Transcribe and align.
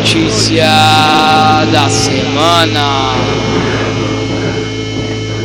Notícia 0.00 0.64
da 1.70 1.86
semana 1.90 3.12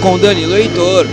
com 0.01 0.17
Danilo 0.17 0.55
Heitor. 0.55 1.05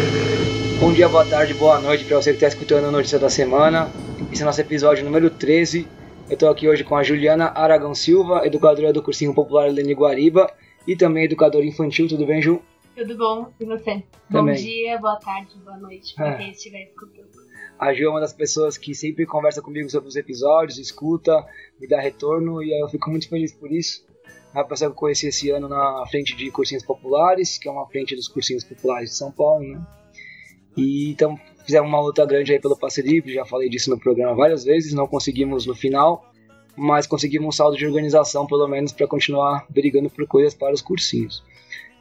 Bom 0.79 0.93
dia, 0.93 1.09
boa 1.09 1.25
tarde, 1.27 1.53
boa 1.53 1.81
noite 1.81 2.05
para 2.05 2.19
você 2.19 2.31
que 2.31 2.37
está 2.37 2.47
escutando 2.47 2.85
a 2.87 2.91
notícia 2.93 3.19
da 3.19 3.29
semana. 3.29 3.91
Esse 4.33 4.43
é 4.43 4.45
nosso 4.45 4.61
episódio 4.61 5.05
número 5.05 5.29
13. 5.29 5.89
Eu 6.31 6.35
estou 6.35 6.49
aqui 6.50 6.69
hoje 6.69 6.85
com 6.85 6.95
a 6.95 7.03
Juliana 7.03 7.47
Aragão 7.53 7.97
Silva, 7.97 8.47
educadora 8.47 8.93
do 8.93 9.03
Cursinho 9.03 9.35
Popular 9.35 9.69
Lene 9.72 9.93
Guariba 9.93 10.49
e 10.86 10.95
também 10.95 11.25
educadora 11.25 11.64
infantil. 11.64 12.07
Tudo 12.07 12.25
bem, 12.25 12.41
Ju? 12.41 12.63
Tudo 12.97 13.17
bom? 13.19 13.49
E 13.59 13.64
você? 13.64 14.05
Também. 14.31 14.55
Bom 14.55 14.63
dia, 14.63 14.99
boa 15.00 15.17
tarde, 15.17 15.50
boa 15.64 15.77
noite 15.79 16.14
para 16.14 16.29
É. 16.29 16.36
quem 16.36 16.50
estiver 16.53 16.85
escutando. 16.85 17.27
A 17.82 17.93
Ju 17.93 18.04
é 18.04 18.09
uma 18.11 18.21
das 18.21 18.32
pessoas 18.32 18.79
que 18.79 18.95
sempre 18.95 19.27
conversa 19.27 19.61
comigo 19.61 19.91
sobre 19.91 20.09
os 20.09 20.14
episódios, 20.14 20.79
escuta, 20.79 21.45
me 21.81 21.89
dá 21.89 22.00
retorno 22.00 22.63
e 22.63 22.81
eu 22.81 22.89
fico 22.89 23.11
muito 23.11 23.29
feliz 23.29 23.53
por 23.53 23.72
isso. 23.72 24.07
É 24.55 24.58
uma 24.58 24.64
pessoa 24.64 24.89
que 24.89 24.95
eu 24.95 25.00
conheci 25.00 25.27
esse 25.27 25.50
ano 25.50 25.68
na 25.68 26.07
frente 26.08 26.36
de 26.36 26.49
cursinhos 26.53 26.85
populares, 26.85 27.58
que 27.58 27.67
é 27.68 27.72
uma 27.72 27.85
frente 27.89 28.14
dos 28.14 28.29
cursinhos 28.29 28.63
populares 28.63 29.11
de 29.11 29.17
São 29.17 29.32
Paulo, 29.32 29.67
né? 29.67 29.85
E 30.77 31.11
então 31.11 31.36
fizemos 31.67 31.89
uma 31.89 32.00
luta 32.00 32.25
grande 32.25 32.53
aí 32.53 32.61
pelo 32.61 32.78
passe 32.78 33.03
livre, 33.03 33.34
já 33.34 33.45
falei 33.45 33.69
disso 33.69 33.91
no 33.91 33.98
programa 33.98 34.33
várias 34.36 34.62
vezes, 34.62 34.94
não 34.94 35.08
conseguimos 35.08 35.67
no 35.67 35.75
final, 35.75 36.25
mas 36.77 37.05
conseguimos 37.05 37.48
um 37.48 37.50
saldo 37.50 37.77
de 37.77 37.84
organização 37.84 38.47
pelo 38.47 38.69
menos 38.69 38.92
para 38.92 39.08
continuar 39.08 39.66
brigando 39.69 40.08
por 40.08 40.25
coisas 40.28 40.55
para 40.55 40.72
os 40.72 40.80
cursinhos. 40.80 41.42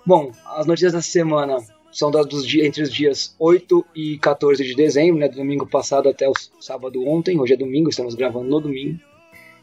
Bom, 0.05 0.31
as 0.45 0.67
notícias 0.67 0.93
dessa 0.93 1.09
semana 1.09 1.57
são 1.91 2.09
das 2.11 2.25
dos 2.25 2.45
dias, 2.47 2.65
entre 2.67 2.81
os 2.83 2.91
dias 2.91 3.35
8 3.39 3.85
e 3.95 4.17
14 4.19 4.63
de 4.63 4.75
dezembro, 4.75 5.19
né, 5.19 5.27
do 5.27 5.35
domingo 5.35 5.67
passado 5.67 6.07
até 6.09 6.27
o 6.29 6.33
sábado 6.59 7.05
ontem, 7.07 7.39
hoje 7.39 7.53
é 7.53 7.57
domingo, 7.57 7.89
estamos 7.89 8.15
gravando 8.15 8.49
no 8.49 8.59
domingo. 8.61 8.99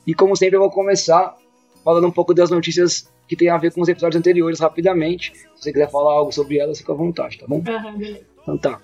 E 0.06 0.14
como 0.14 0.36
sempre 0.36 0.56
eu 0.56 0.60
vou 0.60 0.70
começar 0.70 1.36
falando 1.84 2.06
um 2.06 2.10
pouco 2.10 2.34
das 2.34 2.50
notícias 2.50 3.10
que 3.26 3.36
tem 3.36 3.48
a 3.50 3.58
ver 3.58 3.72
com 3.72 3.80
os 3.82 3.88
episódios 3.88 4.18
anteriores 4.18 4.58
rapidamente. 4.60 5.32
Se 5.34 5.46
você 5.64 5.72
quiser 5.72 5.90
falar 5.90 6.12
algo 6.12 6.32
sobre 6.32 6.58
elas, 6.58 6.78
fica 6.78 6.92
à 6.92 6.96
vontade, 6.96 7.38
tá 7.38 7.46
bom? 7.46 7.60
Beleza. 7.60 8.20
Então 8.42 8.56
tá. 8.56 8.80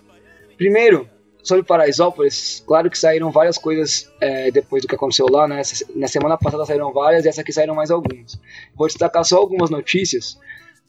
Primeiro, 0.58 1.08
sobre 1.42 1.64
Paraisópolis, 1.64 2.62
claro 2.66 2.90
que 2.90 2.98
saíram 2.98 3.30
várias 3.30 3.56
coisas 3.58 4.10
é, 4.20 4.50
depois 4.50 4.82
do 4.82 4.88
que 4.88 4.94
aconteceu 4.94 5.26
lá, 5.30 5.48
né? 5.48 5.60
Essa- 5.60 5.86
Na 5.94 6.08
semana 6.08 6.36
passada 6.36 6.64
saíram 6.66 6.92
várias 6.92 7.24
e 7.24 7.28
essa 7.28 7.40
aqui 7.40 7.52
saíram 7.52 7.74
mais 7.74 7.90
algumas. 7.90 8.38
Vou 8.74 8.86
destacar 8.86 9.24
só 9.24 9.36
algumas 9.38 9.70
notícias. 9.70 10.38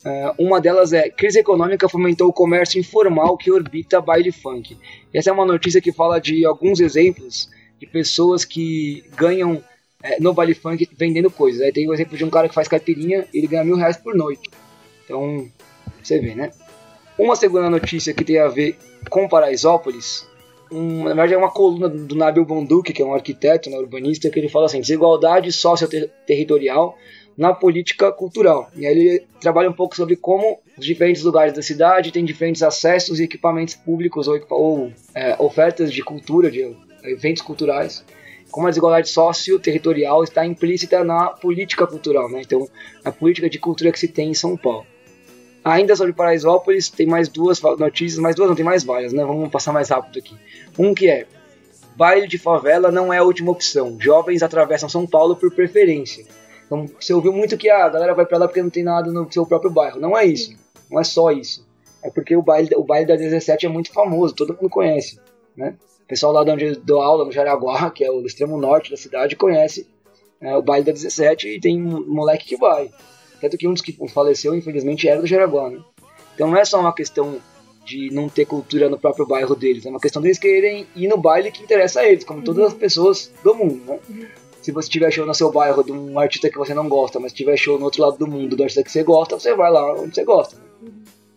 É, 0.04 0.34
uma 0.38 0.60
delas 0.60 0.94
é: 0.94 1.10
crise 1.10 1.40
econômica 1.40 1.88
fomentou 1.90 2.28
o 2.28 2.34
comércio 2.34 2.80
informal 2.80 3.38
que 3.38 3.52
orbita 3.52 4.02
baile 4.02 4.32
funk. 4.32 4.78
Essa 5.14 5.30
é 5.30 5.34
uma 5.34 5.46
notícia 5.46 5.82
que 5.82 5.92
fala 5.92 6.20
de 6.20 6.46
alguns 6.46 6.80
exemplos 6.80 7.50
de 7.80 7.88
pessoas 7.88 8.46
que 8.46 9.04
ganham 9.16 9.64
é, 10.04 10.20
no 10.20 10.34
baile 10.34 10.54
funk 10.54 10.88
vendendo 10.98 11.32
coisas. 11.32 11.62
Aí 11.62 11.72
tem 11.72 11.88
o 11.88 11.94
exemplo 11.94 12.18
de 12.18 12.24
um 12.24 12.30
cara 12.30 12.48
que 12.48 12.56
faz 12.56 12.68
caipirinha 12.68 13.26
e 13.34 13.40
ele 13.40 13.48
ganha 13.48 13.64
mil 13.64 13.76
reais 13.76 13.98
por 13.98 14.16
noite. 14.16 14.50
Então, 15.04 15.48
você 16.02 16.20
vê, 16.20 16.36
né? 16.36 16.52
Uma 17.18 17.36
segunda 17.36 17.70
notícia 17.70 18.14
que 18.14 18.24
tem 18.24 18.40
a 18.40 18.48
ver 18.48 18.78
com 19.10 19.28
Paraisópolis, 19.28 20.28
um, 20.72 21.04
na 21.04 21.14
verdade 21.14 21.34
é 21.34 21.38
uma 21.38 21.52
coluna 21.52 21.88
do 21.88 22.16
Nabil 22.16 22.44
Bonduque, 22.44 22.92
que 22.92 23.02
é 23.02 23.06
um 23.06 23.14
arquiteto, 23.14 23.70
né, 23.70 23.78
urbanista, 23.78 24.30
que 24.30 24.40
ele 24.40 24.50
fala 24.50 24.66
assim, 24.66 24.82
desigualdade 24.82 25.52
socio-territorial 25.52 26.98
na 27.38 27.54
política 27.54 28.12
cultural. 28.12 28.70
E 28.76 28.86
aí 28.86 28.98
ele 28.98 29.24
trabalha 29.42 29.70
um 29.70 29.74
pouco 29.74 29.96
sobre 29.96 30.16
como 30.16 30.60
os 30.78 30.86
diferentes 30.86 31.24
lugares 31.24 31.54
da 31.54 31.62
cidade 31.62 32.12
têm 32.12 32.24
diferentes 32.24 32.64
acessos 32.64 33.20
e 33.20 33.24
equipamentos 33.24 33.76
públicos 33.76 34.28
ou, 34.28 34.40
ou, 34.50 34.94
é, 35.14 35.36
ofertas 35.40 35.92
de 35.92 36.02
cultura, 36.02 36.50
de 36.50 36.76
eventos 37.04 37.42
culturais, 37.42 38.04
como 38.50 38.68
a 38.68 38.70
desigualdade 38.70 39.10
socio-territorial 39.10 40.24
está 40.24 40.46
implícita 40.46 41.04
na 41.04 41.28
política 41.28 41.86
cultural, 41.86 42.30
né? 42.30 42.42
então 42.42 42.68
na 43.04 43.12
política 43.12 43.50
de 43.50 43.60
cultura 43.60 43.92
que 43.92 44.00
se 44.00 44.08
tem 44.08 44.30
em 44.30 44.34
São 44.34 44.56
Paulo. 44.56 44.86
Ainda 45.64 45.96
sobre 45.96 46.14
Paraisópolis, 46.14 46.90
tem 46.90 47.08
mais 47.08 47.28
duas 47.28 47.60
notícias, 47.60 48.20
mais 48.20 48.36
duas 48.36 48.48
não, 48.48 48.56
tem 48.56 48.64
mais 48.64 48.84
várias, 48.84 49.12
né? 49.12 49.26
Vamos 49.26 49.50
passar 49.50 49.74
mais 49.74 49.90
rápido 49.90 50.20
aqui. 50.20 50.36
Um 50.78 50.94
que 50.94 51.10
é, 51.10 51.26
baile 51.96 52.28
de 52.28 52.38
favela 52.38 52.92
não 52.92 53.12
é 53.12 53.18
a 53.18 53.24
última 53.24 53.52
opção, 53.52 53.98
jovens 54.00 54.44
atravessam 54.44 54.88
São 54.88 55.08
Paulo 55.08 55.36
por 55.36 55.52
preferência. 55.52 56.24
Então, 56.66 56.86
você 57.00 57.14
ouviu 57.14 57.32
muito 57.32 57.58
que 57.58 57.70
ah, 57.70 57.86
a 57.86 57.90
galera 57.90 58.14
vai 58.14 58.26
pra 58.26 58.38
lá 58.38 58.48
porque 58.48 58.62
não 58.62 58.70
tem 58.70 58.84
nada 58.84 59.12
no 59.12 59.32
seu 59.32 59.46
próprio 59.46 59.72
bairro. 59.72 60.00
Não 60.00 60.18
é 60.18 60.26
isso, 60.26 60.56
não 60.90 61.00
é 61.00 61.04
só 61.04 61.32
isso. 61.32 61.66
É 62.04 62.10
porque 62.10 62.36
o 62.36 62.42
baile, 62.42 62.70
o 62.76 62.84
baile 62.84 63.08
da 63.08 63.16
17 63.16 63.66
é 63.66 63.70
muito 63.70 63.92
famoso, 63.92 64.36
todo 64.36 64.54
mundo 64.54 64.70
conhece, 64.70 65.20
né? 65.56 65.76
O 66.04 66.08
pessoal 66.08 66.32
lá 66.32 66.44
de 66.44 66.52
onde 66.52 66.66
eu 66.66 66.76
dou 66.76 67.02
aula, 67.02 67.26
no 67.26 67.32
Jaraguá, 67.32 67.90
que 67.92 68.04
é 68.04 68.12
o 68.12 68.26
extremo 68.26 68.58
norte 68.58 68.92
da 68.92 68.98
cidade, 68.98 69.36
conhece 69.36 69.88
é, 70.40 70.56
o 70.56 70.62
baile 70.62 70.86
da 70.86 70.92
17 70.92 71.48
e 71.48 71.60
tem 71.60 71.82
um 71.82 72.06
moleque 72.08 72.46
que 72.46 72.58
vai. 72.58 72.92
Tanto 73.42 73.58
que 73.58 73.68
um 73.68 73.74
dos 73.74 73.82
que 73.82 73.92
faleceu, 74.10 74.56
infelizmente, 74.56 75.08
era 75.08 75.20
do 75.20 75.28
Jaraguá, 75.28 75.70
né? 75.70 75.80
Então 76.34 76.48
não 76.48 76.58
é 76.58 76.66
só 76.66 76.80
uma 76.80 76.94
questão 76.94 77.40
de 77.84 78.12
não 78.12 78.28
ter 78.28 78.46
cultura 78.46 78.90
no 78.90 79.00
próprio 79.00 79.28
bairro 79.28 79.56
deles, 79.56 79.86
é 79.86 79.90
uma 79.90 80.00
questão 80.00 80.22
deles 80.22 80.40
quererem 80.40 80.88
ir 80.96 81.08
no 81.08 81.18
baile 81.18 81.52
que 81.52 81.64
interessa 81.64 82.02
a 82.02 82.08
eles, 82.08 82.24
como 82.24 82.44
todas 82.44 82.66
as 82.66 82.74
pessoas 82.74 83.32
do 83.44 83.54
mundo, 83.54 83.82
né? 83.86 84.00
Se 84.66 84.72
você 84.72 84.90
tiver 84.90 85.12
show 85.12 85.28
no 85.28 85.34
seu 85.36 85.52
bairro 85.52 85.84
de 85.84 85.92
um 85.92 86.18
artista 86.18 86.50
que 86.50 86.58
você 86.58 86.74
não 86.74 86.90
gosta, 86.90 87.20
mas 87.20 87.32
tiver 87.32 87.56
show 87.56 87.78
no 87.78 87.86
outro 87.86 88.02
lado 88.02 88.18
do 88.18 88.26
mundo 88.26 88.56
do 88.56 88.64
artista 88.64 88.84
que 88.84 88.92
você 88.92 89.04
gosta, 89.04 89.40
você 89.40 89.54
vai 89.54 89.70
lá 89.72 89.94
onde 89.94 90.16
você 90.16 90.24
gosta. 90.24 90.58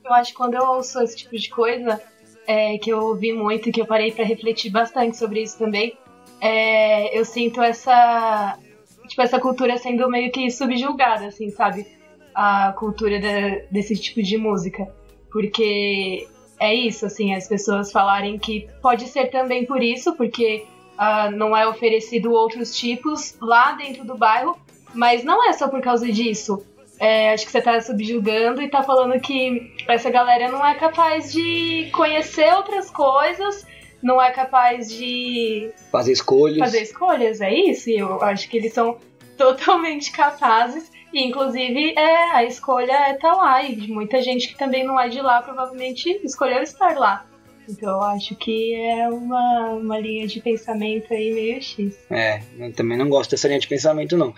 Eu 0.02 0.12
acho 0.14 0.30
que 0.30 0.36
quando 0.38 0.54
eu 0.54 0.62
ouço 0.62 0.98
esse 1.02 1.14
tipo 1.14 1.36
de 1.36 1.50
coisa, 1.50 2.00
é, 2.46 2.78
que 2.78 2.88
eu 2.88 2.98
ouvi 3.00 3.34
muito 3.34 3.70
que 3.70 3.82
eu 3.82 3.86
parei 3.86 4.12
pra 4.12 4.24
refletir 4.24 4.70
bastante 4.70 5.18
sobre 5.18 5.42
isso 5.42 5.58
também, 5.58 5.98
é, 6.40 7.18
eu 7.18 7.22
sinto 7.22 7.60
essa, 7.60 8.58
tipo, 9.06 9.20
essa 9.20 9.38
cultura 9.38 9.76
sendo 9.76 10.08
meio 10.08 10.32
que 10.32 10.50
subjulgada, 10.50 11.26
assim, 11.26 11.50
sabe? 11.50 11.86
A 12.34 12.72
cultura 12.78 13.20
da- 13.20 13.60
desse 13.70 13.94
tipo 13.94 14.22
de 14.22 14.38
música. 14.38 14.88
Porque 15.30 16.26
é 16.58 16.74
isso, 16.74 17.04
assim, 17.04 17.34
as 17.34 17.46
pessoas 17.46 17.92
falarem 17.92 18.38
que 18.38 18.66
pode 18.80 19.06
ser 19.06 19.26
também 19.26 19.66
por 19.66 19.82
isso, 19.82 20.16
porque 20.16 20.64
ah, 20.98 21.30
não 21.30 21.56
é 21.56 21.66
oferecido 21.66 22.32
outros 22.32 22.76
tipos 22.76 23.36
lá 23.40 23.72
dentro 23.72 24.04
do 24.04 24.16
bairro, 24.16 24.58
mas 24.92 25.22
não 25.22 25.48
é 25.48 25.52
só 25.52 25.68
por 25.68 25.80
causa 25.80 26.10
disso. 26.10 26.66
É, 26.98 27.32
acho 27.32 27.46
que 27.46 27.52
você 27.52 27.62
tá 27.62 27.80
subjugando 27.80 28.60
e 28.60 28.68
tá 28.68 28.82
falando 28.82 29.20
que 29.20 29.72
essa 29.86 30.10
galera 30.10 30.50
não 30.50 30.66
é 30.66 30.74
capaz 30.74 31.32
de 31.32 31.88
conhecer 31.92 32.52
outras 32.52 32.90
coisas, 32.90 33.64
não 34.02 34.20
é 34.20 34.32
capaz 34.32 34.90
de 34.90 35.70
Fazer 35.92 36.12
escolhas. 36.12 36.58
fazer 36.58 36.82
escolhas, 36.82 37.40
é 37.40 37.54
isso? 37.54 37.88
E 37.88 37.98
eu 37.98 38.20
acho 38.22 38.48
que 38.48 38.56
eles 38.56 38.72
são 38.72 38.98
totalmente 39.36 40.10
capazes. 40.10 40.90
E 41.12 41.24
inclusive 41.24 41.94
é, 41.96 42.32
a 42.34 42.44
escolha 42.44 42.92
é 42.92 43.12
estar 43.12 43.32
lá. 43.34 43.62
E 43.62 43.76
de 43.76 43.90
muita 43.92 44.20
gente 44.20 44.48
que 44.48 44.58
também 44.58 44.84
não 44.84 45.00
é 45.00 45.08
de 45.08 45.20
lá 45.20 45.40
provavelmente 45.40 46.20
escolheu 46.24 46.62
estar 46.62 46.98
lá. 46.98 47.24
Então 47.68 47.90
eu 47.90 48.02
acho 48.02 48.34
que 48.36 48.74
é 48.74 49.08
uma, 49.08 49.70
uma 49.74 49.98
linha 49.98 50.26
de 50.26 50.40
pensamento 50.40 51.12
aí 51.12 51.32
meio 51.32 51.60
X. 51.62 51.96
É, 52.10 52.40
eu 52.58 52.72
também 52.72 52.96
não 52.96 53.08
gosto 53.08 53.30
dessa 53.32 53.46
linha 53.48 53.60
de 53.60 53.68
pensamento, 53.68 54.16
não. 54.16 54.34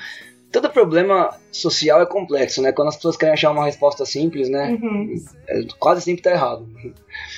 Todo 0.53 0.69
problema 0.69 1.37
social 1.53 2.03
é 2.03 2.07
complexo, 2.07 2.61
né? 2.61 2.73
Quando 2.73 2.89
as 2.89 2.97
pessoas 2.97 3.17
querem 3.17 3.35
achar 3.35 3.53
uma 3.53 3.65
resposta 3.65 4.05
simples, 4.05 4.49
né? 4.49 4.77
Uhum. 4.83 5.15
É, 5.49 5.61
quase 5.79 6.03
sempre 6.03 6.23
tá 6.23 6.33
errado. 6.33 6.67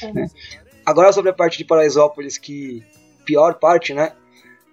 É. 0.03 0.13
né? 0.13 0.27
Agora 0.85 1.13
sobre 1.13 1.31
a 1.31 1.35
parte 1.35 1.59
de 1.59 1.65
Paraisópolis, 1.65 2.39
que 2.39 2.83
pior 3.27 3.55
parte, 3.55 3.93
né? 3.93 4.13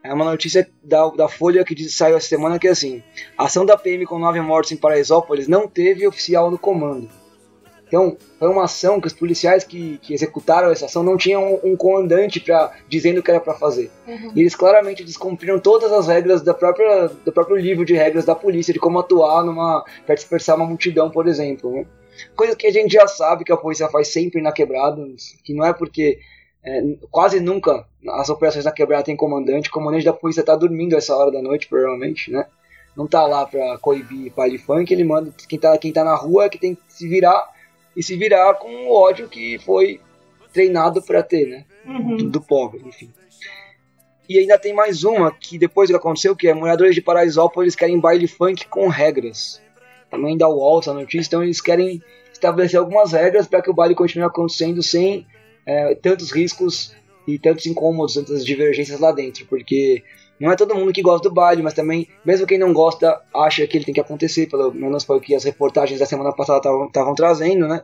É 0.01 0.13
uma 0.13 0.23
notícia 0.23 0.69
da, 0.81 1.09
da 1.09 1.27
Folha 1.27 1.65
que 1.65 1.75
diz- 1.75 1.93
saiu 1.93 2.15
essa 2.15 2.29
semana 2.29 2.57
que 2.57 2.67
é 2.69 2.71
assim: 2.71 3.03
a 3.37 3.43
ação 3.43 3.65
da 3.65 3.77
PM 3.77 4.05
com 4.05 4.17
nove 4.17 4.39
mortos 4.39 4.71
em 4.71 4.77
Paraisópolis 4.77 5.47
não 5.49 5.67
teve 5.67 6.07
oficial 6.07 6.49
no 6.49 6.57
comando. 6.57 7.09
Então, 7.89 8.15
foi 8.37 8.47
uma 8.47 8.65
ação 8.65 9.01
que 9.01 9.07
os 9.07 9.13
policiais 9.13 9.63
que, 9.63 9.97
que 10.03 10.13
executaram 10.13 10.71
essa 10.71 10.85
ação 10.85 11.01
não 11.01 11.17
tinham 11.17 11.55
um, 11.55 11.71
um 11.71 11.75
comandante 11.75 12.39
pra, 12.39 12.71
dizendo 12.87 13.19
o 13.19 13.23
que 13.23 13.31
era 13.31 13.39
para 13.39 13.55
fazer. 13.55 13.89
Uhum. 14.07 14.31
E 14.35 14.41
eles 14.41 14.55
claramente 14.55 15.03
descumpriram 15.03 15.59
todas 15.59 15.91
as 15.91 16.07
regras 16.07 16.43
da 16.43 16.53
própria, 16.53 17.07
do 17.07 17.31
próprio 17.31 17.57
livro 17.57 17.83
de 17.83 17.95
regras 17.95 18.25
da 18.25 18.35
polícia 18.35 18.71
de 18.71 18.79
como 18.79 18.99
atuar 18.99 19.43
numa 19.43 19.83
para 20.05 20.13
dispersar 20.13 20.55
uma 20.55 20.67
multidão, 20.67 21.09
por 21.09 21.27
exemplo. 21.27 21.71
né? 21.71 21.85
Coisa 22.35 22.55
que 22.55 22.67
a 22.67 22.71
gente 22.71 22.93
já 22.93 23.07
sabe 23.07 23.43
que 23.43 23.51
a 23.51 23.57
polícia 23.57 23.89
faz 23.89 24.09
sempre 24.09 24.39
na 24.39 24.51
quebrada, 24.51 25.03
que 25.43 25.53
não 25.55 25.65
é 25.65 25.73
porque 25.73 26.19
é, 26.63 26.81
quase 27.09 27.39
nunca 27.39 27.87
as 28.07 28.29
operações 28.29 28.65
na 28.65 28.71
quebrada 28.71 29.03
tem 29.03 29.15
comandante, 29.15 29.69
o 29.69 29.73
comandante 29.73 30.05
da 30.05 30.13
polícia 30.13 30.43
tá 30.43 30.55
dormindo 30.55 30.95
essa 30.95 31.15
hora 31.15 31.31
da 31.31 31.41
noite, 31.41 31.67
provavelmente, 31.67 32.31
né? 32.31 32.45
Não 32.95 33.07
tá 33.07 33.25
lá 33.25 33.45
pra 33.47 33.79
coibir 33.79 34.31
baile 34.35 34.59
funk, 34.59 34.93
ele 34.93 35.03
manda 35.03 35.33
quem 35.47 35.57
tá, 35.57 35.75
quem 35.77 35.91
tá 35.91 36.03
na 36.03 36.15
rua 36.15 36.45
é 36.45 36.49
que 36.49 36.59
tem 36.59 36.75
que 36.75 36.81
se 36.87 37.07
virar 37.07 37.47
e 37.99 38.03
se 38.03 38.15
virar 38.15 38.53
com 38.53 38.69
o 38.69 38.93
ódio 38.93 39.27
que 39.27 39.59
foi 39.59 39.99
treinado 40.53 41.01
pra 41.01 41.21
ter, 41.21 41.45
né? 41.45 41.65
Uhum. 41.85 42.15
do, 42.15 42.29
do 42.29 42.41
pobre, 42.41 42.81
enfim. 42.85 43.11
E 44.27 44.39
ainda 44.39 44.57
tem 44.57 44.73
mais 44.73 45.03
uma 45.03 45.31
que 45.31 45.57
depois 45.57 45.89
do 45.89 45.91
que 45.91 45.97
aconteceu, 45.97 46.33
que 46.33 46.47
é 46.47 46.53
moradores 46.53 46.95
de 46.95 47.01
Paraisópolis 47.01 47.75
querem 47.75 47.99
baile 47.99 48.25
funk 48.25 48.67
com 48.67 48.87
regras. 48.87 49.61
Também 50.09 50.37
dá 50.37 50.47
o 50.47 50.55
UOL 50.55 50.79
essa 50.79 50.93
notícia, 50.93 51.27
então 51.27 51.43
eles 51.43 51.59
querem 51.59 52.01
estabelecer 52.31 52.79
algumas 52.79 53.11
regras 53.11 53.47
para 53.47 53.61
que 53.61 53.69
o 53.69 53.73
baile 53.73 53.95
continue 53.95 54.25
acontecendo 54.25 54.81
sem 54.81 55.27
é, 55.65 55.93
tantos 55.95 56.31
riscos 56.31 56.95
e 57.27 57.37
tantos 57.37 57.65
incômodos, 57.65 58.13
tantas 58.13 58.45
divergências 58.45 59.01
lá 59.01 59.11
dentro, 59.11 59.45
porque 59.47 60.03
Não 60.39 60.51
é 60.51 60.55
todo 60.55 60.75
mundo 60.75 60.93
que 60.93 61.01
gosta 61.01 61.27
do 61.27 61.33
baile, 61.33 61.61
mas 61.61 61.73
também, 61.73 62.07
mesmo 62.23 62.47
quem 62.47 62.57
não 62.57 62.71
gosta, 62.71 63.21
acha 63.35 63.67
que 63.67 63.77
ele 63.77 63.85
tem 63.85 63.93
que 63.93 63.99
acontecer, 63.99 64.47
pelo 64.47 64.71
menos 64.73 65.03
foi 65.03 65.17
o 65.17 65.21
que 65.21 65.35
as 65.35 65.43
reportagens 65.43 65.99
da 65.99 66.05
semana 66.05 66.31
passada 66.31 66.59
estavam 66.59 67.13
trazendo, 67.13 67.67
né? 67.67 67.81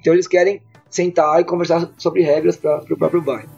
Então 0.00 0.12
eles 0.12 0.28
querem 0.28 0.62
sentar 0.88 1.40
e 1.40 1.44
conversar 1.44 1.90
sobre 1.96 2.22
regras 2.22 2.56
para 2.56 2.78
o 2.78 2.96
próprio 2.96 3.20
baile. 3.20 3.48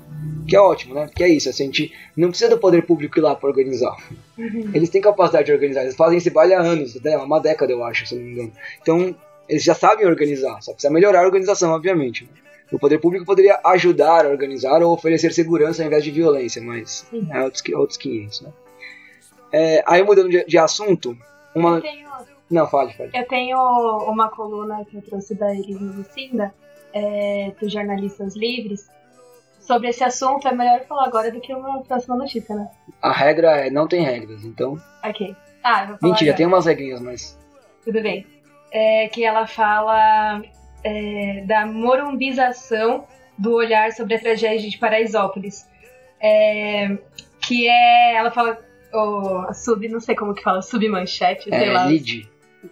Que 0.49 0.57
é 0.57 0.61
ótimo, 0.61 0.95
né? 0.95 1.09
Que 1.15 1.23
é 1.23 1.29
isso, 1.29 1.49
assim, 1.49 1.65
a 1.65 1.67
gente 1.67 1.93
não 2.17 2.29
precisa 2.29 2.51
do 2.51 2.59
poder 2.59 2.85
público 2.85 3.19
ir 3.19 3.23
lá 3.23 3.35
para 3.35 3.49
organizar. 3.49 3.97
Uhum. 4.37 4.71
Eles 4.75 4.89
têm 4.89 5.01
capacidade 5.01 5.47
de 5.47 5.53
organizar, 5.53 5.83
eles 5.83 5.97
fazem 5.97 6.19
esse 6.19 6.31
baile 6.31 6.55
há 6.55 6.61
anos, 6.61 7.01
né? 7.01 7.17
uma 7.19 7.39
década 7.39 7.71
eu 7.73 7.85
acho, 7.85 8.07
se 8.07 8.15
não 8.15 8.23
me 8.23 8.33
engano. 8.33 8.53
Então, 8.81 9.15
eles 9.49 9.63
já 9.63 9.75
sabem 9.75 10.07
organizar, 10.07 10.61
só 10.63 10.73
precisa 10.73 10.93
melhorar 10.93 11.21
a 11.21 11.27
organização, 11.27 11.73
obviamente. 11.73 12.29
O 12.73 12.79
poder 12.79 12.99
público 12.99 13.25
poderia 13.25 13.61
ajudar 13.65 14.25
a 14.25 14.29
organizar 14.29 14.83
ou 14.83 14.93
oferecer 14.93 15.33
segurança 15.33 15.83
ao 15.83 15.87
invés 15.87 16.05
de 16.05 16.11
violência, 16.11 16.63
mas 16.63 17.07
é 17.31 17.43
outros, 17.43 17.63
outros 17.75 17.97
500, 17.99 18.43
né? 18.43 18.53
É, 19.53 19.83
aí 19.87 20.03
mudando 20.03 20.29
de, 20.29 20.45
de 20.45 20.59
assunto, 20.59 21.17
uma... 21.55 21.77
Eu 21.77 21.83
tenho... 21.83 22.11
Não, 22.49 22.67
fale, 22.67 22.93
fale. 22.95 23.11
Eu 23.15 23.27
tenho 23.27 23.59
uma 24.09 24.29
coluna 24.29 24.85
que 24.85 24.97
eu 24.97 25.03
trouxe 25.03 25.35
da 25.35 25.53
Elis 25.53 25.81
Lucinda, 25.81 26.55
é, 26.93 27.53
dos 27.61 27.73
jornalistas 27.73 28.37
livres, 28.37 28.89
sobre 29.61 29.89
esse 29.89 30.03
assunto. 30.03 30.49
É 30.49 30.53
melhor 30.53 30.81
falar 30.87 31.07
agora 31.07 31.31
do 31.31 31.41
que 31.41 31.53
uma 31.55 31.83
próxima 31.83 32.17
notícia, 32.17 32.55
né? 32.55 32.69
A 33.03 33.13
regra 33.13 33.67
é 33.67 33.71
não 33.71 33.87
tem 33.87 34.03
regras, 34.03 34.45
então... 34.45 34.81
Ok. 35.05 35.35
Ah, 35.63 35.83
eu 35.83 35.89
vou 35.89 35.99
falar 35.99 36.11
Mentira, 36.13 36.31
agora. 36.31 36.37
tem 36.37 36.47
umas 36.47 36.67
regrinhas, 36.67 37.01
mas... 37.01 37.39
Tudo 37.85 38.01
bem. 38.01 38.27
É, 38.73 39.09
que 39.09 39.25
ela 39.25 39.47
fala 39.47 40.43
é, 40.85 41.44
da 41.47 41.67
morumbização 41.67 43.06
do 43.37 43.55
olhar 43.55 43.93
sobre 43.93 44.15
a 44.15 44.19
tragédia 44.19 44.69
de 44.69 44.79
Paraisópolis. 44.79 45.69
É, 46.21 46.97
que 47.41 47.69
é. 47.69 48.15
Ela 48.17 48.31
fala. 48.31 48.59
Oh, 48.93 49.53
sub, 49.55 49.88
não 49.88 50.00
sei 50.00 50.17
como 50.17 50.35
que 50.35 50.43
fala, 50.43 50.62
submanchete, 50.62 51.44
sei 51.44 51.69
é, 51.69 51.73
lá. 51.73 51.85
Lead. 51.85 52.29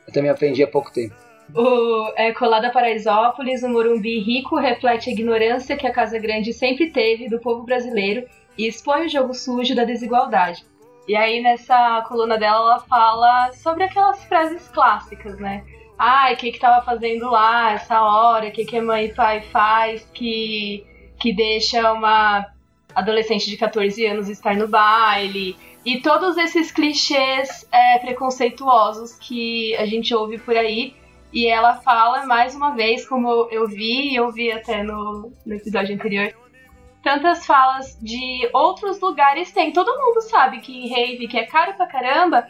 Eu 0.06 0.12
também 0.12 0.31
aprendi 0.31 0.62
há 0.62 0.66
pouco 0.66 0.93
tempo. 0.93 1.14
O 1.55 2.12
é, 2.16 2.32
Colada 2.32 2.70
Paraisópolis, 2.70 3.62
o 3.62 3.69
Morumbi 3.69 4.19
rico 4.19 4.56
reflete 4.56 5.08
a 5.08 5.12
ignorância 5.12 5.76
que 5.76 5.87
a 5.87 5.93
Casa 5.93 6.19
Grande 6.19 6.52
sempre 6.52 6.90
teve 6.90 7.28
do 7.28 7.38
povo 7.38 7.62
brasileiro 7.62 8.26
e 8.56 8.66
expõe 8.66 9.06
o 9.06 9.08
jogo 9.08 9.32
sujo 9.32 9.75
da 9.75 9.84
desigualdade. 9.84 10.66
E 11.06 11.16
aí 11.16 11.40
nessa 11.40 12.04
coluna 12.06 12.37
dela 12.37 12.58
ela 12.58 12.81
fala 12.81 13.50
sobre 13.52 13.84
aquelas 13.84 14.22
frases 14.25 14.69
clássicas, 14.69 15.38
né? 15.38 15.64
Ai, 15.99 16.35
o 16.35 16.37
que 16.37 16.53
que 16.53 16.61
tava 16.61 16.85
fazendo 16.85 17.31
lá 17.31 17.73
essa 17.73 18.00
hora, 18.03 18.49
o 18.49 18.53
que 18.53 18.65
que 18.65 18.81
mãe 18.81 19.06
e 19.06 19.15
pai 19.15 19.43
faz 19.43 20.09
que, 20.15 20.87
que 21.19 21.33
deixa 21.35 21.93
uma 21.93 22.47
adolescente 22.95 23.50
de 23.50 23.56
14 23.56 24.06
anos 24.06 24.29
estar 24.29 24.55
no 24.56 24.69
baile, 24.69 25.56
e 25.85 26.00
todos 26.00 26.37
esses 26.37 26.71
clichês 26.71 27.67
é, 27.73 27.99
preconceituosos 27.99 29.15
que 29.15 29.75
a 29.77 29.87
gente 29.87 30.15
ouve 30.15 30.39
por 30.39 30.56
aí, 30.56 30.95
e 31.33 31.47
ela 31.47 31.75
fala 31.77 32.27
mais 32.27 32.55
uma 32.55 32.71
vez, 32.71 33.06
como 33.06 33.49
eu 33.50 33.67
vi, 33.67 34.12
e 34.12 34.17
eu 34.17 34.33
vi 34.33 34.50
até 34.50 34.83
no, 34.83 35.33
no 35.45 35.55
episódio 35.55 35.95
anterior, 35.95 36.33
tantas 37.03 37.47
falas 37.47 37.99
de 38.03 38.49
outros 38.53 39.00
lugares 39.00 39.50
tem. 39.53 39.73
Todo 39.73 39.97
mundo 39.99 40.21
sabe 40.23 40.61
que 40.61 40.77
em 40.77 40.89
rave, 40.89 41.29
que 41.29 41.39
é 41.39 41.47
caro 41.47 41.75
pra 41.75 41.87
caramba, 41.87 42.47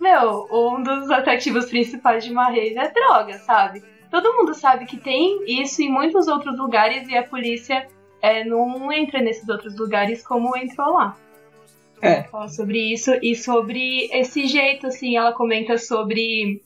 meu, 0.00 0.48
um 0.50 0.82
dos 0.82 1.10
atrativos 1.10 1.66
principais 1.66 2.24
de 2.24 2.32
uma 2.32 2.46
rave 2.48 2.78
é 2.78 2.90
droga, 2.90 3.38
sabe? 3.38 3.84
Todo 4.10 4.34
mundo 4.34 4.54
sabe 4.54 4.86
que 4.86 4.96
tem 4.96 5.44
isso 5.46 5.82
em 5.82 5.90
muitos 5.90 6.26
outros 6.26 6.58
lugares 6.58 7.06
e 7.08 7.16
a 7.16 7.22
polícia 7.22 7.86
é, 8.22 8.42
não 8.44 8.90
entra 8.90 9.20
nesses 9.20 9.48
outros 9.48 9.76
lugares 9.78 10.26
como 10.26 10.56
entrou 10.56 10.94
lá. 10.94 11.16
É. 12.02 12.22
Fala 12.24 12.48
sobre 12.48 12.92
isso 12.92 13.12
e 13.22 13.36
sobre 13.36 14.08
esse 14.10 14.46
jeito, 14.46 14.86
assim, 14.86 15.16
ela 15.16 15.32
comenta 15.32 15.76
sobre 15.76 16.62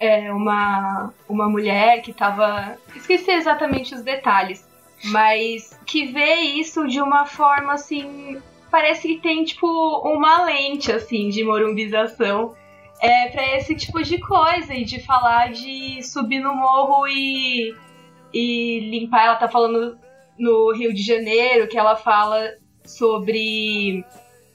é, 0.00 0.32
uma, 0.32 1.14
uma 1.28 1.48
mulher 1.48 2.02
que 2.02 2.12
tava. 2.12 2.76
Esqueci 2.94 3.30
exatamente 3.30 3.94
os 3.94 4.02
detalhes, 4.02 4.66
mas 5.04 5.78
que 5.86 6.06
vê 6.06 6.34
isso 6.34 6.88
de 6.88 7.00
uma 7.00 7.24
forma 7.24 7.74
assim. 7.74 8.42
Parece 8.68 9.06
que 9.06 9.20
tem, 9.20 9.44
tipo, 9.44 9.68
uma 10.04 10.44
lente, 10.44 10.90
assim, 10.90 11.28
de 11.28 11.44
morumbização 11.44 12.56
é, 13.04 13.28
para 13.28 13.56
esse 13.58 13.76
tipo 13.76 14.02
de 14.02 14.18
coisa 14.18 14.72
e 14.72 14.82
de 14.82 14.98
falar 14.98 15.52
de 15.52 16.02
subir 16.02 16.40
no 16.40 16.54
morro 16.54 17.06
e, 17.06 17.76
e 18.32 18.80
limpar. 18.80 19.26
Ela 19.26 19.36
tá 19.36 19.46
falando 19.46 19.98
no 20.38 20.72
Rio 20.72 20.94
de 20.94 21.02
Janeiro 21.02 21.68
que 21.68 21.76
ela 21.76 21.96
fala 21.96 22.54
sobre 22.82 24.02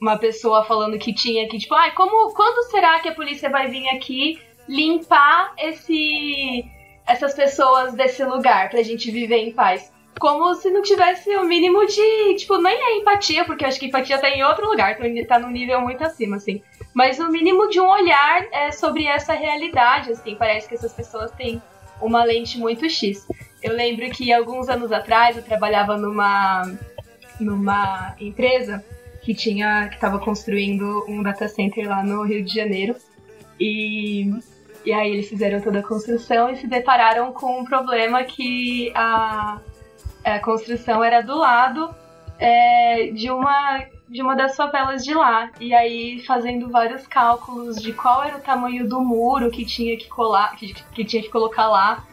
uma 0.02 0.18
pessoa 0.18 0.64
falando 0.64 0.98
que 0.98 1.14
tinha 1.14 1.48
que, 1.48 1.58
tipo, 1.58 1.74
ah, 1.74 1.92
como, 1.92 2.34
quando 2.34 2.68
será 2.70 2.98
que 2.98 3.08
a 3.08 3.14
polícia 3.14 3.48
vai 3.48 3.68
vir 3.68 3.88
aqui 3.90 4.40
limpar 4.68 5.54
esse, 5.56 6.64
essas 7.06 7.34
pessoas 7.34 7.94
desse 7.94 8.24
lugar 8.24 8.68
pra 8.68 8.82
gente 8.82 9.12
viver 9.12 9.38
em 9.38 9.52
paz? 9.52 9.92
Como 10.18 10.52
se 10.54 10.70
não 10.70 10.82
tivesse 10.82 11.36
o 11.36 11.44
mínimo 11.44 11.86
de, 11.86 12.34
tipo, 12.34 12.58
nem 12.58 12.74
é 12.74 12.96
empatia, 12.98 13.44
porque 13.44 13.64
eu 13.64 13.68
acho 13.68 13.78
que 13.78 13.86
empatia 13.86 14.18
tá 14.18 14.28
em 14.28 14.42
outro 14.42 14.68
lugar, 14.68 14.98
tá 15.28 15.38
num 15.38 15.50
nível 15.50 15.80
muito 15.80 16.02
acima, 16.02 16.36
assim 16.36 16.60
mas 16.92 17.18
no 17.18 17.30
mínimo 17.30 17.68
de 17.68 17.80
um 17.80 17.88
olhar 17.88 18.46
é, 18.52 18.72
sobre 18.72 19.06
essa 19.06 19.32
realidade, 19.32 20.10
assim, 20.12 20.34
parece 20.34 20.68
que 20.68 20.74
essas 20.74 20.92
pessoas 20.92 21.30
têm 21.32 21.62
uma 22.00 22.24
lente 22.24 22.58
muito 22.58 22.88
X. 22.88 23.26
Eu 23.62 23.74
lembro 23.74 24.08
que 24.10 24.32
alguns 24.32 24.68
anos 24.68 24.90
atrás 24.90 25.36
eu 25.36 25.42
trabalhava 25.42 25.96
numa 25.96 26.62
numa 27.38 28.14
empresa 28.20 28.84
que 29.22 29.34
tinha 29.34 29.88
que 29.88 29.94
estava 29.94 30.18
construindo 30.18 31.04
um 31.08 31.22
data 31.22 31.48
center 31.48 31.88
lá 31.88 32.02
no 32.02 32.22
Rio 32.22 32.44
de 32.44 32.54
Janeiro 32.54 32.96
e 33.58 34.30
e 34.84 34.92
aí 34.92 35.12
eles 35.12 35.28
fizeram 35.28 35.60
toda 35.60 35.80
a 35.80 35.82
construção 35.82 36.50
e 36.50 36.56
se 36.56 36.66
depararam 36.66 37.32
com 37.32 37.60
um 37.60 37.64
problema 37.64 38.24
que 38.24 38.90
a, 38.94 39.58
a 40.24 40.38
construção 40.38 41.04
era 41.04 41.20
do 41.20 41.36
lado 41.36 41.94
é, 42.38 43.10
de 43.12 43.30
uma 43.30 43.84
de 44.10 44.20
uma 44.20 44.34
das 44.34 44.56
favelas 44.56 45.04
de 45.04 45.14
lá. 45.14 45.50
E 45.60 45.72
aí 45.72 46.20
fazendo 46.26 46.68
vários 46.68 47.06
cálculos 47.06 47.80
de 47.80 47.92
qual 47.92 48.24
era 48.24 48.36
o 48.36 48.40
tamanho 48.40 48.88
do 48.88 49.00
muro 49.00 49.50
que 49.50 49.64
tinha 49.64 49.96
que 49.96 50.08
colar, 50.08 50.56
que, 50.56 50.74
que 50.92 51.04
tinha 51.04 51.22
que 51.22 51.30
colocar 51.30 51.68
lá 51.68 52.04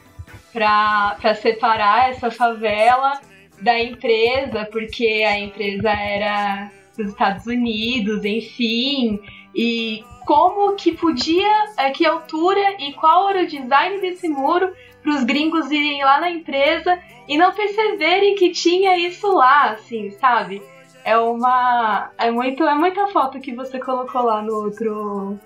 para 0.54 1.36
separar 1.36 2.12
essa 2.12 2.30
favela 2.30 3.20
da 3.62 3.80
empresa, 3.80 4.66
porque 4.72 5.26
a 5.28 5.40
empresa 5.40 5.90
era 5.90 6.72
dos 6.96 7.10
Estados 7.10 7.46
Unidos, 7.48 8.24
enfim, 8.24 9.20
e 9.54 10.04
como 10.26 10.76
que 10.76 10.92
podia, 10.92 11.66
a 11.78 11.90
que 11.92 12.06
altura 12.06 12.76
e 12.80 12.94
qual 12.94 13.30
era 13.30 13.44
o 13.44 13.48
design 13.48 14.00
desse 14.02 14.28
muro 14.28 14.74
para 15.02 15.12
os 15.12 15.24
gringos 15.24 15.72
irem 15.72 16.04
lá 16.04 16.20
na 16.20 16.30
empresa 16.30 17.00
e 17.28 17.38
não 17.38 17.52
perceberem 17.54 18.36
que 18.36 18.50
tinha 18.50 18.98
isso 18.98 19.32
lá, 19.32 19.72
assim, 19.72 20.12
sabe? 20.12 20.62
É 21.08 21.18
uma. 21.18 22.12
É, 22.18 22.30
muito, 22.30 22.64
é 22.64 22.76
muita 22.76 23.08
foto 23.08 23.40
que 23.40 23.56
você 23.56 23.80
colocou 23.80 24.24
lá 24.24 24.42
no 24.42 24.54
outro. 24.54 25.40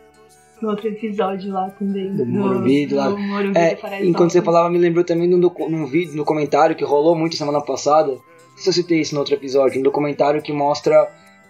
No 0.59 0.69
outro 0.69 0.87
episódio 0.87 1.53
lá 1.53 1.69
também. 1.69 2.15
Do 2.15 2.25
Morumbi, 2.25 2.87
do, 2.87 2.95
lado. 2.95 3.17
Morumbi 3.17 3.57
é, 3.57 4.05
enquanto 4.05 4.31
você 4.31 4.41
falava, 4.41 4.69
me 4.69 4.79
lembrou 4.79 5.03
também 5.03 5.27
num, 5.27 5.37
num 5.37 5.85
vídeo, 5.85 6.15
no 6.15 6.25
comentário 6.25 6.75
que 6.75 6.83
rolou 6.83 7.15
muito 7.15 7.35
semana 7.35 7.61
passada. 7.61 8.11
Não 8.11 8.57
sei 8.57 8.63
se 8.63 8.69
eu 8.69 8.73
citei 8.73 9.01
isso 9.01 9.13
no 9.13 9.21
outro 9.21 9.35
episódio, 9.35 9.79
um 9.79 9.83
documentário 9.83 10.41
que 10.41 10.51
mostra 10.51 11.07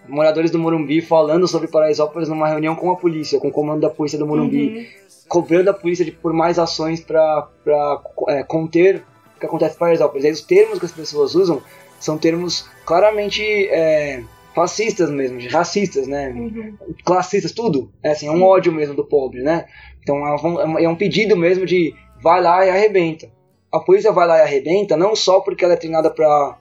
moradores 0.08 0.50
do 0.50 0.58
Morumbi 0.58 1.00
falando 1.00 1.46
sobre 1.46 1.68
Paraisópolis 1.68 2.28
numa 2.28 2.48
reunião 2.48 2.74
com 2.74 2.90
a 2.90 2.96
polícia, 2.96 3.38
com 3.38 3.48
o 3.48 3.52
comando 3.52 3.80
da 3.80 3.90
polícia 3.90 4.18
do 4.18 4.26
Morumbi, 4.26 4.78
uhum. 4.78 4.84
cobrando 5.28 5.68
a 5.68 5.74
polícia 5.74 6.04
de, 6.04 6.10
por 6.10 6.32
mais 6.32 6.58
ações 6.58 7.00
para 7.00 7.48
é, 8.28 8.42
conter 8.42 9.04
o 9.36 9.40
que 9.40 9.46
acontece 9.46 9.76
em 9.76 9.78
Paraisópolis. 9.78 10.24
Aí 10.24 10.32
os 10.32 10.40
termos 10.42 10.78
que 10.78 10.86
as 10.86 10.92
pessoas 10.92 11.34
usam 11.34 11.62
são 12.02 12.18
termos 12.18 12.68
claramente 12.84 13.42
é, 13.68 14.22
fascistas 14.54 15.10
mesmo, 15.10 15.38
racistas, 15.48 16.06
né? 16.06 16.30
Uhum. 16.30 16.76
Classistas, 17.04 17.52
tudo. 17.52 17.92
É 18.02 18.10
assim, 18.10 18.26
é 18.26 18.30
um 18.30 18.42
ódio 18.42 18.72
mesmo 18.72 18.94
do 18.94 19.04
pobre, 19.04 19.42
né? 19.42 19.66
Então 20.02 20.26
é, 20.26 20.84
é 20.84 20.88
um 20.88 20.96
pedido 20.96 21.36
mesmo 21.36 21.64
de 21.64 21.94
vai 22.20 22.42
lá 22.42 22.66
e 22.66 22.70
arrebenta. 22.70 23.30
A 23.70 23.78
polícia 23.80 24.12
vai 24.12 24.26
lá 24.26 24.38
e 24.38 24.42
arrebenta 24.42 24.96
não 24.96 25.14
só 25.14 25.40
porque 25.40 25.64
ela 25.64 25.74
é 25.74 25.76
treinada 25.76 26.10
para 26.10 26.58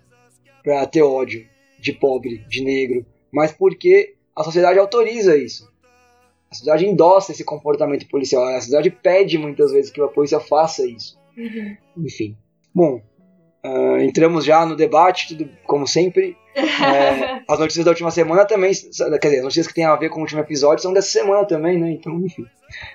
pra 0.63 0.85
ter 0.85 1.01
ódio 1.01 1.47
de 1.79 1.91
pobre, 1.91 2.45
de 2.47 2.63
negro, 2.63 3.03
mas 3.31 3.51
porque 3.51 4.13
a 4.35 4.43
sociedade 4.43 4.77
autoriza 4.77 5.35
isso. 5.35 5.67
A 6.51 6.53
sociedade 6.53 6.85
endossa 6.85 7.31
esse 7.31 7.43
comportamento 7.43 8.07
policial. 8.07 8.43
A 8.43 8.59
sociedade 8.59 8.91
pede 8.91 9.37
muitas 9.39 9.71
vezes 9.71 9.89
que 9.89 9.99
a 9.99 10.07
polícia 10.07 10.39
faça 10.39 10.85
isso. 10.85 11.17
Uhum. 11.35 11.77
Enfim. 11.97 12.37
Bom, 12.73 13.01
Uh, 13.63 13.97
entramos 13.99 14.43
já 14.43 14.65
no 14.65 14.75
debate, 14.75 15.29
tudo 15.29 15.49
como 15.65 15.87
sempre. 15.87 16.37
É, 16.53 17.43
as 17.47 17.59
notícias 17.59 17.85
da 17.85 17.91
última 17.91 18.11
semana 18.11 18.43
também, 18.43 18.73
quer 18.73 19.27
dizer, 19.27 19.37
as 19.37 19.43
notícias 19.43 19.67
que 19.67 19.73
tem 19.73 19.85
a 19.85 19.95
ver 19.95 20.09
com 20.09 20.19
o 20.19 20.21
último 20.23 20.41
episódio 20.41 20.81
são 20.81 20.91
dessa 20.91 21.07
semana 21.07 21.45
também, 21.45 21.79
né? 21.79 21.91
Então, 21.91 22.19
enfim. 22.19 22.45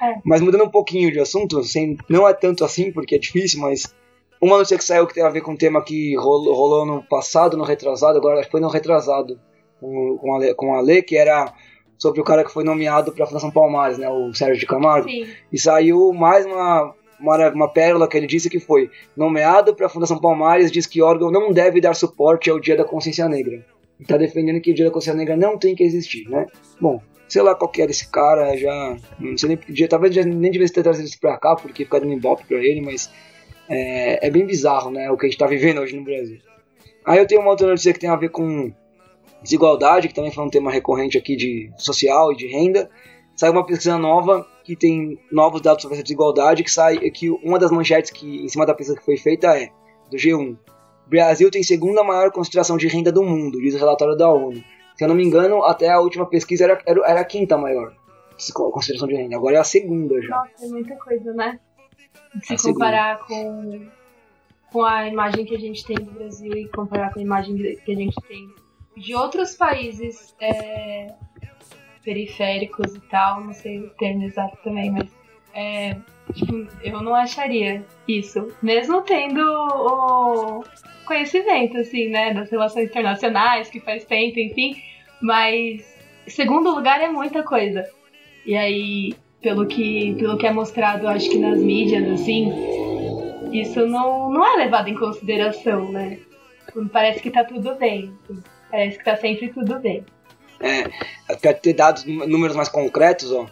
É. 0.02 0.16
Mas 0.24 0.42
mudando 0.42 0.64
um 0.64 0.68
pouquinho 0.68 1.10
de 1.10 1.18
assunto, 1.18 1.60
assim, 1.60 1.96
não 2.06 2.28
é 2.28 2.34
tanto 2.34 2.64
assim 2.64 2.92
porque 2.92 3.14
é 3.14 3.18
difícil, 3.18 3.60
mas 3.60 3.94
uma 4.40 4.56
notícia 4.56 4.76
que 4.76 4.84
saiu 4.84 5.06
que 5.06 5.14
tem 5.14 5.24
a 5.24 5.30
ver 5.30 5.40
com 5.40 5.52
um 5.52 5.56
tema 5.56 5.82
que 5.82 6.14
rolou, 6.16 6.54
rolou 6.54 6.86
no 6.86 7.02
passado, 7.02 7.56
no 7.56 7.64
retrasado, 7.64 8.18
agora 8.18 8.40
acho 8.40 8.48
que 8.48 8.52
foi 8.52 8.60
no 8.60 8.68
retrasado 8.68 9.40
com, 9.80 10.18
com, 10.18 10.36
a, 10.36 10.54
com 10.54 10.74
a 10.74 10.80
Lê, 10.80 11.00
que 11.00 11.16
era 11.16 11.52
sobre 11.98 12.20
o 12.20 12.24
cara 12.24 12.44
que 12.44 12.52
foi 12.52 12.64
nomeado 12.64 13.12
para 13.12 13.24
a 13.24 13.26
Fundação 13.26 13.50
Palmares, 13.50 13.98
né, 13.98 14.08
o 14.08 14.34
Sérgio 14.34 14.60
de 14.60 14.66
Camargo. 14.66 15.08
Sim. 15.08 15.26
E 15.50 15.58
saiu 15.58 16.12
mais 16.12 16.44
uma, 16.44 16.94
uma, 17.20 17.50
uma 17.50 17.68
pérola 17.68 18.08
que 18.08 18.16
ele 18.16 18.26
disse 18.26 18.50
que 18.50 18.60
foi 18.60 18.90
nomeado 19.16 19.74
para 19.74 19.86
a 19.86 19.88
Fundação 19.88 20.20
Palmares, 20.20 20.70
diz 20.70 20.86
que 20.86 21.02
órgão 21.02 21.30
não 21.30 21.52
deve 21.52 21.80
dar 21.80 21.94
suporte 21.94 22.50
ao 22.50 22.60
Dia 22.60 22.76
da 22.76 22.84
Consciência 22.84 23.28
Negra. 23.28 23.64
E 23.98 24.04
tá 24.04 24.16
defendendo 24.16 24.60
que 24.60 24.70
o 24.70 24.74
Dia 24.74 24.86
da 24.86 24.90
Consciência 24.90 25.18
Negra 25.18 25.36
não 25.36 25.58
tem 25.58 25.74
que 25.74 25.82
existir, 25.82 26.28
né? 26.28 26.46
Bom, 26.80 27.00
sei 27.28 27.42
lá 27.42 27.54
qual 27.54 27.70
que 27.70 27.82
era 27.82 27.90
esse 27.90 28.10
cara, 28.10 28.56
já. 28.56 28.96
Não 29.18 29.36
sei 29.36 29.48
nem. 29.48 29.88
Talvez 29.88 30.14
já 30.14 30.22
nem 30.22 30.50
devesse 30.50 30.72
ter 30.72 30.82
trazido 30.82 31.08
isso 31.08 31.20
pra 31.20 31.38
cá, 31.38 31.56
porque 31.56 31.84
fica 31.84 32.00
dando 32.00 32.12
ibope 32.12 32.44
pra 32.46 32.58
ele, 32.58 32.80
mas. 32.80 33.10
É, 33.68 34.28
é 34.28 34.30
bem 34.30 34.46
bizarro, 34.46 34.90
né? 34.90 35.10
O 35.10 35.16
que 35.16 35.26
a 35.26 35.28
gente 35.28 35.38
tá 35.38 35.46
vivendo 35.46 35.80
hoje 35.80 35.96
no 35.96 36.04
Brasil. 36.04 36.38
Aí 37.04 37.18
eu 37.18 37.26
tenho 37.26 37.40
uma 37.40 37.50
outra 37.50 37.66
notícia 37.66 37.92
que 37.92 37.98
tem 37.98 38.10
a 38.10 38.16
ver 38.16 38.30
com 38.30 38.72
desigualdade, 39.42 40.08
que 40.08 40.14
também 40.14 40.30
foi 40.30 40.44
um 40.44 40.50
tema 40.50 40.70
recorrente 40.70 41.18
aqui 41.18 41.36
de 41.36 41.72
social 41.76 42.32
e 42.32 42.36
de 42.36 42.46
renda. 42.46 42.88
Saiu 43.34 43.52
uma 43.52 43.66
pesquisa 43.66 43.98
nova 43.98 44.46
que 44.66 44.74
tem 44.74 45.16
novos 45.30 45.60
dados 45.60 45.80
sobre 45.80 45.94
essa 45.94 46.02
desigualdade, 46.02 46.64
que 46.64 46.70
sai 46.70 46.98
que 47.10 47.30
uma 47.30 47.56
das 47.56 47.70
manchetes 47.70 48.10
que 48.10 48.44
em 48.44 48.48
cima 48.48 48.66
da 48.66 48.74
pesquisa 48.74 48.98
que 48.98 49.04
foi 49.04 49.16
feita 49.16 49.56
é 49.56 49.68
do 50.10 50.16
G1. 50.16 50.58
Brasil 51.06 51.48
tem 51.52 51.62
segunda 51.62 52.02
maior 52.02 52.32
concentração 52.32 52.76
de 52.76 52.88
renda 52.88 53.12
do 53.12 53.22
mundo, 53.22 53.60
diz 53.60 53.76
o 53.76 53.78
relatório 53.78 54.16
da 54.16 54.28
ONU. 54.28 54.60
Se 54.96 55.04
eu 55.04 55.08
não 55.08 55.14
me 55.14 55.24
engano, 55.24 55.62
até 55.62 55.88
a 55.88 56.00
última 56.00 56.26
pesquisa 56.26 56.64
era, 56.64 56.82
era, 56.84 57.00
era 57.08 57.20
a 57.20 57.24
quinta 57.24 57.56
maior 57.56 57.94
concentração 58.72 59.06
de 59.06 59.14
renda. 59.14 59.36
Agora 59.36 59.54
é 59.54 59.60
a 59.60 59.64
segunda 59.64 60.20
já. 60.20 60.36
Nossa, 60.36 60.64
é 60.64 60.68
muita 60.68 60.96
coisa, 60.96 61.32
né? 61.32 61.60
Se 62.42 62.54
A 62.54 62.58
segunda. 62.58 62.72
comparar 62.74 63.18
com, 63.20 63.86
com 64.72 64.82
a 64.82 65.06
imagem 65.06 65.44
que 65.44 65.54
a 65.54 65.58
gente 65.60 65.86
tem 65.86 65.96
do 65.96 66.10
Brasil 66.10 66.52
e 66.52 66.68
comparar 66.70 67.12
com 67.12 67.20
a 67.20 67.22
imagem 67.22 67.56
que 67.56 67.92
a 67.92 67.94
gente 67.94 68.16
tem 68.26 68.48
de 68.96 69.14
outros 69.14 69.54
países 69.54 70.34
é, 70.40 71.14
periféricos 72.06 72.94
e 72.94 73.00
tal, 73.00 73.40
não 73.40 73.52
sei 73.52 73.80
o 73.80 73.90
termo 73.90 74.22
exato 74.22 74.56
também, 74.62 74.92
mas 74.92 75.10
é, 75.52 75.96
tipo, 76.32 76.66
eu 76.82 77.02
não 77.02 77.14
acharia 77.14 77.84
isso. 78.06 78.48
Mesmo 78.62 79.02
tendo 79.02 79.40
o 79.42 80.64
conhecimento, 81.04 81.76
assim, 81.78 82.08
né, 82.08 82.32
das 82.32 82.48
relações 82.48 82.88
internacionais, 82.88 83.68
que 83.68 83.80
faz 83.80 84.04
tempo, 84.04 84.38
enfim, 84.38 84.80
mas 85.20 85.84
segundo 86.28 86.70
lugar 86.70 87.00
é 87.00 87.08
muita 87.08 87.42
coisa. 87.42 87.84
E 88.46 88.56
aí, 88.56 89.12
pelo 89.42 89.66
que, 89.66 90.14
pelo 90.14 90.38
que 90.38 90.46
é 90.46 90.52
mostrado, 90.52 91.08
acho 91.08 91.28
que 91.28 91.38
nas 91.38 91.58
mídias, 91.58 92.08
assim, 92.08 92.52
isso 93.52 93.84
não, 93.84 94.30
não 94.30 94.46
é 94.46 94.64
levado 94.64 94.88
em 94.88 94.94
consideração, 94.94 95.90
né? 95.90 96.18
Parece 96.92 97.20
que 97.20 97.30
tá 97.30 97.42
tudo 97.42 97.74
bem. 97.74 98.12
Parece 98.70 98.98
que 98.98 99.04
tá 99.04 99.16
sempre 99.16 99.48
tudo 99.48 99.80
bem. 99.80 100.04
Para 101.40 101.54
ter 101.54 101.72
dados, 101.72 102.04
nú- 102.04 102.26
números 102.26 102.56
mais 102.56 102.68
concretos, 102.68 103.30
ó, 103.32 103.46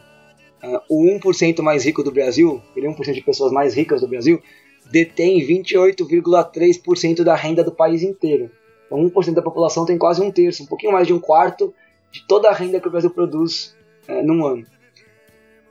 ah, 0.62 0.82
o 0.88 1.04
1% 1.04 1.62
mais 1.62 1.84
rico 1.84 2.02
do 2.02 2.10
Brasil, 2.10 2.62
ele 2.74 2.86
é 2.86 2.90
1% 2.90 3.14
de 3.14 3.22
pessoas 3.22 3.52
mais 3.52 3.74
ricas 3.74 4.00
do 4.00 4.08
Brasil, 4.08 4.42
detém 4.90 5.40
28,3% 5.46 7.22
da 7.24 7.34
renda 7.34 7.62
do 7.62 7.72
país 7.72 8.02
inteiro. 8.02 8.50
Então 8.86 8.98
1% 8.98 9.34
da 9.34 9.42
população 9.42 9.84
tem 9.84 9.98
quase 9.98 10.22
um 10.22 10.30
terço, 10.30 10.62
um 10.62 10.66
pouquinho 10.66 10.92
mais 10.92 11.06
de 11.06 11.12
um 11.12 11.18
quarto 11.18 11.74
de 12.10 12.22
toda 12.26 12.48
a 12.48 12.52
renda 12.52 12.80
que 12.80 12.88
o 12.88 12.90
Brasil 12.90 13.10
produz 13.10 13.76
eh, 14.06 14.22
num 14.22 14.44
ano. 14.46 14.66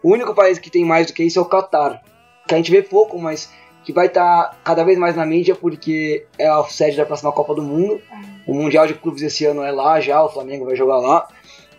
O 0.01 0.11
único 0.11 0.35
país 0.35 0.59
que 0.59 0.69
tem 0.69 0.83
mais 0.83 1.07
do 1.07 1.13
que 1.13 1.23
isso 1.23 1.39
é 1.39 1.41
o 1.41 1.45
Catar, 1.45 2.03
que 2.47 2.53
a 2.53 2.57
gente 2.57 2.71
vê 2.71 2.81
pouco, 2.81 3.17
mas 3.17 3.49
que 3.83 3.91
vai 3.93 4.07
estar 4.07 4.57
cada 4.63 4.83
vez 4.83 4.97
mais 4.97 5.15
na 5.15 5.25
mídia 5.25 5.55
porque 5.55 6.25
é 6.37 6.47
a 6.47 6.63
sede 6.63 6.97
da 6.97 7.05
próxima 7.05 7.31
Copa 7.31 7.53
do 7.55 7.61
Mundo. 7.61 8.01
O 8.47 8.53
Mundial 8.53 8.87
de 8.87 8.93
Clubes 8.93 9.21
esse 9.21 9.45
ano 9.45 9.61
é 9.63 9.71
lá 9.71 9.99
já, 9.99 10.23
o 10.23 10.29
Flamengo 10.29 10.65
vai 10.65 10.75
jogar 10.75 10.97
lá. 10.97 11.27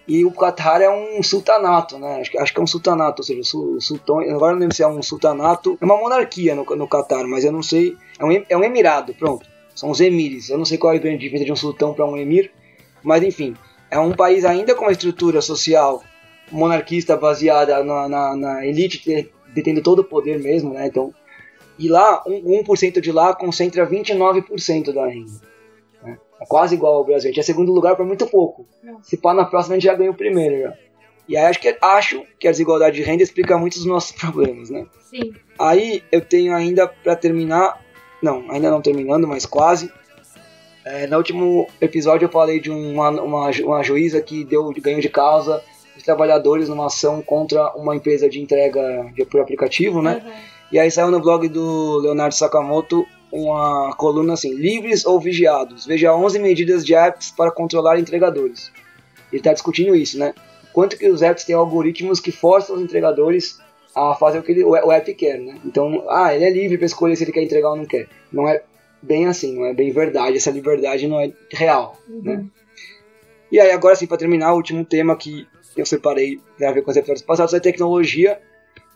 E 0.07 0.23
o 0.25 0.31
Qatar 0.31 0.83
é 0.83 0.91
um 0.91 1.23
sultanato, 1.23 1.99
né? 1.99 2.21
Acho 2.21 2.31
que, 2.31 2.39
acho 2.39 2.53
que 2.53 2.61
é 2.61 2.63
um 2.63 2.67
sultanato, 2.67 3.23
ou 3.23 3.25
seja, 3.27 3.41
o 3.41 3.45
sul- 3.45 3.77
o 3.77 3.81
sultão. 3.81 4.19
Agora 4.21 4.51
eu 4.53 4.57
não 4.57 4.61
lembro 4.61 4.75
se 4.77 4.83
é 4.83 4.87
um 4.87 5.03
sultanato. 5.03 5.79
É 5.81 5.85
uma 5.85 5.97
monarquia 5.97 6.55
no, 6.55 6.63
no 6.65 6.87
Qatar, 6.87 7.27
mas 7.27 7.43
eu 7.45 7.51
não 7.53 7.63
sei. 7.63 7.97
É 8.19 8.25
um, 8.25 8.45
é 8.51 8.57
um 8.57 8.63
emirado, 8.63 9.15
pronto. 9.15 9.47
São 9.75 9.91
os 9.91 10.01
emires. 10.01 10.51
Eu 10.51 10.59
não 10.59 10.65
sei 10.67 10.77
qual 10.77 10.93
é 10.93 10.97
a 10.97 11.01
grande 11.01 11.19
diferença 11.19 11.47
de 11.47 11.53
um 11.53 11.57
sultão 11.57 11.95
para 11.95 12.05
um 12.05 12.17
emir. 12.19 12.51
Mas 13.03 13.23
enfim, 13.23 13.57
é 13.91 13.99
um 13.99 14.13
país 14.13 14.45
ainda 14.45 14.75
com 14.75 14.83
uma 14.85 14.93
estrutura 14.93 15.41
social 15.41 16.03
monarquista 16.53 17.17
baseada 17.17 17.83
na, 17.83 18.09
na, 18.09 18.37
na 18.37 18.67
elite 18.67 18.99
te- 18.99 19.31
detendo 19.55 19.81
todo 19.83 20.01
o 20.01 20.05
poder 20.05 20.39
mesmo, 20.39 20.75
né? 20.75 20.87
Então, 20.87 21.15
e 21.79 21.89
lá, 21.89 22.23
um, 22.27 22.63
1% 22.63 23.01
de 23.01 23.11
lá 23.11 23.35
concentra 23.35 23.87
29% 23.87 24.93
da 24.93 25.07
renda. 25.07 25.33
né? 26.03 26.19
É 26.41 26.47
quase 26.47 26.75
igual 26.75 26.95
ao 26.95 27.05
Brasil. 27.05 27.29
A 27.29 27.33
gente 27.33 27.41
é 27.41 27.43
segundo 27.43 27.73
lugar 27.73 27.97
por 27.97 28.07
muito 28.07 28.27
pouco. 28.27 28.67
Se 29.03 29.17
pá, 29.17 29.35
na 29.35 29.45
próxima 29.45 29.75
a 29.75 29.79
gente 29.79 29.87
já 29.87 29.95
ganha 29.95 30.11
o 30.11 30.15
primeiro. 30.15 30.63
Já. 30.63 30.75
E 31.27 31.37
aí 31.37 31.47
acho 31.47 31.61
que, 31.61 31.77
acho 31.81 32.23
que 32.39 32.47
a 32.47 32.51
desigualdade 32.51 32.97
de 32.97 33.03
renda 33.03 33.23
explica 33.23 33.57
muitos 33.57 33.79
dos 33.79 33.87
nossos 33.87 34.13
problemas, 34.19 34.71
né? 34.71 34.87
Sim. 35.01 35.33
Aí 35.59 36.03
eu 36.13 36.21
tenho 36.21 36.55
ainda 36.55 36.87
para 36.87 37.17
terminar, 37.17 37.81
não, 38.23 38.51
ainda 38.51 38.71
não 38.71 38.81
terminando, 38.81 39.27
mas 39.27 39.47
quase. 39.47 39.91
É, 40.85 41.07
no 41.07 41.17
último 41.17 41.67
episódio 41.81 42.27
eu 42.27 42.31
falei 42.31 42.61
de 42.61 42.71
uma, 42.71 43.09
uma, 43.09 43.51
uma 43.51 43.83
juíza 43.83 44.21
que 44.21 44.45
deu 44.45 44.71
ganho 44.83 45.01
de 45.01 45.09
causa 45.09 45.63
dos 45.95 46.03
trabalhadores 46.03 46.69
numa 46.69 46.87
ação 46.87 47.23
contra 47.23 47.75
uma 47.75 47.97
empresa 47.97 48.29
de 48.29 48.41
entrega 48.41 49.11
de, 49.15 49.25
por 49.25 49.41
aplicativo, 49.41 50.03
né? 50.03 50.23
Uhum. 50.23 50.33
E 50.75 50.79
aí 50.81 50.91
saiu 50.91 51.09
no 51.09 51.21
blog 51.21 51.49
do 51.49 52.01
Leonardo 52.01 52.35
Sakamoto 52.35 53.07
uma 53.31 53.95
coluna 53.95 54.33
assim: 54.33 54.53
livres 54.57 55.07
ou 55.07 55.21
vigiados? 55.21 55.87
Veja 55.87 56.13
11 56.13 56.41
medidas 56.41 56.85
de 56.85 56.97
apps 56.97 57.31
para 57.31 57.53
controlar 57.53 57.97
entregadores. 58.01 58.73
Ele 59.31 59.39
está 59.39 59.53
discutindo 59.53 59.95
isso, 59.95 60.19
né? 60.19 60.35
Quanto 60.73 60.99
que 60.99 61.09
os 61.09 61.23
apps 61.23 61.45
têm 61.45 61.55
algoritmos 61.55 62.19
que 62.19 62.33
forçam 62.33 62.75
os 62.75 62.83
entregadores 62.83 63.61
a 63.95 64.17
fazer 64.17 64.41
o 64.41 64.43
que 64.43 64.51
ele, 64.51 64.65
o 64.65 64.91
app 64.91 65.15
quer, 65.15 65.39
né? 65.39 65.61
Então, 65.65 66.05
ah, 66.09 66.35
ele 66.35 66.45
é 66.45 66.51
livre 66.51 66.77
para 66.77 66.87
escolher 66.87 67.15
se 67.15 67.23
ele 67.23 67.31
quer 67.31 67.45
entregar 67.45 67.71
ou 67.71 67.77
não 67.77 67.87
quer. 67.87 68.09
Não 68.33 68.49
é 68.49 68.61
bem 69.01 69.29
assim, 69.29 69.55
não 69.55 69.67
é 69.67 69.73
bem 69.73 69.93
verdade. 69.93 70.39
Essa 70.39 70.51
liberdade 70.51 71.07
não 71.07 71.21
é 71.21 71.31
real, 71.53 71.97
né? 72.09 72.35
Uhum. 72.35 72.51
E 73.53 73.61
aí, 73.61 73.71
agora 73.71 73.95
sim, 73.95 74.09
para 74.09 74.17
terminar, 74.17 74.53
o 74.53 74.57
último 74.57 74.85
tema 74.85 75.15
que 75.15 75.47
eu 75.77 75.87
separei 75.87 76.41
para 76.59 76.73
ver 76.73 76.83
com 76.83 76.91
os 76.91 76.97
episódios 76.97 77.25
passados 77.25 77.55
é 77.55 77.61
tecnologia. 77.61 78.41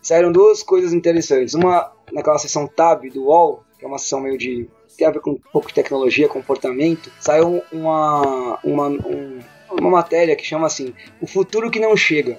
Saíram 0.01 0.31
duas 0.31 0.63
coisas 0.63 0.93
interessantes. 0.93 1.53
Uma 1.53 1.91
naquela 2.11 2.37
seção 2.39 2.67
Tab 2.67 3.03
do 3.09 3.25
UOL, 3.25 3.63
que 3.77 3.85
é 3.85 3.87
uma 3.87 3.97
seção 3.97 4.19
meio 4.21 4.37
de. 4.37 4.67
tem 4.97 5.07
a 5.07 5.11
ver 5.11 5.19
com 5.21 5.31
um 5.31 5.39
pouco 5.51 5.67
de 5.67 5.73
tecnologia, 5.73 6.27
comportamento. 6.27 7.11
Saiu 7.19 7.61
uma, 7.71 8.59
uma, 8.63 8.87
um- 8.87 9.39
uma 9.71 9.89
matéria 9.89 10.35
que 10.35 10.45
chama 10.45 10.67
assim: 10.67 10.93
O 11.21 11.27
Futuro 11.27 11.69
que 11.69 11.79
Não 11.79 11.95
Chega. 11.95 12.37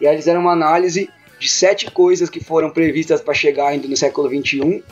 E 0.00 0.06
aí 0.06 0.14
eles 0.14 0.24
fizeram 0.24 0.40
uma 0.40 0.52
análise 0.52 1.08
de 1.38 1.48
sete 1.50 1.90
coisas 1.90 2.30
que 2.30 2.42
foram 2.42 2.70
previstas 2.70 3.20
para 3.20 3.34
chegar 3.34 3.68
ainda 3.68 3.86
no 3.88 3.96
século 3.96 4.28
XXI 4.28 4.82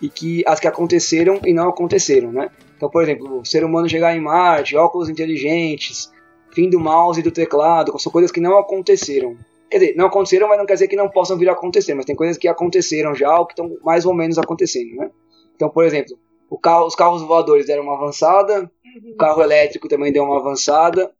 e 0.00 0.08
que 0.10 0.42
as 0.46 0.60
que 0.60 0.66
aconteceram 0.68 1.40
e 1.44 1.52
não 1.54 1.68
aconteceram, 1.68 2.30
né? 2.32 2.50
Então, 2.76 2.90
por 2.90 3.02
exemplo, 3.02 3.40
o 3.40 3.44
ser 3.46 3.64
humano 3.64 3.88
chegar 3.88 4.14
em 4.14 4.20
Marte, 4.20 4.76
óculos 4.76 5.08
inteligentes, 5.08 6.12
fim 6.52 6.68
do 6.68 6.78
mouse 6.78 7.20
e 7.20 7.22
do 7.22 7.30
teclado, 7.30 7.98
são 7.98 8.12
coisas 8.12 8.30
que 8.30 8.40
não 8.40 8.58
aconteceram. 8.58 9.36
Quer 9.70 9.78
dizer, 9.78 9.96
não 9.96 10.06
aconteceram, 10.06 10.48
mas 10.48 10.58
não 10.58 10.66
quer 10.66 10.74
dizer 10.74 10.88
que 10.88 10.96
não 10.96 11.08
possam 11.08 11.36
vir 11.36 11.48
a 11.48 11.52
acontecer, 11.52 11.94
mas 11.94 12.04
tem 12.04 12.14
coisas 12.14 12.38
que 12.38 12.46
aconteceram 12.48 13.14
já 13.14 13.38
ou 13.38 13.46
que 13.46 13.52
estão 13.52 13.76
mais 13.82 14.06
ou 14.06 14.14
menos 14.14 14.38
acontecendo, 14.38 14.94
né? 14.96 15.10
Então, 15.54 15.68
por 15.68 15.84
exemplo, 15.84 16.16
carro- 16.62 16.86
os 16.86 16.94
carros 16.94 17.22
voadores 17.22 17.66
deram 17.66 17.82
uma 17.82 17.94
avançada, 17.94 18.70
o 19.12 19.16
carro 19.16 19.42
elétrico 19.42 19.88
também 19.88 20.12
deu 20.12 20.22
uma 20.24 20.38
avançada, 20.38 21.10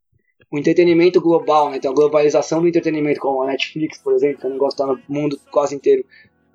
o 0.50 0.58
entretenimento 0.58 1.20
global, 1.20 1.70
né? 1.70 1.78
Então, 1.78 1.90
a 1.90 1.94
globalização 1.94 2.60
do 2.60 2.68
entretenimento, 2.68 3.18
como 3.20 3.42
a 3.42 3.46
Netflix, 3.48 3.98
por 3.98 4.14
exemplo, 4.14 4.40
que 4.40 4.46
é 4.46 4.48
um 4.48 4.52
negócio 4.52 4.76
que 4.76 4.82
está 4.82 4.94
no 4.94 5.02
mundo 5.08 5.38
quase 5.50 5.74
inteiro, 5.74 6.04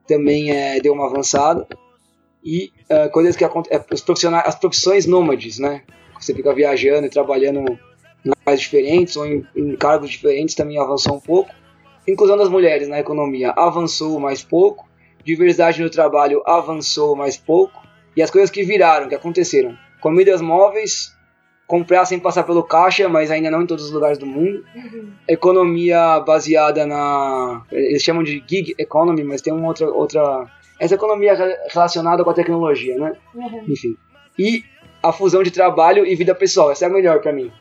também 0.07 0.51
é, 0.51 0.79
deu 0.79 0.93
uma 0.93 1.07
avançada. 1.07 1.67
E 2.43 2.71
eh, 2.89 3.07
coisas 3.09 3.35
que 3.35 3.43
acontecem, 3.45 3.85
os 3.93 4.01
profissionais, 4.01 4.47
as 4.47 4.55
profissões 4.55 5.05
nômades, 5.05 5.59
né? 5.59 5.83
Você 6.19 6.33
fica 6.33 6.53
viajando 6.53 7.05
e 7.05 7.09
trabalhando 7.09 7.59
em 7.59 8.29
lugares 8.29 8.61
diferentes 8.61 9.15
ou 9.15 9.25
em, 9.27 9.45
em 9.55 9.75
cargos 9.75 10.09
diferentes 10.09 10.55
também 10.55 10.79
avançou 10.79 11.15
um 11.15 11.19
pouco. 11.19 11.51
Inclusão 12.11 12.37
das 12.37 12.49
mulheres 12.49 12.87
na 12.87 12.99
economia 12.99 13.51
avançou 13.55 14.19
mais 14.19 14.43
pouco. 14.43 14.87
Diversidade 15.23 15.81
no 15.81 15.89
trabalho 15.89 16.41
avançou 16.45 17.15
mais 17.15 17.37
pouco. 17.37 17.81
E 18.15 18.21
as 18.21 18.29
coisas 18.31 18.49
que 18.49 18.63
viraram, 18.63 19.07
que 19.07 19.15
aconteceram. 19.15 19.77
Comidas 20.01 20.41
móveis, 20.41 21.15
comprar 21.67 22.05
sem 22.05 22.19
passar 22.19 22.43
pelo 22.43 22.63
caixa, 22.63 23.07
mas 23.07 23.29
ainda 23.31 23.49
não 23.51 23.61
em 23.61 23.65
todos 23.67 23.85
os 23.85 23.91
lugares 23.91 24.17
do 24.17 24.25
mundo. 24.25 24.63
Uhum. 24.75 25.11
Economia 25.27 26.19
baseada 26.19 26.85
na. 26.85 27.61
Eles 27.71 28.01
chamam 28.03 28.23
de 28.23 28.43
gig 28.47 28.73
economy, 28.77 29.23
mas 29.23 29.41
tem 29.41 29.53
uma 29.53 29.67
outra. 29.67 29.87
outra 29.89 30.45
essa 30.79 30.95
economia 30.95 31.35
re- 31.35 31.57
relacionada 31.71 32.23
com 32.23 32.29
a 32.31 32.33
tecnologia, 32.33 32.97
né? 32.97 33.13
Uhum. 33.35 33.63
Enfim. 33.69 33.95
E 34.39 34.63
a 35.03 35.11
fusão 35.13 35.43
de 35.43 35.51
trabalho 35.51 36.05
e 36.05 36.15
vida 36.15 36.33
pessoal. 36.33 36.71
Essa 36.71 36.85
é 36.85 36.87
a 36.87 36.91
melhor 36.91 37.21
pra 37.21 37.31
mim. 37.31 37.51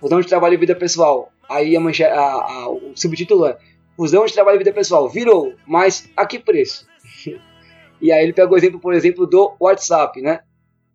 Fusão 0.00 0.18
de 0.20 0.26
trabalho 0.26 0.54
e 0.54 0.56
vida 0.56 0.74
pessoal. 0.74 1.30
Aí 1.48 1.76
a 1.76 1.80
manche... 1.80 2.02
a- 2.04 2.14
a- 2.18 2.68
o 2.70 2.92
subtítulo 2.94 3.44
é 3.46 3.58
Fusão 4.00 4.24
de 4.24 4.32
trabalho 4.32 4.56
e 4.56 4.58
vida 4.60 4.72
pessoal. 4.72 5.10
Virou, 5.10 5.52
mas 5.66 6.08
a 6.16 6.24
que 6.24 6.38
preço? 6.38 6.86
e 8.00 8.10
aí 8.10 8.24
ele 8.24 8.32
pegou 8.32 8.54
o 8.54 8.56
exemplo, 8.56 8.80
por 8.80 8.94
exemplo, 8.94 9.26
do 9.26 9.54
WhatsApp, 9.60 10.22
né? 10.22 10.40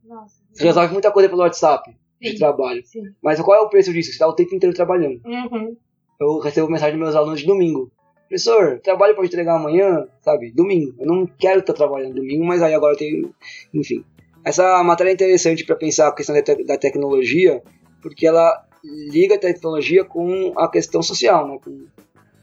Nossa. 0.04 0.42
Você 0.52 0.64
resolve 0.64 0.92
muita 0.92 1.12
coisa 1.12 1.30
pelo 1.30 1.44
WhatsApp 1.44 1.96
de 2.20 2.32
Sim. 2.32 2.38
trabalho. 2.38 2.82
Sim. 2.84 3.04
Mas 3.22 3.40
qual 3.40 3.56
é 3.56 3.62
o 3.62 3.70
preço 3.70 3.94
disso? 3.94 4.08
Você 4.08 4.14
está 4.14 4.28
o 4.28 4.34
tempo 4.34 4.56
inteiro 4.56 4.76
trabalhando. 4.76 5.22
Uhum. 5.24 5.78
eu 6.20 6.40
recebo 6.40 6.68
mensagem 6.68 6.96
dos 6.96 7.04
meus 7.04 7.16
alunos 7.16 7.42
de 7.42 7.46
domingo. 7.46 7.92
Professor, 8.28 8.80
trabalho 8.80 9.16
pode 9.16 9.28
entregar 9.28 9.54
amanhã, 9.54 10.08
sabe? 10.22 10.52
Domingo. 10.52 10.96
Eu 10.98 11.06
não 11.06 11.28
quero 11.28 11.60
estar 11.60 11.74
trabalhando 11.74 12.16
domingo, 12.16 12.44
mas 12.44 12.64
aí 12.64 12.74
agora 12.74 12.96
eu 12.96 12.98
tenho. 12.98 13.36
Enfim. 13.72 14.04
Essa 14.44 14.84
matéria 14.84 15.12
é 15.12 15.14
interessante 15.14 15.64
para 15.64 15.76
pensar 15.76 16.08
a 16.08 16.12
questão 16.12 16.34
da, 16.34 16.42
te 16.42 16.64
da, 16.64 16.76
tecnologia, 16.76 17.62
porque 18.02 18.26
ela 18.26 18.66
liga 18.84 19.36
a 19.36 19.40
tecnologia 19.40 20.04
com 20.04 20.54
a 20.58 20.68
questão 20.68 21.04
social, 21.04 21.48
né? 21.48 21.60
Com 21.64 21.86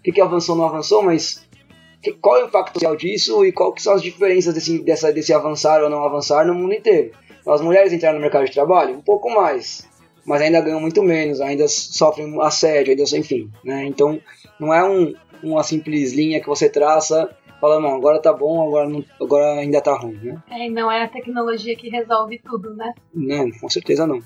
o 0.03 0.05
que, 0.05 0.11
que 0.11 0.21
avançou 0.21 0.57
não 0.57 0.65
avançou, 0.65 1.01
mas 1.01 1.49
que, 2.03 2.13
qual 2.15 2.39
é 2.39 2.45
o 2.45 2.49
impacto 2.49 2.75
social 2.75 2.97
disso 2.97 3.45
e 3.45 3.53
quais 3.53 3.81
são 3.81 3.93
as 3.93 4.03
diferenças 4.03 4.53
desse, 4.53 4.83
dessa, 4.83 5.13
desse 5.13 5.33
avançar 5.33 5.81
ou 5.81 5.89
não 5.89 6.05
avançar 6.05 6.45
no 6.45 6.55
mundo 6.55 6.75
inteiro. 6.75 7.13
As 7.47 7.61
mulheres 7.61 7.93
entraram 7.93 8.17
no 8.17 8.21
mercado 8.23 8.45
de 8.45 8.53
trabalho? 8.53 8.97
Um 8.97 9.01
pouco 9.01 9.31
mais, 9.33 9.89
mas 10.27 10.43
ainda 10.43 10.61
ganham 10.61 10.81
muito 10.81 11.05
menos, 11.05 11.41
ainda 11.41 11.69
sofrem 11.69 12.37
assédio, 12.43 12.91
ainda, 12.91 13.05
enfim. 13.17 13.49
Né? 13.65 13.85
Então, 13.85 14.21
não 14.59 14.75
é 14.75 14.83
um, 14.85 15.15
uma 15.41 15.63
simples 15.63 16.13
linha 16.13 16.41
que 16.41 16.49
você 16.49 16.69
traça 16.69 17.31
falando, 17.61 17.85
não, 17.85 17.95
agora 17.95 18.21
tá 18.21 18.33
bom, 18.33 18.67
agora, 18.67 18.89
não, 18.89 19.05
agora 19.21 19.61
ainda 19.61 19.81
tá 19.81 19.97
ruim, 19.97 20.19
né? 20.21 20.43
É, 20.51 20.67
e 20.67 20.69
não 20.69 20.91
é 20.91 21.05
a 21.05 21.09
tecnologia 21.09 21.77
que 21.77 21.89
resolve 21.89 22.41
tudo, 22.41 22.75
né? 22.75 22.93
Não, 23.15 23.49
com 23.53 23.69
certeza 23.69 24.05
não. 24.05 24.19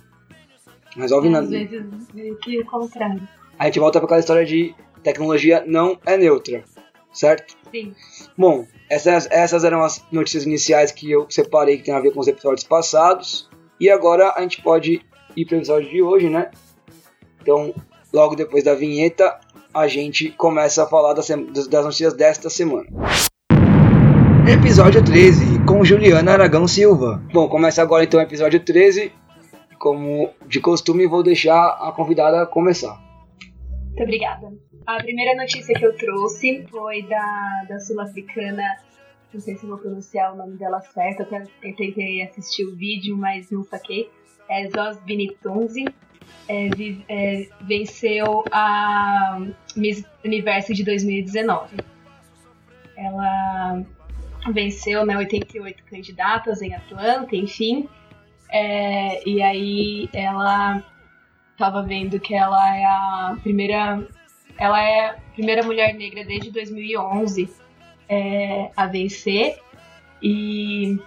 Resolve 0.96 1.28
é, 1.28 1.30
nada. 1.30 1.44
Às 1.44 1.50
vezes 1.50 1.84
meio 2.14 2.34
que 2.36 2.58
o 2.58 2.64
contrário. 2.64 3.28
A 3.58 3.66
gente 3.66 3.78
volta 3.78 3.98
para 3.98 4.06
aquela 4.06 4.20
história 4.20 4.46
de 4.46 4.74
tecnologia 5.06 5.62
não 5.64 5.96
é 6.04 6.16
neutra, 6.16 6.64
certo? 7.12 7.56
Sim. 7.70 7.94
Bom, 8.36 8.66
essas, 8.90 9.28
essas 9.30 9.62
eram 9.62 9.84
as 9.84 10.04
notícias 10.10 10.42
iniciais 10.44 10.90
que 10.90 11.08
eu 11.08 11.26
separei 11.30 11.76
que 11.78 11.84
tem 11.84 11.94
a 11.94 12.00
ver 12.00 12.10
com 12.12 12.18
os 12.18 12.26
episódios 12.26 12.64
passados. 12.64 13.48
E 13.78 13.88
agora 13.88 14.32
a 14.36 14.42
gente 14.42 14.60
pode 14.62 15.00
ir 15.36 15.44
para 15.44 15.54
o 15.54 15.58
episódio 15.58 15.88
de 15.88 16.02
hoje, 16.02 16.28
né? 16.28 16.50
Então, 17.40 17.72
logo 18.12 18.34
depois 18.34 18.64
da 18.64 18.74
vinheta, 18.74 19.38
a 19.72 19.86
gente 19.86 20.30
começa 20.30 20.82
a 20.82 20.86
falar 20.86 21.12
das, 21.12 21.28
das 21.68 21.84
notícias 21.84 22.12
desta 22.12 22.50
semana. 22.50 22.88
Episódio 24.50 25.04
13, 25.04 25.64
com 25.66 25.84
Juliana 25.84 26.32
Aragão 26.32 26.66
Silva. 26.66 27.22
Bom, 27.32 27.48
começa 27.48 27.80
agora 27.80 28.02
então 28.02 28.18
o 28.18 28.22
episódio 28.22 28.58
13. 28.58 29.12
Como 29.78 30.30
de 30.48 30.58
costume, 30.58 31.06
vou 31.06 31.22
deixar 31.22 31.78
a 31.80 31.92
convidada 31.92 32.44
começar. 32.46 32.98
Muito 33.96 34.02
obrigada. 34.02 34.65
A 34.86 34.98
primeira 34.98 35.34
notícia 35.34 35.74
que 35.74 35.84
eu 35.84 35.96
trouxe 35.96 36.64
foi 36.70 37.02
da, 37.02 37.64
da 37.68 37.80
sul-africana, 37.80 38.62
não 39.34 39.40
sei 39.40 39.56
se 39.56 39.66
vou 39.66 39.78
pronunciar 39.78 40.32
o 40.32 40.36
nome 40.36 40.56
dela 40.56 40.80
certo, 40.80 41.22
até 41.22 41.42
tentei 41.60 42.22
assistir 42.22 42.64
o 42.64 42.76
vídeo, 42.76 43.16
mas 43.16 43.50
não 43.50 43.64
saquei. 43.64 44.08
É 44.48 44.68
Zos 44.68 45.02
Binitunzi. 45.02 45.86
É, 46.48 46.68
é, 47.08 47.48
venceu 47.62 48.44
a 48.52 49.40
Miss 49.76 50.04
Universo 50.24 50.72
de 50.72 50.84
2019. 50.84 51.76
Ela 52.96 53.82
venceu 54.52 55.04
né, 55.04 55.16
88 55.16 55.82
candidatas 55.84 56.62
em 56.62 56.72
Atlanta, 56.72 57.34
enfim. 57.34 57.88
É, 58.50 59.28
e 59.28 59.42
aí 59.42 60.08
ela 60.12 60.80
estava 61.50 61.82
vendo 61.82 62.20
que 62.20 62.34
ela 62.34 62.76
é 62.76 62.84
a 62.84 63.36
primeira 63.42 64.06
ela 64.58 64.82
é 64.82 65.10
a 65.10 65.16
primeira 65.34 65.62
mulher 65.62 65.94
negra 65.94 66.24
desde 66.24 66.50
2011 66.50 67.48
é, 68.08 68.70
a 68.76 68.86
vencer. 68.86 69.58
E 70.22 70.98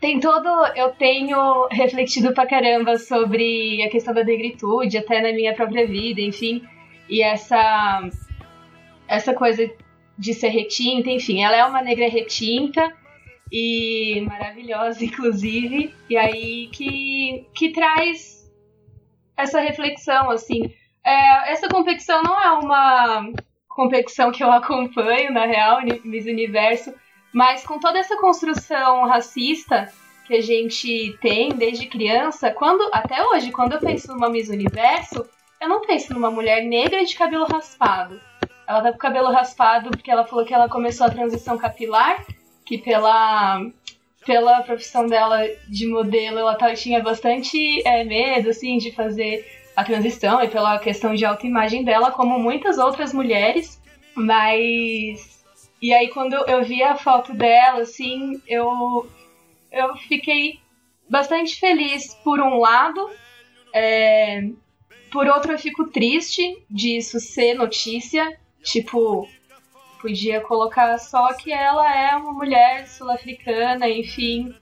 tem 0.00 0.20
todo. 0.20 0.48
Eu 0.74 0.90
tenho 0.92 1.68
refletido 1.68 2.32
pra 2.32 2.46
caramba 2.46 2.98
sobre 2.98 3.82
a 3.82 3.90
questão 3.90 4.14
da 4.14 4.24
negritude, 4.24 4.98
até 4.98 5.20
na 5.20 5.32
minha 5.32 5.54
própria 5.54 5.86
vida, 5.86 6.20
enfim. 6.20 6.62
E 7.08 7.22
essa. 7.22 8.08
Essa 9.08 9.34
coisa 9.34 9.68
de 10.18 10.34
ser 10.34 10.48
retinta, 10.48 11.10
enfim. 11.10 11.42
Ela 11.42 11.56
é 11.56 11.64
uma 11.64 11.82
negra 11.82 12.08
retinta 12.08 12.92
e 13.50 14.24
maravilhosa, 14.26 15.02
inclusive. 15.04 15.94
E 16.08 16.16
aí 16.16 16.68
que, 16.68 17.46
que 17.54 17.70
traz 17.70 18.50
essa 19.36 19.60
reflexão, 19.60 20.30
assim 20.30 20.72
é, 21.06 21.52
essa 21.52 21.68
competição 21.68 22.20
não 22.20 22.38
é 22.42 22.50
uma 22.50 23.30
competição 23.68 24.32
que 24.32 24.42
eu 24.42 24.50
acompanho, 24.50 25.32
na 25.32 25.46
real, 25.46 25.80
Miss 26.04 26.26
Universo, 26.26 26.92
mas 27.32 27.64
com 27.64 27.78
toda 27.78 27.98
essa 27.98 28.16
construção 28.16 29.06
racista 29.06 29.92
que 30.26 30.34
a 30.34 30.40
gente 30.40 31.16
tem 31.20 31.50
desde 31.50 31.86
criança, 31.86 32.50
quando 32.50 32.90
até 32.92 33.22
hoje, 33.24 33.52
quando 33.52 33.74
eu 33.74 33.78
penso 33.78 34.08
numa 34.08 34.28
Miss 34.28 34.48
Universo, 34.48 35.24
eu 35.60 35.68
não 35.68 35.80
penso 35.82 36.12
numa 36.12 36.30
mulher 36.30 36.64
negra 36.64 37.04
de 37.04 37.14
cabelo 37.14 37.46
raspado. 37.46 38.20
Ela 38.66 38.82
tá 38.82 38.90
com 38.90 38.96
o 38.96 38.98
cabelo 38.98 39.30
raspado 39.30 39.90
porque 39.90 40.10
ela 40.10 40.26
falou 40.26 40.44
que 40.44 40.52
ela 40.52 40.68
começou 40.68 41.06
a 41.06 41.10
transição 41.10 41.56
capilar, 41.56 42.24
que 42.64 42.78
pela 42.78 43.60
pela 44.26 44.60
profissão 44.62 45.06
dela 45.06 45.46
de 45.68 45.86
modelo, 45.86 46.40
ela 46.40 46.56
tinha 46.74 47.00
bastante 47.00 47.80
é, 47.86 48.02
medo, 48.02 48.50
assim, 48.50 48.76
de 48.76 48.90
fazer 48.90 49.46
a 49.76 49.84
transição 49.84 50.42
e 50.42 50.48
pela 50.48 50.78
questão 50.78 51.14
de 51.14 51.24
autoimagem 51.26 51.84
dela, 51.84 52.10
como 52.10 52.38
muitas 52.38 52.78
outras 52.78 53.12
mulheres, 53.12 53.80
mas. 54.14 55.44
E 55.82 55.92
aí, 55.92 56.08
quando 56.08 56.32
eu 56.48 56.64
vi 56.64 56.82
a 56.82 56.96
foto 56.96 57.34
dela, 57.34 57.82
assim, 57.82 58.40
eu, 58.48 59.06
eu 59.70 59.94
fiquei 59.96 60.58
bastante 61.08 61.60
feliz 61.60 62.14
por 62.24 62.40
um 62.40 62.58
lado, 62.58 63.10
é, 63.74 64.48
por 65.12 65.26
outro, 65.26 65.52
eu 65.52 65.58
fico 65.58 65.88
triste 65.88 66.64
disso 66.70 67.20
ser 67.20 67.54
notícia. 67.54 68.40
Tipo, 68.62 69.28
podia 70.00 70.40
colocar 70.40 70.96
só 70.98 71.34
que 71.34 71.52
ela 71.52 71.94
é 71.94 72.16
uma 72.16 72.32
mulher 72.32 72.86
sul-africana, 72.88 73.88
enfim, 73.88 74.54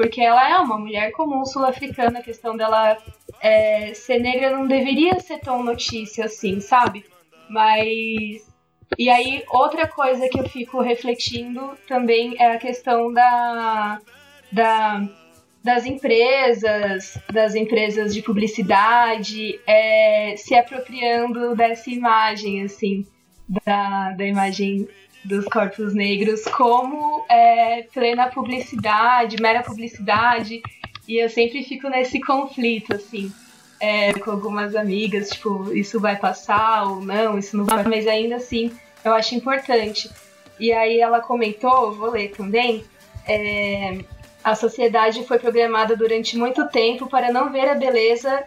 porque 0.00 0.22
ela 0.22 0.48
é 0.48 0.56
uma 0.56 0.78
mulher 0.78 1.12
comum 1.12 1.44
sul-africana, 1.44 2.20
a 2.20 2.22
questão 2.22 2.56
dela 2.56 2.96
é, 3.38 3.92
ser 3.92 4.18
negra 4.18 4.50
não 4.50 4.66
deveria 4.66 5.20
ser 5.20 5.40
tão 5.40 5.62
notícia 5.62 6.24
assim, 6.24 6.58
sabe? 6.58 7.04
Mas. 7.50 8.48
E 8.98 9.10
aí, 9.10 9.44
outra 9.50 9.86
coisa 9.86 10.26
que 10.30 10.40
eu 10.40 10.48
fico 10.48 10.80
refletindo 10.80 11.76
também 11.86 12.34
é 12.38 12.52
a 12.52 12.58
questão 12.58 13.12
da. 13.12 14.00
da 14.50 15.06
das 15.62 15.84
empresas, 15.84 17.18
das 17.30 17.54
empresas 17.54 18.14
de 18.14 18.22
publicidade, 18.22 19.60
é, 19.66 20.34
se 20.34 20.54
apropriando 20.54 21.54
dessa 21.54 21.90
imagem, 21.90 22.62
assim, 22.62 23.06
da, 23.46 24.12
da 24.12 24.24
imagem 24.24 24.88
dos 25.24 25.44
corpos 25.46 25.94
negros 25.94 26.44
como 26.44 27.24
é, 27.28 27.82
plena 27.92 28.28
publicidade, 28.28 29.40
mera 29.40 29.62
publicidade, 29.62 30.62
e 31.06 31.18
eu 31.18 31.28
sempre 31.28 31.62
fico 31.62 31.88
nesse 31.88 32.20
conflito, 32.20 32.94
assim, 32.94 33.32
é, 33.80 34.12
com 34.14 34.30
algumas 34.30 34.76
amigas, 34.76 35.30
tipo, 35.30 35.72
isso 35.74 35.98
vai 35.98 36.16
passar 36.16 36.84
ou 36.84 37.00
não, 37.00 37.38
isso 37.38 37.56
não 37.56 37.64
vai, 37.64 37.82
mas 37.84 38.06
ainda 38.06 38.36
assim 38.36 38.70
eu 39.04 39.12
acho 39.12 39.34
importante. 39.34 40.10
E 40.58 40.72
aí 40.72 41.00
ela 41.00 41.20
comentou, 41.20 41.92
vou 41.92 42.10
ler 42.10 42.30
também, 42.30 42.84
é, 43.26 43.98
a 44.44 44.54
sociedade 44.54 45.24
foi 45.26 45.38
programada 45.38 45.96
durante 45.96 46.36
muito 46.36 46.66
tempo 46.68 47.08
para 47.08 47.32
não 47.32 47.50
ver 47.50 47.68
a 47.68 47.74
beleza 47.74 48.44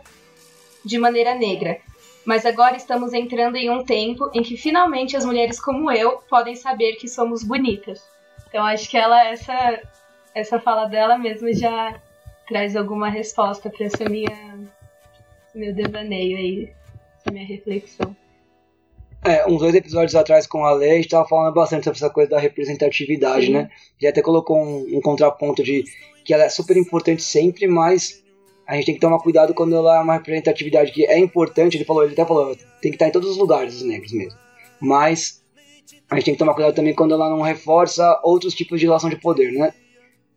de 0.85 0.97
maneira 0.97 1.35
negra. 1.35 1.79
Mas 2.25 2.45
agora 2.45 2.77
estamos 2.77 3.13
entrando 3.13 3.57
em 3.57 3.69
um 3.69 3.83
tempo 3.83 4.29
em 4.33 4.41
que 4.41 4.55
finalmente 4.55 5.17
as 5.17 5.25
mulheres 5.25 5.59
como 5.59 5.91
eu 5.91 6.19
podem 6.29 6.55
saber 6.55 6.95
que 6.95 7.07
somos 7.07 7.43
bonitas. 7.43 8.01
Então 8.47 8.65
acho 8.65 8.89
que 8.89 8.97
ela 8.97 9.27
essa 9.27 9.81
essa 10.33 10.59
fala 10.59 10.85
dela 10.85 11.17
mesmo 11.17 11.53
já 11.53 11.99
traz 12.47 12.75
alguma 12.75 13.09
resposta 13.09 13.69
para 13.69 13.85
essa 13.85 14.05
minha 14.09 14.59
meu 15.53 15.73
devaneio 15.73 16.37
aí, 16.37 16.69
essa 17.19 17.31
minha 17.31 17.45
reflexão. 17.45 18.15
É, 19.25 19.47
uns 19.47 19.59
dois 19.59 19.73
episódios 19.73 20.15
atrás 20.15 20.45
com 20.45 20.65
a 20.65 20.73
Lei, 20.73 20.91
a 20.91 20.95
gente 20.95 21.07
tava 21.07 21.27
falando 21.27 21.53
bastante 21.53 21.85
sobre 21.85 21.97
essa 21.97 22.09
coisa 22.09 22.31
da 22.31 22.39
representatividade, 22.39 23.45
Sim. 23.45 23.53
né? 23.53 23.69
Já 24.01 24.09
até 24.09 24.21
colocou 24.21 24.57
um, 24.57 24.97
um, 24.97 25.01
contraponto 25.01 25.63
de 25.63 25.85
que 26.25 26.33
ela 26.33 26.43
é 26.43 26.49
super 26.49 26.75
importante 26.75 27.21
sempre, 27.21 27.65
mas 27.67 28.22
a 28.67 28.75
gente 28.75 28.85
tem 28.85 28.95
que 28.95 29.01
tomar 29.01 29.19
cuidado 29.19 29.53
quando 29.53 29.75
ela 29.75 29.97
é 29.97 29.99
uma 30.01 30.13
representatividade 30.13 30.91
que 30.91 31.05
é 31.05 31.17
importante. 31.17 31.77
Ele 31.77 31.85
falou, 31.85 32.03
ele 32.03 32.13
até 32.13 32.25
falou, 32.25 32.55
tem 32.81 32.91
que 32.91 32.95
estar 32.95 33.07
em 33.07 33.11
todos 33.11 33.29
os 33.29 33.37
lugares, 33.37 33.75
os 33.75 33.83
negros 33.83 34.11
mesmo. 34.11 34.37
Mas 34.79 35.41
a 36.09 36.15
gente 36.15 36.25
tem 36.25 36.33
que 36.33 36.39
tomar 36.39 36.53
cuidado 36.53 36.75
também 36.75 36.93
quando 36.93 37.13
ela 37.13 37.29
não 37.29 37.41
reforça 37.41 38.19
outros 38.23 38.53
tipos 38.53 38.79
de 38.79 38.85
relação 38.85 39.09
de 39.09 39.17
poder, 39.17 39.51
né? 39.51 39.73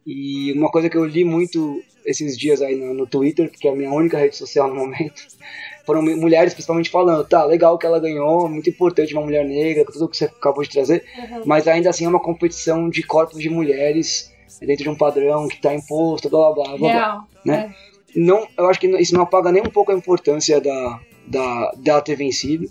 E 0.07 0.53
uma 0.53 0.71
coisa 0.71 0.89
que 0.89 0.97
eu 0.97 1.05
li 1.05 1.25
muito 1.25 1.83
esses 2.05 2.39
dias 2.39 2.63
aí 2.63 2.77
no, 2.77 2.95
no 2.95 3.07
Twitter, 3.07 3.51
que 3.51 3.67
é 3.67 3.73
a 3.73 3.75
minha 3.75 3.91
única 3.91 4.17
rede 4.17 4.37
social 4.37 4.69
no 4.69 4.77
momento, 4.77 5.27
foram 5.85 6.03
mulheres 6.03 6.55
principalmente 6.55 6.89
falando, 6.89 7.27
tá, 7.27 7.45
legal 7.45 7.77
que 7.77 7.87
ela 7.87 7.99
ganhou, 7.99 8.49
muito 8.49 8.71
importante 8.71 9.13
uma 9.13 9.25
mulher 9.25 9.45
negra, 9.45 9.85
tudo 9.85 10.09
que 10.09 10.17
você 10.17 10.27
acabou 10.27 10.63
de 10.63 10.71
trazer, 10.71 11.05
uhum. 11.19 11.43
mas 11.45 11.67
ainda 11.67 11.91
assim 11.91 12.05
é 12.05 12.09
uma 12.09 12.23
competição 12.23 12.89
de 12.89 13.03
corpos 13.03 13.41
de 13.41 13.51
mulheres 13.51 14.33
dentro 14.61 14.85
de 14.85 14.91
um 14.91 14.97
padrão 14.97 15.49
que 15.49 15.57
está 15.57 15.75
imposto, 15.75 16.31
blá 16.31 16.53
blá 16.53 16.65
blá 16.65 16.79
blá, 16.79 16.93
blá 16.93 17.27
né? 17.45 17.75
É. 17.93 17.96
Não, 18.17 18.49
eu 18.57 18.69
acho 18.69 18.81
que 18.81 18.87
isso 18.87 19.15
não 19.15 19.23
apaga 19.23 19.53
nem 19.53 19.63
um 19.63 19.71
pouco 19.71 19.93
a 19.93 19.95
importância 19.95 20.61
da, 20.61 21.01
da, 21.27 21.73
dela 21.77 22.01
ter 22.01 22.17
vencido. 22.17 22.71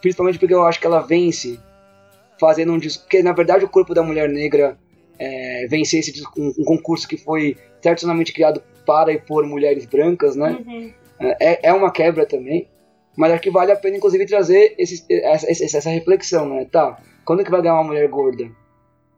Principalmente 0.00 0.38
porque 0.38 0.54
eu 0.54 0.64
acho 0.64 0.78
que 0.78 0.86
ela 0.86 1.00
vence 1.00 1.58
fazendo 2.38 2.72
um 2.72 2.78
discurso. 2.78 3.06
Porque 3.06 3.22
na 3.22 3.32
verdade 3.32 3.64
o 3.64 3.68
corpo 3.68 3.92
da 3.92 4.02
mulher 4.02 4.28
negra 4.28 4.78
é, 5.18 5.66
vencer 5.68 6.00
esse, 6.00 6.22
um, 6.36 6.52
um, 6.58 6.64
concurso 6.64 7.08
que 7.08 7.16
foi 7.16 7.56
tradicionalmente 7.82 8.32
criado 8.32 8.62
para 8.86 9.12
e 9.12 9.18
por 9.18 9.44
mulheres 9.46 9.84
brancas, 9.86 10.36
né? 10.36 10.58
Uhum. 10.66 10.92
É, 11.40 11.68
é 11.68 11.72
uma 11.72 11.90
quebra 11.90 12.26
também. 12.26 12.68
Mas 13.16 13.32
acho 13.32 13.42
que 13.42 13.50
vale 13.50 13.72
a 13.72 13.76
pena, 13.76 13.96
inclusive, 13.96 14.26
trazer 14.26 14.74
esse, 14.76 15.04
essa, 15.08 15.46
essa, 15.50 15.90
reflexão, 15.90 16.48
né? 16.48 16.66
Tá, 16.70 17.00
quando 17.24 17.44
que 17.44 17.50
vai 17.50 17.62
ganhar 17.62 17.74
uma 17.74 17.84
mulher 17.84 18.08
gorda? 18.08 18.50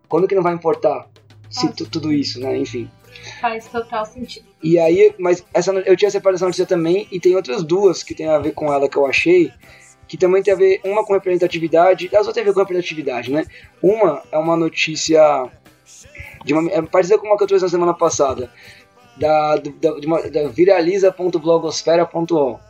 Quando 0.08 0.28
que 0.28 0.34
não 0.34 0.42
vai 0.42 0.54
importar 0.54 1.08
se 1.50 1.72
tudo 1.72 2.12
isso, 2.12 2.40
né? 2.40 2.56
Enfim. 2.56 2.90
Faz 3.40 3.66
total 3.66 4.06
sentido. 4.06 4.46
E 4.62 4.78
aí, 4.78 5.14
mas 5.18 5.44
essa, 5.52 5.72
eu 5.72 5.96
tinha 5.96 6.10
separado 6.10 6.36
essa 6.36 6.44
notícia 6.44 6.66
também, 6.66 7.06
e 7.10 7.20
tem 7.20 7.36
outras 7.36 7.62
duas 7.62 8.02
que 8.02 8.14
tem 8.14 8.28
a 8.28 8.38
ver 8.38 8.52
com 8.52 8.72
ela 8.72 8.88
que 8.88 8.96
eu 8.96 9.06
achei, 9.06 9.52
que 10.08 10.16
também 10.16 10.42
tem 10.42 10.54
a 10.54 10.56
ver, 10.56 10.80
uma 10.84 11.04
com 11.04 11.12
representatividade, 11.12 12.06
as 12.08 12.26
outras 12.26 12.34
tem 12.34 12.42
a 12.42 12.46
ver 12.46 12.52
com 12.52 12.60
representatividade, 12.60 13.30
né? 13.30 13.44
Uma 13.82 14.22
é 14.30 14.38
uma 14.38 14.56
notícia 14.56 15.50
de 16.44 16.52
uma, 16.52 16.70
é 16.70 16.80
parecida 16.82 17.18
com 17.18 17.26
uma 17.26 17.36
que 17.36 17.42
eu 17.42 17.48
trouxe 17.48 17.64
na 17.64 17.70
semana 17.70 17.94
passada, 17.94 18.50
da, 19.16 19.56
da, 19.56 19.90
da 20.30 20.48
viraliza.blogosfera.com 20.48 22.65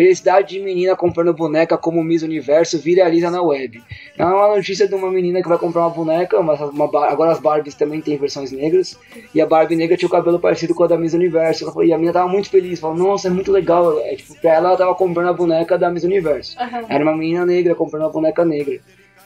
Felicidade 0.00 0.54
de 0.54 0.60
menina 0.60 0.96
comprando 0.96 1.34
boneca 1.34 1.76
como 1.76 2.02
Miss 2.02 2.22
Universo 2.22 2.78
viraliza 2.78 3.30
na 3.30 3.42
web. 3.42 3.82
É 4.16 4.24
uma 4.24 4.56
notícia 4.56 4.88
de 4.88 4.94
uma 4.94 5.10
menina 5.10 5.42
que 5.42 5.48
vai 5.48 5.58
comprar 5.58 5.82
uma 5.82 5.90
boneca, 5.90 6.40
uma, 6.40 6.54
uma, 6.54 7.06
agora 7.06 7.32
as 7.32 7.38
Barbies 7.38 7.74
também 7.74 8.00
tem 8.00 8.16
versões 8.16 8.50
negras, 8.50 8.98
e 9.34 9.42
a 9.42 9.46
Barbie 9.46 9.76
negra 9.76 9.98
tinha 9.98 10.06
o 10.06 10.10
cabelo 10.10 10.40
parecido 10.40 10.74
com 10.74 10.84
a 10.84 10.86
da 10.86 10.96
Miss 10.96 11.12
Universo. 11.12 11.70
E 11.82 11.92
a 11.92 11.98
menina 11.98 12.14
tava 12.14 12.28
muito 12.28 12.48
feliz, 12.48 12.80
falou, 12.80 12.96
nossa, 12.96 13.28
é 13.28 13.30
muito 13.30 13.52
legal. 13.52 14.00
É, 14.00 14.16
tipo, 14.16 14.34
pra 14.40 14.54
ela, 14.54 14.68
ela 14.68 14.78
tava 14.78 14.94
comprando 14.94 15.28
a 15.28 15.34
boneca 15.34 15.76
da 15.76 15.90
Miss 15.90 16.02
Universo. 16.02 16.56
Uhum. 16.58 16.86
Era 16.88 17.04
uma 17.04 17.14
menina 17.14 17.44
negra 17.44 17.74
comprando 17.74 18.04
uma 18.04 18.10
boneca 18.10 18.42
negra. 18.42 18.80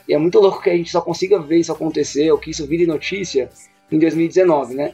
E 0.09 0.13
é 0.13 0.17
muito 0.17 0.41
louco 0.41 0.61
que 0.61 0.69
a 0.69 0.75
gente 0.75 0.91
só 0.91 0.99
consiga 0.99 1.39
ver 1.39 1.59
isso 1.59 1.71
acontecer, 1.71 2.29
ou 2.33 2.37
que 2.37 2.51
isso 2.51 2.67
vire 2.67 2.85
notícia 2.85 3.47
em 3.89 3.97
2019, 3.97 4.75
né? 4.75 4.91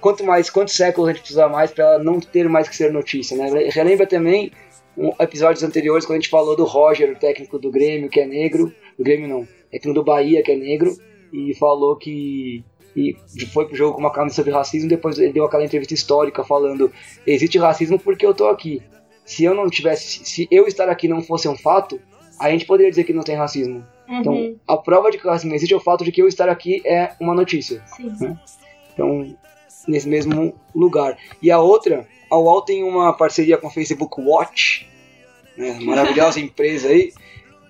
Quanto 0.00 0.24
mais, 0.24 0.48
quantos 0.48 0.74
séculos 0.74 1.10
a 1.10 1.12
gente 1.12 1.20
precisa 1.20 1.46
mais 1.46 1.70
para 1.70 1.84
ela 1.84 2.02
não 2.02 2.18
ter 2.18 2.48
mais 2.48 2.66
que 2.66 2.74
ser 2.74 2.90
notícia, 2.90 3.36
né? 3.36 3.68
Relembra 3.68 4.06
também 4.06 4.50
episódios 5.18 5.62
anteriores 5.62 6.04
quando 6.04 6.18
a 6.18 6.20
gente 6.20 6.30
falou 6.30 6.56
do 6.56 6.64
Roger, 6.64 7.12
o 7.12 7.16
técnico 7.16 7.58
do 7.58 7.70
Grêmio, 7.70 8.08
que 8.08 8.20
é 8.20 8.26
negro, 8.26 8.72
do 8.98 9.04
Grêmio 9.04 9.28
não, 9.28 9.48
técnico 9.70 9.94
do 9.94 10.04
Bahia, 10.04 10.42
que 10.42 10.52
é 10.52 10.56
negro, 10.56 10.96
e 11.32 11.54
falou 11.54 11.96
que 11.96 12.64
e 12.96 13.16
foi 13.52 13.66
pro 13.66 13.76
jogo 13.76 13.94
com 13.94 14.00
uma 14.00 14.12
camisa 14.12 14.34
sobre 14.34 14.50
racismo, 14.50 14.88
depois 14.88 15.16
ele 15.18 15.32
deu 15.32 15.44
aquela 15.44 15.64
entrevista 15.64 15.94
histórica 15.94 16.42
falando 16.42 16.90
existe 17.24 17.56
racismo 17.56 17.98
porque 17.98 18.26
eu 18.26 18.34
tô 18.34 18.48
aqui. 18.48 18.82
Se 19.24 19.44
eu 19.44 19.54
não 19.54 19.68
tivesse, 19.70 20.24
se 20.24 20.48
eu 20.50 20.66
estar 20.66 20.88
aqui 20.88 21.06
não 21.06 21.22
fosse 21.22 21.48
um 21.48 21.56
fato, 21.56 22.00
a 22.38 22.50
gente 22.50 22.66
poderia 22.66 22.90
dizer 22.90 23.04
que 23.04 23.12
não 23.12 23.22
tem 23.22 23.36
racismo. 23.36 23.86
Então, 24.08 24.32
uhum. 24.32 24.44
Então, 24.46 24.60
a 24.66 24.76
prova 24.76 25.10
de 25.10 25.18
que 25.18 25.26
o 25.26 25.30
racismo 25.30 25.54
existe 25.54 25.72
é 25.72 25.76
o 25.76 25.80
fato 25.80 26.04
de 26.04 26.10
que 26.10 26.20
eu 26.20 26.26
estar 26.26 26.48
aqui 26.48 26.82
é 26.84 27.12
uma 27.20 27.34
notícia. 27.34 27.80
Né? 28.20 28.36
Então, 28.92 29.36
nesse 29.86 30.08
mesmo 30.08 30.54
lugar. 30.74 31.16
E 31.40 31.50
a 31.50 31.60
outra 31.60 32.08
a 32.30 32.36
UOL 32.36 32.62
tem 32.62 32.82
uma 32.84 33.12
parceria 33.12 33.58
com 33.58 33.66
o 33.66 33.70
Facebook 33.70 34.20
Watch, 34.20 34.88
né, 35.56 35.78
maravilhosa 35.80 36.38
empresa 36.40 36.88
aí, 36.88 37.12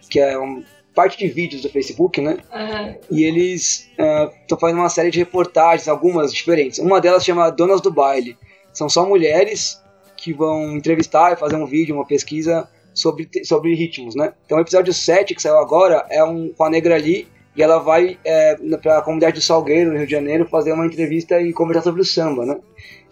que 0.08 0.20
é 0.20 0.36
uma 0.36 0.62
parte 0.94 1.18
de 1.18 1.28
vídeos 1.28 1.62
do 1.62 1.70
Facebook, 1.70 2.20
né? 2.20 2.38
Uhum. 2.52 2.96
E 3.10 3.24
eles 3.24 3.88
estão 3.90 4.56
uh, 4.56 4.60
fazendo 4.60 4.78
uma 4.78 4.88
série 4.88 5.10
de 5.10 5.18
reportagens, 5.18 5.88
algumas 5.88 6.32
diferentes. 6.32 6.78
Uma 6.78 7.00
delas 7.00 7.24
chama 7.24 7.48
Donas 7.50 7.80
do 7.80 7.90
Baile. 7.90 8.36
São 8.72 8.88
só 8.88 9.06
mulheres 9.06 9.80
que 10.16 10.32
vão 10.32 10.76
entrevistar 10.76 11.32
e 11.32 11.36
fazer 11.36 11.56
um 11.56 11.66
vídeo, 11.66 11.94
uma 11.94 12.06
pesquisa 12.06 12.68
sobre, 12.92 13.28
sobre 13.44 13.74
ritmos, 13.74 14.14
né? 14.14 14.34
Então 14.44 14.58
o 14.58 14.60
episódio 14.60 14.92
7 14.92 15.34
que 15.34 15.40
saiu 15.40 15.58
agora 15.58 16.06
é 16.10 16.22
um 16.22 16.52
com 16.52 16.64
a 16.64 16.70
Negra 16.70 16.96
ali 16.96 17.26
e 17.56 17.62
ela 17.62 17.78
vai 17.78 18.18
é, 18.24 18.56
para 18.80 18.98
a 18.98 19.02
comunidade 19.02 19.34
do 19.34 19.42
Salgueiro, 19.42 19.90
no 19.90 19.96
Rio 19.96 20.06
de 20.06 20.12
Janeiro, 20.12 20.46
fazer 20.48 20.72
uma 20.72 20.86
entrevista 20.86 21.40
e 21.40 21.52
conversar 21.52 21.82
sobre 21.82 22.00
o 22.02 22.04
samba, 22.04 22.46
né? 22.46 22.58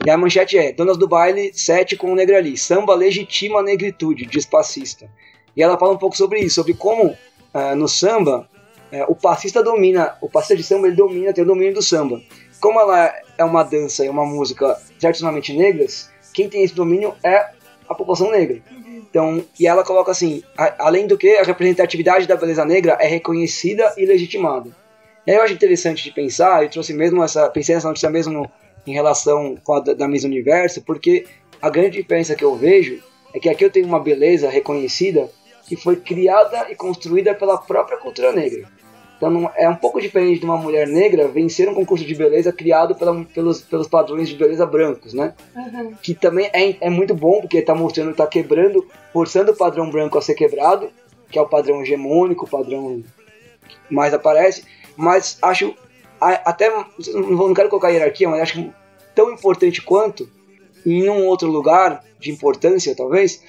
E 0.05 0.11
a 0.11 0.17
manchete 0.17 0.57
é: 0.57 0.73
Donas 0.73 0.97
do 0.97 1.09
Baile, 1.09 1.51
7 1.53 1.97
com 1.97 2.13
o 2.13 2.15
Negrali. 2.15 2.57
Samba 2.57 2.95
legitima 2.95 3.61
a 3.61 3.63
negritude, 3.63 4.27
diz 4.27 4.47
passista. 4.47 5.11
E 5.57 5.63
ela 5.63 5.77
fala 5.77 5.93
um 5.93 5.99
pouco 5.99 6.17
sobre 6.17 6.39
isso, 6.41 6.55
sobre 6.57 6.75
como 6.75 7.07
uh, 7.09 7.77
no 7.77 7.89
samba 7.89 8.49
uh, 8.93 9.11
o 9.11 9.17
passista 9.17 9.63
domina, 9.63 10.17
o 10.21 10.29
passista 10.29 10.57
de 10.57 10.63
samba 10.63 10.87
ele 10.87 10.97
domina, 10.97 11.33
tem 11.33 11.43
o 11.43 11.47
domínio 11.47 11.75
do 11.75 11.83
samba. 11.83 12.21
Como 12.61 12.81
ela 12.81 13.13
é 13.37 13.45
uma 13.45 13.65
dança 13.65 14.05
e 14.05 14.09
uma 14.09 14.25
música 14.25 14.77
tradicionalmente 15.01 15.53
negras, 15.53 16.11
quem 16.33 16.49
tem 16.49 16.63
esse 16.63 16.75
domínio 16.75 17.15
é 17.25 17.51
a 17.89 17.95
população 17.95 18.31
negra. 18.31 18.63
Então, 19.19 19.45
e 19.59 19.67
ela 19.67 19.83
coloca 19.83 20.13
assim: 20.13 20.45
a, 20.57 20.87
além 20.87 21.09
do 21.09 21.19
que, 21.19 21.29
a 21.39 21.43
representatividade 21.43 22.29
da 22.29 22.37
beleza 22.37 22.65
negra 22.65 22.97
é 23.01 23.09
reconhecida 23.09 23.93
e 23.97 24.07
legitimada. 24.07 24.71
E 25.27 25.33
aí 25.33 25.37
eu 25.37 25.43
acho 25.43 25.55
interessante 25.55 26.05
de 26.05 26.13
pensar, 26.13 26.63
eu 26.63 26.71
trouxe 26.71 26.95
mesmo 26.95 27.25
essa, 27.25 27.51
pensei 27.51 27.75
nessa 27.75 27.89
notícia 27.89 28.09
mesmo 28.09 28.49
em 28.87 28.93
relação 28.93 29.57
com 29.65 29.75
a 29.75 29.81
da, 29.81 29.93
da 29.93 30.07
Miss 30.07 30.23
Universo, 30.23 30.83
porque 30.83 31.27
a 31.61 31.69
grande 31.69 32.01
diferença 32.01 32.37
que 32.37 32.45
eu 32.45 32.55
vejo 32.55 33.03
é 33.35 33.41
que 33.41 33.49
aqui 33.49 33.65
eu 33.65 33.71
tenho 33.71 33.87
uma 33.87 33.99
beleza 33.99 34.49
reconhecida 34.49 35.29
que 35.67 35.75
foi 35.75 35.97
criada 35.97 36.71
e 36.71 36.77
construída 36.77 37.35
pela 37.35 37.59
própria 37.59 37.99
cultura 37.99 38.33
negra. 38.33 38.69
Então 39.19 39.29
não, 39.29 39.51
é 39.57 39.69
um 39.69 39.75
pouco 39.75 40.01
diferente 40.01 40.39
de 40.39 40.45
uma 40.45 40.57
mulher 40.57 40.87
negra 40.87 41.27
vencer 41.27 41.69
um 41.69 41.75
concurso 41.75 42.05
de 42.05 42.15
beleza 42.15 42.53
criado 42.53 42.95
pela, 42.95 43.25
pelos, 43.25 43.61
pelos 43.61 43.89
padrões 43.89 44.29
de 44.29 44.37
beleza 44.37 44.65
brancos, 44.65 45.13
né? 45.13 45.35
Uhum. 45.55 45.93
Que 46.01 46.15
também 46.15 46.49
é, 46.53 46.77
é 46.81 46.89
muito 46.89 47.15
bom 47.15 47.41
porque 47.41 47.59
está 47.59 47.75
mostrando, 47.75 48.13
está 48.13 48.27
quebrando, 48.27 48.87
forçando 49.13 49.51
o 49.51 49.57
padrão 49.57 49.91
branco 49.91 50.17
a 50.17 50.23
ser 50.23 50.35
quebrado, 50.35 50.89
que 51.31 51.39
é 51.39 51.43
o 51.43 51.49
padrão 51.49 51.83
hegemônico, 51.83 52.47
o 52.47 52.49
padrão 52.49 53.03
que 53.67 53.77
mais 53.93 54.15
aparece. 54.15 54.63
Mas 54.97 55.37
acho 55.43 55.75
até 56.21 56.71
não 57.15 57.55
quero 57.55 57.69
colocar 57.69 57.91
hierarquia, 57.91 58.29
mas 58.29 58.43
acho 58.43 58.73
tão 59.15 59.33
importante 59.33 59.83
quanto 59.83 60.29
em 60.87 61.09
um 61.09 61.27
outro 61.27 61.51
lugar 61.51 62.05
de 62.19 62.31
importância, 62.31 62.95
talvez, 62.95 63.43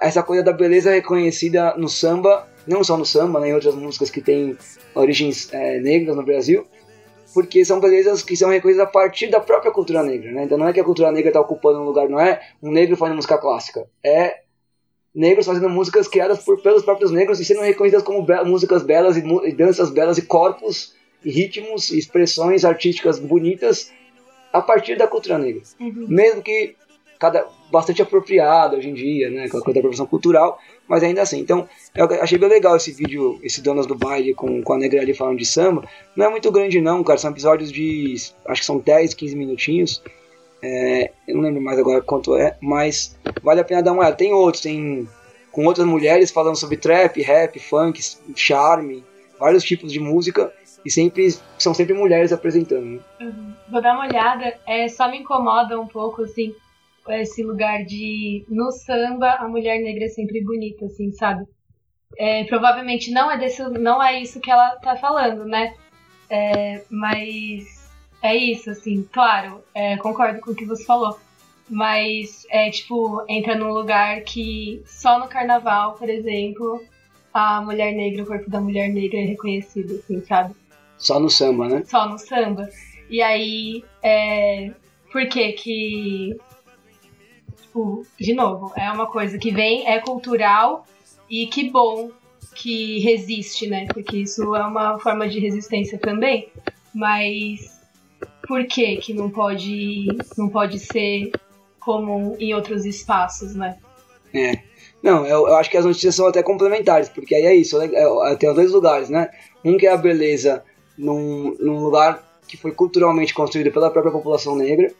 essa 0.00 0.22
coisa 0.22 0.42
da 0.42 0.52
beleza 0.52 0.90
reconhecida 0.90 1.74
no 1.76 1.88
samba, 1.88 2.46
não 2.66 2.82
só 2.82 2.96
no 2.96 3.04
samba, 3.04 3.40
né, 3.40 3.48
em 3.48 3.54
outras 3.54 3.74
músicas 3.74 4.10
que 4.10 4.20
têm 4.20 4.56
origens 4.94 5.52
é, 5.52 5.78
negras 5.80 6.16
no 6.16 6.22
Brasil, 6.22 6.66
porque 7.32 7.64
são 7.64 7.80
belezas 7.80 8.22
que 8.22 8.36
são 8.36 8.50
reconhecidas 8.50 8.86
a 8.86 8.90
partir 8.90 9.28
da 9.28 9.40
própria 9.40 9.72
cultura 9.72 10.02
negra, 10.02 10.30
né? 10.30 10.44
Então 10.44 10.56
não 10.56 10.68
é 10.68 10.72
que 10.72 10.80
a 10.80 10.84
cultura 10.84 11.10
negra 11.10 11.30
está 11.30 11.40
ocupando 11.40 11.80
um 11.80 11.84
lugar, 11.84 12.08
não 12.08 12.20
é 12.20 12.40
um 12.62 12.70
negro 12.70 12.96
fazendo 12.96 13.16
música 13.16 13.36
clássica, 13.36 13.86
é 14.02 14.44
negros 15.14 15.46
fazendo 15.46 15.68
músicas 15.68 16.08
criadas 16.08 16.44
por, 16.44 16.60
pelos 16.60 16.84
próprios 16.84 17.10
negros 17.10 17.40
e 17.40 17.44
sendo 17.44 17.60
reconhecidas 17.60 18.04
como 18.04 18.22
be 18.22 18.42
músicas 18.44 18.82
belas 18.82 19.16
e, 19.16 19.24
e, 19.44 19.52
danças 19.52 19.90
belas 19.90 20.16
e 20.16 20.22
corpos 20.22 20.94
e 21.24 21.30
ritmos 21.30 21.90
e 21.90 21.98
expressões 21.98 22.64
artísticas 22.64 23.18
bonitas 23.18 23.92
a 24.52 24.60
partir 24.60 24.96
da 24.96 25.06
cultura 25.06 25.38
negra. 25.38 25.62
Uhum. 25.80 26.06
Mesmo 26.08 26.42
que 26.42 26.76
cada 27.18 27.46
bastante 27.74 28.00
apropriada 28.00 28.76
hoje 28.76 28.88
em 28.88 28.94
dia, 28.94 29.28
né, 29.28 29.48
com 29.48 29.58
a 29.58 29.60
coisa 29.60 29.74
da 29.74 29.80
produção 29.80 30.06
cultural, 30.06 30.58
mas 30.88 31.02
ainda 31.02 31.22
assim. 31.22 31.40
Então, 31.40 31.68
eu 31.94 32.06
achei 32.22 32.38
bem 32.38 32.48
legal 32.48 32.76
esse 32.76 32.92
vídeo, 32.92 33.38
esse 33.42 33.60
Donas 33.60 33.86
do 33.86 33.96
Baile 33.96 34.32
com, 34.32 34.62
com 34.62 34.72
a 34.72 34.78
Negra 34.78 35.00
ali 35.00 35.12
falando 35.12 35.38
de 35.38 35.44
samba. 35.44 35.82
Não 36.14 36.26
é 36.26 36.30
muito 36.30 36.50
grande 36.52 36.80
não, 36.80 37.02
cara, 37.02 37.18
são 37.18 37.32
episódios 37.32 37.72
de, 37.72 38.14
acho 38.46 38.60
que 38.60 38.66
são 38.66 38.78
10, 38.78 39.14
15 39.14 39.36
minutinhos. 39.36 40.02
É, 40.62 41.10
eu 41.26 41.34
não 41.34 41.42
lembro 41.42 41.60
mais 41.60 41.78
agora 41.78 42.00
quanto 42.00 42.36
é, 42.36 42.56
mas 42.62 43.18
vale 43.42 43.60
a 43.60 43.64
pena 43.64 43.82
dar 43.82 43.92
uma 43.92 44.02
olhada. 44.02 44.16
Tem 44.16 44.32
outros, 44.32 44.62
tem 44.62 45.08
com 45.50 45.66
outras 45.66 45.86
mulheres 45.86 46.30
falando 46.30 46.56
sobre 46.56 46.76
trap, 46.76 47.20
rap, 47.20 47.58
funk, 47.58 48.00
charme, 48.36 49.04
vários 49.38 49.64
tipos 49.64 49.92
de 49.92 49.98
música 49.98 50.52
e 50.84 50.90
sempre 50.90 51.34
são 51.58 51.74
sempre 51.74 51.94
mulheres 51.94 52.32
apresentando. 52.32 52.84
Né? 52.84 53.00
Uhum. 53.20 53.52
Vou 53.70 53.82
dar 53.82 53.94
uma 53.94 54.06
olhada, 54.06 54.54
é, 54.66 54.86
só 54.88 55.10
me 55.10 55.18
incomoda 55.18 55.80
um 55.80 55.86
pouco 55.86 56.22
assim 56.22 56.54
esse 57.08 57.42
lugar 57.42 57.84
de 57.84 58.44
no 58.48 58.70
samba 58.72 59.34
a 59.34 59.48
mulher 59.48 59.80
negra 59.80 60.04
é 60.04 60.08
sempre 60.08 60.42
bonita, 60.42 60.86
assim, 60.86 61.12
sabe? 61.12 61.44
É, 62.16 62.44
provavelmente 62.44 63.10
não 63.10 63.30
é 63.30 63.36
desse, 63.36 63.62
não 63.70 64.02
é 64.02 64.20
isso 64.20 64.40
que 64.40 64.50
ela 64.50 64.76
tá 64.76 64.96
falando, 64.96 65.44
né? 65.44 65.74
É, 66.30 66.82
mas 66.88 67.90
é 68.22 68.34
isso, 68.34 68.70
assim, 68.70 69.06
claro, 69.12 69.62
é, 69.74 69.96
concordo 69.96 70.40
com 70.40 70.52
o 70.52 70.54
que 70.54 70.64
você 70.64 70.84
falou. 70.84 71.18
Mas 71.68 72.46
é 72.50 72.70
tipo, 72.70 73.24
entra 73.28 73.54
num 73.54 73.72
lugar 73.72 74.20
que 74.22 74.82
só 74.86 75.18
no 75.18 75.28
carnaval, 75.28 75.94
por 75.94 76.08
exemplo, 76.08 76.82
a 77.32 77.60
mulher 77.62 77.92
negra, 77.92 78.22
o 78.22 78.26
corpo 78.26 78.50
da 78.50 78.60
mulher 78.60 78.88
negra 78.88 79.18
é 79.18 79.24
reconhecido, 79.24 79.94
assim, 79.94 80.22
sabe? 80.24 80.54
Só 80.98 81.18
no 81.18 81.28
samba, 81.28 81.68
né? 81.68 81.82
Só 81.86 82.08
no 82.08 82.18
samba. 82.18 82.68
E 83.10 83.20
aí, 83.20 83.84
é, 84.02 84.72
por 85.10 85.26
que 85.28 85.52
que 85.52 86.36
tipo, 87.74 88.06
de 88.18 88.32
novo, 88.32 88.72
é 88.76 88.90
uma 88.90 89.06
coisa 89.06 89.36
que 89.36 89.50
vem, 89.50 89.86
é 89.86 89.98
cultural 89.98 90.86
e 91.28 91.46
que 91.48 91.68
bom 91.70 92.10
que 92.54 93.00
resiste, 93.00 93.66
né? 93.66 93.86
Porque 93.92 94.18
isso 94.18 94.54
é 94.54 94.64
uma 94.64 94.98
forma 95.00 95.28
de 95.28 95.40
resistência 95.40 95.98
também. 95.98 96.48
Mas 96.94 97.80
por 98.46 98.64
que 98.66 98.96
que 98.98 99.12
não 99.12 99.28
pode 99.28 100.06
não 100.38 100.48
pode 100.48 100.78
ser 100.78 101.32
comum 101.80 102.36
em 102.38 102.54
outros 102.54 102.84
espaços, 102.84 103.56
né? 103.56 103.76
É. 104.32 104.62
Não, 105.02 105.26
eu, 105.26 105.48
eu 105.48 105.56
acho 105.56 105.68
que 105.68 105.76
as 105.76 105.84
notícias 105.84 106.14
são 106.14 106.26
até 106.26 106.42
complementares, 106.42 107.08
porque 107.08 107.34
aí 107.34 107.44
é 107.44 107.54
isso, 107.54 107.78
é, 107.80 107.90
é, 108.32 108.36
tem 108.36 108.54
dois 108.54 108.72
lugares, 108.72 109.10
né? 109.10 109.28
Um 109.62 109.76
que 109.76 109.86
é 109.86 109.92
a 109.92 109.98
beleza 109.98 110.64
num, 110.96 111.54
num 111.60 111.78
lugar 111.80 112.22
que 112.48 112.56
foi 112.56 112.72
culturalmente 112.72 113.34
construído 113.34 113.70
pela 113.70 113.90
própria 113.90 114.12
população 114.12 114.56
negra, 114.56 114.90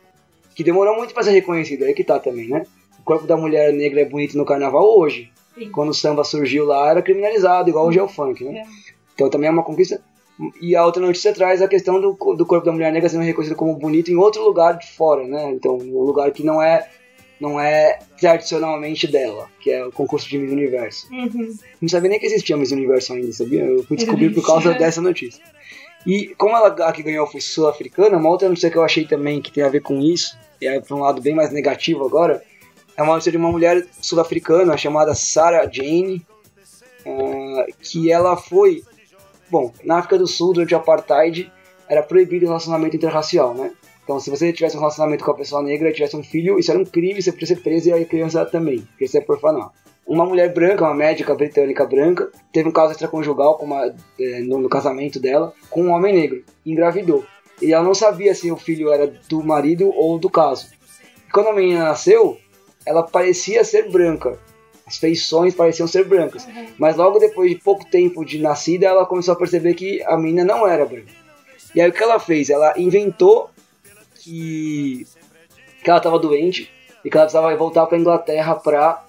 que 0.55 0.65
demorou 0.65 0.97
muito 0.97 1.13
para 1.13 1.23
ser 1.23 1.33
reconhecido, 1.33 1.85
aí 1.85 1.95
que 1.95 2.05
tá 2.05 2.19
também, 2.19 2.49
né? 2.49 2.65
O 2.99 3.03
corpo 3.03 3.27
da 3.27 3.37
mulher 3.37 3.73
negra 3.73 4.01
é 4.01 4.05
bonito 4.05 4.37
no 4.37 4.45
carnaval 4.45 4.99
hoje. 4.99 5.31
Sim. 5.55 5.71
Quando 5.71 5.91
o 5.91 5.95
samba 5.95 6.25
surgiu 6.25 6.65
lá, 6.65 6.91
era 6.91 7.03
criminalizado, 7.03 7.69
igual 7.69 7.87
hoje 7.87 7.99
é 7.99 8.03
o 8.03 8.09
funk, 8.09 8.45
né? 8.45 8.61
É. 8.61 8.65
Então 9.15 9.31
também 9.31 9.49
é 9.49 9.53
uma 9.53 9.63
conquista. 9.63 10.01
E 10.61 10.75
a 10.75 10.85
outra 10.85 11.01
notícia 11.01 11.33
traz 11.33 11.63
a 11.63 11.69
questão 11.69 12.01
do, 12.01 12.13
do 12.35 12.47
corpo 12.47 12.67
da 12.67 12.73
mulher 12.73 12.93
negra 12.93 13.09
sendo 13.09 13.23
reconhecido 13.23 13.57
como 13.57 13.77
bonito 13.77 14.11
em 14.11 14.17
outro 14.17 14.43
lugar 14.43 14.77
de 14.77 14.91
fora, 14.91 15.25
né? 15.27 15.51
Então, 15.53 15.77
um 15.77 16.03
lugar 16.03 16.31
que 16.33 16.43
não 16.43 16.61
é 16.61 16.89
não 17.41 17.61
é 17.61 17.99
tradicionalmente 18.19 19.07
dela, 19.07 19.49
que 19.61 19.71
é 19.71 19.85
o 19.85 19.93
concurso 19.93 20.29
de 20.29 20.39
Miss 20.39 20.53
Universo. 20.53 21.13
Uhum. 21.13 21.53
Não 21.81 21.89
sabia 21.89 22.11
nem 22.11 22.19
que 22.19 22.27
existia 22.27 22.57
Miss 22.57 22.73
Universo 22.73 23.13
ainda, 23.13 23.33
sabia? 23.33 23.65
Eu 23.65 23.83
fui 23.85 23.97
descobrir 23.97 24.31
por 24.31 24.47
causa 24.47 24.71
né? 24.71 24.79
dessa 24.79 25.01
notícia. 25.01 25.45
E 26.07 26.35
como 26.37 26.57
ela, 26.57 26.69
a 26.69 26.93
que 26.93 27.03
ganhou 27.03 27.27
foi 27.27 27.41
sul-africana, 27.41 28.19
uma 28.19 28.29
outra 28.29 28.49
notícia 28.49 28.71
que 28.71 28.77
eu 28.77 28.85
achei 28.85 29.07
também 29.07 29.41
que 29.41 29.51
tem 29.51 29.65
a 29.65 29.69
ver 29.69 29.81
com 29.81 30.01
isso, 30.01 30.37
e 30.61 30.67
é 30.67 30.81
para 30.81 30.97
um 30.97 31.01
lado 31.01 31.21
bem 31.21 31.35
mais 31.35 31.51
negativo 31.51 32.05
agora, 32.05 32.43
é 32.97 33.03
uma 33.03 33.15
notícia 33.15 33.33
de 33.33 33.39
uma 33.39 33.51
mulher 33.51 33.87
sul-africana 34.01 34.77
chamada 34.77 35.15
Sarah 35.15 35.69
Jane, 35.71 36.25
ah, 37.07 37.67
que 37.81 38.11
ela 38.11 38.37
foi, 38.37 38.83
bom, 39.51 39.73
na 39.83 39.99
África 39.99 40.19
do 40.19 40.27
Sul, 40.27 40.53
durante 40.53 40.75
o 40.75 40.77
Apartheid, 40.77 41.51
era 41.89 42.03
proibido 42.03 42.45
o 42.45 42.49
relacionamento 42.49 42.97
interracial, 42.97 43.55
né? 43.55 43.73
Então, 44.03 44.21
se 44.21 44.29
você 44.29 44.53
tivesse 44.53 44.77
um 44.77 44.81
relacionamento 44.81 45.25
com 45.25 45.31
a 45.31 45.35
pessoa 45.35 45.63
negra 45.63 45.89
e 45.89 45.93
tivesse 45.93 46.17
um 46.17 46.23
filho, 46.23 46.59
isso 46.59 46.71
era 46.71 46.79
um 46.79 46.85
crime, 46.85 47.23
você 47.23 47.33
podia 47.33 47.47
ser 47.47 47.57
preso 47.57 47.89
e 47.89 47.93
a 47.93 48.05
criança 48.05 48.45
também, 48.45 48.81
porque 48.81 49.07
isso 49.07 49.17
é 49.17 49.21
profanar. 49.21 49.71
Uma 50.07 50.27
mulher 50.27 50.53
branca, 50.53 50.85
uma 50.85 50.95
médica 50.95 51.35
britânica 51.35 51.87
branca, 51.87 52.31
teve 52.53 52.69
um 52.69 52.73
caso 52.73 52.93
extraconjugal 52.93 53.57
com 53.57 53.65
uma, 53.65 53.95
eh, 54.21 54.41
no, 54.41 54.69
casamento 54.69 55.19
dela 55.19 55.55
com 55.71 55.85
um 55.85 55.91
homem 55.91 56.15
negro, 56.15 56.45
engravidou. 56.65 57.25
E 57.63 57.73
ela 57.73 57.85
não 57.85 57.95
sabia 57.95 58.35
se 58.35 58.51
o 58.51 58.57
filho 58.57 58.93
era 58.93 59.07
do 59.29 59.43
marido 59.43 59.91
ou 59.95 60.19
do 60.19 60.29
caso. 60.29 60.69
E 61.27 61.33
quando 61.33 61.49
a 61.49 61.53
menina 61.55 61.85
nasceu, 61.85 62.37
ela 62.85 63.03
parecia 63.03 63.65
ser 63.65 63.91
branca. 63.91 64.39
As 64.87 64.99
feições 64.99 65.55
pareciam 65.55 65.89
ser 65.89 66.05
brancas. 66.05 66.47
Mas 66.79 66.97
logo 66.97 67.19
depois 67.19 67.51
de 67.51 67.57
pouco 67.57 67.87
tempo 67.87 68.25
de 68.25 68.39
nascida, 68.39 68.87
ela 68.87 69.07
começou 69.07 69.33
a 69.33 69.39
perceber 69.39 69.75
que 69.75 70.03
a 70.03 70.17
menina 70.17 70.45
não 70.45 70.67
era 70.67 70.85
branca. 70.85 71.13
E 71.75 71.81
aí 71.81 71.89
o 71.89 71.93
que 71.93 72.03
ela 72.03 72.21
fez? 72.21 72.51
Ela 72.51 72.75
inventou 72.77 73.49
que, 74.17 75.07
que 75.83 75.89
ela 75.89 75.99
estava 75.99 76.19
doente 76.19 76.71
e 77.05 77.11
que 77.11 77.17
ela 77.17 77.27
precisava 77.27 77.55
voltar 77.57 77.87
para 77.87 77.99
Inglaterra 77.99 78.55
para 78.55 79.05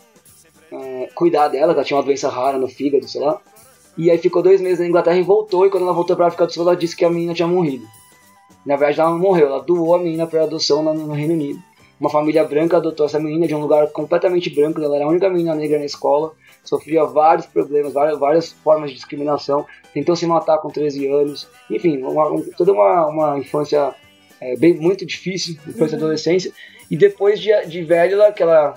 cuidar 1.14 1.48
dela, 1.48 1.74
ela 1.74 1.84
tinha 1.84 1.98
uma 1.98 2.04
doença 2.04 2.30
rara 2.30 2.58
no 2.58 2.68
fígado, 2.68 3.08
sei 3.08 3.22
lá. 3.22 3.40
E 3.98 4.12
aí 4.12 4.18
ficou 4.18 4.42
dois 4.42 4.60
meses 4.60 4.80
na 4.80 4.88
Inglaterra 4.88 5.18
e 5.18 5.24
voltou. 5.24 5.66
E 5.66 5.70
quando 5.70 5.84
ela 5.84 5.94
voltou 5.94 6.16
para 6.16 6.28
África 6.28 6.46
do 6.46 6.54
Sul, 6.54 6.64
ela 6.64 6.76
disse 6.76 6.96
que 6.96 7.06
a 7.06 7.10
menina 7.10 7.34
tinha 7.34 7.48
morrido. 7.48 7.86
Na 8.66 8.76
verdade, 8.76 9.00
ela 9.00 9.12
não 9.12 9.20
morreu, 9.20 9.48
ela 9.48 9.62
doou 9.62 9.96
a 9.96 10.00
menina 10.00 10.26
para 10.28 10.44
adoção 10.44 10.82
no, 10.84 10.94
no 10.94 11.14
Reino 11.14 11.34
Unido. 11.34 11.60
Uma 12.00 12.10
família 12.10 12.44
branca 12.44 12.76
adotou 12.78 13.06
essa 13.06 13.20
menina 13.20 13.48
de 13.48 13.56
um 13.56 13.60
lugar 13.62 13.88
completamente 13.92 14.50
branco, 14.50 14.82
ela 14.82 14.96
era 14.98 15.06
a 15.06 15.08
única 15.08 15.30
menina 15.30 15.56
negra 15.56 15.80
na 15.80 15.86
escola, 15.86 16.34
sofria 16.64 17.06
vários 17.06 17.46
problemas, 17.46 17.94
várias, 17.94 18.20
várias 18.20 18.52
formas 18.52 18.90
de 18.90 18.98
discriminação, 18.98 19.66
tentou 19.94 20.14
se 20.16 20.26
matar 20.28 20.58
com 20.58 20.70
13 20.70 21.08
anos, 21.08 21.48
enfim, 21.72 22.02
uma, 22.04 22.30
um- 22.30 22.44
toda 22.58 22.74
uma, 22.74 23.06
uma 23.08 23.40
infância 23.40 23.96
é, 24.42 24.58
bem, 24.58 24.74
muito 24.74 25.06
difícil, 25.06 25.56
infância 25.68 25.96
e 25.96 25.98
adolescência. 25.98 26.52
E 26.90 26.96
depois 26.96 27.40
de, 27.40 27.50
de 27.66 27.84
velha, 27.84 28.14
ela- 28.14 28.32
que 28.32 28.44
ela 28.44 28.76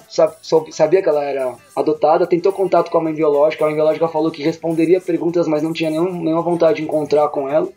sabia 0.71 1.03
que 1.03 1.09
ela 1.09 1.23
era 1.25 1.55
adotada, 1.77 2.27
tentou 2.27 2.53
contato 2.53 2.91
com 2.91 2.99
a 2.99 3.03
mãe 3.03 3.13
biológica, 3.15 3.65
a 3.65 3.67
mãe 3.67 3.75
biológica 3.75 4.09
falou 4.09 4.31
que 4.31 4.43
responderia 4.43 5.01
perguntas, 5.01 5.47
mas 5.47 5.63
não 5.63 5.73
tinha 5.73 5.91
nenhum, 5.91 6.11
nenhuma 6.23 6.43
vontade 6.43 6.79
de 6.79 6.85
encontrar 6.85 7.29
com 7.29 7.49
ela. 7.49 7.69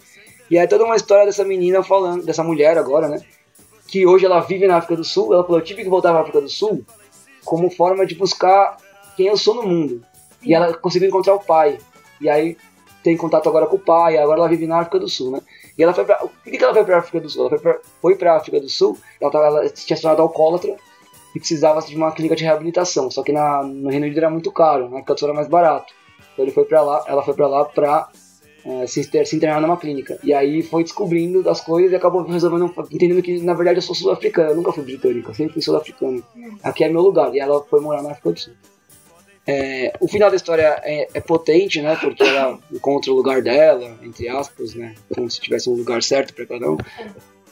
E 0.50 0.58
é 0.58 0.66
toda 0.68 0.86
uma 0.86 0.96
história 0.96 1.26
dessa 1.26 1.44
menina 1.44 1.84
falando, 1.84 2.26
dessa 2.26 2.44
mulher 2.44 2.78
agora, 2.78 3.08
né? 3.08 3.22
Que 3.88 4.06
hoje 4.06 4.26
ela 4.26 4.40
vive 4.40 4.68
na 4.68 4.78
África 4.78 4.96
do 4.96 5.04
Sul. 5.04 5.34
Ela 5.34 5.44
falou: 5.44 5.60
eu 5.60 5.64
tive 5.66 5.84
que 5.84 5.90
voltar 5.90 6.10
para 6.10 6.20
a 6.20 6.22
África 6.22 6.42
do 6.42 6.50
Sul 6.50 6.86
como 7.44 7.70
forma 7.70 8.06
de 8.06 8.16
buscar 8.16 8.78
quem 9.18 9.28
eu 9.28 9.38
sou 9.38 9.56
no 9.56 9.64
mundo. 9.64 10.02
E 10.42 10.54
ela 10.54 10.74
conseguiu 10.74 11.10
encontrar 11.10 11.36
o 11.36 11.40
pai. 11.44 11.78
E 12.20 12.30
aí 12.30 12.58
tem 13.04 13.18
contato 13.18 13.48
agora 13.50 13.66
com 13.66 13.76
o 13.76 13.80
pai. 13.80 14.18
Agora 14.18 14.40
ela 14.40 14.50
vive 14.50 14.66
na 14.68 14.80
África 14.80 15.00
do 15.00 15.08
Sul, 15.10 15.32
né? 15.32 15.42
E 15.78 15.84
ela 15.84 15.94
foi 15.94 16.06
pra. 16.06 16.16
Por 16.16 16.32
que 16.44 16.58
que 16.58 16.64
ela 16.64 16.74
foi 16.74 16.84
pra 16.84 16.98
África 17.00 17.20
do 17.20 17.30
Sul? 17.30 17.42
Ela 17.42 17.50
foi 17.50 17.60
pra, 17.60 17.80
foi 18.02 18.16
pra 18.16 18.36
África 18.36 18.60
do 18.60 18.70
Sul, 18.70 18.98
ela, 19.20 19.32
tava, 19.32 19.46
ela 19.46 19.70
tinha 19.70 19.96
se 19.96 20.02
tornado 20.02 20.22
alcoólatra 20.22 20.76
e 21.36 21.40
precisava 21.40 21.82
de 21.82 21.96
uma 21.96 22.12
clínica 22.12 22.36
de 22.36 22.44
reabilitação. 22.44 23.10
Só 23.10 23.24
que 23.24 23.32
na, 23.32 23.64
no 23.64 23.90
Reino 23.90 24.06
Unido 24.06 24.18
era 24.18 24.30
muito 24.30 24.52
caro, 24.52 24.90
na 24.90 24.98
África 24.98 25.14
do 25.14 25.20
Sul 25.20 25.30
era 25.30 25.36
mais 25.36 25.48
barato. 25.48 25.94
Então 26.34 26.46
ele 26.46 26.52
foi 26.52 26.66
pra 26.66 26.82
lá, 26.82 27.04
ela 27.08 27.24
foi 27.24 27.34
pra 27.34 27.48
lá 27.48 27.66
pra 27.66 28.10
eh, 28.66 28.88
se, 28.88 29.04
se 29.04 29.36
internar 29.36 29.62
numa 29.62 29.78
clínica. 29.78 30.20
E 30.24 30.34
aí 30.34 30.62
foi 30.62 30.84
descobrindo 30.84 31.42
das 31.42 31.62
coisas 31.62 31.92
e 31.92 31.96
acabou 31.96 32.24
resolvendo, 32.24 32.74
entendendo 32.92 33.22
que 33.22 33.42
na 33.42 33.54
verdade 33.54 33.78
eu 33.78 33.82
sou 33.82 33.96
sul-africana, 33.96 34.52
eu 34.52 34.56
nunca 34.56 34.72
fui 34.72 34.84
britânica, 34.84 35.30
eu 35.30 35.36
sempre 35.36 35.54
fui 35.54 35.62
sul-africana. 35.62 36.22
Aqui 36.64 36.84
é 36.84 36.90
meu 36.90 37.02
lugar. 37.02 37.34
E 37.34 37.40
ela 37.40 37.64
foi 37.64 37.82
morar 37.82 38.04
na 38.04 38.12
África 38.12 38.32
do 38.32 38.40
Sul. 38.40 38.54
É, 39.46 39.94
o 40.00 40.08
final 40.08 40.30
da 40.30 40.36
história 40.36 40.80
é, 40.84 41.08
é 41.14 41.20
potente, 41.20 41.82
né? 41.82 41.98
Porque 42.00 42.24
ela 42.24 42.60
encontra 42.72 43.12
o 43.12 43.16
lugar 43.16 43.42
dela, 43.42 43.98
entre 44.04 44.30
aspas, 44.30 44.76
né? 44.76 44.94
Como 45.14 45.30
se 45.30 45.42
tivesse 45.42 45.70
um 45.70 45.74
lugar 45.74 46.04
certo 46.04 46.34
para 46.34 46.46
cada 46.46 46.72
um. 46.72 46.78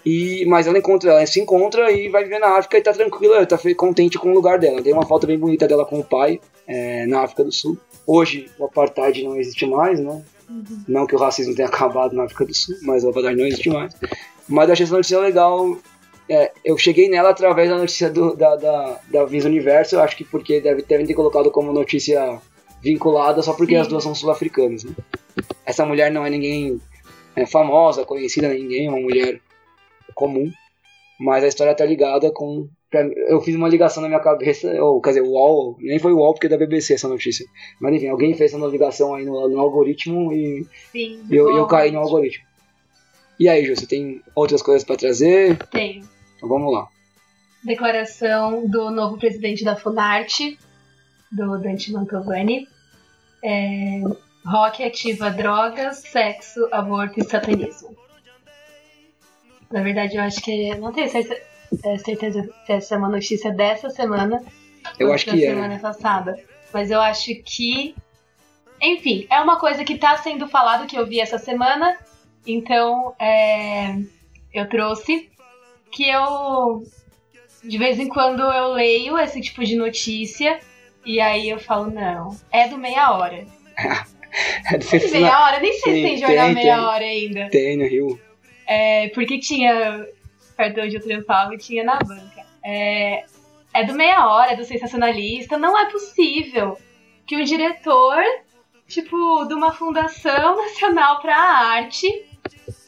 E, 0.06 0.46
mas 0.46 0.68
ela 0.68 0.78
encontra, 0.78 1.12
ela 1.12 1.26
se 1.26 1.40
encontra 1.40 1.92
e 1.92 2.10
vai 2.10 2.24
viver 2.24 2.40
na 2.40 2.58
África 2.58 2.78
e 2.78 2.82
tá 2.82 2.94
tranquila, 2.94 3.46
tá 3.46 3.60
contente 3.76 4.18
com 4.18 4.30
o 4.32 4.34
lugar 4.34 4.60
dela. 4.60 4.82
Tem 4.82 4.94
uma 4.94 5.06
foto 5.06 5.28
bem 5.28 5.38
bonita 5.38 5.68
dela 5.68 5.86
com 5.86 6.00
o 6.00 6.04
pai 6.04 6.40
é, 6.68 7.06
na 7.06 7.22
África 7.22 7.44
do 7.44 7.52
Sul. 7.52 7.78
Hoje 8.06 8.50
o 8.58 8.66
apartheid 8.66 9.24
não 9.24 9.36
existe 9.36 9.66
mais, 9.66 10.00
né? 10.00 10.24
Não 10.88 11.06
que 11.06 11.16
o 11.16 11.20
racismo 11.20 11.54
tenha 11.54 11.68
acabado 11.68 12.16
na 12.16 12.24
África 12.24 12.46
do 12.46 12.56
Sul, 12.56 12.76
mas 12.82 13.04
o 13.04 13.10
apartheid 13.10 13.38
não 13.38 13.48
existe 13.48 13.70
mais. 13.70 13.94
Mas 14.48 14.68
eu 14.68 14.74
achei 14.74 14.86
essa 14.86 14.96
notícia 14.96 15.20
legal. 15.20 15.78
É, 16.30 16.52
eu 16.64 16.78
cheguei 16.78 17.10
nela 17.10 17.30
através 17.32 17.70
da 17.70 17.78
notícia 17.78 18.10
do, 18.10 18.36
da, 18.36 18.56
da, 18.56 19.00
da 19.12 19.26
Visa 19.26 19.48
Universo, 19.50 19.96
eu 19.96 20.02
acho 20.02 20.16
que 20.16 20.24
porque 20.24 20.62
deve, 20.62 20.84
devem 20.84 21.06
ter 21.06 21.16
colocado 21.16 21.50
como 21.50 21.74
notícia 21.74 22.40
vinculada 22.82 23.42
só 23.42 23.54
porque 23.54 23.74
Sim. 23.74 23.82
as 23.82 23.88
duas 23.88 24.04
são 24.04 24.14
sul-africanas. 24.14 24.84
Né? 24.84 24.94
Essa 25.66 25.86
mulher 25.86 26.12
não 26.12 26.24
é 26.26 26.30
ninguém 26.30 26.80
é, 27.36 27.46
famosa, 27.48 28.06
conhecida, 28.06 28.54
ninguém, 28.54 28.86
é 28.86 28.90
uma 28.90 29.00
mulher 29.00 29.42
comum, 30.14 30.52
mas 31.20 31.44
a 31.44 31.48
história 31.48 31.74
tá 31.76 31.84
ligada 31.84 32.32
com. 32.32 32.68
pra- 32.92 33.08
eu 33.28 33.42
fiz 33.42 33.56
uma 33.56 33.68
ligação 33.68 34.02
na 34.04 34.08
minha 34.10 34.20
cabeça, 34.20 34.72
ou 34.84 35.02
quer 35.02 35.10
dizer, 35.10 35.22
o 35.22 35.30
UOL, 35.32 35.78
nem 35.80 35.98
foi 35.98 36.14
o 36.14 36.18
UOL 36.18 36.34
porque 36.34 36.46
é 36.46 36.50
da 36.50 36.58
BBC 36.58 36.94
essa 36.94 37.08
notícia, 37.08 37.46
mas 37.82 37.94
enfim, 37.96 38.08
alguém 38.08 38.36
fez 38.36 38.54
essa 38.54 38.66
ligação 38.68 39.16
aí 39.16 39.26
no, 39.26 39.50
no 39.50 39.60
algoritmo 39.60 40.32
e 40.32 40.66
Sim. 40.92 41.24
eu, 41.32 41.50
eu 41.58 41.66
caí 41.66 41.92
no 41.92 42.00
algoritmo. 42.00 42.46
E 43.40 43.48
aí, 43.48 43.66
Ju, 43.66 43.76
você 43.76 43.88
tem 43.88 44.22
outras 44.36 44.62
coisas 44.62 44.84
pra 44.84 44.98
trazer? 44.98 45.58
Tenho. 45.72 46.04
Então 46.40 46.48
vamos 46.48 46.74
lá. 46.74 46.88
Declaração 47.64 48.66
do 48.66 48.90
novo 48.90 49.18
presidente 49.18 49.66
da 49.66 49.76
Funarte, 49.76 50.58
do 51.30 51.58
Dante 51.60 51.92
Mantovani. 51.92 52.66
É, 53.44 54.02
rock 54.46 54.82
ativa 54.84 55.30
drogas, 55.30 55.98
sexo, 55.98 56.68
aborto 56.72 57.20
e 57.20 57.24
satanismo. 57.26 57.96
Na 59.70 59.84
verdade, 59.84 60.16
eu 60.16 60.24
acho 60.24 60.42
que. 60.42 60.74
Não 60.76 60.94
tenho 60.94 61.10
certeza, 61.10 61.42
é, 61.84 61.98
certeza 61.98 62.50
se 62.66 62.72
essa 62.72 62.96
é 62.96 62.98
uma 62.98 63.10
notícia 63.10 63.52
dessa 63.52 63.90
semana. 63.90 64.42
Eu 64.98 65.12
acho 65.12 65.26
que 65.26 65.44
é. 65.44 65.50
semana 65.50 65.78
passada. 65.78 66.42
Mas 66.74 66.90
eu 66.90 67.02
acho 67.02 67.36
que. 67.44 67.94
Enfim, 68.82 69.28
é 69.30 69.42
uma 69.42 69.60
coisa 69.60 69.84
que 69.84 69.98
tá 69.98 70.16
sendo 70.18 70.48
falado 70.48 70.88
que 70.88 70.98
eu 70.98 71.06
vi 71.06 71.20
essa 71.20 71.38
semana. 71.38 71.98
Então, 72.48 73.14
é, 73.20 74.00
eu 74.54 74.68
trouxe 74.70 75.29
que 75.92 76.10
eu. 76.10 76.84
De 77.64 77.78
vez 77.78 78.00
em 78.00 78.08
quando 78.08 78.42
eu 78.42 78.74
leio 78.74 79.18
esse 79.18 79.42
tipo 79.42 79.64
de 79.64 79.76
notícia. 79.76 80.60
E 81.06 81.20
aí 81.20 81.50
eu 81.50 81.60
falo, 81.60 81.90
não, 81.90 82.38
é 82.52 82.68
do 82.68 82.78
meia 82.78 83.12
hora. 83.12 83.46
É 84.72 84.78
do 84.78 85.12
meia 85.12 85.40
hora? 85.40 85.60
Nem 85.60 85.74
sei 85.74 85.96
se 85.96 86.02
tem 86.04 86.18
jornal 86.18 86.50
meia 86.50 86.76
tem. 86.76 86.86
hora 86.86 87.04
ainda. 87.04 87.50
Tem 87.50 87.78
no 87.78 87.88
Rio. 87.88 88.22
É, 88.68 89.10
porque 89.10 89.40
tinha, 89.40 90.06
perto 90.56 90.76
de 90.76 90.82
onde 90.82 90.96
eu 90.98 91.02
trampava, 91.02 91.58
tinha 91.58 91.84
na 91.84 91.98
banca. 91.98 92.46
É, 92.64 93.24
é 93.74 93.84
do 93.84 93.96
meia 93.96 94.28
hora, 94.28 94.52
é 94.52 94.56
do 94.56 94.64
sensacionalista. 94.64 95.58
Não 95.58 95.76
é 95.76 95.90
possível 95.90 96.78
que 97.26 97.36
um 97.36 97.44
diretor, 97.44 98.24
tipo, 98.88 99.46
de 99.46 99.54
uma 99.56 99.72
fundação 99.72 100.58
nacional 100.62 101.22
pra 101.22 101.36
arte, 101.36 102.08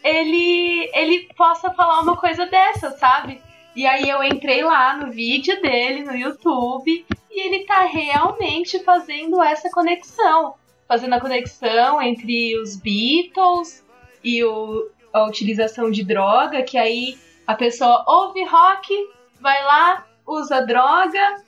ele, 0.03 0.89
ele 0.93 1.29
possa 1.35 1.71
falar 1.71 2.01
uma 2.01 2.17
coisa 2.17 2.45
dessa, 2.45 2.91
sabe? 2.91 3.41
E 3.75 3.85
aí 3.85 4.09
eu 4.09 4.23
entrei 4.23 4.63
lá 4.63 4.97
no 4.97 5.11
vídeo 5.11 5.61
dele, 5.61 6.03
no 6.03 6.15
YouTube, 6.15 7.05
e 7.29 7.47
ele 7.47 7.65
tá 7.65 7.81
realmente 7.81 8.79
fazendo 8.83 9.41
essa 9.41 9.69
conexão. 9.69 10.55
Fazendo 10.87 11.13
a 11.13 11.21
conexão 11.21 12.01
entre 12.01 12.57
os 12.57 12.75
Beatles 12.75 13.85
e 14.23 14.43
o, 14.43 14.89
a 15.13 15.23
utilização 15.25 15.89
de 15.89 16.03
droga, 16.03 16.63
que 16.63 16.77
aí 16.77 17.17
a 17.47 17.55
pessoa 17.55 18.03
ouve 18.07 18.43
rock, 18.43 18.93
vai 19.39 19.63
lá, 19.63 20.05
usa 20.27 20.65
droga 20.65 21.41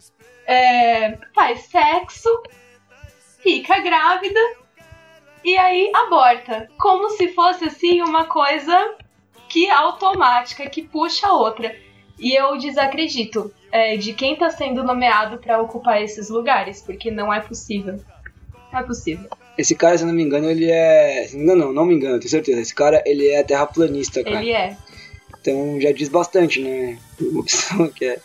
é, 0.46 1.18
faz 1.34 1.62
sexo, 1.66 2.30
fica 3.42 3.80
grávida 3.80 4.40
e 5.44 5.58
aí 5.58 5.92
aborta. 5.94 6.70
Como 6.80 7.10
se 7.12 7.30
fosse 7.30 7.66
assim 7.66 8.02
uma 8.02 8.26
coisa 8.26 8.96
que 9.50 9.70
automática, 9.70 10.70
que 10.70 10.82
puxa 10.82 11.28
a 11.28 11.34
outra. 11.34 11.76
E 12.18 12.34
eu 12.34 12.58
desacredito 12.58 13.52
é, 13.72 13.98
de 13.98 14.14
quem 14.14 14.34
está 14.34 14.50
sendo 14.50 14.84
nomeado 14.84 15.38
para 15.38 15.62
ocupar 15.62 16.02
esses 16.02 16.30
lugares, 16.30 16.82
porque 16.82 17.12
não 17.12 17.34
é 17.34 17.40
possível. 17.40 18.00
Não 18.72 18.80
é 18.80 18.84
possível. 18.84 19.30
Esse 19.58 19.76
cara, 19.76 19.98
se 19.98 20.04
eu 20.04 20.08
não 20.08 20.16
me 20.16 20.24
engano, 20.24 20.50
ele 20.50 20.70
é. 20.70 21.30
Não, 21.34 21.56
não, 21.56 21.74
não 21.74 21.86
me 21.86 21.94
engano, 21.94 22.20
tenho 22.20 22.30
certeza. 22.30 22.62
Esse 22.62 22.74
cara, 22.74 23.04
ele 23.06 23.28
é 23.28 23.44
terraplanista, 23.44 24.24
cara. 24.24 24.42
Ele 24.42 24.52
é. 24.52 24.76
Então 25.40 25.80
já 25.80 25.92
diz 25.92 26.10
bastante, 26.10 26.62
né? 26.62 26.98
Uma 27.22 27.44
pessoa 27.44 27.90
que 27.90 28.06
é 28.06 28.20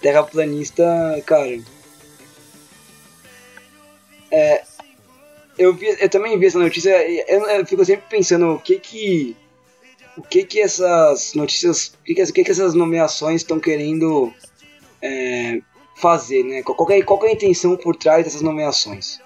terraplanista, 0.00 0.84
cara. 1.26 1.58
É. 4.30 4.69
Eu, 5.60 5.74
vi, 5.74 5.94
eu 6.00 6.08
também 6.08 6.38
vi 6.38 6.46
essa 6.46 6.58
notícia 6.58 6.90
eu, 7.06 7.46
eu 7.46 7.66
fico 7.66 7.84
sempre 7.84 8.06
pensando 8.08 8.54
o 8.54 8.58
que 8.58 8.78
que. 8.78 9.36
O 10.16 10.22
que 10.22 10.42
que 10.42 10.58
essas 10.58 11.34
notícias. 11.34 11.92
O 12.00 12.04
que 12.04 12.14
que, 12.14 12.22
o 12.22 12.32
que, 12.32 12.44
que 12.44 12.50
essas 12.50 12.72
nomeações 12.72 13.42
estão 13.42 13.60
querendo 13.60 14.32
é, 15.02 15.60
fazer, 15.96 16.42
né? 16.44 16.62
Qual, 16.62 16.74
qual, 16.74 16.90
é, 16.90 17.02
qual 17.02 17.22
é 17.26 17.28
a 17.28 17.32
intenção 17.32 17.76
por 17.76 17.94
trás 17.94 18.24
dessas 18.24 18.40
nomeações? 18.40 19.20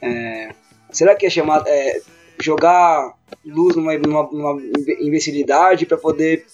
É, 0.00 0.50
será 0.92 1.16
que 1.16 1.26
é 1.26 1.30
chamado. 1.30 1.66
É, 1.66 2.00
jogar 2.40 3.14
luz 3.44 3.76
numa, 3.76 3.98
numa, 3.98 4.22
numa 4.30 4.62
imbecilidade 5.00 5.86
para 5.86 5.98
poder 5.98 6.46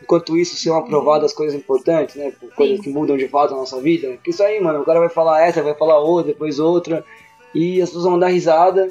enquanto 0.00 0.36
isso 0.36 0.56
serão 0.56 0.76
aprovadas 0.76 1.32
coisas 1.32 1.58
importantes, 1.58 2.16
né? 2.16 2.32
Coisas 2.54 2.80
que 2.80 2.90
mudam 2.90 3.16
de 3.16 3.28
fato 3.28 3.54
a 3.54 3.56
nossa 3.56 3.80
vida. 3.80 4.08
Porque 4.10 4.30
isso 4.30 4.42
aí, 4.42 4.60
mano, 4.60 4.82
o 4.82 4.84
cara 4.84 5.00
vai 5.00 5.08
falar 5.08 5.46
essa, 5.46 5.62
vai 5.62 5.74
falar 5.74 5.98
outra, 5.98 6.32
depois 6.32 6.58
outra, 6.58 7.04
e 7.54 7.80
as 7.80 7.88
pessoas 7.88 8.04
vão 8.04 8.18
dar 8.18 8.28
risada. 8.28 8.90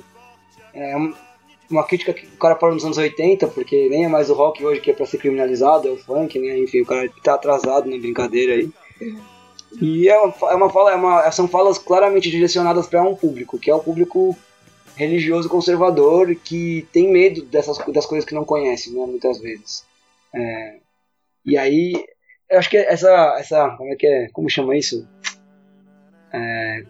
É 0.74 0.96
uma 1.70 1.84
crítica 1.84 2.14
que 2.14 2.26
o 2.26 2.38
cara 2.38 2.56
parou 2.56 2.76
nos 2.76 2.86
anos 2.86 2.98
80, 2.98 3.48
porque 3.48 3.90
nem 3.90 4.06
é 4.06 4.08
mais 4.08 4.30
o 4.30 4.34
rock 4.34 4.64
hoje 4.64 4.82
que 4.82 4.92
é 4.92 4.94
pra 4.94 5.06
ser 5.06 5.18
criminalizado, 5.18 5.88
é 5.88 5.92
o 5.92 5.98
funk, 5.98 6.38
né? 6.40 6.58
Enfim, 6.60 6.82
o 6.82 6.86
cara 6.86 7.10
tá 7.24 7.34
atrasado 7.34 7.90
na 7.90 7.98
brincadeira 7.98 8.54
aí. 8.54 8.70
E 9.82 10.10
é 10.10 10.18
uma, 10.20 10.34
é 10.52 10.56
uma 10.56 10.70
fala, 10.70 10.92
é 10.92 10.96
uma, 10.96 11.32
são 11.32 11.48
falas 11.48 11.78
claramente 11.78 12.30
direcionadas 12.30 12.88
para 12.88 13.04
um 13.04 13.16
público, 13.16 13.58
que 13.58 13.72
é 13.72 13.76
o 13.76 13.80
público 13.80 14.38
religioso 14.96 15.50
conservador 15.50 16.36
que 16.36 16.86
tem 16.92 17.12
medo 17.12 17.44
dessas 17.46 17.78
das 17.88 18.06
coisas 18.06 18.28
que 18.28 18.36
não 18.36 18.44
conhece, 18.44 18.94
né? 18.94 19.06
Muitas 19.06 19.40
vezes. 19.40 19.86
É, 20.34 20.76
e 21.46 21.58
aí, 21.58 21.94
eu 22.50 22.60
acho 22.60 22.70
que 22.70 22.78
essa, 22.78 23.38
essa, 23.40 23.70
como 23.78 23.92
é 23.92 23.96
que 23.96 24.06
é, 24.06 24.30
como 24.30 24.50
chama 24.50 24.76
isso? 24.76 25.08
É, 26.34 26.84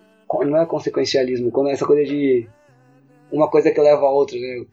não 0.46 0.62
é 0.62 0.66
consequencialismo, 0.66 1.52
quando 1.52 1.70
é 1.70 1.74
essa 1.74 1.86
coisa 1.86 2.04
de 2.04 2.48
uma 3.32 3.50
coisa 3.50 3.72
que 3.72 3.80
leva 3.80 4.06
a 4.06 4.10
outra, 4.10 4.38
né? 4.38 4.66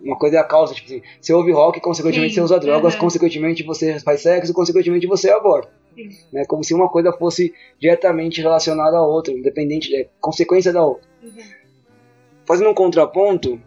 Uma 0.00 0.18
coisa 0.18 0.36
é 0.36 0.40
a 0.40 0.44
causa, 0.44 0.74
tipo 0.74 0.88
assim, 0.88 1.02
você 1.20 1.32
ouve 1.32 1.52
rock, 1.52 1.80
consequentemente 1.80 2.34
Sim. 2.34 2.40
você 2.40 2.44
usa 2.44 2.58
drogas, 2.58 2.96
consequentemente 2.96 3.62
você 3.62 4.00
faz 4.00 4.20
sexo, 4.20 4.52
consequentemente 4.52 5.06
você 5.06 5.30
aborta. 5.30 5.70
Né? 6.32 6.44
Como 6.46 6.64
se 6.64 6.74
uma 6.74 6.88
coisa 6.88 7.12
fosse 7.12 7.54
diretamente 7.78 8.40
relacionada 8.40 8.96
à 8.96 9.06
outra, 9.06 9.32
independente, 9.32 9.94
é 9.94 10.08
consequência 10.20 10.72
da 10.72 10.84
outra. 10.84 11.08
Uhum. 11.22 11.30
Fazendo 12.44 12.70
um 12.70 12.74
contraponto, 12.74 13.60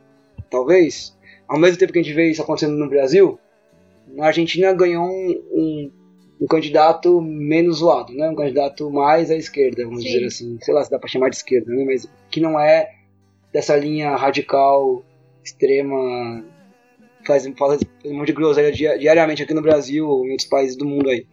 talvez, 0.50 1.18
ao 1.48 1.58
mesmo 1.58 1.78
tempo 1.78 1.94
que 1.94 2.00
a 2.00 2.04
gente 2.04 2.14
vê 2.14 2.30
isso 2.30 2.42
acontecendo 2.42 2.76
no 2.76 2.90
Brasil, 2.90 3.40
a 4.20 4.28
Argentina 4.28 4.74
ganhou 4.74 5.06
um, 5.06 5.42
um, 5.54 5.92
um, 6.40 6.48
candidato 6.48 7.22
menos 7.22 7.78
zoado, 7.78 8.14
né? 8.14 8.30
Um 8.30 8.36
candidato 8.36 8.90
mais 8.90 9.32
à 9.32 9.36
esquerda, 9.36 9.84
vamos 9.84 10.02
Sim. 10.02 10.08
dizer 10.08 10.26
assim. 10.26 10.58
Sei 10.62 10.74
lá 10.74 10.84
se 10.84 10.92
dá 10.92 11.00
para 11.00 11.10
chamar 11.10 11.30
de 11.30 11.38
esquerda, 11.38 11.74
né? 11.74 11.84
Mas 11.86 12.10
que 12.30 12.40
não 12.40 12.60
é 12.60 12.92
dessa 13.54 13.76
linha 13.76 14.16
radical, 14.16 15.04
extrema, 15.44 16.44
faz, 17.26 17.48
faz 17.58 17.82
um 18.06 18.14
monte 18.14 18.28
de 18.28 18.34
groselha 18.34 18.72
diariamente 18.72 19.44
aqui 19.44 19.54
no 19.54 19.62
Brasil 19.62 20.08
ou 20.08 20.26
em 20.26 20.32
outros 20.32 20.48
países 20.48 20.76
do 20.76 20.86
mundo 20.86 21.10
aí. 21.10 21.26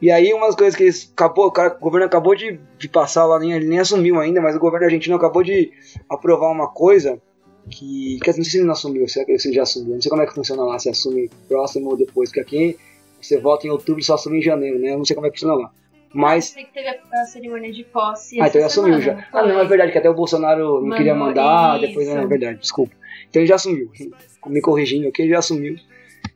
E 0.00 0.10
aí 0.10 0.32
umas 0.32 0.54
coisas 0.54 0.74
que 0.74 0.84
eles 0.84 1.10
acabou, 1.12 1.46
o, 1.46 1.52
cara, 1.52 1.76
o 1.76 1.80
governo 1.80 2.06
acabou 2.06 2.34
de, 2.34 2.58
de 2.78 2.88
passar 2.88 3.26
lá, 3.26 3.38
nem, 3.38 3.52
ele 3.52 3.66
nem 3.66 3.78
assumiu 3.78 4.18
ainda, 4.18 4.40
mas 4.40 4.56
o 4.56 4.58
governo 4.58 4.86
argentino 4.86 5.14
acabou 5.16 5.42
de 5.42 5.70
aprovar 6.08 6.50
uma 6.50 6.68
coisa 6.68 7.20
que. 7.70 8.18
Dizer, 8.18 8.36
não 8.36 8.44
sei 8.44 8.44
se 8.44 8.56
ele 8.56 8.64
não 8.64 8.72
assumiu, 8.72 9.06
se 9.06 9.20
ele 9.20 9.54
já 9.54 9.62
assumiu. 9.62 9.94
Não 9.94 10.00
sei 10.00 10.08
como 10.08 10.22
é 10.22 10.26
que 10.26 10.34
funciona 10.34 10.64
lá, 10.64 10.78
se 10.78 10.88
assume 10.88 11.30
próximo 11.46 11.90
ou 11.90 11.96
depois, 11.96 12.30
porque 12.30 12.40
aqui 12.40 12.78
você 13.20 13.38
vota 13.38 13.66
em 13.66 13.70
outubro 13.70 14.00
e 14.00 14.04
só 14.04 14.14
assume 14.14 14.38
em 14.38 14.42
janeiro, 14.42 14.78
né? 14.78 14.92
Eu 14.92 14.98
não 14.98 15.04
sei 15.04 15.14
como 15.14 15.26
é 15.26 15.30
que 15.30 15.38
funciona 15.38 15.62
lá. 15.62 15.72
Mas. 16.12 16.46
Sei 16.46 16.64
que 16.64 16.72
teve 16.72 16.88
a, 16.88 17.24
cerimônia 17.24 17.72
de 17.72 17.84
posse. 17.84 18.40
Ah, 18.40 18.48
então 18.48 18.60
ele 18.60 18.66
assumiu 18.66 19.00
já. 19.00 19.26
Ah, 19.32 19.46
não, 19.46 19.60
é 19.60 19.64
verdade, 19.64 19.92
que 19.92 19.98
até 19.98 20.10
o 20.10 20.14
Bolsonaro 20.14 20.84
não 20.84 20.96
queria 20.96 21.14
mandar, 21.14 21.78
isso. 21.78 21.86
depois. 21.86 22.08
Não, 22.08 22.18
é 22.18 22.26
verdade, 22.26 22.58
desculpa. 22.58 22.94
Então 23.28 23.40
ele 23.40 23.48
já 23.48 23.54
assumiu. 23.54 23.90
Me 24.46 24.60
corrigindo 24.60 25.08
aqui, 25.08 25.22
ele 25.22 25.30
já 25.30 25.38
assumiu. 25.38 25.76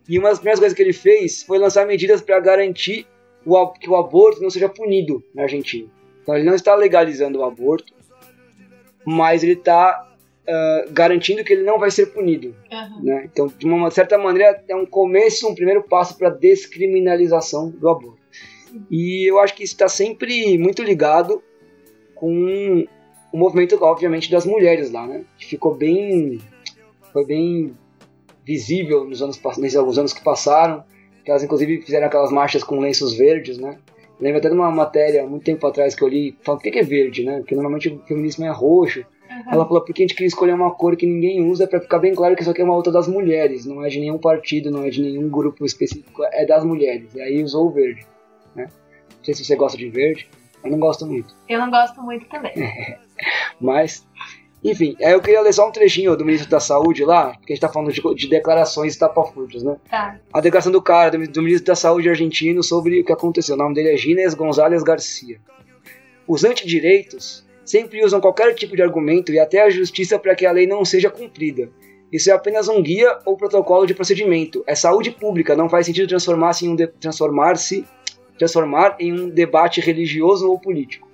E 0.09 0.19
uma 0.19 0.29
das 0.29 0.39
primeiras 0.39 0.61
coisas 0.61 0.77
que 0.77 0.83
ele 0.83 0.93
fez 0.93 1.43
foi 1.43 1.59
lançar 1.59 1.87
medidas 1.87 2.21
para 2.21 2.39
garantir 2.39 3.07
o, 3.45 3.67
que 3.69 3.89
o 3.89 3.97
aborto 3.97 4.43
não 4.43 4.51
seja 4.51 4.69
punido 4.69 5.23
na 5.35 5.43
Argentina. 5.43 5.89
Então 6.23 6.37
ele 6.37 6.45
não 6.45 6.55
está 6.55 6.75
legalizando 6.75 7.41
o 7.41 7.45
aborto, 7.45 7.93
mas 9.05 9.43
ele 9.43 9.53
está 9.53 10.14
uh, 10.49 10.93
garantindo 10.93 11.45
que 11.45 11.53
ele 11.53 11.63
não 11.63 11.79
vai 11.79 11.91
ser 11.91 12.07
punido. 12.07 12.55
Uhum. 12.71 13.03
Né? 13.03 13.29
Então, 13.33 13.47
de 13.47 13.67
uma 13.67 13.91
certa 13.91 14.17
maneira, 14.19 14.63
é 14.69 14.77
um 14.77 14.87
começo, 14.87 15.49
um 15.49 15.55
primeiro 15.55 15.83
passo 15.83 16.17
para 16.17 16.29
a 16.29 16.33
descriminalização 16.33 17.71
do 17.71 17.89
aborto. 17.89 18.25
E 18.91 19.29
eu 19.29 19.39
acho 19.39 19.55
que 19.55 19.63
isso 19.63 19.75
está 19.75 19.89
sempre 19.89 20.59
muito 20.59 20.83
ligado 20.83 21.43
com 22.15 22.85
o 23.33 23.37
movimento, 23.37 23.77
obviamente, 23.83 24.31
das 24.31 24.45
mulheres 24.45 24.91
lá, 24.91 25.07
né? 25.07 25.25
Que 25.39 25.47
ficou 25.47 25.75
bem, 25.75 26.41
foi 27.13 27.25
bem 27.25 27.77
visível 28.45 29.05
nos 29.05 29.23
anos, 29.23 29.41
nesses 29.59 29.77
alguns 29.77 29.99
anos 29.99 30.13
que 30.13 30.23
passaram, 30.23 30.85
que 31.25 31.31
elas 31.31 31.43
inclusive 31.43 31.83
fizeram 31.83 32.07
aquelas 32.07 32.31
marchas 32.31 32.63
com 32.63 32.79
lenços 32.79 33.15
verdes, 33.15 33.59
né? 33.59 33.79
Lembro 34.21 34.39
até 34.39 34.49
de 34.49 34.55
uma 34.55 34.71
matéria 34.71 35.27
muito 35.27 35.45
tempo 35.45 35.67
atrás 35.67 35.95
que 35.95 36.03
eu 36.03 36.09
li, 36.09 36.37
falando 36.43 36.63
por 36.63 36.71
que 36.71 36.79
é 36.79 36.83
verde, 36.83 37.25
né? 37.25 37.39
Porque 37.39 37.55
normalmente 37.55 37.89
o 37.89 37.99
feminismo 38.07 38.45
é 38.45 38.51
roxo, 38.51 39.05
Uhum. 39.35 39.53
Ela 39.53 39.67
falou 39.67 39.85
porque 39.85 40.03
a 40.03 40.05
gente 40.05 40.15
queria 40.15 40.29
escolher 40.29 40.53
uma 40.53 40.71
cor 40.71 40.97
que 40.97 41.07
ninguém 41.07 41.45
usa 41.45 41.67
para 41.67 41.81
ficar 41.81 41.99
bem 41.99 42.15
claro 42.15 42.37
que 42.37 42.43
isso 42.43 42.51
aqui 42.51 42.61
é 42.61 42.65
uma 42.65 42.77
luta 42.77 42.93
das 42.93 43.09
mulheres, 43.09 43.67
não 43.67 43.85
é 43.85 43.89
de 43.89 43.99
nenhum 43.99 44.19
partido, 44.19 44.71
não 44.71 44.85
é 44.85 44.91
de 44.91 45.03
nenhum 45.03 45.29
grupo 45.29 45.65
específico, 45.65 46.23
é 46.25 46.47
das 46.47 46.65
mulheres. 46.65 47.13
E 47.15 47.21
aí 47.21 47.43
usou 47.43 47.67
o 47.67 47.71
verde. 47.71 48.07
Né? 48.55 48.69
Não 49.17 49.25
sei 49.25 49.35
se 49.35 49.45
você 49.45 49.57
gosta 49.57 49.77
de 49.77 49.89
verde, 49.89 50.29
eu 50.63 50.71
não 50.71 50.79
gosto 50.79 51.05
muito. 51.05 51.35
Eu 51.49 51.59
não 51.59 51.71
gosto 51.71 52.01
muito 52.01 52.27
também. 52.27 52.53
Mas, 53.61 54.07
enfim, 54.63 54.97
aí 55.03 55.13
eu 55.13 55.21
queria 55.21 55.41
ler 55.41 55.53
só 55.53 55.69
um 55.69 55.73
trechinho 55.73 56.17
do 56.17 56.25
ministro 56.25 56.51
da 56.51 56.61
Saúde 56.61 57.05
lá, 57.05 57.35
porque 57.35 57.53
a 57.53 57.57
gente 57.57 57.61
tá 57.61 57.69
falando 57.69 57.93
de, 57.93 58.01
de 58.15 58.29
declarações 58.29 58.93
estapafúrdias, 58.93 59.65
né? 59.65 59.77
Tá. 59.91 60.19
A 60.33 60.41
declaração 60.41 60.71
do 60.71 60.81
cara, 60.81 61.11
do, 61.11 61.27
do 61.29 61.43
ministro 61.43 61.67
da 61.67 61.75
Saúde 61.75 62.09
argentino 62.09 62.63
sobre 62.63 63.01
o 63.01 63.05
que 63.05 63.13
aconteceu. 63.13 63.57
O 63.57 63.59
nome 63.59 63.75
dele 63.75 63.93
é 63.93 63.97
Gines 63.97 64.35
González 64.35 64.83
Garcia. 64.83 65.41
Os 66.27 66.45
antidireitos 66.45 67.44
sempre 67.65 68.05
usam 68.05 68.21
qualquer 68.21 68.55
tipo 68.55 68.77
de 68.77 68.83
argumento 68.83 69.33
e 69.33 69.39
até 69.39 69.63
a 69.63 69.71
justiça 69.71 70.19
para 70.19 70.35
que 70.35 70.47
a 70.47 70.53
lei 70.53 70.67
não 70.67 70.85
seja 70.85 71.11
cumprida. 71.11 71.69
Isso 72.13 72.31
é 72.31 72.33
apenas 72.33 72.69
um 72.69 72.81
guia 72.83 73.19
ou 73.25 73.37
protocolo 73.37 73.87
de 73.87 73.95
procedimento. 73.95 74.63
É 74.67 74.75
saúde 74.75 75.11
pública, 75.11 75.57
não 75.57 75.69
faz 75.69 75.87
sentido 75.87 76.09
transformar-se 76.09 76.67
em 76.67 76.69
um 76.69 76.77
transformar-se 76.77 77.85
transformar 78.39 78.97
em 78.99 79.13
um 79.13 79.29
debate 79.29 79.81
religioso 79.81 80.49
ou 80.49 80.59
político. 80.59 81.09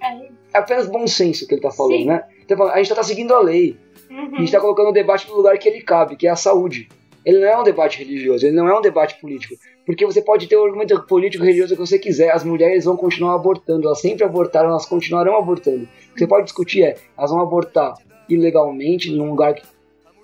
É, 0.00 0.26
é 0.54 0.58
apenas 0.58 0.86
bom 0.86 1.06
senso 1.06 1.46
que 1.46 1.54
ele 1.54 1.60
está 1.60 1.70
falando, 1.70 1.98
Sim. 1.98 2.06
né? 2.06 2.24
Então, 2.44 2.62
a 2.68 2.76
gente 2.76 2.90
está 2.90 3.02
seguindo 3.02 3.34
a 3.34 3.40
lei. 3.40 3.76
Uhum. 4.08 4.18
A 4.18 4.38
gente 4.38 4.44
está 4.44 4.60
colocando 4.60 4.88
o 4.88 4.92
debate 4.92 5.28
no 5.28 5.36
lugar 5.36 5.58
que 5.58 5.68
ele 5.68 5.82
cabe, 5.82 6.16
que 6.16 6.26
é 6.26 6.30
a 6.30 6.36
saúde. 6.36 6.88
Ele 7.24 7.40
não 7.40 7.48
é 7.48 7.58
um 7.58 7.64
debate 7.64 7.98
religioso, 7.98 8.46
ele 8.46 8.54
não 8.54 8.68
é 8.68 8.78
um 8.78 8.80
debate 8.80 9.20
político. 9.20 9.56
Porque 9.86 10.04
você 10.04 10.20
pode 10.20 10.48
ter 10.48 10.56
o 10.56 10.64
argumento 10.64 11.00
político 11.06 11.44
religioso 11.44 11.74
que 11.74 11.80
você 11.80 11.96
quiser, 11.96 12.32
as 12.32 12.42
mulheres 12.42 12.84
vão 12.84 12.96
continuar 12.96 13.36
abortando, 13.36 13.86
elas 13.86 14.00
sempre 14.00 14.24
abortaram, 14.24 14.70
elas 14.70 14.84
continuarão 14.84 15.36
abortando. 15.38 15.84
O 16.10 16.14
que 16.14 16.18
você 16.18 16.26
pode 16.26 16.44
discutir 16.44 16.82
é, 16.82 16.96
elas 17.16 17.30
vão 17.30 17.40
abortar 17.40 17.94
ilegalmente, 18.28 19.12
num 19.12 19.30
lugar 19.30 19.54
que, 19.54 19.62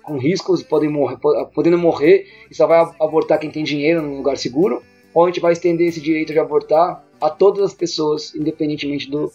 com 0.03 0.17
riscos, 0.17 0.61
podem 0.61 0.89
morrer, 0.89 1.17
podendo 1.53 1.77
morrer, 1.77 2.27
e 2.51 2.53
só 2.53 2.67
vai 2.67 2.79
abortar 2.99 3.39
quem 3.39 3.49
tem 3.49 3.63
dinheiro 3.63 4.01
num 4.01 4.17
lugar 4.17 4.37
seguro, 4.37 4.83
ou 5.13 5.23
a 5.23 5.27
gente 5.27 5.39
vai 5.39 5.53
estender 5.53 5.87
esse 5.87 6.01
direito 6.01 6.33
de 6.33 6.39
abortar 6.39 7.01
a 7.21 7.29
todas 7.29 7.63
as 7.63 7.73
pessoas, 7.73 8.35
independentemente 8.35 9.09
do, 9.09 9.31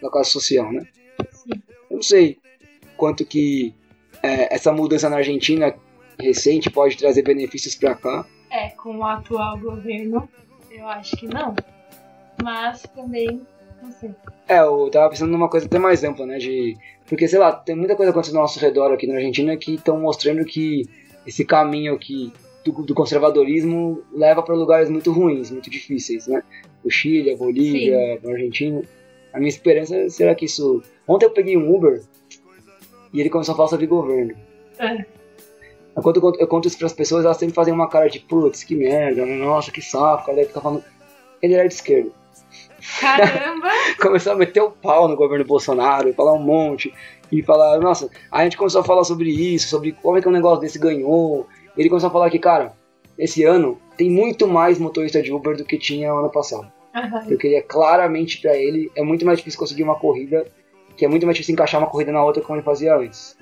da 0.00 0.08
classe 0.08 0.30
social, 0.30 0.72
né? 0.72 0.86
Eu 1.90 1.96
não 1.96 2.02
sei 2.02 2.38
quanto 2.96 3.26
que 3.26 3.74
é, 4.22 4.54
essa 4.54 4.72
mudança 4.72 5.10
na 5.10 5.16
Argentina 5.16 5.74
recente 6.18 6.70
pode 6.70 6.96
trazer 6.96 7.20
benefícios 7.22 7.74
para 7.74 7.94
cá, 7.94 8.26
é, 8.50 8.70
com 8.70 8.98
o 8.98 9.04
atual 9.04 9.58
governo, 9.58 10.28
eu 10.70 10.86
acho 10.88 11.16
que 11.16 11.26
não. 11.26 11.54
Mas 12.42 12.82
também, 12.94 13.40
não 13.82 13.92
sei. 13.92 14.10
É, 14.48 14.58
eu 14.60 14.90
tava 14.90 15.10
pensando 15.10 15.30
numa 15.30 15.48
coisa 15.48 15.66
até 15.66 15.78
mais 15.78 16.02
ampla, 16.02 16.26
né? 16.26 16.38
De. 16.38 16.76
Porque, 17.06 17.28
sei 17.28 17.38
lá, 17.38 17.52
tem 17.52 17.74
muita 17.74 17.96
coisa 17.96 18.10
acontecendo 18.10 18.36
ao 18.36 18.42
nosso 18.42 18.58
redor 18.58 18.92
aqui 18.92 19.06
na 19.06 19.14
Argentina 19.14 19.56
que 19.56 19.74
estão 19.74 20.00
mostrando 20.00 20.44
que 20.44 20.88
esse 21.26 21.44
caminho 21.44 21.98
que 21.98 22.32
do, 22.64 22.72
do 22.82 22.94
conservadorismo 22.94 24.02
leva 24.12 24.42
para 24.42 24.54
lugares 24.54 24.90
muito 24.90 25.12
ruins, 25.12 25.50
muito 25.50 25.70
difíceis, 25.70 26.26
né? 26.26 26.42
O 26.84 26.90
Chile, 26.90 27.32
a 27.32 27.36
Bolívia, 27.36 28.20
a 28.24 28.30
Argentina. 28.30 28.82
A 29.32 29.38
minha 29.38 29.48
esperança 29.48 30.08
será 30.08 30.34
que 30.34 30.44
isso. 30.44 30.82
Ontem 31.06 31.26
eu 31.26 31.30
peguei 31.30 31.56
um 31.56 31.74
Uber 31.74 32.02
e 33.12 33.20
ele 33.20 33.30
começou 33.30 33.52
a 33.52 33.56
falar 33.56 33.68
sobre 33.68 33.86
governo. 33.86 34.34
É. 34.78 35.19
Enquanto 36.00 36.16
eu 36.16 36.22
conto, 36.22 36.40
eu 36.40 36.46
conto 36.46 36.68
isso 36.68 36.78
para 36.78 36.86
as 36.86 36.92
pessoas, 36.92 37.24
elas 37.24 37.36
sempre 37.36 37.54
fazem 37.54 37.72
uma 37.72 37.88
cara 37.88 38.08
de 38.08 38.18
putz, 38.20 38.64
que 38.64 38.74
merda, 38.74 39.24
nossa, 39.24 39.70
que 39.70 39.82
saco, 39.82 40.22
o 40.22 40.26
cara 40.26 40.36
deve 40.36 40.48
ficar 40.48 40.60
falando. 40.60 40.82
Ele 41.42 41.54
era 41.54 41.68
de 41.68 41.74
esquerda. 41.74 42.10
Caramba! 43.00 43.68
começou 44.00 44.32
a 44.32 44.36
meter 44.36 44.62
o 44.62 44.70
pau 44.70 45.06
no 45.06 45.16
governo 45.16 45.44
Bolsonaro, 45.44 46.12
falar 46.14 46.32
um 46.32 46.42
monte, 46.42 46.92
e 47.30 47.42
falar, 47.42 47.78
nossa, 47.78 48.08
a 48.30 48.42
gente 48.42 48.56
começou 48.56 48.80
a 48.80 48.84
falar 48.84 49.04
sobre 49.04 49.30
isso, 49.30 49.68
sobre 49.68 49.92
como 49.92 50.16
é 50.16 50.22
que 50.22 50.28
um 50.28 50.32
negócio 50.32 50.60
desse 50.60 50.78
ganhou. 50.78 51.46
Ele 51.76 51.88
começou 51.88 52.08
a 52.08 52.12
falar 52.12 52.30
que, 52.30 52.38
cara, 52.38 52.72
esse 53.18 53.44
ano 53.44 53.78
tem 53.96 54.10
muito 54.10 54.48
mais 54.48 54.78
motorista 54.78 55.22
de 55.22 55.32
Uber 55.32 55.56
do 55.56 55.64
que 55.64 55.78
tinha 55.78 56.10
ano 56.10 56.30
passado. 56.30 56.70
Aham. 56.94 57.24
Eu 57.28 57.38
queria 57.38 57.62
claramente 57.62 58.40
pra 58.40 58.56
ele, 58.56 58.90
é 58.96 59.02
muito 59.02 59.24
mais 59.24 59.38
difícil 59.38 59.60
conseguir 59.60 59.82
uma 59.82 59.94
corrida, 59.94 60.46
que 60.96 61.04
é 61.04 61.08
muito 61.08 61.24
mais 61.24 61.36
difícil 61.36 61.52
encaixar 61.52 61.80
uma 61.80 61.86
corrida 61.86 62.10
na 62.10 62.24
outra 62.24 62.42
como 62.42 62.56
ele 62.56 62.64
fazia 62.64 62.96
antes. 62.96 63.36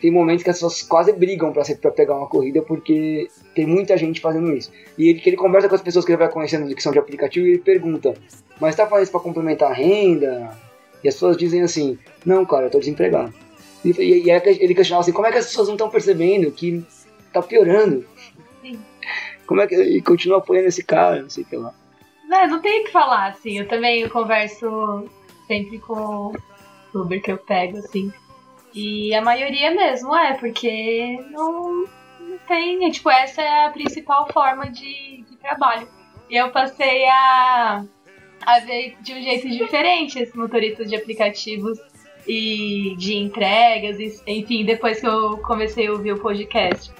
Tem 0.00 0.10
momentos 0.10 0.42
que 0.42 0.50
as 0.50 0.56
pessoas 0.56 0.82
quase 0.82 1.12
brigam 1.12 1.52
pra 1.52 1.90
pegar 1.90 2.16
uma 2.16 2.26
corrida 2.26 2.62
porque 2.62 3.28
tem 3.54 3.66
muita 3.66 3.96
gente 3.96 4.20
fazendo 4.20 4.52
isso. 4.56 4.72
E 4.96 5.08
ele, 5.08 5.20
que 5.20 5.28
ele 5.28 5.36
conversa 5.36 5.68
com 5.68 5.74
as 5.74 5.82
pessoas 5.82 6.04
que 6.04 6.12
ele 6.12 6.18
vai 6.18 6.30
conhecendo 6.30 6.74
que 6.74 6.82
são 6.82 6.92
de 6.92 6.98
aplicativo 6.98 7.46
e 7.46 7.50
ele 7.50 7.58
pergunta: 7.58 8.14
Mas 8.58 8.74
tá 8.74 8.86
fazendo 8.86 9.02
isso 9.04 9.12
pra 9.12 9.20
complementar 9.20 9.70
a 9.70 9.74
renda? 9.74 10.56
E 11.04 11.08
as 11.08 11.14
pessoas 11.14 11.36
dizem 11.36 11.62
assim: 11.62 11.98
Não, 12.24 12.46
cara, 12.46 12.66
eu 12.66 12.70
tô 12.70 12.78
desempregado. 12.78 13.32
E, 13.84 13.90
e, 13.90 14.26
e 14.26 14.30
ele 14.30 14.74
questionava 14.74 15.02
assim: 15.02 15.12
Como 15.12 15.26
é 15.26 15.32
que 15.32 15.38
as 15.38 15.46
pessoas 15.46 15.68
não 15.68 15.74
estão 15.74 15.90
percebendo 15.90 16.50
que 16.50 16.82
tá 17.32 17.42
piorando? 17.42 18.04
Como 19.46 19.60
é 19.60 19.66
que. 19.66 19.74
E 19.74 20.00
continua 20.00 20.38
apoiando 20.38 20.68
esse 20.68 20.82
cara, 20.82 21.22
não 21.22 21.28
sei 21.28 21.44
o 21.44 21.46
que 21.46 21.56
lá. 21.56 21.74
Não, 22.28 22.46
não 22.46 22.60
tem 22.60 22.82
o 22.82 22.84
que 22.84 22.92
falar, 22.92 23.30
assim. 23.30 23.58
Eu 23.58 23.66
também 23.66 24.08
converso 24.08 25.08
sempre 25.48 25.78
com 25.80 26.32
o 26.94 26.98
Uber 26.98 27.20
que 27.20 27.32
eu 27.32 27.38
pego, 27.38 27.78
assim. 27.78 28.12
E 28.74 29.12
a 29.14 29.20
maioria 29.22 29.70
mesmo 29.72 30.14
é, 30.16 30.34
porque 30.34 31.18
não, 31.30 31.84
não 32.20 32.38
tem. 32.46 32.84
é, 32.86 32.90
Tipo, 32.90 33.10
essa 33.10 33.42
é 33.42 33.66
a 33.66 33.70
principal 33.70 34.28
forma 34.32 34.70
de, 34.70 35.24
de 35.28 35.36
trabalho. 35.36 35.88
E 36.28 36.36
eu 36.36 36.50
passei 36.50 37.04
a, 37.08 37.84
a 38.46 38.58
ver 38.60 38.96
de 39.00 39.12
um 39.14 39.20
jeito 39.22 39.48
diferente 39.48 40.18
esses 40.20 40.34
motoristas 40.34 40.88
de 40.88 40.94
aplicativos 40.94 41.78
e 42.28 42.94
de 42.96 43.16
entregas, 43.16 43.98
e- 43.98 44.20
enfim, 44.26 44.64
depois 44.64 45.00
que 45.00 45.06
eu 45.08 45.38
comecei 45.38 45.88
a 45.88 45.92
ouvir 45.92 46.12
o 46.12 46.20
podcast. 46.20 46.92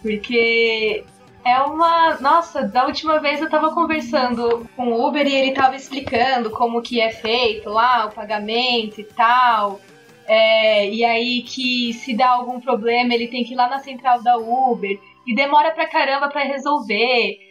Porque 0.00 1.02
é 1.44 1.58
uma. 1.62 2.18
Nossa, 2.20 2.62
da 2.62 2.86
última 2.86 3.18
vez 3.18 3.40
eu 3.40 3.50
tava 3.50 3.74
conversando 3.74 4.68
com 4.76 4.88
o 4.92 5.08
Uber 5.08 5.26
e 5.26 5.34
ele 5.34 5.52
tava 5.52 5.74
explicando 5.74 6.50
como 6.50 6.80
que 6.80 7.00
é 7.00 7.10
feito 7.10 7.68
lá, 7.68 8.06
o 8.06 8.12
pagamento 8.12 9.00
e 9.00 9.04
tal. 9.04 9.80
É, 10.28 10.90
e 10.90 11.04
aí 11.04 11.42
que 11.42 11.94
se 11.94 12.14
dá 12.14 12.28
algum 12.30 12.60
problema, 12.60 13.14
ele 13.14 13.28
tem 13.28 13.42
que 13.42 13.54
ir 13.54 13.56
lá 13.56 13.68
na 13.68 13.78
central 13.78 14.22
da 14.22 14.36
Uber. 14.36 15.00
E 15.26 15.34
demora 15.34 15.72
pra 15.72 15.88
caramba 15.88 16.28
pra 16.28 16.42
resolver. 16.42 17.48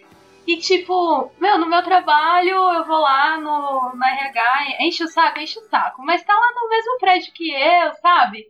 E 0.47 0.57
tipo, 0.57 1.31
meu, 1.39 1.57
no 1.57 1.67
meu 1.67 1.83
trabalho 1.83 2.55
eu 2.55 2.85
vou 2.85 2.99
lá 2.99 3.37
no, 3.37 3.93
no 3.95 4.03
RH, 4.03 4.77
enche 4.79 5.03
o 5.03 5.07
saco, 5.07 5.39
enche 5.39 5.59
o 5.59 5.63
saco. 5.63 6.01
Mas 6.05 6.23
tá 6.23 6.33
lá 6.33 6.51
no 6.55 6.69
mesmo 6.69 6.97
prédio 6.99 7.33
que 7.33 7.51
eu, 7.51 7.93
sabe? 8.01 8.45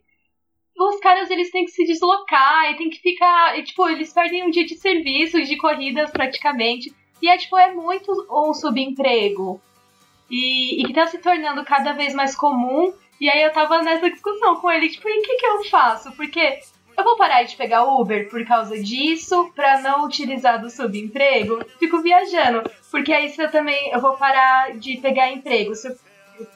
os 0.80 0.99
caras 0.99 1.30
eles 1.32 1.49
têm 1.49 1.65
que 1.65 1.71
se 1.71 1.86
deslocar 1.86 2.71
e 2.71 2.78
tem 2.78 2.89
que 2.89 2.99
ficar. 2.99 3.57
E, 3.57 3.63
tipo, 3.63 3.88
eles 3.89 4.13
perdem 4.13 4.45
um 4.45 4.51
dia 4.51 4.65
de 4.65 4.75
serviço, 4.75 5.41
de 5.41 5.57
corridas 5.57 6.11
praticamente. 6.11 6.93
E 7.21 7.28
é 7.28 7.38
tipo, 7.38 7.57
é 7.57 7.73
muito 7.73 8.11
um 8.30 8.53
subemprego. 8.53 9.59
E, 10.30 10.82
e 10.82 10.86
que 10.86 10.93
tá 10.93 11.07
se 11.07 11.17
tornando 11.17 11.65
cada 11.65 11.93
vez 11.93 12.13
mais 12.13 12.36
comum. 12.36 12.93
E 13.20 13.30
aí 13.30 13.41
eu 13.41 13.51
tava 13.51 13.82
nessa 13.82 14.09
discussão 14.09 14.57
com 14.57 14.70
ele, 14.72 14.89
tipo, 14.89 15.09
e 15.09 15.20
o 15.20 15.22
que, 15.24 15.36
que 15.36 15.45
eu 15.45 15.63
faço? 15.65 16.11
Porque 16.11 16.59
eu 16.97 17.03
vou 17.03 17.15
parar 17.15 17.43
de 17.43 17.55
pegar 17.55 17.84
Uber 17.84 18.30
por 18.30 18.43
causa 18.45 18.82
disso, 18.82 19.51
pra 19.55 19.82
não 19.82 20.05
utilizar 20.05 20.59
do 20.59 20.70
subemprego? 20.70 21.63
Fico 21.80 22.01
viajando. 22.01 22.70
Porque 22.89 23.13
aí 23.13 23.30
se 23.30 23.41
eu 23.41 23.51
também 23.51 23.91
eu 23.91 23.99
vou 23.99 24.13
parar 24.18 24.76
de 24.78 24.97
pegar 24.97 25.32
emprego, 25.32 25.76
se 25.76 25.88
eu 25.88 25.95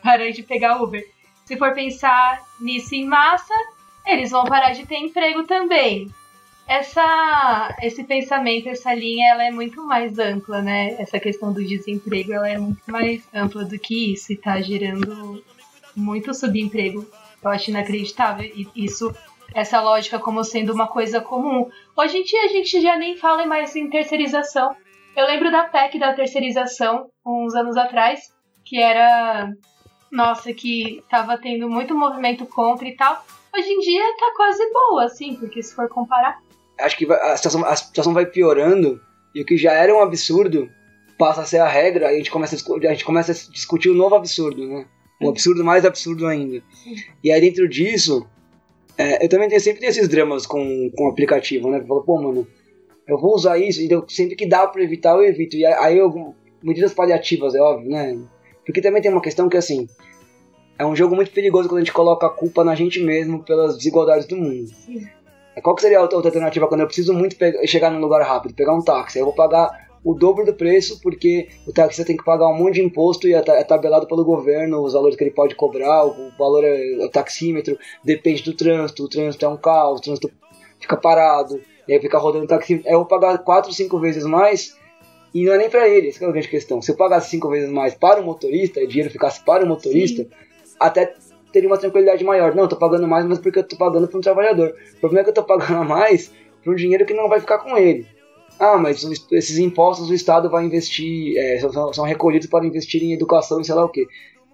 parar 0.03 0.31
de 0.31 0.43
pegar 0.43 0.81
Uber. 0.81 1.03
Se 1.45 1.57
for 1.57 1.73
pensar 1.73 2.41
nisso 2.59 2.95
em 2.95 3.05
massa, 3.05 3.53
eles 4.05 4.31
vão 4.31 4.45
parar 4.45 4.71
de 4.71 4.85
ter 4.85 4.97
emprego 4.97 5.43
também. 5.43 6.09
Essa, 6.67 7.77
esse 7.81 8.03
pensamento, 8.03 8.69
essa 8.69 8.93
linha, 8.93 9.31
ela 9.31 9.43
é 9.43 9.51
muito 9.51 9.83
mais 9.85 10.17
ampla, 10.17 10.61
né? 10.61 10.95
Essa 10.99 11.19
questão 11.19 11.51
do 11.51 11.63
desemprego, 11.63 12.31
ela 12.31 12.47
é 12.47 12.57
muito 12.57 12.81
mais 12.89 13.21
ampla 13.33 13.65
do 13.65 13.77
que 13.77 14.13
isso 14.13 14.31
e 14.31 14.37
tá 14.37 14.61
gerando 14.61 15.43
muito 15.95 16.33
subemprego. 16.33 17.05
Eu 17.43 17.49
acho 17.49 17.69
inacreditável 17.69 18.49
isso, 18.75 19.13
essa 19.53 19.81
lógica 19.81 20.19
como 20.19 20.43
sendo 20.43 20.73
uma 20.73 20.87
coisa 20.87 21.19
comum. 21.19 21.69
Hoje 21.97 22.17
em 22.17 22.23
dia 22.23 22.45
a 22.45 22.47
gente 22.47 22.81
já 22.81 22.97
nem 22.97 23.17
fala 23.17 23.45
mais 23.45 23.75
em 23.75 23.89
terceirização. 23.89 24.75
Eu 25.15 25.25
lembro 25.25 25.51
da 25.51 25.63
PEC 25.63 25.99
da 25.99 26.13
terceirização, 26.13 27.09
uns 27.25 27.53
anos 27.53 27.75
atrás, 27.75 28.33
que 28.63 28.79
era, 28.79 29.51
nossa, 30.11 30.53
que 30.53 31.03
tava 31.09 31.37
tendo 31.37 31.69
muito 31.69 31.97
movimento 31.97 32.45
contra 32.45 32.87
e 32.87 32.95
tal. 32.95 33.25
Hoje 33.53 33.69
em 33.69 33.79
dia 33.79 34.03
tá 34.17 34.31
quase 34.35 34.71
boa, 34.71 35.05
assim, 35.05 35.35
porque 35.35 35.61
se 35.61 35.75
for 35.75 35.89
comparar. 35.89 36.39
acho 36.79 36.97
que 36.97 37.11
a, 37.11 37.35
situação, 37.35 37.65
a 37.65 37.75
situação 37.75 38.13
vai 38.13 38.25
piorando 38.25 39.01
e 39.35 39.41
o 39.41 39.45
que 39.45 39.57
já 39.57 39.73
era 39.73 39.93
um 39.93 40.01
absurdo 40.01 40.69
passa 41.17 41.41
a 41.41 41.45
ser 41.45 41.59
a 41.59 41.67
regra 41.67 42.11
e 42.11 42.15
a 42.15 42.17
gente 42.17 42.31
começa 42.31 42.55
a, 42.55 42.87
a 42.87 42.93
gente 42.93 43.05
começa 43.05 43.31
a 43.31 43.51
discutir 43.51 43.91
um 43.91 43.95
novo 43.95 44.15
absurdo, 44.15 44.65
né? 44.65 44.85
Um 45.21 45.29
absurdo 45.29 45.63
mais 45.63 45.85
absurdo 45.85 46.25
ainda. 46.27 46.61
E 47.23 47.31
aí 47.31 47.39
dentro 47.41 47.67
disso, 47.69 48.25
é, 48.97 49.23
eu 49.23 49.29
também 49.29 49.47
tenho, 49.49 49.61
sempre 49.61 49.79
tenho 49.79 49.89
esses 49.91 50.07
dramas 50.07 50.45
com, 50.45 50.89
com 50.95 51.05
o 51.05 51.09
aplicativo, 51.09 51.69
né? 51.69 51.79
Eu 51.79 51.85
falo, 51.87 52.03
pô, 52.03 52.21
mano, 52.21 52.47
eu 53.07 53.17
vou 53.19 53.33
usar 53.35 53.57
isso, 53.57 53.81
então 53.81 54.03
sempre 54.07 54.35
que 54.35 54.45
dá 54.47 54.67
pra 54.67 54.83
evitar, 54.83 55.15
eu 55.15 55.23
evito. 55.23 55.55
E 55.55 55.65
aí 55.65 55.97
eu, 55.97 56.33
medidas 56.61 56.93
paliativas, 56.93 57.55
é 57.55 57.59
óbvio, 57.59 57.89
né? 57.89 58.17
Porque 58.65 58.81
também 58.81 59.01
tem 59.01 59.11
uma 59.11 59.21
questão 59.21 59.49
que 59.49 59.57
assim, 59.57 59.87
é 60.77 60.85
um 60.85 60.95
jogo 60.95 61.15
muito 61.15 61.31
perigoso 61.31 61.67
quando 61.67 61.77
a 61.77 61.81
gente 61.83 61.93
coloca 61.93 62.25
a 62.25 62.29
culpa 62.29 62.63
na 62.63 62.75
gente 62.75 62.99
mesmo 62.99 63.43
pelas 63.43 63.77
desigualdades 63.77 64.27
do 64.27 64.35
mundo. 64.37 64.71
Qual 65.61 65.75
que 65.75 65.81
seria 65.81 65.99
a 65.99 66.01
outra 66.01 66.17
alternativa 66.17 66.67
quando 66.67 66.81
eu 66.81 66.87
preciso 66.87 67.13
muito 67.13 67.35
pegar- 67.35 67.65
chegar 67.67 67.91
num 67.91 67.99
lugar 67.99 68.21
rápido, 68.21 68.53
pegar 68.53 68.73
um 68.73 68.81
táxi? 68.81 69.19
Eu 69.19 69.25
vou 69.25 69.33
pagar 69.35 69.90
o 70.03 70.13
dobro 70.13 70.45
do 70.45 70.53
preço 70.53 70.99
porque 71.01 71.49
o 71.67 71.71
taxista 71.71 72.05
tem 72.05 72.17
que 72.17 72.23
pagar 72.23 72.47
um 72.47 72.57
monte 72.57 72.75
de 72.75 72.81
imposto 72.81 73.27
e 73.27 73.33
é 73.33 73.43
é 73.47 73.63
tabelado 73.63 74.07
pelo 74.07 74.25
governo 74.25 74.81
os 74.81 74.93
valores 74.93 75.15
que 75.15 75.23
ele 75.23 75.31
pode 75.31 75.55
cobrar, 75.55 76.05
o 76.05 76.31
valor 76.37 76.63
é 76.63 77.05
o 77.05 77.09
taxímetro, 77.09 77.77
depende 78.03 78.43
do 78.43 78.53
trânsito, 78.53 79.03
o 79.03 79.09
trânsito 79.09 79.45
é 79.45 79.49
um 79.49 79.57
caos, 79.57 79.99
o 79.99 80.01
trânsito 80.01 80.31
fica 80.79 80.97
parado, 80.97 81.61
e 81.87 81.93
aí 81.93 81.99
fica 81.99 82.17
rodando 82.17 82.45
o 82.45 82.47
taxímetro. 82.47 82.89
Aí 82.89 82.95
eu 82.95 82.99
vou 82.99 83.07
pagar 83.07 83.37
4, 83.37 83.71
5 83.71 83.99
vezes 83.99 84.25
mais 84.25 84.75
e 85.33 85.45
não 85.45 85.53
é 85.53 85.57
nem 85.57 85.69
pra 85.69 85.87
ele, 85.87 86.09
essa 86.09 86.25
é 86.25 86.27
a 86.27 86.31
grande 86.31 86.49
questão. 86.49 86.81
Se 86.81 86.91
eu 86.91 86.95
pagasse 86.95 87.29
5 87.29 87.49
vezes 87.49 87.69
mais 87.69 87.93
para 87.93 88.19
o 88.19 88.25
motorista, 88.25 88.81
e 88.81 88.85
o 88.85 88.87
dinheiro 88.87 89.11
ficasse 89.11 89.43
para 89.43 89.63
o 89.63 89.67
motorista, 89.67 90.27
até 90.79 91.13
teria 91.51 91.69
uma 91.69 91.77
tranquilidade 91.77 92.23
maior. 92.23 92.55
Não, 92.55 92.63
eu 92.63 92.69
tô 92.69 92.75
pagando 92.75 93.07
mais, 93.07 93.25
mas 93.25 93.39
porque 93.39 93.59
eu 93.59 93.63
tô 93.63 93.77
pagando 93.77 94.07
para 94.07 94.17
um 94.17 94.21
trabalhador. 94.21 94.75
O 94.95 94.99
problema 94.99 95.21
é 95.21 95.23
que 95.23 95.29
eu 95.29 95.33
tô 95.33 95.43
pagando 95.43 95.85
mais 95.85 96.31
para 96.63 96.71
um 96.71 96.75
dinheiro 96.75 97.05
que 97.05 97.13
não 97.13 97.29
vai 97.29 97.39
ficar 97.39 97.59
com 97.59 97.77
ele. 97.77 98.05
Ah, 98.63 98.77
mas 98.77 99.03
esses 99.31 99.57
impostos 99.57 100.07
o 100.11 100.13
Estado 100.13 100.47
vai 100.47 100.63
investir, 100.63 101.35
é, 101.35 101.59
são, 101.59 101.91
são 101.91 102.05
recolhidos 102.05 102.47
para 102.47 102.63
investir 102.63 103.01
em 103.01 103.11
educação 103.11 103.59
e 103.59 103.65
sei 103.65 103.73
lá 103.73 103.83
o 103.83 103.89
que. 103.89 104.05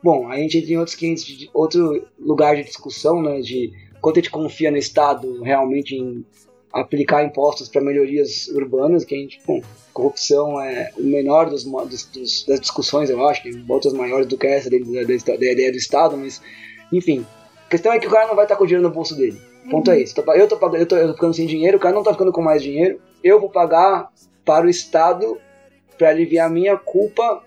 Bom, 0.02 0.30
a 0.30 0.38
gente 0.38 0.58
entra 0.60 0.72
em 0.72 0.78
outros 0.78 0.96
500, 0.96 1.26
de- 1.26 1.50
outro 1.54 2.08
lugar 2.18 2.56
de 2.56 2.64
discussão, 2.64 3.22
né, 3.22 3.42
de 3.42 3.70
quanto 4.00 4.18
a 4.18 4.22
gente 4.22 4.32
confia 4.32 4.72
no 4.72 4.78
Estado 4.78 5.42
realmente 5.42 5.94
em 5.96 6.26
aplicar 6.72 7.22
impostos 7.26 7.68
para 7.68 7.82
melhorias 7.82 8.48
urbanas, 8.50 9.04
que 9.04 9.14
a 9.14 9.18
gente, 9.18 9.42
bom, 9.46 9.60
corrupção 9.92 10.62
é 10.62 10.90
o 10.98 11.04
menor 11.04 11.50
dos, 11.50 11.66
dos- 11.66 12.46
das 12.46 12.62
discussões, 12.62 13.10
eu 13.10 13.28
acho, 13.28 13.44
tem 13.44 13.66
outras 13.68 13.92
maiores 13.92 14.28
do 14.28 14.38
que 14.38 14.48
essa 14.48 14.70
da, 14.70 14.78
da- 14.78 15.36
da- 15.36 15.52
ideia 15.52 15.72
do 15.72 15.78
Estado, 15.78 16.16
mas, 16.16 16.42
enfim. 16.94 17.26
A 17.66 17.70
questão 17.70 17.92
é 17.92 18.00
que 18.00 18.08
o 18.08 18.12
cara 18.12 18.28
não 18.28 18.36
vai 18.38 18.46
estar 18.46 18.56
com 18.56 18.64
o 18.64 18.68
dinheiro 18.68 18.88
no 18.88 18.94
bolso 18.94 19.18
dele. 19.18 19.38
Ponto 19.70 19.92
é 19.92 20.00
esse. 20.00 20.16
Tô 20.16 20.24
pa- 20.24 20.38
Eu 20.38 20.48
tô, 20.48 20.56
eu, 20.76 20.86
tô, 20.86 20.96
eu 20.96 21.08
tô 21.10 21.14
ficando 21.16 21.34
sem 21.34 21.46
dinheiro, 21.46 21.76
o 21.76 21.80
cara 21.80 21.94
não 21.94 22.04
tá 22.04 22.14
ficando 22.14 22.32
com 22.32 22.42
mais 22.42 22.64
dinheiro. 22.64 23.02
Eu 23.24 23.40
vou 23.40 23.50
pagar 23.50 24.12
para 24.46 24.66
o 24.66 24.70
Estado 24.70 25.40
para 25.98 26.10
aliviar 26.10 26.48
a 26.48 26.54
minha 26.54 26.78
culpa 26.78 27.44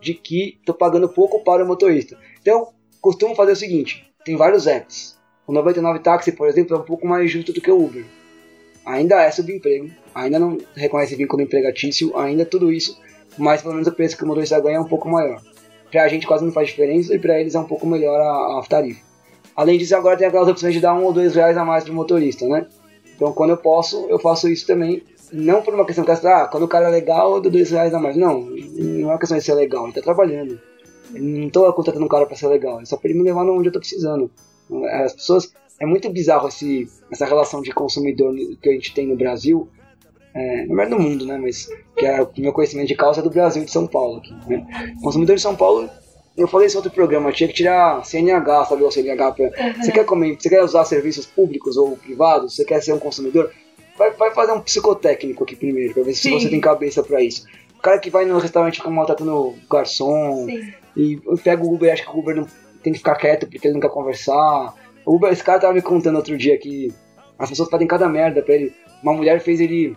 de 0.00 0.14
que 0.14 0.58
tô 0.64 0.72
pagando 0.72 1.08
pouco 1.08 1.42
para 1.42 1.64
o 1.64 1.66
motorista. 1.66 2.16
Então, 2.40 2.68
costumo 3.00 3.34
fazer 3.34 3.52
o 3.52 3.56
seguinte: 3.56 4.10
tem 4.24 4.36
vários 4.36 4.66
apps. 4.66 5.18
O 5.46 5.52
99 5.52 6.00
Táxi, 6.00 6.32
por 6.32 6.48
exemplo, 6.48 6.76
é 6.76 6.80
um 6.80 6.84
pouco 6.84 7.06
mais 7.06 7.30
justo 7.30 7.52
do 7.52 7.60
que 7.60 7.70
o 7.70 7.82
Uber. 7.82 8.04
Ainda 8.84 9.22
é 9.22 9.30
subemprego, 9.30 9.90
ainda 10.14 10.38
não 10.38 10.58
reconhece 10.74 11.16
vínculo 11.16 11.42
empregatício, 11.42 12.16
ainda 12.16 12.44
tudo 12.44 12.72
isso, 12.72 12.98
mas 13.36 13.60
pelo 13.60 13.74
menos 13.74 13.88
o 13.88 13.92
preço 13.92 14.16
que 14.16 14.24
o 14.24 14.26
motorista 14.26 14.60
ganha 14.60 14.76
é 14.76 14.80
um 14.80 14.88
pouco 14.88 15.08
maior. 15.08 15.42
Pra 15.90 16.08
gente 16.08 16.26
quase 16.26 16.44
não 16.44 16.52
faz 16.52 16.68
diferença 16.68 17.14
e 17.14 17.18
pra 17.18 17.40
eles 17.40 17.54
é 17.54 17.58
um 17.58 17.64
pouco 17.64 17.86
melhor 17.86 18.20
a, 18.20 18.58
a 18.58 18.62
tarifa. 18.68 19.00
Além 19.56 19.78
disso, 19.78 19.96
agora 19.96 20.16
tem 20.16 20.26
aquelas 20.26 20.48
opções 20.48 20.72
de 20.72 20.80
dar 20.80 20.94
um 20.94 21.04
ou 21.04 21.12
dois 21.12 21.34
reais 21.34 21.56
a 21.56 21.64
mais 21.64 21.84
pro 21.84 21.92
motorista, 21.92 22.46
né? 22.46 22.66
Então, 23.18 23.32
quando 23.32 23.50
eu 23.50 23.56
posso, 23.56 24.06
eu 24.08 24.16
faço 24.20 24.48
isso 24.48 24.64
também. 24.64 25.02
não 25.32 25.60
por 25.60 25.74
uma 25.74 25.84
questão 25.84 26.04
que 26.04 26.10
ah, 26.12 26.46
quando 26.46 26.62
o 26.62 26.68
cara 26.68 26.86
é 26.86 26.90
legal, 26.90 27.34
eu 27.34 27.40
dou 27.40 27.50
dois 27.50 27.68
reais 27.68 27.92
a 27.92 27.98
mais. 27.98 28.16
Não, 28.16 28.42
não 28.42 29.10
é 29.10 29.12
uma 29.12 29.18
questão 29.18 29.36
de 29.36 29.42
ser 29.42 29.54
legal, 29.54 29.84
ele 29.84 29.92
tá 29.92 30.00
trabalhando. 30.00 30.58
Eu 31.12 31.20
não 31.20 31.50
tô 31.50 31.72
contratando 31.72 32.04
um 32.04 32.08
cara 32.08 32.26
pra 32.26 32.36
ser 32.36 32.46
legal, 32.46 32.80
é 32.80 32.84
só 32.84 32.96
pra 32.96 33.10
ele 33.10 33.18
me 33.18 33.24
levar 33.24 33.44
onde 33.44 33.68
eu 33.68 33.72
tô 33.72 33.80
precisando. 33.80 34.30
As 35.04 35.14
pessoas. 35.14 35.52
É 35.80 35.86
muito 35.86 36.10
bizarro 36.10 36.48
esse, 36.48 36.88
essa 37.10 37.24
relação 37.24 37.62
de 37.62 37.70
consumidor 37.72 38.34
que 38.60 38.68
a 38.68 38.72
gente 38.72 38.92
tem 38.94 39.06
no 39.06 39.16
Brasil. 39.16 39.68
É, 40.34 40.66
não 40.66 40.80
é 40.80 40.88
no 40.88 40.98
mundo, 40.98 41.24
né? 41.24 41.38
Mas 41.38 41.68
que 41.96 42.04
é 42.04 42.20
o 42.20 42.28
meu 42.36 42.52
conhecimento 42.52 42.88
de 42.88 42.96
causa 42.96 43.20
é 43.20 43.22
do 43.22 43.30
Brasil 43.30 43.62
e 43.62 43.64
de 43.64 43.70
São 43.70 43.86
Paulo. 43.86 44.18
Aqui, 44.18 44.34
né? 44.48 44.94
Consumidor 45.02 45.36
de 45.36 45.42
São 45.42 45.54
Paulo 45.54 45.88
eu 46.38 46.46
falei 46.46 46.68
isso 46.68 46.76
em 46.76 46.78
outro 46.78 46.92
programa, 46.92 47.32
tinha 47.32 47.48
que 47.48 47.54
tirar 47.54 48.04
CNH, 48.04 48.66
sabe 48.66 48.84
o 48.84 48.90
CNH? 48.90 49.32
Pra... 49.32 49.44
Uhum. 49.44 49.82
Você, 49.82 49.92
quer 49.92 50.04
comer, 50.04 50.36
você 50.38 50.48
quer 50.48 50.62
usar 50.62 50.84
serviços 50.84 51.26
públicos 51.26 51.76
ou 51.76 51.96
privados? 51.96 52.54
Você 52.54 52.64
quer 52.64 52.80
ser 52.80 52.92
um 52.92 52.98
consumidor? 52.98 53.50
Vai, 53.96 54.12
vai 54.12 54.32
fazer 54.32 54.52
um 54.52 54.60
psicotécnico 54.60 55.42
aqui 55.42 55.56
primeiro, 55.56 55.92
pra 55.92 56.04
ver 56.04 56.14
se 56.14 56.30
você 56.30 56.48
tem 56.48 56.60
cabeça 56.60 57.02
pra 57.02 57.20
isso. 57.20 57.44
O 57.76 57.82
cara 57.82 57.98
que 57.98 58.08
vai 58.08 58.24
no 58.24 58.38
restaurante 58.38 58.76
fica 58.76 58.90
maltratando 58.90 59.54
garçom 59.68 60.46
Sim. 60.46 60.72
e 60.96 61.20
pega 61.42 61.62
o 61.62 61.74
Uber 61.74 61.88
e 61.88 61.92
acha 61.92 62.04
que 62.04 62.10
o 62.10 62.18
Uber 62.20 62.36
não 62.36 62.46
tem 62.82 62.92
que 62.92 63.00
ficar 63.00 63.16
quieto 63.16 63.48
porque 63.48 63.66
ele 63.66 63.74
não 63.74 63.80
quer 63.80 63.90
conversar. 63.90 64.74
O 65.04 65.16
Uber, 65.16 65.32
esse 65.32 65.42
cara 65.42 65.58
tava 65.58 65.74
me 65.74 65.82
contando 65.82 66.16
outro 66.16 66.36
dia 66.36 66.56
que 66.56 66.92
as 67.36 67.48
pessoas 67.48 67.68
fazem 67.68 67.86
cada 67.86 68.08
merda 68.08 68.42
pra 68.42 68.54
ele. 68.54 68.72
Uma 69.02 69.12
mulher 69.12 69.40
fez 69.40 69.60
ele 69.60 69.96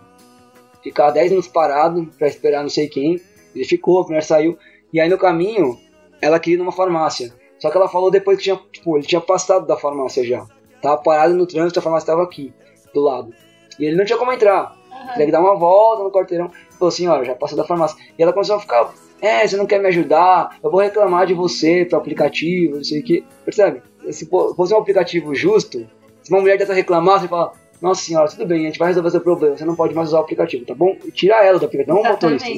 ficar 0.82 1.10
10 1.10 1.30
minutos 1.30 1.50
parado 1.50 2.08
pra 2.18 2.26
esperar 2.26 2.62
não 2.62 2.68
sei 2.68 2.88
quem. 2.88 3.20
Ele 3.54 3.64
ficou, 3.64 4.02
a 4.02 4.06
mulher 4.06 4.22
saiu. 4.22 4.58
E 4.92 5.00
aí 5.00 5.08
no 5.08 5.18
caminho, 5.18 5.78
ela 6.22 6.38
queria 6.38 6.56
ir 6.56 6.58
numa 6.58 6.72
farmácia. 6.72 7.32
Só 7.58 7.70
que 7.70 7.76
ela 7.76 7.88
falou 7.88 8.10
depois 8.10 8.38
que 8.38 8.44
tinha, 8.44 8.58
tipo, 8.72 8.96
ele 8.96 9.06
tinha 9.06 9.20
passado 9.20 9.66
da 9.66 9.76
farmácia 9.76 10.24
já. 10.24 10.46
Tava 10.80 10.96
parado 10.98 11.34
no 11.34 11.46
trânsito, 11.46 11.78
a 11.78 11.82
farmácia 11.82 12.06
tava 12.06 12.22
aqui, 12.22 12.52
do 12.94 13.00
lado. 13.00 13.34
E 13.78 13.84
ele 13.84 13.96
não 13.96 14.04
tinha 14.04 14.18
como 14.18 14.32
entrar. 14.32 14.76
Uhum. 14.90 15.14
Tinha 15.14 15.26
que 15.26 15.32
dar 15.32 15.40
uma 15.40 15.56
volta 15.56 16.02
no 16.02 16.10
quarteirão. 16.10 16.50
Falou 16.78 16.88
assim, 16.88 17.06
olha, 17.06 17.24
já 17.24 17.34
passou 17.34 17.56
da 17.56 17.64
farmácia. 17.64 17.96
E 18.18 18.22
ela 18.22 18.32
começou 18.32 18.56
a 18.56 18.60
ficar, 18.60 18.92
é, 19.20 19.46
você 19.46 19.56
não 19.56 19.66
quer 19.66 19.80
me 19.80 19.88
ajudar, 19.88 20.58
eu 20.62 20.70
vou 20.70 20.80
reclamar 20.80 21.26
de 21.26 21.34
você 21.34 21.84
pro 21.84 21.98
aplicativo, 21.98 22.76
não 22.76 22.84
sei 22.84 23.00
o 23.00 23.04
que. 23.04 23.24
Percebe? 23.44 23.82
Se 24.10 24.26
fosse 24.26 24.74
um 24.74 24.78
aplicativo 24.78 25.34
justo, 25.34 25.86
se 26.22 26.30
uma 26.30 26.40
mulher 26.40 26.58
dessa 26.58 26.74
reclamar, 26.74 27.20
você 27.20 27.28
fala, 27.28 27.52
nossa 27.80 28.02
senhora, 28.02 28.28
tudo 28.28 28.46
bem, 28.46 28.62
a 28.62 28.66
gente 28.66 28.78
vai 28.78 28.88
resolver 28.88 29.10
seu 29.10 29.20
problema, 29.20 29.56
você 29.56 29.64
não 29.64 29.76
pode 29.76 29.94
mais 29.94 30.08
usar 30.08 30.18
o 30.18 30.22
aplicativo, 30.22 30.64
tá 30.64 30.74
bom? 30.74 30.96
E 31.04 31.10
tira 31.12 31.44
ela 31.44 31.58
do 31.58 31.66
aplicativo, 31.66 31.96
não 31.96 32.02
o 32.02 32.08
motorista. 32.08 32.48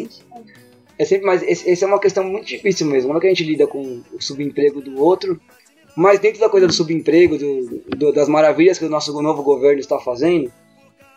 É 0.99 1.05
sempre, 1.05 1.27
mas 1.27 1.43
essa 1.43 1.85
é 1.85 1.89
uma 1.89 2.01
questão 2.01 2.25
muito 2.25 2.47
difícil 2.47 2.87
mesmo. 2.87 3.09
Como 3.09 3.19
é 3.19 3.21
que 3.21 3.27
a 3.27 3.31
gente 3.31 3.45
lida 3.45 3.67
com 3.67 4.03
o 4.13 4.21
subemprego 4.21 4.81
do 4.81 5.03
outro? 5.03 5.41
Mas 5.97 6.19
dentro 6.19 6.41
da 6.41 6.49
coisa 6.49 6.67
do 6.67 6.73
subemprego, 6.73 7.39
do, 7.39 7.83
do, 7.97 8.13
das 8.13 8.29
maravilhas 8.29 8.79
que 8.79 8.85
o 8.85 8.91
nosso 8.91 9.13
novo 9.21 9.43
governo 9.43 9.81
está 9.81 9.99
fazendo, 9.99 10.53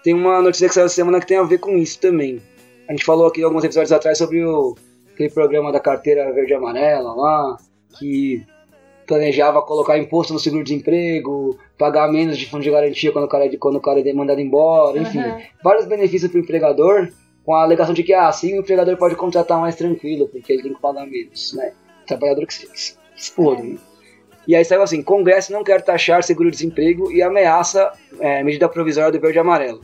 tem 0.04 0.14
uma 0.14 0.42
notícia 0.42 0.68
que 0.68 0.74
saiu 0.74 0.86
essa 0.86 0.96
semana 0.96 1.20
que 1.20 1.28
tem 1.28 1.38
a 1.38 1.44
ver 1.44 1.60
com 1.60 1.78
isso 1.78 2.00
também. 2.00 2.42
A 2.88 2.92
gente 2.92 3.04
falou 3.04 3.28
aqui 3.28 3.44
alguns 3.44 3.64
episódios 3.64 3.92
atrás 3.92 4.18
sobre 4.18 4.44
o, 4.44 4.76
aquele 5.14 5.30
programa 5.30 5.72
da 5.72 5.80
carteira 5.80 6.32
verde 6.32 6.54
e 6.54 6.56
amarela 6.56 7.14
lá, 7.14 7.58
que 7.98 8.44
planejava 9.06 9.62
colocar 9.62 9.98
imposto 9.98 10.34
no 10.34 10.40
seguro-desemprego, 10.40 11.58
pagar 11.78 12.12
menos 12.12 12.38
de 12.38 12.46
fundo 12.46 12.64
de 12.64 12.70
garantia 12.70 13.12
quando 13.12 13.26
o 13.26 13.28
cara, 13.28 13.46
é 13.46 13.58
quando 13.58 13.78
o 13.78 13.82
cara 13.82 14.00
é 14.00 14.14
mandado 14.14 14.42
embora, 14.42 15.00
enfim, 15.00 15.20
uhum. 15.20 15.42
vários 15.64 15.86
benefícios 15.86 16.30
para 16.30 16.40
o 16.40 16.44
empregador 16.44 17.10
com 17.48 17.56
a 17.56 17.64
alegação 17.64 17.94
de 17.94 18.04
que 18.04 18.12
ah, 18.12 18.28
assim 18.28 18.58
o 18.58 18.60
empregador 18.60 18.98
pode 18.98 19.16
contratar 19.16 19.58
mais 19.58 19.74
tranquilo, 19.74 20.28
porque 20.28 20.52
ele 20.52 20.64
tem 20.64 20.74
que 20.74 20.82
pagar 20.82 21.08
menos, 21.08 21.54
né? 21.54 21.72
trabalhador 22.06 22.46
que 22.46 22.54
se 22.54 22.68
né? 23.40 23.78
E 24.46 24.54
aí 24.54 24.66
saiu 24.66 24.82
assim, 24.82 25.02
Congresso 25.02 25.54
não 25.54 25.64
quer 25.64 25.82
taxar 25.82 26.22
seguro-desemprego 26.24 27.10
e 27.10 27.22
ameaça 27.22 27.90
é, 28.20 28.44
medida 28.44 28.68
provisória 28.68 29.14
do 29.14 29.20
verde 29.22 29.38
e 29.38 29.40
amarelo. 29.40 29.80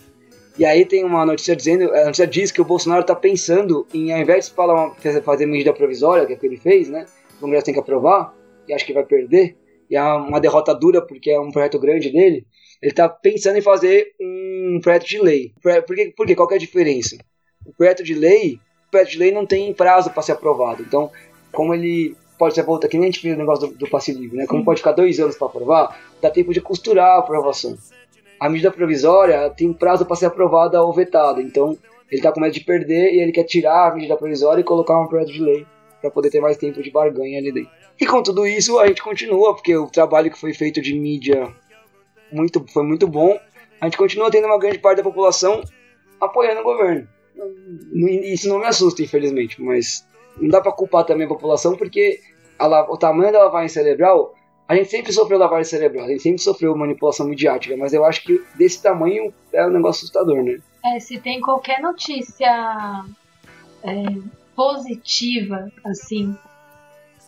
E 0.59 0.65
aí 0.65 0.85
tem 0.85 1.05
uma 1.05 1.25
notícia 1.25 1.55
dizendo, 1.55 1.89
a 1.93 2.03
notícia 2.03 2.27
diz 2.27 2.51
que 2.51 2.59
o 2.59 2.65
Bolsonaro 2.65 2.99
está 2.99 3.15
pensando 3.15 3.87
em, 3.93 4.11
ao 4.11 4.19
invés 4.19 4.47
de 4.47 4.51
falar, 4.51 4.93
fazer 5.23 5.45
medida 5.45 5.71
provisória, 5.71 6.25
que 6.25 6.33
é 6.33 6.35
o 6.35 6.39
que 6.39 6.45
ele 6.45 6.57
fez, 6.57 6.89
né? 6.89 7.05
O 7.37 7.39
Congresso 7.39 7.63
tem 7.63 7.73
que 7.73 7.79
aprovar, 7.79 8.35
e 8.67 8.73
acho 8.73 8.85
que 8.85 8.91
vai 8.91 9.05
perder, 9.05 9.55
e 9.89 9.95
é 9.95 10.03
uma 10.03 10.41
derrota 10.41 10.75
dura 10.75 11.01
porque 11.01 11.31
é 11.31 11.39
um 11.39 11.49
projeto 11.49 11.79
grande 11.79 12.09
dele, 12.09 12.45
ele 12.81 12.91
está 12.91 13.07
pensando 13.07 13.57
em 13.57 13.61
fazer 13.61 14.11
um 14.19 14.81
projeto 14.83 15.07
de 15.07 15.21
lei. 15.21 15.53
Por, 15.61 15.95
quê? 15.95 16.13
Por 16.13 16.27
quê? 16.27 16.35
Qual 16.35 16.51
é 16.51 16.55
a 16.55 16.57
diferença? 16.57 17.17
O 17.65 17.73
projeto 17.73 18.03
de 18.03 18.13
lei, 18.13 18.59
o 18.87 18.91
projeto 18.91 19.11
de 19.11 19.17
lei 19.19 19.31
não 19.31 19.45
tem 19.45 19.73
prazo 19.73 20.09
para 20.09 20.21
ser 20.21 20.33
aprovado. 20.33 20.81
Então, 20.81 21.11
como 21.51 21.73
ele 21.73 22.15
pode 22.37 22.55
ser 22.55 22.63
volta, 22.63 22.87
que 22.87 22.97
nem 22.97 23.07
a 23.07 23.11
gente 23.11 23.21
fez 23.21 23.35
o 23.35 23.37
negócio 23.37 23.67
do, 23.67 23.75
do 23.75 23.89
passe 23.89 24.11
livre, 24.11 24.37
né? 24.37 24.45
Como 24.45 24.61
Sim. 24.61 24.65
pode 24.65 24.79
ficar 24.79 24.91
dois 24.91 25.19
anos 25.19 25.37
para 25.37 25.47
aprovar, 25.47 25.99
dá 26.21 26.29
tempo 26.29 26.53
de 26.53 26.59
costurar 26.59 27.15
a 27.15 27.19
aprovação. 27.19 27.77
A 28.39 28.49
medida 28.49 28.71
provisória 28.71 29.49
tem 29.49 29.71
prazo 29.71 30.05
para 30.05 30.15
ser 30.15 30.25
aprovada 30.25 30.81
ou 30.83 30.91
vetada, 30.91 31.41
então 31.41 31.77
ele 32.09 32.19
está 32.19 32.31
com 32.31 32.41
medo 32.41 32.53
de 32.53 32.61
perder 32.61 33.13
e 33.13 33.21
ele 33.21 33.31
quer 33.31 33.43
tirar 33.43 33.91
a 33.91 33.95
medida 33.95 34.17
provisória 34.17 34.61
e 34.61 34.63
colocar 34.63 34.99
um 34.99 35.07
projeto 35.07 35.31
de 35.31 35.41
lei 35.41 35.65
para 36.01 36.11
poder 36.11 36.29
ter 36.29 36.41
mais 36.41 36.57
tempo 36.57 36.83
de 36.83 36.91
barganha 36.91 37.39
ali 37.39 37.51
dentro. 37.51 37.71
E 37.99 38.05
com 38.05 38.21
tudo 38.21 38.45
isso, 38.45 38.77
a 38.79 38.87
gente 38.87 39.01
continua, 39.01 39.53
porque 39.53 39.75
o 39.77 39.87
trabalho 39.87 40.29
que 40.29 40.37
foi 40.37 40.53
feito 40.53 40.81
de 40.81 40.93
mídia 40.93 41.53
muito, 42.31 42.65
foi 42.67 42.83
muito 42.83 43.07
bom. 43.07 43.39
A 43.79 43.85
gente 43.85 43.97
continua 43.97 44.29
tendo 44.29 44.47
uma 44.47 44.59
grande 44.59 44.79
parte 44.79 44.97
da 44.97 45.03
população 45.03 45.63
apoiando 46.19 46.61
o 46.61 46.63
governo 46.63 47.07
isso 47.93 48.47
não 48.47 48.59
me 48.59 48.65
assusta, 48.65 49.01
infelizmente, 49.01 49.61
mas 49.61 50.07
não 50.37 50.49
dá 50.49 50.61
para 50.61 50.71
culpar 50.71 51.05
também 51.05 51.25
a 51.25 51.29
população 51.29 51.75
porque 51.75 52.19
a, 52.57 52.91
o 52.91 52.97
tamanho 52.97 53.31
da 53.31 53.43
lavagem 53.43 53.69
cerebral, 53.69 54.35
a 54.67 54.75
gente 54.75 54.89
sempre 54.89 55.11
sofreu 55.11 55.37
lavagem 55.37 55.65
cerebral, 55.65 56.05
a 56.05 56.09
gente 56.09 56.23
sempre 56.23 56.41
sofreu 56.41 56.75
manipulação 56.75 57.27
midiática, 57.27 57.75
mas 57.77 57.93
eu 57.93 58.05
acho 58.05 58.23
que 58.23 58.41
desse 58.55 58.81
tamanho 58.81 59.33
é 59.51 59.65
um 59.65 59.71
negócio 59.71 60.01
assustador, 60.01 60.43
né? 60.43 60.59
É, 60.85 60.99
se 60.99 61.19
tem 61.19 61.39
qualquer 61.39 61.81
notícia 61.81 63.05
é, 63.83 64.03
positiva, 64.55 65.71
assim, 65.83 66.35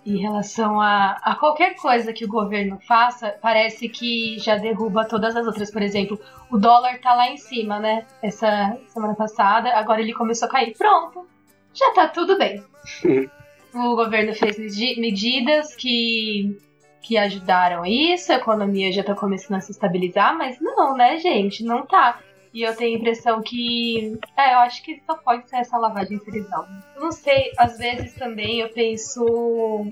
em 0.06 0.18
relação 0.18 0.80
a, 0.80 1.18
a 1.22 1.36
qualquer 1.36 1.76
coisa 1.76 2.14
que 2.14 2.26
o 2.26 2.28
governo 2.28 2.78
faça, 2.88 3.36
parece 3.42 3.90
que 3.90 4.38
já 4.38 4.56
derruba 4.56 5.06
todas 5.06 5.36
as 5.36 5.48
outras. 5.48 5.72
Por 5.72 5.82
exemplo, 5.82 6.20
o 6.52 6.58
dólar 6.58 7.00
tá 7.00 7.14
lá 7.16 7.30
em 7.30 7.38
cima, 7.38 7.80
né? 7.80 8.06
Essa 8.22 8.78
semana 8.88 9.16
passada, 9.16 9.70
agora 9.74 10.02
ele 10.02 10.14
começou 10.14 10.48
a 10.48 10.52
cair. 10.52 10.78
Pronto, 10.78 11.28
já 11.74 11.92
tá 11.94 12.08
tudo 12.08 12.38
bem. 12.38 12.64
o 13.74 13.96
governo 13.96 14.34
fez 14.36 14.58
medidas 14.98 15.76
que, 15.76 16.56
que 17.02 17.18
ajudaram 17.18 17.86
isso, 17.86 18.32
a 18.32 18.36
economia 18.36 18.92
já 18.92 19.04
tá 19.04 19.16
começando 19.16 19.58
a 19.58 19.62
se 19.62 19.72
estabilizar, 19.72 20.38
mas 20.38 20.62
não, 20.62 20.96
né, 20.96 21.18
gente? 21.18 21.64
Não 21.64 21.86
tá. 21.86 22.20
E 22.56 22.64
eu 22.64 22.74
tenho 22.74 22.96
a 22.96 23.00
impressão 23.00 23.42
que. 23.42 24.18
É, 24.38 24.54
eu 24.54 24.60
acho 24.60 24.82
que 24.82 25.04
só 25.06 25.18
pode 25.18 25.50
ser 25.50 25.58
essa 25.58 25.78
lavagem 25.78 26.18
cerebral. 26.20 26.66
Eu 26.96 27.02
não 27.02 27.12
sei, 27.12 27.52
às 27.58 27.78
vezes 27.78 28.14
também 28.14 28.62
eu 28.62 28.70
penso. 28.70 29.92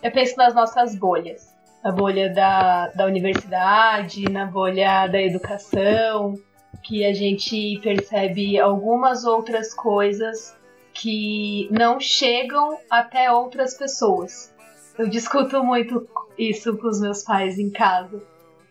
Eu 0.00 0.12
penso 0.12 0.36
nas 0.36 0.54
nossas 0.54 0.94
bolhas. 0.94 1.52
Na 1.82 1.90
bolha 1.90 2.32
da, 2.32 2.86
da 2.90 3.06
universidade, 3.06 4.30
na 4.30 4.46
bolha 4.46 5.08
da 5.08 5.20
educação, 5.20 6.38
que 6.84 7.04
a 7.04 7.12
gente 7.12 7.80
percebe 7.82 8.60
algumas 8.60 9.24
outras 9.24 9.74
coisas 9.74 10.56
que 10.92 11.68
não 11.72 11.98
chegam 11.98 12.78
até 12.88 13.32
outras 13.32 13.76
pessoas. 13.76 14.54
Eu 14.96 15.08
discuto 15.08 15.64
muito 15.64 16.08
isso 16.38 16.78
com 16.78 16.86
os 16.86 17.00
meus 17.00 17.24
pais 17.24 17.58
em 17.58 17.70
casa. 17.70 18.22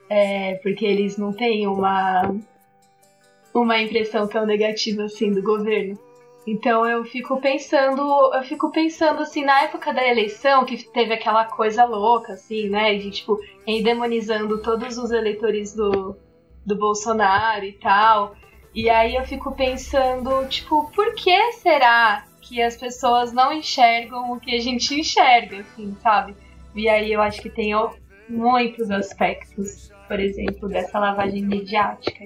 É, 0.10 0.56
porque 0.64 0.86
eles 0.86 1.18
não 1.18 1.34
têm 1.34 1.68
uma 1.68 2.34
uma 3.54 3.80
impressão 3.82 4.28
tão 4.28 4.46
negativa 4.46 5.04
assim 5.04 5.32
do 5.32 5.42
governo. 5.42 5.98
Então 6.46 6.86
eu 6.86 7.06
fico 7.06 7.40
pensando, 7.40 8.02
eu 8.34 8.44
fico 8.44 8.70
pensando 8.70 9.22
assim, 9.22 9.46
na 9.46 9.62
época 9.62 9.94
da 9.94 10.06
eleição, 10.06 10.66
que 10.66 10.84
teve 10.92 11.14
aquela 11.14 11.46
coisa 11.46 11.86
louca, 11.86 12.34
assim, 12.34 12.68
né? 12.68 12.96
De 12.96 13.12
tipo, 13.12 13.40
endemonizando 13.66 14.62
todos 14.62 14.98
os 14.98 15.12
eleitores 15.12 15.74
do, 15.74 16.18
do 16.66 16.76
Bolsonaro 16.76 17.64
e 17.64 17.74
tal. 17.74 18.36
E 18.76 18.90
aí 18.90 19.16
eu 19.16 19.24
fico 19.24 19.56
pensando, 19.56 20.46
tipo, 20.50 20.92
por 20.92 21.14
que 21.16 21.54
será 21.54 22.26
que 22.42 22.62
as 22.62 22.76
pessoas 22.76 23.32
não 23.32 23.54
enxergam 23.54 24.34
o 24.34 24.40
que 24.40 24.54
a 24.54 24.60
gente 24.60 25.00
enxerga, 25.00 25.60
assim, 25.60 25.96
sabe? 26.02 26.36
E 26.76 26.90
aí 26.90 27.14
eu 27.14 27.22
acho 27.22 27.42
que 27.42 27.50
tem 27.50 27.72
muitos 28.28 28.92
aspectos, 28.92 29.92
por 30.08 30.20
exemplo, 30.20 30.68
dessa 30.68 31.00
lavagem 31.00 31.44
mediática 31.44 32.26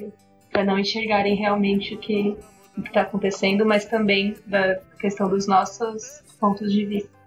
para 0.52 0.64
não 0.64 0.80
enxergarem 0.80 1.36
realmente 1.36 1.96
o 1.96 1.98
que 1.98 2.38
está 2.86 3.02
acontecendo, 3.02 3.66
mas 3.66 3.86
também 3.86 4.36
da 4.46 4.80
questão 5.00 5.30
dos 5.30 5.48
nossos 5.48 6.22
pontos 6.40 6.72
de 6.72 6.86
vista. 6.86 7.18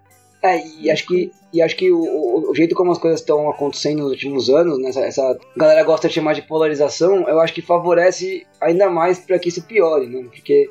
É, 0.43 0.59
e 0.79 0.89
acho 0.89 1.05
que, 1.05 1.31
e 1.53 1.61
acho 1.61 1.75
que 1.75 1.91
o, 1.91 2.49
o 2.49 2.55
jeito 2.55 2.73
como 2.73 2.91
as 2.91 2.97
coisas 2.97 3.19
estão 3.19 3.47
acontecendo 3.49 3.99
nos 3.99 4.11
últimos 4.11 4.49
anos, 4.49 4.79
né, 4.79 4.89
essa, 4.89 5.01
essa 5.01 5.39
galera 5.55 5.83
gosta 5.83 6.07
de 6.07 6.15
chamar 6.15 6.33
de 6.33 6.41
polarização, 6.41 7.27
eu 7.29 7.39
acho 7.39 7.53
que 7.53 7.61
favorece 7.61 8.45
ainda 8.59 8.89
mais 8.89 9.19
para 9.19 9.37
que 9.37 9.49
isso 9.49 9.61
piore, 9.61 10.07
né? 10.07 10.23
Porque 10.23 10.67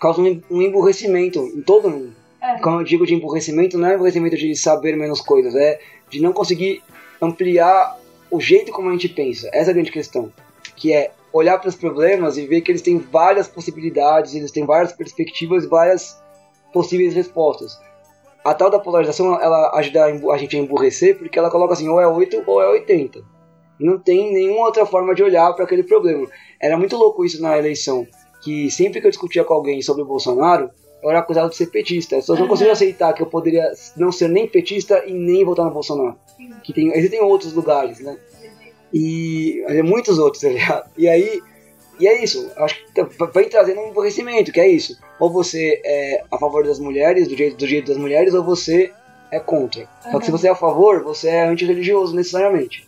causa 0.00 0.20
um, 0.20 0.42
um 0.50 0.62
emburrecimento 0.62 1.40
em 1.40 1.60
todo 1.60 1.90
mundo. 1.90 2.14
É. 2.40 2.58
Quando 2.60 2.80
eu 2.80 2.84
digo 2.84 3.06
de 3.06 3.14
emburrecimento, 3.14 3.76
não 3.76 3.88
é 3.88 3.94
emburrecimento 3.94 4.36
de 4.36 4.56
saber 4.56 4.96
menos 4.96 5.20
coisas, 5.20 5.54
é 5.54 5.78
de 6.08 6.20
não 6.20 6.32
conseguir 6.32 6.82
ampliar 7.20 7.98
o 8.30 8.40
jeito 8.40 8.72
como 8.72 8.88
a 8.88 8.92
gente 8.92 9.10
pensa. 9.10 9.48
Essa 9.52 9.70
é 9.70 9.72
a 9.72 9.74
grande 9.74 9.92
questão. 9.92 10.32
Que 10.74 10.92
é 10.92 11.12
olhar 11.32 11.58
para 11.58 11.68
os 11.68 11.74
problemas 11.74 12.36
e 12.36 12.46
ver 12.46 12.60
que 12.60 12.70
eles 12.70 12.82
têm 12.82 12.98
várias 12.98 13.48
possibilidades, 13.48 14.34
eles 14.34 14.50
têm 14.50 14.66
várias 14.66 14.92
perspectivas, 14.92 15.66
várias 15.66 16.22
possíveis 16.72 17.14
respostas. 17.14 17.78
A 18.44 18.52
tal 18.54 18.70
da 18.70 18.78
polarização, 18.78 19.40
ela 19.40 19.70
ajuda 19.76 20.04
a 20.04 20.36
gente 20.36 20.56
a 20.56 20.58
emburrecer, 20.58 21.16
porque 21.16 21.38
ela 21.38 21.50
coloca 21.50 21.74
assim, 21.74 21.88
ou 21.88 22.00
é 22.00 22.06
8 22.06 22.42
ou 22.46 22.60
é 22.60 22.68
80. 22.68 23.22
Não 23.78 23.98
tem 23.98 24.32
nenhuma 24.32 24.66
outra 24.66 24.84
forma 24.84 25.14
de 25.14 25.22
olhar 25.22 25.52
para 25.54 25.64
aquele 25.64 25.82
problema. 25.82 26.26
Era 26.60 26.76
muito 26.76 26.96
louco 26.96 27.24
isso 27.24 27.40
na 27.40 27.56
eleição, 27.56 28.06
que 28.42 28.70
sempre 28.70 29.00
que 29.00 29.06
eu 29.06 29.10
discutia 29.10 29.44
com 29.44 29.54
alguém 29.54 29.80
sobre 29.80 30.02
o 30.02 30.06
Bolsonaro, 30.06 30.70
eu 31.02 31.10
era 31.10 31.18
acusado 31.18 31.50
de 31.50 31.56
ser 31.56 31.66
petista. 31.66 32.16
As 32.16 32.22
pessoas 32.22 32.38
não 32.38 32.48
conseguiam 32.48 32.72
aceitar 32.72 33.12
que 33.12 33.22
eu 33.22 33.26
poderia 33.26 33.72
não 33.96 34.12
ser 34.12 34.28
nem 34.28 34.46
petista 34.46 35.04
e 35.04 35.12
nem 35.12 35.44
votar 35.44 35.66
no 35.66 35.72
Bolsonaro. 35.72 36.16
Que 36.62 36.72
tem, 36.72 36.92
existem 36.96 37.20
outros 37.20 37.52
lugares, 37.52 37.98
né? 38.00 38.16
E 38.92 39.62
muitos 39.84 40.18
outros, 40.18 40.44
aliás. 40.44 40.84
E 40.96 41.08
aí, 41.08 41.40
e 41.98 42.06
é 42.06 42.22
isso. 42.22 42.50
Acho 42.56 42.76
que 42.92 43.02
vem 43.32 43.48
trazendo 43.48 43.80
um 43.80 43.88
emborrecimento, 43.88 44.52
que 44.52 44.60
é 44.60 44.68
isso. 44.68 44.98
Ou 45.20 45.30
você 45.30 45.80
é 45.84 46.24
a 46.30 46.38
favor 46.38 46.64
das 46.64 46.78
mulheres, 46.78 47.28
do 47.28 47.36
jeito, 47.36 47.56
do 47.56 47.66
jeito 47.66 47.88
das 47.88 47.96
mulheres, 47.96 48.34
ou 48.34 48.42
você 48.42 48.90
é 49.30 49.38
contra. 49.38 49.82
Uhum. 50.04 50.12
Só 50.12 50.18
que 50.18 50.24
se 50.26 50.30
você 50.30 50.48
é 50.48 50.50
a 50.50 50.56
favor, 50.56 51.02
você 51.02 51.28
é 51.28 51.44
antirreligioso 51.44 52.14
necessariamente. 52.14 52.86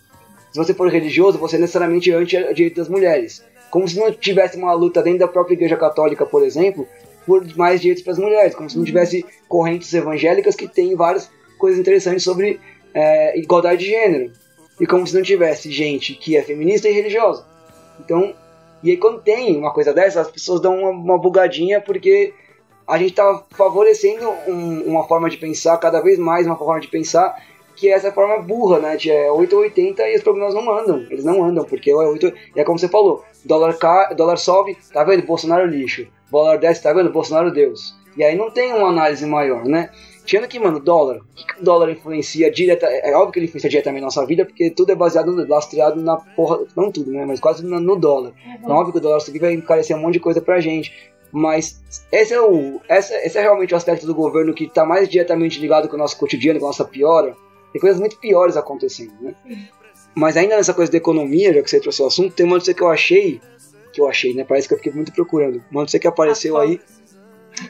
Se 0.52 0.58
você 0.58 0.74
for 0.74 0.88
religioso, 0.88 1.38
você 1.38 1.56
é 1.56 1.58
necessariamente 1.58 2.12
anti-direito 2.12 2.76
das 2.76 2.88
mulheres. 2.88 3.42
Como 3.70 3.88
se 3.88 3.98
não 3.98 4.12
tivesse 4.12 4.56
uma 4.56 4.72
luta 4.72 5.02
dentro 5.02 5.20
da 5.20 5.28
própria 5.28 5.54
Igreja 5.54 5.76
Católica, 5.76 6.24
por 6.26 6.44
exemplo, 6.44 6.86
por 7.26 7.44
mais 7.56 7.80
direitos 7.80 8.04
para 8.04 8.12
as 8.12 8.18
mulheres. 8.18 8.54
Como 8.54 8.68
se 8.68 8.76
não 8.76 8.82
uhum. 8.82 8.86
tivesse 8.86 9.24
correntes 9.48 9.92
evangélicas 9.92 10.54
que 10.54 10.68
têm 10.68 10.94
várias 10.94 11.30
coisas 11.58 11.80
interessantes 11.80 12.22
sobre 12.22 12.60
é, 12.92 13.38
igualdade 13.38 13.84
de 13.84 13.90
gênero. 13.90 14.32
E 14.80 14.86
como 14.86 15.06
se 15.06 15.14
não 15.14 15.22
tivesse 15.22 15.70
gente 15.70 16.14
que 16.14 16.36
é 16.36 16.42
feminista 16.42 16.88
e 16.88 16.92
religiosa. 16.92 17.44
Então, 18.00 18.34
e 18.82 18.90
aí 18.90 18.96
quando 18.96 19.22
tem 19.22 19.56
uma 19.56 19.72
coisa 19.72 19.92
dessa, 19.92 20.20
as 20.20 20.30
pessoas 20.30 20.60
dão 20.60 20.78
uma, 20.78 20.90
uma 20.90 21.18
bugadinha 21.18 21.80
porque 21.80 22.34
a 22.86 22.98
gente 22.98 23.10
está 23.10 23.42
favorecendo 23.50 24.28
um, 24.46 24.82
uma 24.82 25.06
forma 25.06 25.30
de 25.30 25.36
pensar, 25.36 25.78
cada 25.78 26.00
vez 26.00 26.18
mais 26.18 26.46
uma 26.46 26.56
forma 26.56 26.80
de 26.80 26.88
pensar 26.88 27.34
que 27.76 27.88
é 27.88 27.92
essa 27.92 28.12
forma 28.12 28.42
burra, 28.42 28.78
né? 28.78 28.96
De 28.96 29.10
é 29.10 29.30
8 29.30 29.54
ou 29.54 29.62
80 29.62 30.08
e 30.08 30.16
os 30.16 30.22
problemas 30.22 30.54
não 30.54 30.70
andam. 30.70 31.06
Eles 31.10 31.24
não 31.24 31.42
andam, 31.44 31.64
porque 31.64 31.90
é 31.90 31.94
8. 31.94 32.32
E 32.54 32.60
é 32.60 32.64
como 32.64 32.78
você 32.78 32.88
falou: 32.88 33.24
dólar, 33.44 33.76
cai, 33.78 34.14
dólar 34.14 34.36
sobe, 34.36 34.76
tá 34.92 35.02
vendo? 35.04 35.26
Bolsonaro 35.26 35.66
lixo. 35.66 36.06
Dólar 36.30 36.58
desce, 36.58 36.82
tá 36.82 36.92
vendo? 36.92 37.10
Bolsonaro 37.10 37.52
Deus. 37.52 37.94
E 38.16 38.22
aí 38.22 38.36
não 38.36 38.50
tem 38.50 38.72
uma 38.72 38.88
análise 38.88 39.26
maior, 39.26 39.64
né? 39.64 39.90
Tirando 40.24 40.48
que, 40.48 40.58
mano, 40.58 40.80
dólar. 40.80 41.18
O 41.18 41.34
que, 41.34 41.60
o 41.60 41.64
dólar 41.64 41.90
influencia 41.90 42.50
direta? 42.50 42.86
É 42.86 43.14
óbvio 43.14 43.32
que 43.32 43.38
ele 43.40 43.46
influencia 43.46 43.68
diretamente 43.68 44.00
na 44.00 44.06
nossa 44.06 44.24
vida, 44.24 44.44
porque 44.44 44.70
tudo 44.70 44.90
é 44.90 44.94
baseado, 44.94 45.34
lastreado 45.46 46.00
na 46.00 46.16
porra. 46.16 46.60
Não 46.74 46.90
tudo, 46.90 47.10
né? 47.10 47.24
Mas 47.26 47.40
quase 47.40 47.64
no, 47.64 47.78
no 47.78 47.96
dólar. 47.96 48.30
Uhum. 48.30 48.54
Então, 48.54 48.76
óbvio 48.76 48.92
que 48.92 48.98
o 48.98 49.02
dólar 49.02 49.20
subir 49.20 49.38
vai 49.38 49.52
encarecer 49.52 49.96
um 49.96 50.00
monte 50.00 50.14
de 50.14 50.20
coisa 50.20 50.40
pra 50.40 50.60
gente. 50.60 50.92
Mas 51.30 51.82
esse 52.12 52.32
é, 52.32 52.40
o, 52.40 52.80
essa, 52.88 53.14
esse 53.16 53.36
é 53.36 53.42
realmente 53.42 53.74
o 53.74 53.76
aspecto 53.76 54.06
do 54.06 54.14
governo 54.14 54.54
que 54.54 54.64
está 54.64 54.86
mais 54.86 55.08
diretamente 55.08 55.60
ligado 55.60 55.88
com 55.88 55.96
o 55.96 55.98
nosso 55.98 56.16
cotidiano, 56.16 56.60
com 56.60 56.66
a 56.66 56.68
nossa 56.68 56.84
piora. 56.84 57.36
Tem 57.72 57.80
coisas 57.80 57.98
muito 57.98 58.18
piores 58.20 58.56
acontecendo, 58.56 59.12
né? 59.20 59.34
Mas 60.14 60.36
ainda 60.36 60.56
nessa 60.56 60.72
coisa 60.72 60.92
da 60.92 60.98
economia, 60.98 61.52
já 61.52 61.60
que 61.60 61.68
você 61.68 61.80
trouxe 61.80 62.02
o 62.02 62.06
assunto, 62.06 62.34
tem 62.34 62.46
uma 62.46 62.54
notícia 62.54 62.72
que 62.72 62.82
eu 62.82 62.88
achei, 62.88 63.40
que 63.92 64.00
eu 64.00 64.06
achei, 64.06 64.32
né? 64.32 64.44
Parece 64.44 64.68
que 64.68 64.74
eu 64.74 64.78
fiquei 64.78 64.92
muito 64.92 65.12
procurando. 65.12 65.62
Uma 65.72 65.80
notícia 65.80 65.98
que 65.98 66.06
apareceu 66.06 66.56
aí, 66.56 66.80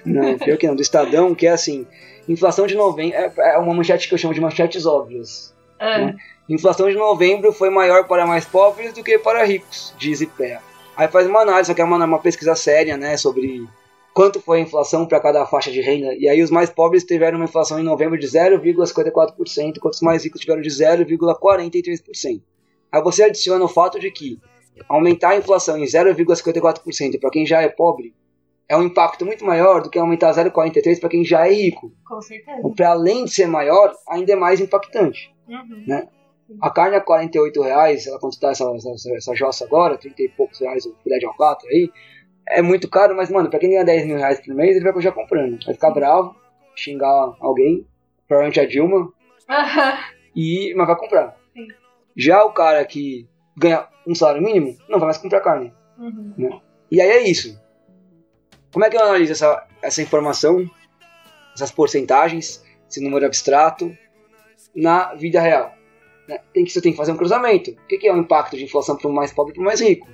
não, 0.05 0.39
pior 0.39 0.57
que 0.57 0.67
não, 0.67 0.75
do 0.75 0.83
Estadão, 0.83 1.35
que 1.35 1.47
é 1.47 1.51
assim, 1.51 1.87
inflação 2.29 2.67
de 2.67 2.75
novembro, 2.75 3.17
é, 3.17 3.33
é 3.55 3.59
uma 3.59 3.75
manchete 3.75 4.09
que 4.09 4.15
eu 4.15 4.19
chamo 4.19 4.35
de 4.35 4.41
manchetes 4.41 4.87
óbvias. 4.87 5.55
É. 5.79 6.07
Né? 6.07 6.17
Inflação 6.49 6.89
de 6.89 6.97
novembro 6.97 7.53
foi 7.53 7.71
maior 7.71 8.07
para 8.07 8.27
mais 8.27 8.45
pobres 8.45 8.93
do 8.93 9.03
que 9.03 9.19
para 9.19 9.45
ricos, 9.45 9.95
diz 9.99 10.21
IPEA. 10.21 10.61
Aí 10.97 11.09
faz 11.09 11.27
uma 11.27 11.41
análise, 11.41 11.69
só 11.69 11.75
que 11.75 11.81
é 11.81 11.85
uma, 11.85 12.05
uma 12.05 12.19
pesquisa 12.19 12.55
séria, 12.55 12.97
né, 12.97 13.17
sobre 13.17 13.67
quanto 14.13 14.41
foi 14.41 14.59
a 14.59 14.61
inflação 14.61 15.07
para 15.07 15.19
cada 15.21 15.45
faixa 15.47 15.73
de 15.73 15.81
renda. 15.81 16.15
E 16.15 16.29
aí 16.29 16.41
os 16.43 16.51
mais 16.51 16.71
pobres 16.71 17.03
tiveram 17.03 17.39
uma 17.39 17.47
inflação 17.47 17.81
em 17.81 17.83
novembro 17.83 18.19
de 18.19 18.27
0,54%, 18.27 19.77
enquanto 19.77 19.95
os 19.95 20.01
mais 20.01 20.23
ricos 20.25 20.41
tiveram 20.41 20.63
de 20.63 20.71
0,43%. 20.71 22.41
Aí 22.93 23.03
você 23.03 23.25
adiciona 23.25 23.65
o 23.65 23.69
fato 23.69 23.99
de 23.99 24.11
que 24.11 24.39
aumentar 24.89 25.31
a 25.31 25.37
inflação 25.37 25.77
em 25.77 25.85
0,54% 25.85 27.19
para 27.19 27.31
quem 27.31 27.45
já 27.45 27.61
é 27.61 27.69
pobre 27.69 28.15
é 28.69 28.77
um 28.77 28.83
impacto 28.83 29.27
muito 29.27 29.45
maior 29.45 29.83
do 29.83 29.91
que 29.91 29.99
aumentar 29.99 30.33
0,43% 30.33 31.01
para 31.01 31.09
quem 31.09 31.25
já 31.25 31.47
é 31.47 31.53
rico. 31.53 31.93
Com 32.07 32.21
certeza. 32.21 32.69
Para 32.75 32.91
além 32.91 33.25
de 33.25 33.35
ser 33.35 33.47
maior, 33.47 33.93
ainda 34.09 34.33
é 34.33 34.37
mais 34.37 34.61
impactante. 34.61 35.35
Uhum. 35.49 35.85
Né? 35.87 36.09
A 36.61 36.71
carne 36.71 36.97
a 36.97 37.01
48 37.01 37.63
reais, 37.63 38.07
ela 38.07 38.19
quanto 38.19 38.35
está 38.35 38.51
essa, 38.51 38.65
essa, 38.75 39.15
essa 39.15 39.35
jossa 39.35 39.65
agora, 39.65 39.99
30 39.99 40.23
e 40.23 40.29
poucos 40.31 40.61
reais 40.61 40.85
o 40.87 40.95
filé 41.03 41.19
de 41.19 41.27
alcatra 41.27 41.69
aí, 41.69 41.91
é 42.47 42.61
muito 42.61 42.89
caro, 42.89 43.17
mas, 43.17 43.31
mano, 43.31 43.49
pra 43.49 43.59
quem 43.59 43.71
ganha 43.71 43.85
10 43.85 44.07
mil 44.07 44.17
reais 44.19 44.41
por 44.41 44.55
mês, 44.55 44.77
ele 44.77 44.85
vai 44.85 44.93
continuar 44.93 45.15
comprando. 45.15 45.65
Vai 45.65 45.75
ficar 45.75 45.91
bravo, 45.91 46.37
xingar 46.77 47.35
alguém, 47.41 47.87
provavelmente 48.29 48.61
a 48.61 48.67
Dilma, 48.67 49.11
e, 50.37 50.75
mas 50.77 50.87
vai 50.87 50.97
comprar. 50.97 51.37
Sim. 51.55 51.69
Já 52.17 52.45
o 52.45 52.53
cara 52.53 52.85
que 52.85 53.27
ganha 53.57 53.89
um 54.07 54.15
salário 54.15 54.43
mínimo, 54.43 54.77
não 54.89 54.99
vai 54.99 55.07
mais 55.07 55.19
comprar 55.19 55.41
carne. 55.41 55.73
Uhum. 55.99 56.35
Né? 56.37 56.61
E 56.91 57.01
aí 57.01 57.11
é 57.11 57.23
isso. 57.23 57.59
Como 58.75 58.85
é 58.85 58.91
que 58.91 58.97
eu 58.97 59.03
analiso 59.05 59.31
essa, 59.31 59.65
essa 59.81 60.03
informação, 60.03 60.69
essas 61.55 61.71
porcentagens, 61.71 62.61
esse 62.91 63.01
número 63.01 63.25
abstrato, 63.25 63.97
na 64.75 65.15
vida 65.15 65.41
real? 65.41 65.73
Né? 66.27 66.41
Tem 66.53 66.65
que, 66.65 66.73
você 66.73 66.81
tem 66.81 66.91
que 66.91 66.99
fazer 66.99 67.13
um 67.13 67.17
cruzamento. 67.17 67.71
O 67.71 67.87
que 67.87 68.05
é 68.05 68.13
o 68.13 68.19
impacto 68.19 68.57
de 68.57 68.65
inflação 68.65 68.97
para 68.97 69.09
o 69.09 69.13
mais 69.13 69.33
pobre 69.33 69.53
e 69.53 69.55
para 69.55 69.63
o 69.63 69.65
mais 69.65 69.81
rico? 69.81 70.09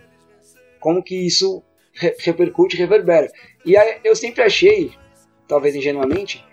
Como 0.79 1.03
que 1.03 1.27
isso 1.27 1.63
repercute, 1.97 2.77
reverbera. 2.77 3.33
E 3.65 3.79
aí, 3.79 3.99
eu 4.05 4.15
sempre 4.15 4.43
achei, 4.43 4.93
talvez 5.49 5.75
ingenuamente, 5.75 6.45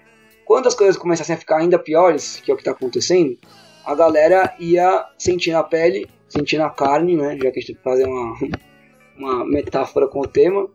quando 0.46 0.68
as 0.68 0.76
coisas 0.76 0.96
começassem 0.96 1.36
a 1.36 1.38
ficar 1.38 1.58
ainda 1.58 1.78
piores, 1.78 2.40
que 2.40 2.50
é 2.50 2.54
o 2.54 2.58
que 2.58 2.62
está 2.62 2.72
acontecendo, 2.72 3.38
a 3.86 3.94
galera 3.94 4.56
ia 4.60 5.06
sentir 5.18 5.52
na 5.52 5.62
pele, 5.62 6.10
sentir 6.30 6.58
na 6.58 6.70
carne, 6.70 7.18
né? 7.18 7.36
Já 7.36 7.52
que 7.52 7.60
a 7.60 7.62
gente 7.62 7.68
tem 7.68 7.76
que 7.76 7.84
fazer 7.84 8.08
uma, 8.08 8.34
uma 9.18 9.46
metáfora 9.46 10.08
com 10.08 10.22
o 10.22 10.28
tema. 10.28 10.70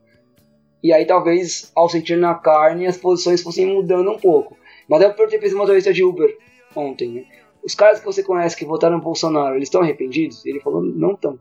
E 0.82 0.92
aí 0.92 1.04
talvez 1.04 1.70
ao 1.76 1.88
sentir 1.88 2.16
na 2.16 2.34
carne 2.34 2.86
as 2.86 2.96
posições 2.96 3.42
fossem 3.42 3.66
mudando 3.66 4.10
um 4.10 4.18
pouco. 4.18 4.56
Mas 4.88 5.00
eu 5.00 5.14
perguntei 5.14 5.38
para 5.38 5.46
esse 5.46 5.56
motorista 5.56 5.92
de 5.92 6.02
Uber 6.02 6.36
ontem, 6.74 7.08
né? 7.08 7.24
Os 7.64 7.74
caras 7.74 8.00
que 8.00 8.06
você 8.06 8.22
conhece 8.22 8.56
que 8.56 8.64
votaram 8.64 8.96
no 8.96 9.02
Bolsonaro, 9.02 9.54
eles 9.54 9.68
estão 9.68 9.82
arrependidos? 9.82 10.44
Ele 10.44 10.58
falou, 10.58 10.82
não 10.82 11.12
estão. 11.12 11.38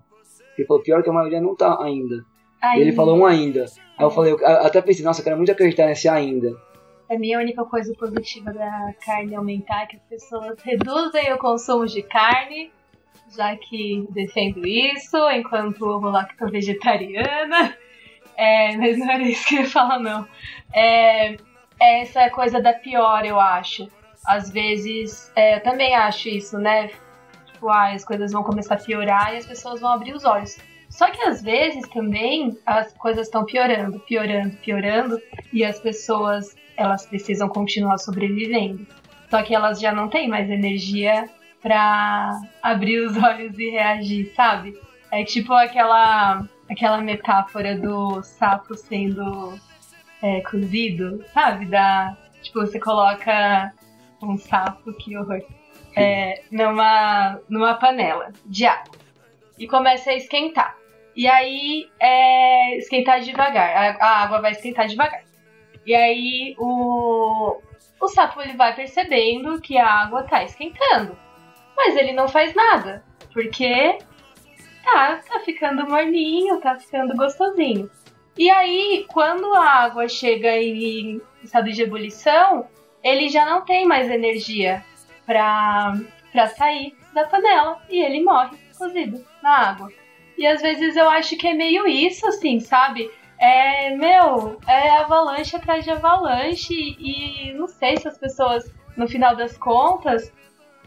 Ele 0.56 0.68
falou, 0.68 0.84
pior 0.84 1.02
que 1.02 1.10
a 1.10 1.14
maioria 1.14 1.42
não 1.42 1.54
está 1.54 1.84
ainda. 1.84 2.24
Ainda. 2.62 2.80
Ele 2.80 2.92
falou 2.92 3.18
um 3.18 3.26
ainda. 3.26 3.66
Aí 3.98 4.06
eu 4.06 4.12
falei, 4.12 4.34
eu 4.34 4.46
até 4.46 4.80
pensei, 4.82 5.04
nossa, 5.04 5.22
eu 5.22 5.24
quero 5.24 5.38
muito 5.38 5.52
acreditar 5.52 5.88
nesse 5.88 6.08
ainda. 6.08 6.56
A 7.10 7.18
minha 7.18 7.40
única 7.40 7.66
coisa 7.66 7.92
positiva 7.96 8.54
da 8.54 8.94
carne 9.04 9.36
aumentar 9.36 9.84
é 9.84 9.86
que 9.88 9.96
as 9.96 10.04
pessoas 10.04 10.60
reduzem 10.62 11.34
o 11.34 11.38
consumo 11.40 11.88
de 11.88 12.04
carne, 12.04 12.72
já 13.36 13.56
que 13.56 14.08
defendo 14.12 14.66
isso, 14.66 15.18
enquanto 15.32 15.84
eu 15.84 16.00
vou 16.00 16.12
lá 16.12 16.26
que 16.26 16.38
tô 16.38 16.48
vegetariana. 16.48 17.76
É, 18.38 18.76
mas 18.78 18.98
não 18.98 19.12
era 19.12 19.24
isso 19.24 19.48
que 19.48 19.56
eu 19.56 19.62
ia 19.62 19.70
falar, 19.70 20.00
não. 20.00 20.28
É, 20.74 21.36
é 21.80 22.02
essa 22.02 22.30
coisa 22.30 22.62
da 22.62 22.74
pior, 22.74 23.26
eu 23.26 23.40
acho. 23.40 23.90
Às 24.26 24.52
vezes, 24.52 25.32
é, 25.36 25.56
eu 25.56 25.64
também 25.64 25.96
acho 25.96 26.30
isso, 26.30 26.58
né? 26.58 26.90
Tipo, 27.52 27.70
ah, 27.70 27.92
as 27.92 28.06
coisas 28.06 28.32
vão 28.32 28.44
começar 28.44 28.76
a 28.76 28.78
piorar 28.78 29.34
e 29.34 29.38
as 29.38 29.46
pessoas 29.46 29.82
vão 29.82 29.92
abrir 29.92 30.14
os 30.14 30.24
olhos. 30.24 30.58
Só 30.90 31.10
que 31.10 31.22
às 31.24 31.42
vezes 31.42 31.88
também 31.90 32.58
as 32.66 32.94
coisas 32.94 33.28
estão 33.28 33.46
piorando, 33.46 34.00
piorando, 34.02 34.56
piorando 34.58 35.22
e 35.54 35.64
as 35.64 35.80
pessoas 35.80 36.56
elas 36.76 37.06
precisam 37.06 37.48
continuar 37.48 37.98
sobrevivendo. 37.98 38.86
Só 39.30 39.42
que 39.42 39.56
elas 39.56 39.80
já 39.80 39.94
não 39.94 40.10
têm 40.10 40.28
mais 40.28 40.50
energia 40.50 41.30
para 41.62 42.42
abrir 42.62 43.00
os 43.00 43.16
olhos 43.24 43.58
e 43.58 43.70
reagir, 43.70 44.34
sabe? 44.36 44.78
É 45.12 45.24
tipo 45.24 45.54
aquela 45.54 46.44
aquela 46.72 47.00
metáfora 47.02 47.78
do 47.78 48.24
sapo 48.24 48.76
sendo 48.76 49.60
é, 50.24 50.42
cozido, 50.42 51.24
sabe? 51.34 51.66
Da 51.66 52.18
tipo 52.42 52.62
você 52.62 52.80
coloca 52.80 53.74
um 54.24 54.38
sapo 54.38 54.94
que 54.94 55.18
horror 55.18 55.42
é, 55.96 56.44
numa 56.50 57.40
numa 57.50 57.76
panela 57.76 58.32
de 58.46 58.66
água 58.66 58.96
e 59.60 59.68
começa 59.68 60.12
a 60.12 60.16
esquentar. 60.16 60.78
E 61.14 61.28
aí 61.28 61.90
é, 62.00 62.78
esquentar 62.78 63.20
devagar. 63.20 64.00
A, 64.00 64.06
a, 64.06 64.24
água 64.24 64.42
vai 64.42 64.52
esquentar 64.52 64.88
devagar. 64.88 65.24
E 65.86 65.94
aí 65.94 66.56
o, 66.58 67.60
o 68.00 68.08
sapo 68.08 68.42
ele 68.42 68.54
vai 68.54 68.74
percebendo 68.74 69.60
que 69.60 69.78
a 69.78 69.88
água 69.88 70.24
tá 70.24 70.44
esquentando. 70.44 71.18
Mas 71.76 71.98
ele 71.98 72.14
não 72.14 72.30
faz 72.30 72.54
nada. 72.56 73.04
Porque 73.34 73.98
tá, 74.92 75.22
tá 75.28 75.40
ficando 75.40 75.90
morninho, 75.90 76.60
tá 76.60 76.78
ficando 76.78 77.16
gostosinho. 77.16 77.90
E 78.38 78.50
aí, 78.50 79.06
quando 79.10 79.54
a 79.54 79.66
água 79.66 80.08
chega 80.08 80.58
em 80.58 81.22
estado 81.44 81.72
de 81.72 81.82
ebulição, 81.82 82.68
ele 83.04 83.30
já 83.30 83.46
não 83.46 83.62
tem 83.62 83.86
mais 83.86 84.10
energia 84.10 84.84
pra, 85.26 85.94
pra 86.32 86.48
sair 86.48 86.96
da 87.14 87.26
panela 87.26 87.82
e 87.90 88.02
ele 88.02 88.24
morre 88.24 88.58
cozido 88.78 89.24
na 89.42 89.70
água. 89.70 89.92
E 90.38 90.46
às 90.46 90.62
vezes 90.62 90.96
eu 90.96 91.10
acho 91.10 91.38
que 91.38 91.48
é 91.48 91.54
meio 91.54 91.88
isso, 91.88 92.26
assim, 92.28 92.60
sabe? 92.60 93.12
É, 93.38 93.96
meu, 93.96 94.60
é 94.68 94.98
avalanche 94.98 95.56
atrás 95.56 95.84
de 95.84 95.92
avalanche 95.92 96.96
e 97.00 97.54
não 97.54 97.68
sei 97.68 97.98
se 97.98 98.08
as 98.08 98.18
pessoas, 98.18 98.72
no 98.96 99.08
final 99.08 99.36
das 99.36 99.58
contas, 99.58 100.32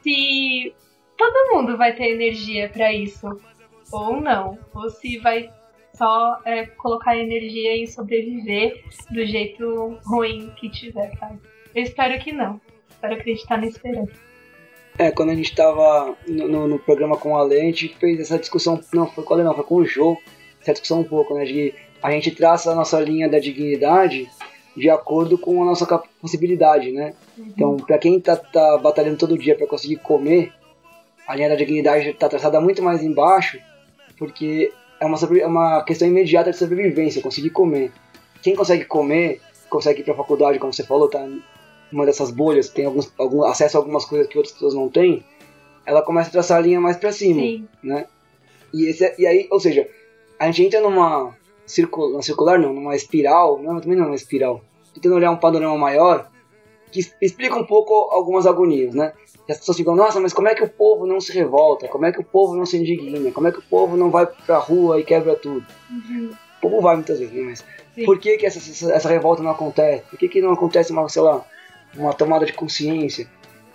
se 0.02 0.74
todo 1.16 1.54
mundo 1.54 1.76
vai 1.76 1.92
ter 1.92 2.12
energia 2.12 2.68
para 2.68 2.92
isso 2.92 3.40
ou 3.92 4.20
não, 4.20 4.58
ou 4.74 4.90
se 4.90 5.18
vai 5.18 5.50
só 5.94 6.40
é, 6.44 6.66
colocar 6.66 7.16
energia 7.16 7.76
em 7.76 7.86
sobreviver 7.86 8.82
do 9.10 9.24
jeito 9.24 9.98
ruim 10.04 10.52
que 10.56 10.68
tiver, 10.68 11.16
sabe? 11.18 11.38
Eu 11.74 11.82
espero 11.82 12.18
que 12.22 12.32
não. 12.32 12.60
Espero 12.90 13.14
acreditar 13.14 13.58
na 13.58 13.66
esperança. 13.66 14.12
É, 14.98 15.10
quando 15.10 15.30
a 15.30 15.34
gente 15.34 15.54
tava 15.54 16.16
no, 16.26 16.48
no, 16.48 16.68
no, 16.68 16.78
programa 16.78 17.16
com 17.16 17.36
a 17.36 17.42
Ale, 17.42 17.60
a 17.60 17.64
gente 17.64 17.88
fez 17.88 18.20
essa 18.20 18.38
discussão, 18.38 18.80
não 18.92 19.08
foi 19.08 19.24
com 19.24 19.34
a 19.34 19.36
Ale, 19.36 19.44
não, 19.44 19.54
foi 19.54 19.64
com 19.64 19.76
o 19.76 19.84
Jô, 19.84 20.16
essa 20.60 20.72
discussão 20.72 21.00
um 21.00 21.04
pouco, 21.04 21.34
né, 21.34 21.44
de 21.44 21.74
a 22.02 22.10
gente 22.10 22.30
traça 22.30 22.70
a 22.70 22.74
nossa 22.74 23.00
linha 23.00 23.28
da 23.28 23.38
dignidade 23.38 24.28
de 24.76 24.90
acordo 24.90 25.38
com 25.38 25.62
a 25.62 25.64
nossa 25.64 25.86
possibilidade, 26.20 26.90
né? 26.90 27.14
Uhum. 27.38 27.44
Então, 27.48 27.76
para 27.76 27.98
quem 27.98 28.20
tá, 28.20 28.36
tá, 28.36 28.78
batalhando 28.78 29.16
todo 29.16 29.38
dia 29.38 29.56
para 29.56 29.66
conseguir 29.66 29.96
comer, 29.96 30.52
a 31.26 31.34
linha 31.34 31.48
da 31.48 31.54
dignidade 31.54 32.12
tá 32.14 32.28
traçada 32.28 32.60
muito 32.60 32.82
mais 32.82 33.02
embaixo, 33.02 33.58
porque 34.18 34.72
é 35.00 35.04
uma, 35.04 35.18
é 35.38 35.46
uma 35.46 35.82
questão 35.84 36.08
imediata 36.08 36.50
de 36.50 36.56
sobrevivência, 36.56 37.22
conseguir 37.22 37.50
comer. 37.50 37.92
Quem 38.42 38.54
consegue 38.54 38.84
comer, 38.84 39.40
consegue 39.68 40.00
ir 40.00 40.04
para 40.04 40.14
a 40.14 40.16
faculdade, 40.16 40.58
como 40.58 40.72
você 40.72 40.84
falou, 40.84 41.08
tá 41.08 41.26
uma 41.92 42.04
dessas 42.04 42.30
bolhas, 42.30 42.68
tem 42.68 42.86
alguns, 42.86 43.12
algum 43.18 43.44
acesso 43.44 43.76
a 43.76 43.80
algumas 43.80 44.04
coisas 44.04 44.26
que 44.26 44.36
outras 44.36 44.52
pessoas 44.52 44.74
não 44.74 44.88
têm, 44.88 45.24
ela 45.86 46.02
começa 46.02 46.28
a 46.28 46.32
traçar 46.32 46.58
a 46.58 46.60
linha 46.60 46.80
mais 46.80 46.96
para 46.96 47.12
cima, 47.12 47.40
Sim. 47.40 47.68
né? 47.82 48.06
E, 48.72 48.86
esse, 48.88 49.14
e 49.18 49.26
aí, 49.26 49.46
ou 49.50 49.60
seja, 49.60 49.88
a 50.38 50.46
gente 50.46 50.64
entra 50.64 50.80
numa 50.80 51.36
circular, 51.66 52.22
circular 52.22 52.58
não, 52.58 52.72
numa 52.72 52.96
espiral, 52.96 53.62
não, 53.62 53.80
também 53.80 53.96
não 53.96 54.04
é 54.04 54.08
uma 54.08 54.16
espiral, 54.16 54.60
tentando 54.92 55.14
olhar 55.14 55.30
um 55.30 55.36
panorama 55.36 55.78
maior 55.78 56.28
que 56.94 57.12
explica 57.20 57.56
um 57.56 57.66
pouco 57.66 57.92
algumas 58.12 58.46
agonias, 58.46 58.94
né? 58.94 59.12
E 59.48 59.52
as 59.52 59.58
pessoas 59.58 59.76
ficam, 59.76 59.96
nossa, 59.96 60.20
mas 60.20 60.32
como 60.32 60.48
é 60.48 60.54
que 60.54 60.62
o 60.62 60.68
povo 60.68 61.04
não 61.06 61.20
se 61.20 61.32
revolta? 61.32 61.88
Como 61.88 62.06
é 62.06 62.12
que 62.12 62.20
o 62.20 62.24
povo 62.24 62.54
não 62.54 62.64
se 62.64 62.78
indigna? 62.78 63.32
Como 63.32 63.48
é 63.48 63.52
que 63.52 63.58
o 63.58 63.62
povo 63.62 63.96
não 63.96 64.10
vai 64.10 64.26
pra 64.26 64.58
rua 64.58 65.00
e 65.00 65.04
quebra 65.04 65.34
tudo? 65.34 65.66
Uhum. 65.90 66.30
O 66.58 66.60
povo 66.60 66.80
vai 66.80 66.94
muitas 66.94 67.18
vezes, 67.18 67.34
né? 67.34 67.42
Mas 67.42 67.64
Sim. 67.94 68.04
por 68.04 68.18
que, 68.18 68.38
que 68.38 68.46
essa, 68.46 68.92
essa, 68.92 69.08
revolta 69.08 69.42
não 69.42 69.50
acontece? 69.50 70.04
Por 70.08 70.18
que, 70.18 70.28
que 70.28 70.40
não 70.40 70.52
acontece 70.52 70.92
uma, 70.92 71.08
sei 71.08 71.22
lá, 71.22 71.44
uma 71.96 72.14
tomada 72.14 72.46
de 72.46 72.52
consciência? 72.52 73.28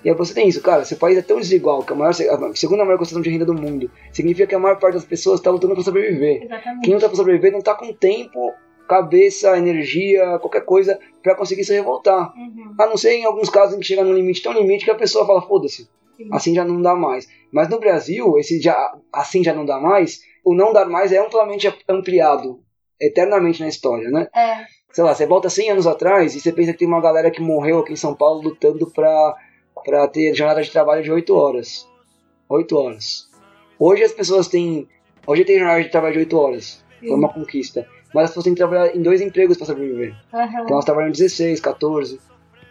E 0.04 0.10
aí 0.10 0.16
você 0.16 0.34
tem 0.34 0.48
isso, 0.48 0.62
cara, 0.62 0.86
seu 0.86 0.98
país 0.98 1.18
é 1.18 1.22
tão 1.22 1.38
desigual 1.38 1.84
que 1.84 1.92
a, 1.92 1.96
maior, 1.96 2.12
a 2.12 2.56
segunda 2.56 2.86
maior 2.86 2.98
concentração 2.98 3.22
de 3.22 3.30
renda 3.30 3.46
do 3.46 3.54
mundo 3.54 3.92
significa 4.14 4.48
que 4.48 4.56
a 4.56 4.60
maior 4.60 4.80
parte 4.80 4.94
das 4.94 5.04
pessoas 5.04 5.42
está 5.42 5.52
lutando 5.52 5.74
para 5.76 5.84
sobreviver. 5.84 6.44
Exatamente. 6.44 6.82
Quem 6.84 6.92
não 6.92 6.98
está 6.98 7.10
para 7.10 7.18
sobreviver 7.18 7.52
não 7.52 7.60
está 7.60 7.76
com 7.76 7.92
tempo 7.92 8.54
cabeça, 8.90 9.56
energia, 9.56 10.40
qualquer 10.40 10.66
coisa 10.66 11.00
para 11.22 11.36
conseguir 11.36 11.64
se 11.64 11.74
revoltar. 11.74 12.34
Uhum. 12.36 12.74
A 12.78 12.88
não 12.88 12.98
ser 12.98 13.14
em 13.14 13.24
alguns 13.24 13.48
casos 13.48 13.76
em 13.76 13.80
que 13.80 13.86
chega 13.86 14.04
num 14.04 14.14
limite 14.16 14.42
tão 14.42 14.52
limite 14.52 14.84
que 14.84 14.92
a 14.92 14.96
pessoa 14.96 15.28
fala, 15.28 15.44
foda-se, 15.44 15.88
assim 16.32 16.56
já 16.56 16.66
não 16.66 16.82
dá 16.82 16.96
mais. 16.96 17.28
Mas 17.54 17.70
no 17.70 17.80
Brasil, 17.80 18.38
esse 18.40 18.60
já, 18.60 18.98
assim 19.14 19.44
já 19.44 19.54
não 19.54 19.64
dá 19.64 19.80
mais, 19.80 20.22
o 20.44 20.56
não 20.56 20.74
dar 20.74 20.88
mais 20.88 21.12
é 21.12 21.20
amplamente 21.20 21.72
ampliado 21.88 22.60
eternamente 23.00 23.62
na 23.62 23.70
história, 23.70 24.10
né? 24.10 24.28
É. 24.36 24.66
Sei 24.92 25.04
lá, 25.04 25.14
você 25.14 25.28
volta 25.28 25.52
100 25.52 25.72
anos 25.72 25.88
atrás 25.88 26.36
e 26.36 26.40
você 26.40 26.52
pensa 26.52 26.74
que 26.74 26.80
tem 26.80 26.88
uma 26.88 27.00
galera 27.00 27.30
que 27.30 27.42
morreu 27.42 27.80
aqui 27.80 27.94
em 27.94 27.96
São 27.96 28.16
Paulo 28.16 28.42
lutando 28.42 28.90
pra, 28.90 29.36
pra 29.86 30.08
ter 30.08 30.34
jornada 30.34 30.64
de 30.64 30.72
trabalho 30.72 31.04
de 31.04 31.12
8 31.12 31.36
horas. 31.36 31.88
8 32.50 32.76
horas. 32.76 33.30
Hoje 33.78 34.04
as 34.04 34.12
pessoas 34.12 34.48
têm. 34.48 34.90
Hoje 35.28 35.46
tem 35.46 35.60
jornada 35.60 35.84
de 35.84 35.90
trabalho 35.90 36.14
de 36.14 36.20
8 36.20 36.38
horas. 36.38 36.84
Foi 37.00 37.12
uma 37.12 37.32
conquista 37.32 37.88
mas 38.14 38.26
as 38.26 38.30
pessoas 38.32 38.44
têm 38.46 38.54
que 38.54 38.60
trabalhar 38.60 38.96
em 38.96 39.02
dois 39.02 39.22
empregos 39.22 39.58
para 39.58 39.66
sobreviver. 39.66 40.16
Uhum. 40.34 40.46
Então 40.46 40.72
elas 40.72 40.86
trabalham 40.86 41.12
16, 41.12 41.60
14. 41.60 42.20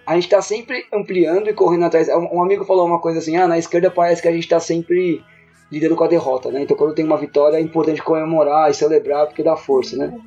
A 0.07 0.15
gente 0.15 0.25
está 0.25 0.41
sempre 0.41 0.87
ampliando 0.93 1.49
e 1.49 1.53
correndo 1.53 1.85
atrás. 1.85 2.09
Um 2.09 2.43
amigo 2.43 2.65
falou 2.65 2.87
uma 2.87 3.01
coisa 3.01 3.19
assim: 3.19 3.37
ah, 3.37 3.47
na 3.47 3.59
esquerda 3.59 3.91
parece 3.91 4.23
que 4.23 4.29
a 4.29 4.33
gente 4.33 4.45
está 4.45 4.59
sempre 4.59 5.23
lidando 5.71 5.97
com 5.97 6.05
a 6.05 6.09
derrota, 6.09 6.51
né? 6.51 6.63
Então 6.63 6.77
quando 6.77 6.95
tem 6.95 7.05
uma 7.05 7.19
vitória 7.19 7.59
é 7.59 7.61
importante 7.61 8.03
comemorar 8.03 8.71
e 8.71 8.75
celebrar 8.75 9.27
porque 9.27 9.43
dá 9.43 9.57
força, 9.57 9.97
né? 9.97 10.19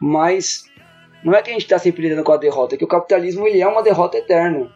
Mas 0.00 0.64
não 1.22 1.34
é 1.34 1.42
que 1.42 1.50
a 1.50 1.52
gente 1.52 1.62
está 1.62 1.78
sempre 1.78 2.02
lidando 2.02 2.24
com 2.24 2.32
a 2.32 2.36
derrota, 2.38 2.74
é 2.74 2.78
que 2.78 2.84
o 2.84 2.88
capitalismo 2.88 3.46
ele 3.46 3.60
é 3.60 3.66
uma 3.66 3.82
derrota 3.82 4.16
eterna 4.16 4.70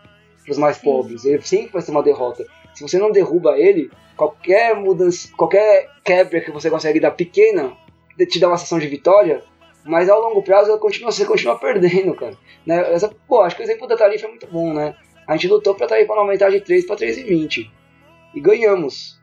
para 0.44 0.52
os 0.52 0.58
mais 0.58 0.76
Sim. 0.76 0.84
pobres. 0.84 1.24
Ele 1.24 1.40
sempre 1.40 1.72
vai 1.72 1.82
ser 1.82 1.90
uma 1.90 2.02
derrota. 2.02 2.44
Se 2.74 2.82
você 2.82 2.98
não 2.98 3.10
derruba 3.10 3.58
ele, 3.58 3.90
qualquer 4.16 4.76
mudança, 4.76 5.28
qualquer 5.36 5.88
quebra 6.04 6.40
que 6.40 6.50
você 6.50 6.68
consegue 6.68 7.00
dar 7.00 7.12
pequena, 7.12 7.72
te 8.28 8.38
dá 8.38 8.48
uma 8.48 8.58
sensação 8.58 8.78
de 8.78 8.86
vitória, 8.86 9.42
mas 9.84 10.08
ao 10.08 10.20
longo 10.20 10.42
prazo 10.42 10.78
continua, 10.78 11.12
você 11.12 11.24
continua 11.24 11.58
perdendo, 11.58 12.14
cara. 12.14 12.36
Né? 12.66 12.92
Essa, 12.92 13.08
pô, 13.28 13.40
acho 13.42 13.56
que 13.56 13.62
o 13.62 13.64
exemplo 13.64 13.86
da 13.86 13.96
tarifa 13.96 14.26
é 14.26 14.28
muito 14.28 14.46
bom, 14.46 14.72
né? 14.72 14.96
A 15.26 15.36
gente 15.36 15.48
lutou 15.48 15.74
pra 15.74 15.86
tarifa 15.86 16.14
não 16.14 16.22
aumentar 16.22 16.50
de 16.50 16.60
3 16.60 16.86
para 16.86 16.96
3,20 16.96 17.70
e 18.34 18.40
ganhamos. 18.40 19.20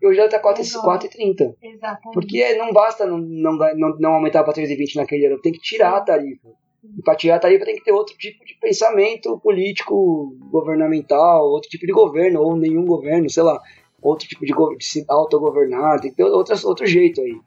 E 0.00 0.06
hoje 0.06 0.18
ela 0.18 0.28
tá 0.28 0.40
4,30. 0.40 1.54
Exatamente. 1.62 2.14
Porque 2.14 2.54
não 2.54 2.72
basta 2.72 3.06
não, 3.06 3.18
não, 3.18 3.52
não, 3.56 3.96
não 3.98 4.12
aumentar 4.14 4.44
para 4.44 4.54
3,20 4.54 4.96
naquele 4.96 5.26
ano, 5.26 5.40
tem 5.40 5.52
que 5.52 5.60
tirar 5.60 5.96
a 5.96 6.00
tarifa. 6.00 6.48
E 6.96 7.02
para 7.02 7.14
tirar 7.14 7.36
a 7.36 7.40
tarifa 7.40 7.64
tem 7.64 7.76
que 7.76 7.84
ter 7.84 7.92
outro 7.92 8.16
tipo 8.16 8.44
de 8.44 8.54
pensamento 8.54 9.38
político, 9.38 10.34
governamental, 10.50 11.44
outro 11.44 11.68
tipo 11.68 11.86
de 11.86 11.92
governo, 11.92 12.40
ou 12.40 12.56
nenhum 12.56 12.86
governo, 12.86 13.28
sei 13.28 13.42
lá, 13.42 13.60
outro 14.00 14.26
tipo 14.26 14.46
de, 14.46 14.52
de 14.78 14.84
se 14.84 15.04
autogovernar, 15.06 16.00
tem 16.00 16.10
que 16.10 16.16
ter 16.16 16.24
outras, 16.24 16.64
outro 16.64 16.86
jeito 16.86 17.20
aí. 17.20 17.38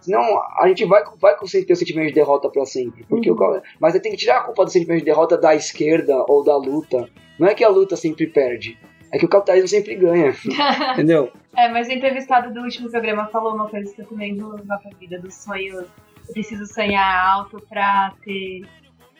Senão 0.00 0.20
a 0.58 0.66
gente 0.68 0.84
vai, 0.84 1.02
vai 1.18 1.36
ter 1.36 1.72
o 1.72 1.76
sentimento 1.76 2.08
de 2.08 2.14
derrota 2.14 2.48
para 2.48 2.64
sempre. 2.64 3.04
Porque 3.04 3.30
uhum. 3.30 3.36
o, 3.36 3.62
mas 3.78 3.98
tem 4.00 4.12
que 4.12 4.18
tirar 4.18 4.38
a 4.38 4.42
culpa 4.44 4.64
do 4.64 4.70
sentimento 4.70 5.00
de 5.00 5.04
derrota 5.04 5.36
da 5.36 5.54
esquerda 5.54 6.24
ou 6.28 6.44
da 6.44 6.56
luta. 6.56 7.08
Não 7.38 7.48
é 7.48 7.54
que 7.54 7.64
a 7.64 7.68
luta 7.68 7.96
sempre 7.96 8.26
perde. 8.26 8.78
É 9.12 9.18
que 9.18 9.24
o 9.24 9.28
capitalismo 9.28 9.68
sempre 9.68 9.94
ganha. 9.96 10.34
entendeu? 10.92 11.32
É, 11.56 11.68
mas 11.68 11.88
o 11.88 11.92
entrevistado 11.92 12.52
do 12.52 12.60
último 12.60 12.90
programa 12.90 13.26
falou 13.26 13.54
uma 13.54 13.68
coisa 13.68 13.92
que 13.92 14.00
eu 14.00 14.06
também 14.06 14.36
vou 14.36 14.54
levar 14.54 14.78
pra 14.78 14.90
vida, 14.98 15.18
do 15.18 15.30
sonho. 15.30 15.80
Eu 15.80 16.32
preciso 16.32 16.64
sonhar 16.66 17.26
alto 17.28 17.60
pra 17.68 18.12
ter 18.24 18.62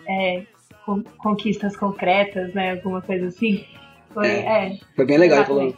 é, 0.09 0.43
conquistas 1.19 1.77
concretas, 1.77 2.55
né? 2.55 2.73
Alguma 2.73 3.03
coisa 3.03 3.27
assim. 3.27 3.65
Foi, 4.15 4.27
é, 4.27 4.67
é, 4.67 4.79
foi 4.95 5.05
bem 5.05 5.19
legal, 5.19 5.45
falando. 5.45 5.77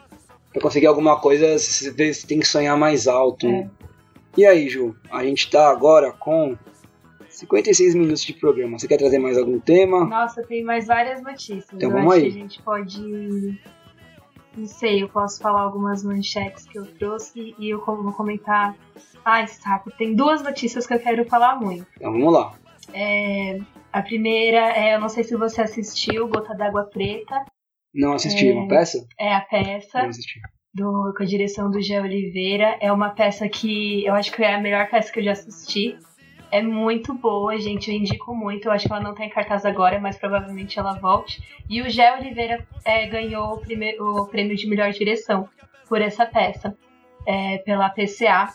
Pra 0.52 0.60
conseguir 0.60 0.86
alguma 0.86 1.18
coisa, 1.18 1.58
você 1.58 2.26
tem 2.26 2.38
que 2.38 2.46
sonhar 2.46 2.76
mais 2.76 3.08
alto. 3.08 3.46
É. 3.46 3.68
E 4.36 4.46
aí, 4.46 4.68
Ju, 4.68 4.96
a 5.10 5.22
gente 5.24 5.50
tá 5.50 5.70
agora 5.70 6.10
com 6.10 6.56
56 7.28 7.94
minutos 7.94 8.22
de 8.22 8.32
programa. 8.32 8.78
Você 8.78 8.88
quer 8.88 8.96
trazer 8.96 9.18
mais 9.18 9.36
algum 9.36 9.60
tema? 9.60 10.06
Nossa, 10.06 10.42
tem 10.42 10.62
mais 10.62 10.86
várias 10.86 11.22
notícias. 11.22 11.72
Então 11.72 11.90
eu 11.90 11.96
vamos 11.96 12.14
acho 12.14 12.24
aí. 12.24 12.32
que 12.32 12.38
a 12.38 12.40
gente 12.40 12.62
pode. 12.62 13.60
Não 14.56 14.66
sei, 14.66 15.02
eu 15.02 15.08
posso 15.08 15.40
falar 15.40 15.62
algumas 15.62 16.02
manchetes 16.02 16.66
que 16.66 16.78
eu 16.78 16.86
trouxe 16.94 17.54
e 17.58 17.70
eu 17.70 17.84
vou 17.84 18.12
comentar. 18.12 18.74
Ai, 19.24 19.46
saco, 19.46 19.90
tem 19.96 20.14
duas 20.14 20.42
notícias 20.42 20.86
que 20.86 20.94
eu 20.94 20.98
quero 20.98 21.24
falar 21.26 21.58
muito. 21.60 21.86
Então 21.96 22.12
vamos 22.12 22.32
lá. 22.32 22.54
É, 22.92 23.58
a 23.92 24.02
primeira 24.02 24.72
é, 24.76 24.94
eu 24.94 25.00
não 25.00 25.08
sei 25.08 25.24
se 25.24 25.36
você 25.36 25.62
assistiu, 25.62 26.28
Gota 26.28 26.54
d'Água 26.54 26.84
Preta. 26.84 27.44
Não 27.94 28.14
assisti, 28.14 28.48
é, 28.48 28.54
uma 28.54 28.68
peça? 28.68 29.06
É 29.18 29.34
a 29.34 29.40
peça. 29.40 30.02
Não 30.02 30.08
assisti 30.08 30.40
do, 30.74 31.12
com 31.16 31.22
a 31.22 31.26
direção 31.26 31.70
do 31.70 31.80
Gé 31.80 32.00
Oliveira. 32.00 32.76
É 32.80 32.92
uma 32.92 33.10
peça 33.10 33.48
que 33.48 34.04
eu 34.04 34.14
acho 34.14 34.32
que 34.32 34.42
é 34.42 34.54
a 34.54 34.60
melhor 34.60 34.88
peça 34.88 35.12
que 35.12 35.20
eu 35.20 35.24
já 35.24 35.32
assisti. 35.32 35.98
É 36.50 36.62
muito 36.62 37.14
boa, 37.14 37.58
gente. 37.58 37.90
Eu 37.90 37.96
indico 37.96 38.34
muito. 38.34 38.66
Eu 38.66 38.72
acho 38.72 38.86
que 38.86 38.92
ela 38.92 39.02
não 39.02 39.14
tá 39.14 39.24
em 39.24 39.30
cartaz 39.30 39.64
agora, 39.64 39.98
mas 39.98 40.18
provavelmente 40.18 40.78
ela 40.78 40.94
volte. 40.94 41.42
E 41.68 41.80
o 41.80 41.88
Gé 41.88 42.14
Oliveira 42.18 42.66
é, 42.84 43.06
ganhou 43.06 43.54
o, 43.54 43.58
primeiro, 43.58 44.22
o 44.22 44.26
prêmio 44.26 44.56
de 44.56 44.66
melhor 44.66 44.90
direção 44.92 45.48
por 45.88 46.00
essa 46.00 46.26
peça, 46.26 46.76
é, 47.26 47.58
pela 47.58 47.88
PCA, 47.90 48.52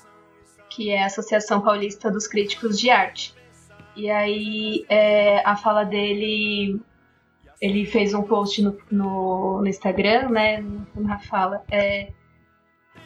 que 0.70 0.90
é 0.92 1.04
a 1.04 1.08
Associação 1.08 1.62
Paulista 1.62 2.12
dos 2.12 2.28
Críticos 2.28 2.80
de 2.80 2.90
Arte. 2.90 3.34
E 3.96 4.12
aí 4.12 4.86
é, 4.90 5.42
a 5.44 5.56
fala 5.56 5.84
dele 5.84 6.80
ele 7.62 7.86
fez 7.86 8.14
um 8.14 8.24
post 8.24 8.62
no, 8.62 8.78
no, 8.92 9.62
no 9.62 9.68
Instagram, 9.68 10.30
né, 10.30 10.64
na 10.96 11.20
fala, 11.20 11.64
é, 11.72 12.12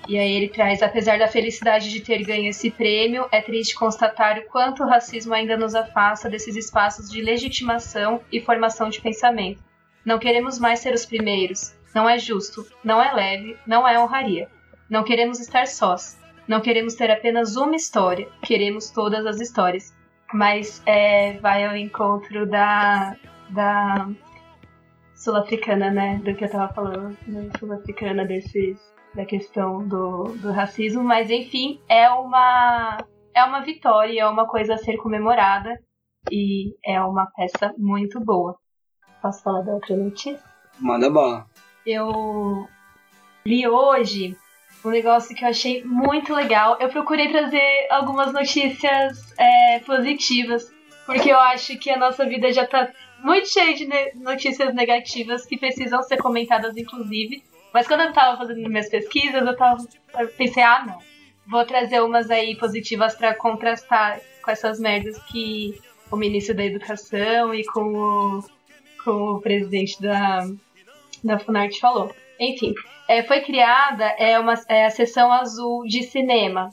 e 0.07 0.17
aí 0.17 0.31
ele 0.33 0.49
traz, 0.49 0.81
apesar 0.81 1.19
da 1.19 1.27
felicidade 1.27 1.89
de 1.89 2.01
ter 2.01 2.23
ganho 2.23 2.49
esse 2.49 2.71
prêmio, 2.71 3.27
é 3.31 3.41
triste 3.41 3.75
constatar 3.75 4.37
o 4.39 4.45
quanto 4.45 4.83
o 4.83 4.87
racismo 4.87 5.33
ainda 5.33 5.55
nos 5.55 5.75
afasta 5.75 6.29
desses 6.29 6.55
espaços 6.55 7.09
de 7.09 7.21
legitimação 7.21 8.21
e 8.31 8.41
formação 8.41 8.89
de 8.89 8.99
pensamento. 8.99 9.63
Não 10.03 10.17
queremos 10.17 10.57
mais 10.59 10.79
ser 10.79 10.93
os 10.93 11.05
primeiros. 11.05 11.75
Não 11.93 12.09
é 12.09 12.17
justo, 12.17 12.65
não 12.83 13.01
é 13.01 13.13
leve, 13.13 13.57
não 13.67 13.87
é 13.87 13.99
honraria. 13.99 14.49
Não 14.89 15.03
queremos 15.03 15.39
estar 15.39 15.67
sós. 15.67 16.19
Não 16.47 16.61
queremos 16.61 16.95
ter 16.95 17.11
apenas 17.11 17.55
uma 17.55 17.75
história. 17.75 18.27
Queremos 18.41 18.89
todas 18.89 19.25
as 19.25 19.39
histórias. 19.39 19.95
Mas 20.33 20.81
é, 20.85 21.33
vai 21.33 21.65
ao 21.65 21.75
encontro 21.75 22.47
da, 22.47 23.15
da 23.49 24.09
sul-africana, 25.21 25.91
né? 25.91 26.19
Do 26.23 26.35
que 26.35 26.43
eu 26.43 26.49
tava 26.49 26.73
falando, 26.73 27.15
né? 27.27 27.49
Sul-africana 27.59 28.25
desses 28.25 28.79
da 29.13 29.25
questão 29.25 29.87
do, 29.87 30.23
do 30.37 30.51
racismo, 30.51 31.03
mas 31.03 31.29
enfim, 31.29 31.81
é 31.87 32.09
uma 32.09 32.97
é 33.33 33.43
uma 33.43 33.61
vitória, 33.61 34.21
é 34.21 34.27
uma 34.27 34.47
coisa 34.47 34.75
a 34.75 34.77
ser 34.77 34.97
comemorada 34.97 35.77
e 36.31 36.73
é 36.85 36.99
uma 37.01 37.27
peça 37.35 37.73
muito 37.77 38.19
boa. 38.19 38.57
Posso 39.21 39.43
falar 39.43 39.61
da 39.61 39.73
outra 39.73 39.95
notícia? 39.95 40.39
Manda 40.79 41.09
bala. 41.09 41.45
Eu 41.85 42.67
li 43.45 43.67
hoje 43.67 44.35
um 44.83 44.89
negócio 44.89 45.35
que 45.35 45.43
eu 45.43 45.49
achei 45.49 45.83
muito 45.83 46.33
legal. 46.33 46.77
Eu 46.79 46.89
procurei 46.89 47.29
trazer 47.29 47.87
algumas 47.91 48.33
notícias 48.33 49.33
é, 49.37 49.79
positivas, 49.79 50.73
porque 51.05 51.31
eu 51.31 51.39
acho 51.39 51.77
que 51.77 51.89
a 51.89 51.97
nossa 51.97 52.25
vida 52.25 52.51
já 52.51 52.65
tá 52.65 52.89
muito 53.23 53.49
cheia 53.49 53.75
de 53.75 53.87
notícias 54.15 54.73
negativas 54.73 55.45
que 55.45 55.57
precisam 55.57 56.01
ser 56.03 56.17
comentadas, 56.17 56.75
inclusive. 56.75 57.43
Mas 57.73 57.87
quando 57.87 58.01
eu 58.01 58.13
tava 58.13 58.37
fazendo 58.37 58.67
minhas 58.69 58.89
pesquisas, 58.89 59.45
eu, 59.45 59.55
tava, 59.55 59.83
eu 60.19 60.27
pensei, 60.29 60.63
ah, 60.63 60.83
não. 60.85 60.99
Vou 61.47 61.65
trazer 61.65 62.01
umas 62.01 62.29
aí 62.29 62.55
positivas 62.55 63.15
para 63.15 63.33
contrastar 63.33 64.19
com 64.43 64.51
essas 64.51 64.79
merdas 64.79 65.17
que 65.23 65.79
o 66.11 66.15
ministro 66.15 66.55
da 66.55 66.65
Educação 66.65 67.53
e 67.53 67.63
com 67.65 67.93
o, 67.95 68.43
com 69.03 69.11
o 69.33 69.41
presidente 69.41 70.01
da, 70.01 70.45
da 71.23 71.39
Funarte 71.39 71.79
falou. 71.79 72.13
Enfim, 72.39 72.73
é, 73.07 73.23
foi 73.23 73.41
criada 73.41 74.05
é 74.17 74.39
uma, 74.39 74.53
é 74.67 74.85
a 74.85 74.89
seção 74.89 75.31
azul 75.31 75.83
de 75.85 76.03
cinema. 76.03 76.69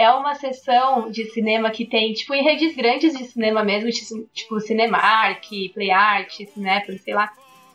É 0.00 0.10
uma 0.12 0.34
sessão 0.34 1.10
de 1.10 1.26
cinema 1.26 1.70
que 1.70 1.84
tem, 1.84 2.14
tipo, 2.14 2.32
em 2.32 2.42
redes 2.42 2.74
grandes 2.74 3.12
de 3.12 3.22
cinema 3.26 3.62
mesmo, 3.62 3.90
tipo, 4.32 4.58
Cinemark, 4.58 5.46
PlayArt, 5.74 6.46
Cinépolis, 6.54 7.02
sei 7.02 7.12
lá, 7.12 7.30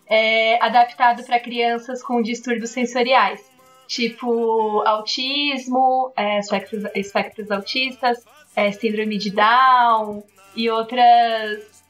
é, 0.08 0.60
adaptado 0.60 1.24
para 1.24 1.40
crianças 1.40 2.02
com 2.02 2.24
distúrbios 2.24 2.72
sensoriais, 2.72 3.48
tipo 3.88 4.82
autismo, 4.88 6.12
é, 6.18 6.40
espectros, 6.40 6.84
espectros 6.96 7.52
autistas, 7.52 8.26
é, 8.56 8.72
síndrome 8.72 9.20
de 9.20 9.30
Down 9.30 10.24
e 10.56 10.68
outras, 10.68 11.84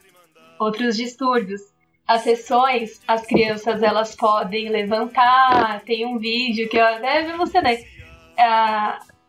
outros 0.59 0.97
distúrbios 0.97 1.61
as 2.05 2.23
sessões, 2.23 3.01
as 3.07 3.25
crianças 3.25 3.81
elas 3.81 4.17
podem 4.17 4.67
levantar, 4.67 5.81
tem 5.85 6.05
um 6.05 6.19
vídeo 6.19 6.67
que 6.67 6.75
eu 6.77 6.85
até 6.85 7.23
vi 7.23 7.37
você, 7.37 7.61
né? 7.61 7.79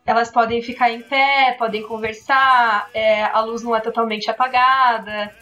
Elas 0.06 0.30
podem 0.30 0.62
ficar 0.62 0.90
em 0.90 1.02
pé, 1.02 1.56
podem 1.58 1.82
conversar, 1.82 2.88
é, 2.94 3.24
a 3.24 3.40
luz 3.40 3.62
não 3.62 3.74
é 3.74 3.80
totalmente 3.80 4.30
apagada, 4.30 5.34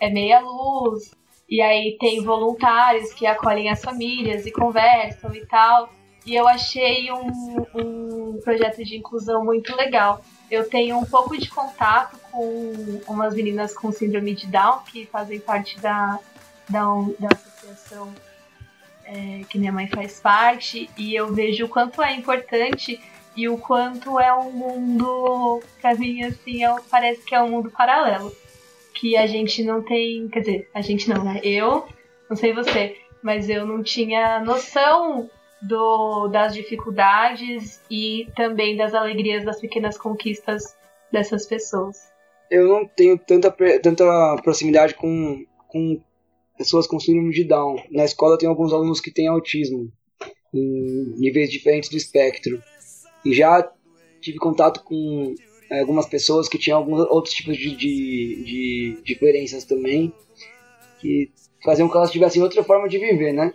é 0.00 0.10
meia 0.10 0.40
luz. 0.40 1.14
E 1.48 1.60
aí 1.62 1.96
tem 2.00 2.24
voluntários 2.24 3.12
que 3.12 3.26
acolhem 3.26 3.70
as 3.70 3.80
famílias 3.80 4.44
e 4.44 4.50
conversam 4.50 5.34
e 5.34 5.46
tal. 5.46 5.92
E 6.26 6.34
eu 6.34 6.48
achei 6.48 7.12
um, 7.12 7.64
um 7.74 8.40
projeto 8.42 8.84
de 8.84 8.96
inclusão 8.96 9.44
muito 9.44 9.74
legal. 9.76 10.20
Eu 10.50 10.68
tenho 10.68 10.98
um 10.98 11.04
pouco 11.04 11.38
de 11.38 11.48
contato 11.48 12.18
com 12.30 13.00
umas 13.06 13.34
meninas 13.34 13.74
com 13.74 13.92
síndrome 13.92 14.34
de 14.34 14.46
Down 14.46 14.80
que 14.84 15.06
fazem 15.06 15.38
parte 15.40 15.78
da 15.80 16.18
da, 16.68 16.84
da 17.18 17.28
associação 17.32 18.12
é, 19.04 19.42
que 19.48 19.58
minha 19.58 19.72
mãe 19.72 19.86
faz 19.88 20.20
parte 20.20 20.88
e 20.96 21.14
eu 21.14 21.32
vejo 21.32 21.66
o 21.66 21.68
quanto 21.68 22.02
é 22.02 22.14
importante 22.14 23.00
e 23.36 23.48
o 23.48 23.56
quanto 23.58 24.20
é 24.20 24.32
um 24.34 24.50
mundo, 24.50 25.62
pra 25.80 25.94
mim, 25.94 26.22
assim, 26.22 26.64
é, 26.64 26.74
parece 26.90 27.22
que 27.22 27.34
é 27.34 27.42
um 27.42 27.50
mundo 27.50 27.70
paralelo. 27.70 28.32
Que 28.94 29.16
a 29.16 29.26
gente 29.26 29.62
não 29.64 29.82
tem. 29.82 30.28
Quer 30.28 30.40
dizer, 30.40 30.70
a 30.74 30.80
gente 30.80 31.08
não, 31.08 31.24
né? 31.24 31.40
Eu, 31.42 31.86
não 32.28 32.36
sei 32.36 32.52
você, 32.52 32.96
mas 33.22 33.48
eu 33.48 33.66
não 33.66 33.82
tinha 33.82 34.40
noção 34.44 35.30
do, 35.62 36.28
das 36.28 36.54
dificuldades 36.54 37.80
e 37.90 38.28
também 38.36 38.76
das 38.76 38.94
alegrias 38.94 39.44
das 39.44 39.60
pequenas 39.60 39.96
conquistas 39.96 40.76
dessas 41.10 41.46
pessoas. 41.46 42.10
Eu 42.50 42.68
não 42.68 42.86
tenho 42.86 43.16
tanta, 43.16 43.50
tanta 43.80 44.36
proximidade 44.42 44.94
com, 44.94 45.44
com 45.68 46.00
pessoas 46.58 46.86
com 46.86 47.00
síndrome 47.00 47.32
de 47.32 47.44
Down. 47.44 47.82
Na 47.90 48.04
escola 48.04 48.36
tem 48.36 48.48
alguns 48.48 48.72
alunos 48.72 49.00
que 49.00 49.10
têm 49.10 49.26
autismo, 49.26 49.90
em 50.52 51.14
níveis 51.16 51.50
diferentes 51.50 51.88
do 51.88 51.96
espectro. 51.96 52.62
E 53.24 53.32
já 53.32 53.70
tive 54.20 54.38
contato 54.38 54.82
com 54.82 55.34
é, 55.70 55.80
algumas 55.80 56.06
pessoas 56.06 56.48
que 56.48 56.58
tinham 56.58 56.78
alguns 56.78 57.00
outros 57.08 57.34
tipos 57.34 57.56
de, 57.56 57.74
de, 57.76 58.44
de 58.44 59.02
diferenças 59.04 59.64
também, 59.64 60.12
que 61.00 61.30
faziam 61.64 61.88
com 61.88 61.92
que 61.92 61.98
elas 61.98 62.10
tivessem 62.10 62.42
outra 62.42 62.62
forma 62.62 62.88
de 62.88 62.98
viver, 62.98 63.32
né? 63.32 63.52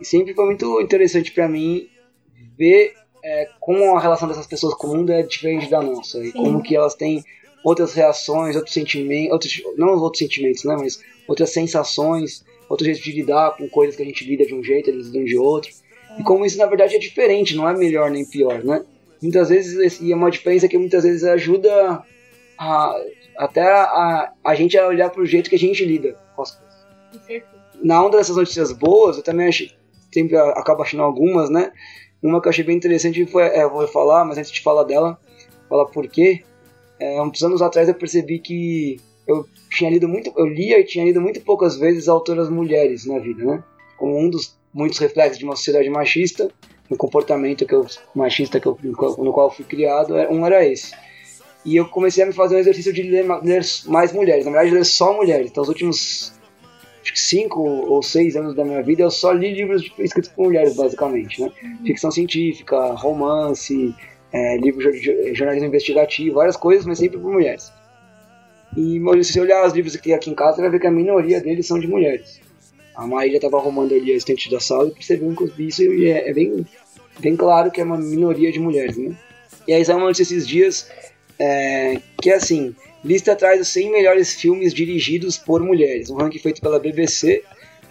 E 0.00 0.04
sempre 0.04 0.34
foi 0.34 0.46
muito 0.46 0.80
interessante 0.80 1.32
para 1.32 1.48
mim 1.48 1.88
ver 2.56 2.94
é, 3.24 3.48
como 3.60 3.96
a 3.96 4.00
relação 4.00 4.28
dessas 4.28 4.46
pessoas 4.46 4.74
com 4.74 4.86
o 4.86 4.96
mundo 4.96 5.12
é 5.12 5.22
diferente 5.22 5.68
da 5.68 5.82
nossa 5.82 6.20
Sim. 6.20 6.28
e 6.28 6.32
como 6.32 6.62
que 6.62 6.76
elas 6.76 6.94
têm 6.94 7.24
outras 7.64 7.94
reações, 7.94 8.54
outros 8.54 8.74
sentimentos, 8.74 9.32
outros, 9.32 9.62
não 9.76 9.88
outros 9.98 10.20
sentimentos, 10.20 10.62
né, 10.64 10.76
mas 10.78 11.02
outras 11.26 11.50
sensações, 11.50 12.44
outro 12.68 12.84
jeito 12.84 13.02
de 13.02 13.12
lidar 13.12 13.56
com 13.56 13.68
coisas 13.68 13.96
que 13.96 14.02
a 14.02 14.04
gente 14.06 14.24
lida 14.24 14.46
de 14.46 14.54
um 14.54 14.62
jeito, 14.62 14.90
eles 14.90 15.06
lidam 15.06 15.24
de 15.24 15.36
outro. 15.36 15.72
E 16.18 16.22
como 16.22 16.46
isso 16.46 16.56
na 16.58 16.66
verdade 16.66 16.94
é 16.94 16.98
diferente, 16.98 17.56
não 17.56 17.68
é 17.68 17.76
melhor 17.76 18.10
nem 18.10 18.24
pior, 18.24 18.62
né? 18.62 18.84
Muitas 19.22 19.48
vezes, 19.48 20.00
e 20.00 20.12
é 20.12 20.16
uma 20.16 20.30
diferença 20.30 20.68
que 20.68 20.78
muitas 20.78 21.04
vezes 21.04 21.24
ajuda 21.24 22.02
a, 22.58 22.94
até 23.36 23.62
a, 23.62 24.32
a 24.44 24.54
gente 24.54 24.76
a 24.76 24.86
olhar 24.86 25.10
para 25.10 25.22
o 25.22 25.26
jeito 25.26 25.50
que 25.50 25.56
a 25.56 25.58
gente 25.58 25.84
lida 25.84 26.16
com 26.34 26.42
as 26.42 26.52
coisas. 26.52 27.46
Na 27.82 28.04
onda 28.04 28.18
dessas 28.18 28.36
notícias 28.36 28.72
boas, 28.72 29.16
eu 29.16 29.22
também 29.22 29.48
achei, 29.48 29.70
sempre 30.12 30.36
acabo 30.36 30.82
achando 30.82 31.02
algumas, 31.02 31.50
né? 31.50 31.72
Uma 32.22 32.40
que 32.40 32.48
eu 32.48 32.50
achei 32.50 32.64
bem 32.64 32.76
interessante 32.76 33.24
foi, 33.26 33.42
é, 33.42 33.68
vou 33.68 33.86
falar, 33.88 34.24
mas 34.24 34.38
antes 34.38 34.50
de 34.50 34.62
falar 34.62 34.84
dela, 34.84 35.18
falar 35.68 35.86
por 35.86 36.08
quê. 36.08 36.42
É, 36.98 37.20
uns 37.20 37.42
anos 37.42 37.60
atrás 37.60 37.88
eu 37.88 37.94
percebi 37.94 38.38
que 38.38 38.98
eu 39.26 39.46
tinha 39.70 39.90
lido 39.90 40.08
muito, 40.08 40.32
eu 40.36 40.46
lia 40.46 40.80
e 40.80 40.84
tinha 40.84 41.04
lido 41.04 41.20
muito 41.20 41.40
poucas 41.42 41.76
vezes 41.76 42.08
autoras 42.08 42.48
mulheres 42.48 43.04
na 43.04 43.18
vida, 43.18 43.44
né? 43.44 43.64
Como 43.98 44.18
um 44.18 44.30
dos 44.30 44.56
muitos 44.72 44.98
reflexos 44.98 45.38
de 45.38 45.44
uma 45.44 45.56
sociedade 45.56 45.88
machista, 45.90 46.50
um 46.90 46.96
comportamento 46.96 47.66
que 47.66 47.74
eu, 47.74 47.86
machista 48.14 48.60
que 48.60 48.66
eu, 48.66 48.78
no 48.82 49.32
qual 49.32 49.48
eu 49.48 49.50
fui 49.50 49.64
criado, 49.64 50.16
é, 50.16 50.28
um 50.28 50.44
era 50.46 50.64
esse. 50.64 50.92
E 51.64 51.76
eu 51.76 51.88
comecei 51.88 52.22
a 52.22 52.26
me 52.26 52.32
fazer 52.32 52.56
um 52.56 52.58
exercício 52.58 52.92
de 52.92 53.02
ler, 53.02 53.26
ler 53.42 53.62
mais 53.86 54.12
mulheres, 54.12 54.44
na 54.44 54.52
verdade 54.52 54.72
ler 54.72 54.84
só 54.84 55.12
mulheres. 55.14 55.50
Então 55.50 55.62
os 55.62 55.68
últimos 55.68 56.32
cinco 57.14 57.60
ou 57.62 58.02
seis 58.02 58.36
anos 58.36 58.54
da 58.54 58.64
minha 58.64 58.82
vida 58.82 59.02
eu 59.02 59.10
só 59.10 59.32
li 59.32 59.52
livros 59.52 59.90
escritos 59.98 60.30
por 60.30 60.46
mulheres, 60.46 60.76
basicamente, 60.76 61.40
né? 61.40 61.50
Uhum. 61.62 61.86
Ficção 61.86 62.10
científica, 62.10 62.92
romance, 62.92 63.94
é, 64.32 64.58
livro 64.58 64.90
de 64.92 65.34
jornalismo 65.34 65.68
investigativo, 65.68 66.36
várias 66.36 66.56
coisas, 66.56 66.86
mas 66.86 66.98
sempre 66.98 67.18
por 67.18 67.32
mulheres. 67.32 67.72
E 68.76 69.00
se 69.24 69.32
você 69.32 69.40
olhar 69.40 69.66
os 69.66 69.72
livros 69.72 69.94
aqui, 69.94 70.12
aqui 70.12 70.30
em 70.30 70.34
casa, 70.34 70.56
você 70.56 70.62
vai 70.62 70.70
ver 70.70 70.80
que 70.80 70.86
a 70.86 70.90
minoria 70.90 71.40
deles 71.40 71.66
são 71.66 71.78
de 71.78 71.88
mulheres. 71.88 72.40
A 72.96 73.06
Maíra 73.06 73.36
estava 73.36 73.58
arrumando 73.58 73.94
ali 73.94 74.12
a 74.12 74.16
estante 74.16 74.50
da 74.50 74.58
sala 74.58 74.88
e 74.88 74.92
percebeu 74.92 75.34
isso 75.58 75.82
e 75.82 76.06
é, 76.06 76.30
é, 76.30 76.32
bem, 76.32 76.66
bem 77.18 77.36
claro 77.36 77.70
que 77.70 77.80
é 77.80 77.84
uma 77.84 77.98
minoria 77.98 78.50
de 78.50 78.58
mulheres, 78.58 78.96
né? 78.96 79.14
E 79.68 79.72
aí 79.72 79.84
saiu 79.84 79.98
uma 79.98 80.06
notícia 80.06 80.34
esses 80.34 80.46
dias 80.46 80.90
é, 81.38 82.00
que 82.22 82.30
é 82.30 82.34
assim, 82.34 82.74
lista 83.04 83.36
traz 83.36 83.60
os 83.60 83.68
100 83.68 83.92
melhores 83.92 84.34
filmes 84.34 84.72
dirigidos 84.72 85.36
por 85.36 85.62
mulheres, 85.62 86.08
um 86.08 86.16
ranking 86.16 86.38
feito 86.38 86.60
pela 86.60 86.78
BBC 86.78 87.42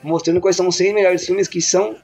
mostrando 0.06 0.40
quais 0.40 0.56
são 0.56 0.68
os 0.68 0.76
100 0.76 0.94
melhores 0.94 1.26
filmes 1.26 1.48
que 1.48 1.62
são 1.62 1.96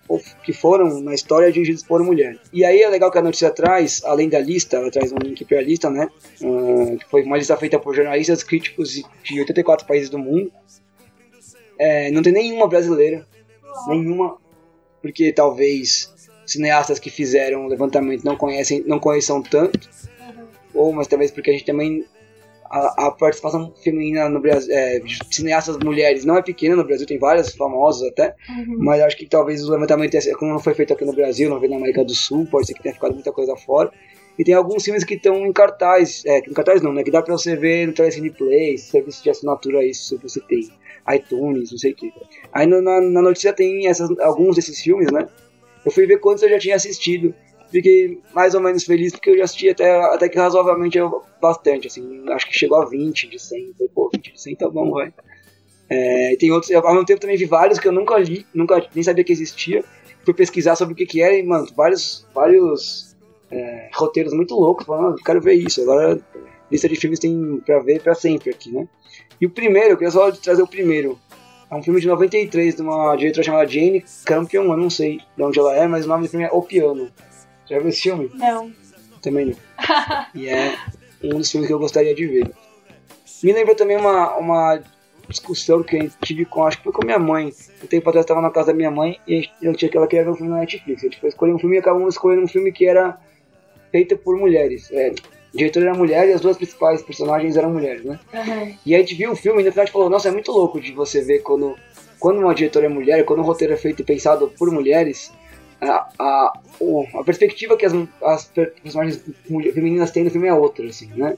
que 0.44 0.52
foram 0.52 1.00
na 1.02 1.14
história 1.14 1.52
dirigidos 1.52 1.84
por 1.84 2.04
mulher. 2.04 2.38
E 2.52 2.66
aí 2.66 2.82
é 2.82 2.90
legal 2.90 3.12
que 3.12 3.18
a 3.18 3.22
notícia 3.22 3.52
traz, 3.52 4.02
além 4.04 4.28
da 4.28 4.40
lista, 4.40 4.78
ela 4.78 4.92
traz 4.92 5.12
um 5.12 5.18
link 5.18 5.46
para 5.46 5.60
a 5.60 5.62
lista, 5.62 5.90
né? 5.90 6.10
Uh, 6.42 6.98
que 6.98 7.06
foi 7.10 7.22
uma 7.22 7.38
lista 7.38 7.56
feita 7.56 7.80
por 7.80 7.96
jornalistas 7.96 8.44
críticos 8.44 8.92
de 9.24 9.40
84 9.40 9.86
países 9.86 10.10
do 10.10 10.18
mundo. 10.18 10.52
É, 11.84 12.12
não 12.12 12.22
tem 12.22 12.32
nenhuma 12.32 12.68
brasileira, 12.68 13.26
nenhuma, 13.88 14.38
porque 15.02 15.34
talvez 15.34 16.14
cineastas 16.46 17.00
que 17.00 17.10
fizeram 17.10 17.66
o 17.66 17.68
levantamento 17.68 18.24
não 18.24 18.38
conhecem, 18.38 18.84
não 18.86 19.00
conheçam 19.00 19.42
tanto, 19.42 19.90
ou 20.76 20.94
mas 20.94 21.08
talvez 21.08 21.32
porque 21.32 21.50
a 21.50 21.54
gente 21.54 21.66
também 21.66 22.06
a, 22.66 23.08
a 23.08 23.12
participação 23.12 23.74
feminina 23.84 24.30
no 24.30 24.40
Brasil, 24.40 24.72
é, 24.72 25.00
de 25.00 25.18
cineastas 25.32 25.76
mulheres 25.78 26.24
não 26.24 26.38
é 26.38 26.44
pequena 26.44 26.76
no 26.76 26.86
Brasil, 26.86 27.08
tem 27.08 27.18
várias 27.18 27.56
famosas 27.56 28.10
até, 28.10 28.36
uhum. 28.48 28.78
mas 28.78 29.02
acho 29.02 29.18
que 29.18 29.26
talvez 29.26 29.68
o 29.68 29.72
levantamento, 29.72 30.16
como 30.38 30.52
não 30.52 30.60
foi 30.60 30.76
feito 30.76 30.94
aqui 30.94 31.04
no 31.04 31.14
Brasil, 31.14 31.50
não 31.50 31.60
veio 31.60 31.72
na 31.72 31.78
América 31.78 32.06
do 32.06 32.14
Sul, 32.14 32.46
pode 32.46 32.68
ser 32.68 32.76
que 32.76 32.84
tenha 32.84 32.94
ficado 32.94 33.16
muita 33.16 33.32
coisa 33.32 33.56
fora. 33.56 33.92
E 34.38 34.44
tem 34.44 34.54
alguns 34.54 34.84
filmes 34.84 35.04
que 35.04 35.16
estão 35.16 35.46
em 35.46 35.52
cartaz, 35.52 36.24
é, 36.26 36.40
em 36.40 36.54
cartaz 36.54 36.82
não, 36.82 36.94
né? 36.94 37.04
Que 37.04 37.12
dá 37.12 37.22
pra 37.22 37.36
você 37.36 37.56
ver 37.56 37.88
no 37.88 37.94
Telecine 37.94 38.30
Play, 38.30 38.78
serviço 38.78 39.22
de 39.22 39.30
assinatura 39.30 39.84
isso, 39.84 40.08
se 40.08 40.16
você 40.16 40.40
tem 40.42 40.70
iTunes, 41.16 41.72
não 41.72 41.78
sei 41.78 41.92
o 41.92 41.96
que. 41.96 42.12
Aí 42.54 42.66
na, 42.66 42.82
na 42.82 43.22
notícia 43.22 43.54
tem 43.54 43.88
essas, 43.88 44.10
alguns 44.20 44.56
desses 44.56 44.80
filmes, 44.80 45.12
né? 45.12 45.28
Eu 45.86 45.92
fui 45.92 46.06
ver 46.06 46.20
quantos 46.20 46.44
eu 46.44 46.50
já 46.50 46.60
tinha 46.60 46.76
assistido 46.76 47.34
fiquei 47.72 48.20
mais 48.34 48.54
ou 48.54 48.62
menos 48.62 48.84
feliz 48.84 49.14
porque 49.14 49.30
eu 49.30 49.38
já 49.38 49.46
assisti 49.46 49.70
até, 49.70 49.90
até 50.14 50.28
que 50.28 50.38
razoavelmente 50.38 51.00
bastante, 51.42 51.88
assim, 51.88 52.24
acho 52.30 52.48
que 52.48 52.58
chegou 52.58 52.82
a 52.82 52.86
20 52.86 53.28
de 53.28 53.40
100, 53.40 53.74
falei, 53.74 53.92
pô, 53.96 54.10
20 54.14 54.34
de 54.34 54.42
100 54.42 54.56
tá 54.56 54.70
bom, 54.70 54.92
vai. 54.92 55.14
É, 55.90 56.36
tem 56.38 56.52
outros, 56.52 56.72
ao 56.72 56.92
mesmo 56.92 57.06
tempo 57.06 57.22
também 57.22 57.38
vi 57.38 57.46
vários 57.46 57.80
que 57.80 57.88
eu 57.88 57.92
nunca 57.92 58.18
li, 58.18 58.46
nunca 58.54 58.86
nem 58.94 59.04
sabia 59.04 59.24
que 59.24 59.32
existia, 59.32 59.84
fui 60.24 60.34
pesquisar 60.34 60.76
sobre 60.76 60.94
o 60.94 60.98
que 60.98 61.06
que 61.06 61.22
era 61.22 61.34
e, 61.34 61.44
mano, 61.44 61.66
vários, 61.76 62.28
vários 62.36 63.16
é, 63.50 63.90
roteiros 63.94 64.34
muito 64.34 64.54
loucos, 64.54 64.86
falando, 64.86 65.16
ah, 65.16 65.24
quero 65.26 65.42
ver 65.42 65.54
isso, 65.54 65.82
agora 65.82 66.20
lista 66.70 66.88
de 66.88 66.96
filmes 66.96 67.20
tem 67.20 67.62
pra 67.66 67.80
ver 67.80 68.02
pra 68.02 68.14
sempre 68.14 68.50
aqui, 68.50 68.72
né? 68.72 68.88
E 69.40 69.46
o 69.46 69.50
primeiro, 69.50 69.92
eu 69.92 69.98
queria 69.98 70.12
só 70.12 70.32
trazer 70.32 70.62
o 70.62 70.68
primeiro, 70.68 71.20
é 71.72 71.76
um 71.76 71.82
filme 71.82 72.02
de 72.02 72.08
93 72.08 72.76
de 72.76 72.82
uma 72.82 73.16
diretora 73.16 73.44
chamada 73.44 73.70
Jane 73.70 74.04
Campion, 74.26 74.64
eu 74.64 74.78
não 74.78 74.90
sei 74.90 75.22
de 75.38 75.44
onde 75.44 75.58
ela 75.58 75.74
é, 75.74 75.88
mas 75.88 76.06
o 76.06 76.10
nome 76.10 76.26
do 76.26 76.30
filme 76.30 76.46
é 76.46 76.50
O 76.52 76.62
Piano. 76.62 77.10
Já 77.66 77.80
viu 77.80 77.88
esse 77.88 78.02
filme? 78.02 78.30
Não. 78.34 78.74
Também 79.22 79.46
não. 79.46 79.56
e 80.36 80.50
é 80.50 80.76
um 81.24 81.38
dos 81.38 81.50
filmes 81.50 81.68
que 81.68 81.74
eu 81.74 81.80
gostaria 81.80 82.14
de 82.14 82.28
ver. 82.28 82.52
Me 83.42 83.54
lembra 83.54 83.74
também 83.74 83.96
uma, 83.96 84.36
uma 84.36 84.82
discussão 85.30 85.82
que 85.82 85.96
eu 85.96 86.12
tive 86.22 86.44
com, 86.44 86.66
acho 86.66 86.78
que 86.78 86.84
foi 86.84 86.92
com 86.92 87.06
minha 87.06 87.18
mãe. 87.18 87.54
Um 87.82 87.88
tempo 87.88 88.10
atrás 88.10 88.26
estava 88.26 88.42
na 88.42 88.50
casa 88.50 88.68
da 88.68 88.74
minha 88.74 88.92
mãe 88.92 89.18
e 89.26 89.48
eu 89.62 89.74
tinha 89.74 89.90
que 89.90 89.96
ela 89.96 90.08
queria 90.08 90.26
ver 90.26 90.32
um 90.32 90.36
filme 90.36 90.52
na 90.52 90.60
Netflix. 90.60 91.02
A 91.02 91.06
gente 91.06 91.22
foi 91.22 91.30
escolher 91.30 91.54
um 91.54 91.60
filme 91.60 91.78
e 91.78 91.80
acabamos 91.80 92.16
escolhendo 92.16 92.44
um 92.44 92.48
filme 92.50 92.72
que 92.74 92.86
era 92.86 93.18
feito 93.92 94.18
por 94.18 94.38
mulheres. 94.38 94.92
É, 94.92 95.14
o 95.54 95.58
diretor 95.58 95.84
era 95.84 95.94
mulher 95.94 96.28
e 96.30 96.34
as 96.34 96.42
duas 96.42 96.56
principais 96.58 97.02
personagens 97.02 97.58
eram 97.58 97.72
mulheres, 97.72 98.04
né? 98.06 98.20
Uhum. 98.34 98.76
E 98.86 98.96
aí 98.96 99.02
a 99.02 99.06
gente 99.06 99.16
viu 99.16 99.32
o 99.32 99.36
filme 99.36 99.62
e 99.62 99.66
no 99.66 99.72
final 99.72 99.84
a 99.84 99.86
gente 99.86 99.94
falou, 99.94 100.10
nossa, 100.10 100.30
é 100.30 100.32
muito 100.32 100.52
louco 100.52 100.80
de 100.80 100.92
você 100.94 101.22
ver 101.22 101.40
quando, 101.40 101.76
quando 102.20 102.40
uma 102.40 102.56
diretora 102.56 102.86
é 102.86 102.90
mulher, 102.90 103.26
quando 103.26 103.40
um 103.40 103.44
roteiro 103.46 103.74
é 103.74 103.78
feito 103.78 104.02
e 104.02 104.06
pensado 104.06 104.48
por 104.58 104.72
mulheres, 104.72 105.32
a, 105.82 106.08
a, 106.20 106.54
a 107.20 107.24
perspectiva 107.24 107.76
que 107.76 107.86
as, 107.86 107.94
as 108.24 108.46
per- 108.46 108.74
personagens 108.82 109.22
femininas 109.74 110.12
têm 110.12 110.24
no 110.24 110.30
filme 110.32 110.48
é 110.48 110.54
outra, 110.54 110.86
assim, 110.88 111.10
né? 111.16 111.36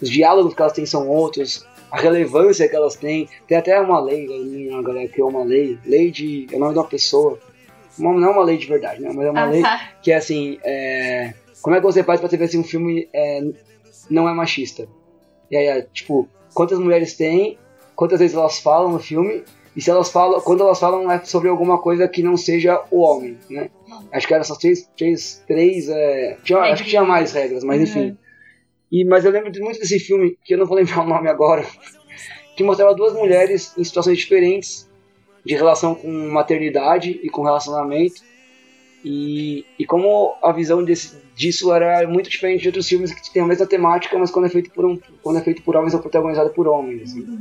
Os 0.00 0.08
diálogos 0.10 0.54
que 0.54 0.60
elas 0.62 0.72
têm 0.72 0.86
são 0.86 1.08
outros, 1.08 1.66
a 1.90 1.98
relevância 2.00 2.68
que 2.68 2.74
elas 2.74 2.96
têm. 2.96 3.28
Tem 3.46 3.56
até 3.58 3.78
uma 3.80 4.00
lei, 4.00 4.70
a 4.72 4.82
galera 4.82 5.08
criou 5.08 5.28
uma 5.30 5.44
lei, 5.44 5.78
lei 5.86 6.10
de. 6.10 6.46
é 6.52 6.56
o 6.56 6.58
nome 6.58 6.72
de 6.72 6.78
uma 6.78 6.86
pessoa. 6.86 7.38
Uma- 7.98 8.12
não 8.18 8.28
é 8.28 8.30
uma 8.32 8.42
lei 8.44 8.56
de 8.58 8.66
verdade, 8.66 9.00
né? 9.00 9.10
Mas 9.14 9.26
é 9.26 9.30
uma 9.30 9.44
lei 9.46 9.62
que 10.02 10.10
é 10.10 10.16
assim, 10.16 10.58
é, 10.64 11.32
como 11.64 11.74
é 11.74 11.80
que 11.80 11.86
você 11.86 12.04
faz 12.04 12.20
pra 12.20 12.28
você 12.28 12.36
ver 12.36 12.48
se 12.48 12.58
um 12.58 12.62
filme 12.62 13.08
é, 13.10 13.40
não 14.10 14.28
é 14.28 14.34
machista? 14.34 14.86
E 15.50 15.56
aí, 15.56 15.64
é, 15.64 15.80
tipo, 15.94 16.28
quantas 16.52 16.78
mulheres 16.78 17.16
tem, 17.16 17.58
quantas 17.96 18.18
vezes 18.18 18.36
elas 18.36 18.58
falam 18.58 18.92
no 18.92 18.98
filme, 18.98 19.42
e 19.74 19.80
se 19.80 19.90
elas 19.90 20.12
falam, 20.12 20.42
quando 20.42 20.62
elas 20.62 20.78
falam 20.78 21.10
é 21.10 21.24
sobre 21.24 21.48
alguma 21.48 21.78
coisa 21.78 22.06
que 22.06 22.22
não 22.22 22.36
seja 22.36 22.84
o 22.90 23.00
homem, 23.00 23.38
né? 23.48 23.70
Acho 24.12 24.26
que 24.26 24.34
eram 24.34 24.42
essas 24.42 24.58
três, 24.58 24.90
três, 24.94 25.42
três 25.46 25.88
é, 25.88 26.36
tinha, 26.44 26.58
acho 26.58 26.84
que 26.84 26.90
tinha 26.90 27.02
mais 27.02 27.32
regras, 27.32 27.64
mas 27.64 27.80
enfim. 27.80 28.14
E, 28.92 29.02
mas 29.02 29.24
eu 29.24 29.30
lembro 29.30 29.50
muito 29.64 29.80
desse 29.80 29.98
filme, 29.98 30.36
que 30.44 30.52
eu 30.52 30.58
não 30.58 30.66
vou 30.66 30.76
lembrar 30.76 31.00
o 31.00 31.08
nome 31.08 31.30
agora, 31.30 31.64
que 32.58 32.62
mostrava 32.62 32.94
duas 32.94 33.14
mulheres 33.14 33.72
em 33.78 33.84
situações 33.84 34.18
diferentes, 34.18 34.86
de 35.42 35.54
relação 35.54 35.94
com 35.94 36.10
maternidade 36.28 37.18
e 37.22 37.30
com 37.30 37.42
relacionamento, 37.42 38.20
e, 39.04 39.66
e 39.78 39.84
como 39.84 40.34
a 40.42 40.50
visão 40.50 40.82
desse, 40.82 41.16
disso 41.34 41.70
era 41.74 42.08
muito 42.08 42.30
diferente 42.30 42.62
de 42.62 42.68
outros 42.68 42.88
filmes 42.88 43.12
que 43.12 43.30
têm 43.30 43.42
a 43.42 43.46
mesma 43.46 43.66
temática, 43.66 44.18
mas 44.18 44.30
quando 44.30 44.46
é 44.46 44.48
feito 44.48 44.70
por, 44.70 44.86
um, 44.86 44.98
quando 45.22 45.38
é 45.38 45.42
feito 45.42 45.62
por 45.62 45.76
homens 45.76 45.92
ou 45.92 46.00
protagonizado 46.00 46.48
por 46.50 46.66
homens. 46.66 47.10
assim. 47.10 47.38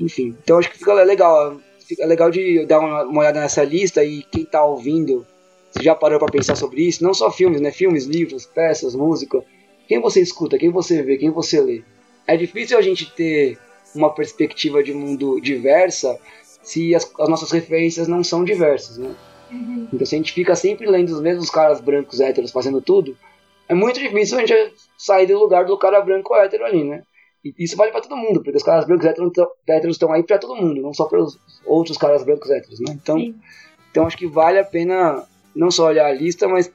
Enfim, 0.00 0.36
então 0.42 0.58
acho 0.58 0.70
que 0.70 0.78
fica 0.78 0.94
legal. 0.94 1.60
Fica 1.86 2.06
legal 2.06 2.30
de 2.30 2.64
dar 2.64 2.78
uma, 2.78 3.02
uma 3.02 3.20
olhada 3.20 3.40
nessa 3.40 3.62
lista 3.62 4.02
e 4.02 4.22
quem 4.22 4.46
tá 4.46 4.64
ouvindo, 4.64 5.26
se 5.70 5.82
já 5.82 5.94
parou 5.94 6.18
para 6.18 6.32
pensar 6.32 6.56
sobre 6.56 6.80
isso, 6.80 7.04
não 7.04 7.12
só 7.12 7.30
filmes, 7.30 7.60
né? 7.60 7.70
Filmes, 7.70 8.06
livros, 8.06 8.46
peças, 8.46 8.94
música. 8.94 9.44
Quem 9.86 10.00
você 10.00 10.22
escuta, 10.22 10.56
quem 10.56 10.70
você 10.70 11.02
vê, 11.02 11.18
quem 11.18 11.30
você 11.30 11.60
lê. 11.60 11.82
É 12.26 12.36
difícil 12.36 12.78
a 12.78 12.80
gente 12.80 13.12
ter 13.12 13.58
uma 13.94 14.08
perspectiva 14.14 14.82
de 14.82 14.94
mundo 14.94 15.38
diversa 15.40 16.18
se 16.62 16.94
as, 16.94 17.12
as 17.18 17.28
nossas 17.28 17.50
referências 17.50 18.08
não 18.08 18.24
são 18.24 18.44
diversas, 18.44 18.96
né? 18.96 19.14
Uhum. 19.52 19.88
Então 19.92 20.06
se 20.06 20.14
a 20.14 20.18
gente 20.18 20.32
fica 20.32 20.54
sempre 20.56 20.86
lendo 20.86 21.10
os 21.10 21.20
mesmos 21.20 21.50
caras 21.50 21.80
brancos 21.80 22.20
héteros 22.20 22.50
fazendo 22.50 22.80
tudo, 22.80 23.16
é 23.68 23.74
muito 23.74 24.00
difícil 24.00 24.38
a 24.38 24.46
gente 24.46 24.74
sair 24.96 25.26
do 25.26 25.38
lugar 25.38 25.64
do 25.64 25.76
cara 25.78 26.00
branco 26.00 26.34
hétero 26.34 26.64
ali, 26.64 26.84
né? 26.84 27.02
E 27.44 27.52
isso 27.58 27.76
vale 27.76 27.90
pra 27.90 28.00
todo 28.00 28.16
mundo, 28.16 28.42
porque 28.42 28.56
os 28.56 28.62
caras 28.62 28.84
brancos 28.86 29.04
héteros 29.06 29.32
tão- 29.32 29.50
héteros 29.68 29.96
estão 29.96 30.12
aí 30.12 30.22
pra 30.22 30.38
todo 30.38 30.54
mundo, 30.56 30.80
não 30.80 30.94
só 30.94 31.04
para 31.06 31.20
os 31.20 31.38
outros 31.66 31.98
caras 31.98 32.22
brancos 32.24 32.50
héteros, 32.50 32.80
né? 32.80 32.86
Então, 33.00 33.18
Sim. 33.18 33.34
então 33.90 34.06
acho 34.06 34.16
que 34.16 34.26
vale 34.26 34.58
a 34.58 34.64
pena 34.64 35.24
não 35.54 35.70
só 35.70 35.86
olhar 35.86 36.06
a 36.06 36.12
lista, 36.12 36.48
mas 36.48 36.72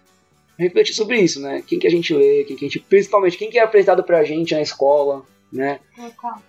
refletir 0.58 0.94
sobre 0.94 1.20
isso, 1.20 1.40
né? 1.42 1.64
Quem 1.66 1.80
que 1.80 1.88
a 1.88 1.90
gente 1.92 2.14
lê, 2.14 2.44
quem 2.44 2.56
que 2.58 2.66
a 2.66 2.68
gente, 2.68 2.80
principalmente 2.80 3.38
quem 3.38 3.50
que 3.50 3.58
é 3.60 3.64
apresentado 3.64 4.04
pra 4.04 4.24
gente 4.24 4.54
na 4.54 4.62
escola, 4.62 5.24
né? 5.54 5.80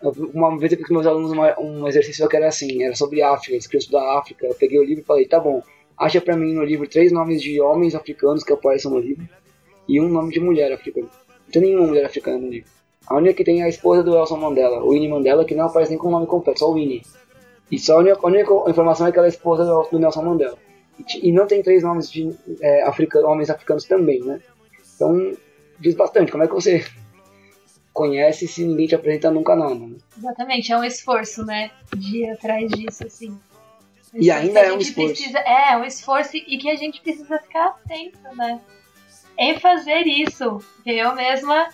Eu- 0.02 0.30
Uma 0.34 0.58
vez 0.58 0.72
eu 0.72 0.78
fiz 0.78 0.86
com 0.88 0.94
meus 0.94 1.06
alunos 1.06 1.30
uma- 1.30 1.58
um 1.60 1.86
exercício 1.86 2.26
que 2.28 2.36
era 2.36 2.48
assim, 2.48 2.82
era 2.82 2.94
sobre 2.96 3.22
África, 3.22 3.52
eles 3.52 3.66
queriam 3.66 3.80
estudar 3.80 4.18
África. 4.18 4.46
Eu 4.46 4.54
peguei 4.54 4.78
o 4.78 4.84
livro 4.84 5.02
e 5.02 5.06
falei, 5.06 5.26
tá 5.26 5.38
bom, 5.38 5.62
acha 5.98 6.20
pra 6.20 6.36
mim 6.36 6.54
no 6.54 6.64
livro 6.64 6.88
três 6.88 7.10
nomes 7.12 7.42
de 7.42 7.60
homens 7.60 7.94
africanos 7.94 8.44
que 8.44 8.52
apareçam 8.52 8.90
no 8.92 8.98
livro 8.98 9.28
e 9.88 10.00
um 10.00 10.08
nome 10.08 10.32
de 10.32 10.40
mulher 10.40 10.72
africana. 10.72 11.08
Não 11.46 11.52
tem 11.52 11.62
nenhuma 11.62 11.86
mulher 11.86 12.04
africana 12.04 12.38
no 12.38 12.48
livro. 12.48 12.70
A 13.06 13.16
única 13.16 13.34
que 13.34 13.44
tem 13.44 13.62
é 13.62 13.64
a 13.64 13.68
esposa 13.68 14.02
do 14.02 14.12
Nelson 14.12 14.36
Mandela, 14.36 14.84
o 14.84 14.90
Winnie 14.90 15.08
Mandela, 15.08 15.44
que 15.44 15.54
não 15.54 15.64
aparece 15.66 15.90
nem 15.90 15.98
com 15.98 16.08
o 16.08 16.10
nome 16.10 16.26
completo, 16.26 16.60
só 16.60 16.70
o 16.70 16.74
Winnie. 16.74 17.02
E 17.70 17.78
só 17.78 17.96
a 17.96 18.00
única, 18.00 18.18
a 18.22 18.26
única 18.26 18.52
informação 18.70 19.06
é 19.06 19.12
que 19.12 19.18
ela 19.18 19.26
é 19.26 19.30
esposa 19.30 19.64
do, 19.64 19.98
Nelson 19.98 20.22
Mandela. 20.22 20.58
E, 20.98 21.28
e 21.28 21.32
não 21.32 21.46
tem 21.46 21.62
três 21.62 21.82
nomes 21.82 22.10
de 22.10 22.30
é, 22.60 22.82
africa- 22.82 23.26
homens 23.26 23.48
africanos 23.48 23.84
também, 23.84 24.20
né? 24.20 24.40
Então, 24.94 25.32
diz 25.78 25.94
bastante. 25.94 26.30
Como 26.30 26.44
é 26.44 26.48
que 26.48 26.54
você 26.54 26.84
conhece 27.92 28.46
se 28.46 28.64
ninguém 28.64 28.86
te 28.86 28.94
apresenta 28.94 29.30
nunca 29.30 29.56
nada, 29.56 29.74
né? 29.74 29.96
Exatamente, 30.16 30.72
é 30.72 30.76
um 30.78 30.84
esforço, 30.84 31.44
né? 31.44 31.70
De 31.96 32.18
ir 32.18 32.30
atrás 32.30 32.70
disso, 32.70 33.06
assim. 33.06 33.38
E 34.14 34.28
esforço 34.30 34.46
ainda 34.46 34.60
é 34.60 34.72
um 34.72 34.78
esforço. 34.78 35.14
Precisa, 35.14 35.38
é, 35.40 35.76
um 35.76 35.84
esforço 35.84 36.36
e 36.36 36.58
que 36.58 36.70
a 36.70 36.76
gente 36.76 37.00
precisa 37.00 37.38
ficar 37.38 37.66
atento, 37.68 38.18
né? 38.36 38.60
Em 39.38 39.58
fazer 39.58 40.06
isso. 40.06 40.60
Eu 40.84 41.14
mesma 41.14 41.68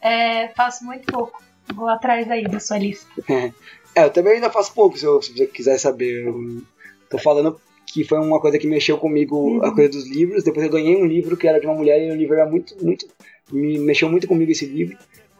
é, 0.00 0.48
faço 0.48 0.84
muito 0.84 1.10
pouco. 1.12 1.42
Vou 1.74 1.88
atrás 1.88 2.30
aí 2.30 2.44
da 2.44 2.60
sua 2.60 2.78
lista. 2.78 3.06
É, 3.98 4.04
eu 4.04 4.10
também 4.10 4.34
ainda 4.34 4.50
faço 4.50 4.74
pouco, 4.74 4.98
se, 4.98 5.06
eu- 5.06 5.22
se 5.22 5.32
você 5.32 5.46
quiser 5.46 5.78
saber. 5.78 6.26
Eu 6.26 6.60
tô 7.08 7.16
falando 7.16 7.58
que 7.86 8.04
foi 8.04 8.18
uma 8.18 8.38
coisa 8.38 8.58
que 8.58 8.66
mexeu 8.66 8.98
comigo, 8.98 9.64
a 9.64 9.74
coisa 9.74 9.88
dos 9.88 10.06
livros. 10.06 10.44
Depois 10.44 10.66
eu 10.66 10.70
ganhei 10.70 10.94
um 10.96 11.06
livro 11.06 11.34
que 11.34 11.48
era 11.48 11.58
de 11.58 11.66
uma 11.66 11.74
mulher 11.74 12.06
e 12.06 12.10
o 12.10 12.14
livro 12.14 12.34
era 12.34 12.44
muito, 12.44 12.76
muito. 12.84 13.06
Me 13.50 13.78
mexeu 13.78 14.10
muito 14.10 14.28
comigo 14.28 14.52
esse 14.52 14.66
livro. 14.66 14.98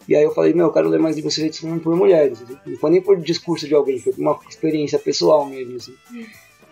E 0.08 0.14
aí 0.14 0.22
eu 0.22 0.32
falei, 0.32 0.52
meu, 0.52 0.66
eu 0.66 0.72
quero 0.72 0.88
ler 0.88 1.00
mais 1.00 1.16
livros 1.16 1.34
feitos 1.34 1.60
por 1.82 1.96
mulheres. 1.96 2.40
assim. 2.42 2.56
Não 2.64 2.78
foi 2.78 2.90
nem 2.90 3.00
por 3.00 3.18
discurso 3.18 3.66
de 3.66 3.74
alguém, 3.74 3.98
foi 3.98 4.12
por 4.12 4.20
uma 4.20 4.38
experiência 4.48 4.98
pessoal 4.98 5.46
mesmo, 5.46 5.76
assim. 5.76 5.94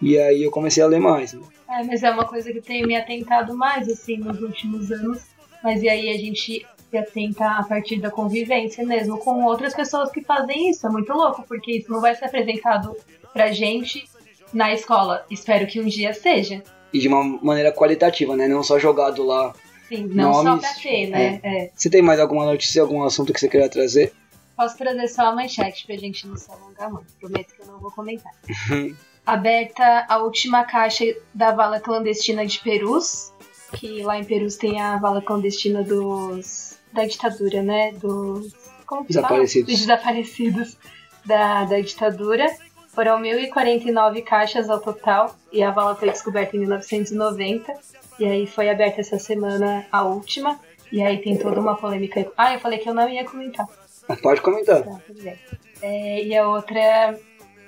E 0.00 0.18
aí 0.18 0.42
eu 0.42 0.50
comecei 0.50 0.82
a 0.82 0.86
ler 0.86 1.00
mais. 1.00 1.32
Né? 1.32 1.42
É, 1.68 1.82
mas 1.82 2.02
é 2.02 2.10
uma 2.10 2.26
coisa 2.26 2.52
que 2.52 2.60
tenho 2.60 2.86
me 2.86 2.96
atentado 2.96 3.56
mais, 3.56 3.88
assim, 3.88 4.18
nos 4.18 4.40
últimos 4.40 4.92
anos. 4.92 5.22
Mas 5.62 5.82
e 5.82 5.88
aí 5.88 6.10
a 6.10 6.18
gente 6.18 6.64
se 6.90 6.96
atenta 6.96 7.46
a 7.46 7.64
partir 7.64 8.00
da 8.00 8.10
convivência 8.10 8.84
mesmo 8.84 9.18
com 9.18 9.44
outras 9.44 9.74
pessoas 9.74 10.10
que 10.10 10.22
fazem 10.22 10.70
isso. 10.70 10.86
É 10.86 10.90
muito 10.90 11.12
louco, 11.12 11.44
porque 11.48 11.78
isso 11.78 11.90
não 11.90 12.00
vai 12.00 12.14
ser 12.14 12.26
apresentado 12.26 12.94
pra 13.32 13.50
gente 13.50 14.04
na 14.52 14.72
escola. 14.72 15.24
Espero 15.30 15.66
que 15.66 15.80
um 15.80 15.86
dia 15.86 16.14
seja. 16.14 16.62
E 16.92 16.98
de 17.00 17.08
uma 17.08 17.24
maneira 17.42 17.72
qualitativa, 17.72 18.36
né? 18.36 18.46
Não 18.46 18.62
só 18.62 18.78
jogado 18.78 19.24
lá. 19.24 19.52
Sim, 19.96 20.06
não 20.12 20.34
só 20.34 20.42
Nomes, 20.42 20.66
pra 20.66 20.74
ter, 20.74 21.06
né? 21.08 21.40
É. 21.42 21.70
Você 21.74 21.90
tem 21.90 22.02
mais 22.02 22.20
alguma 22.20 22.44
notícia, 22.44 22.82
algum 22.82 23.02
assunto 23.02 23.32
que 23.32 23.40
você 23.40 23.48
queria 23.48 23.68
trazer? 23.68 24.12
Posso 24.56 24.76
trazer 24.76 25.08
só 25.08 25.26
a 25.26 25.34
manchete 25.34 25.86
pra 25.86 25.96
gente 25.96 26.26
não 26.26 26.36
se 26.36 26.50
alongar 26.50 26.90
muito. 26.90 27.12
Prometo 27.18 27.54
que 27.54 27.62
eu 27.62 27.66
não 27.66 27.80
vou 27.80 27.90
comentar. 27.90 28.32
Aberta 29.26 30.06
a 30.08 30.18
última 30.18 30.64
caixa 30.64 31.04
da 31.32 31.50
vala 31.50 31.80
clandestina 31.80 32.44
de 32.44 32.58
Perus, 32.60 33.32
que 33.72 34.02
lá 34.02 34.18
em 34.18 34.24
Perus 34.24 34.56
tem 34.56 34.80
a 34.80 34.98
vala 34.98 35.22
clandestina 35.22 35.82
dos 35.82 36.76
da 36.92 37.04
ditadura, 37.04 37.62
né? 37.62 37.92
Dos 37.92 38.52
como? 38.86 39.06
Desaparecidos. 39.06 39.72
Dos 39.72 39.80
desaparecidos 39.80 40.76
da, 41.24 41.64
da 41.64 41.80
ditadura. 41.80 42.46
Foram 42.94 43.20
1.049 43.20 44.22
caixas 44.22 44.70
ao 44.70 44.80
total 44.80 45.34
e 45.52 45.62
a 45.62 45.70
vala 45.70 45.96
foi 45.96 46.10
descoberta 46.10 46.56
em 46.56 46.60
1990. 46.60 47.74
E 48.18 48.24
aí 48.24 48.46
foi 48.46 48.70
aberta 48.70 49.00
essa 49.00 49.18
semana 49.18 49.84
a 49.90 50.04
última. 50.04 50.60
E 50.92 51.02
aí 51.02 51.20
tem 51.20 51.36
toda 51.36 51.60
uma 51.60 51.76
polêmica. 51.76 52.30
Ah, 52.36 52.54
eu 52.54 52.60
falei 52.60 52.78
que 52.78 52.88
eu 52.88 52.94
não 52.94 53.08
ia 53.08 53.24
comentar. 53.24 53.66
Mas 54.08 54.20
pode 54.20 54.40
comentar. 54.40 54.82
Tá, 54.82 55.00
tudo 55.04 55.22
bem. 55.22 55.36
É, 55.82 56.22
e 56.22 56.36
a 56.36 56.48
outra, 56.48 57.18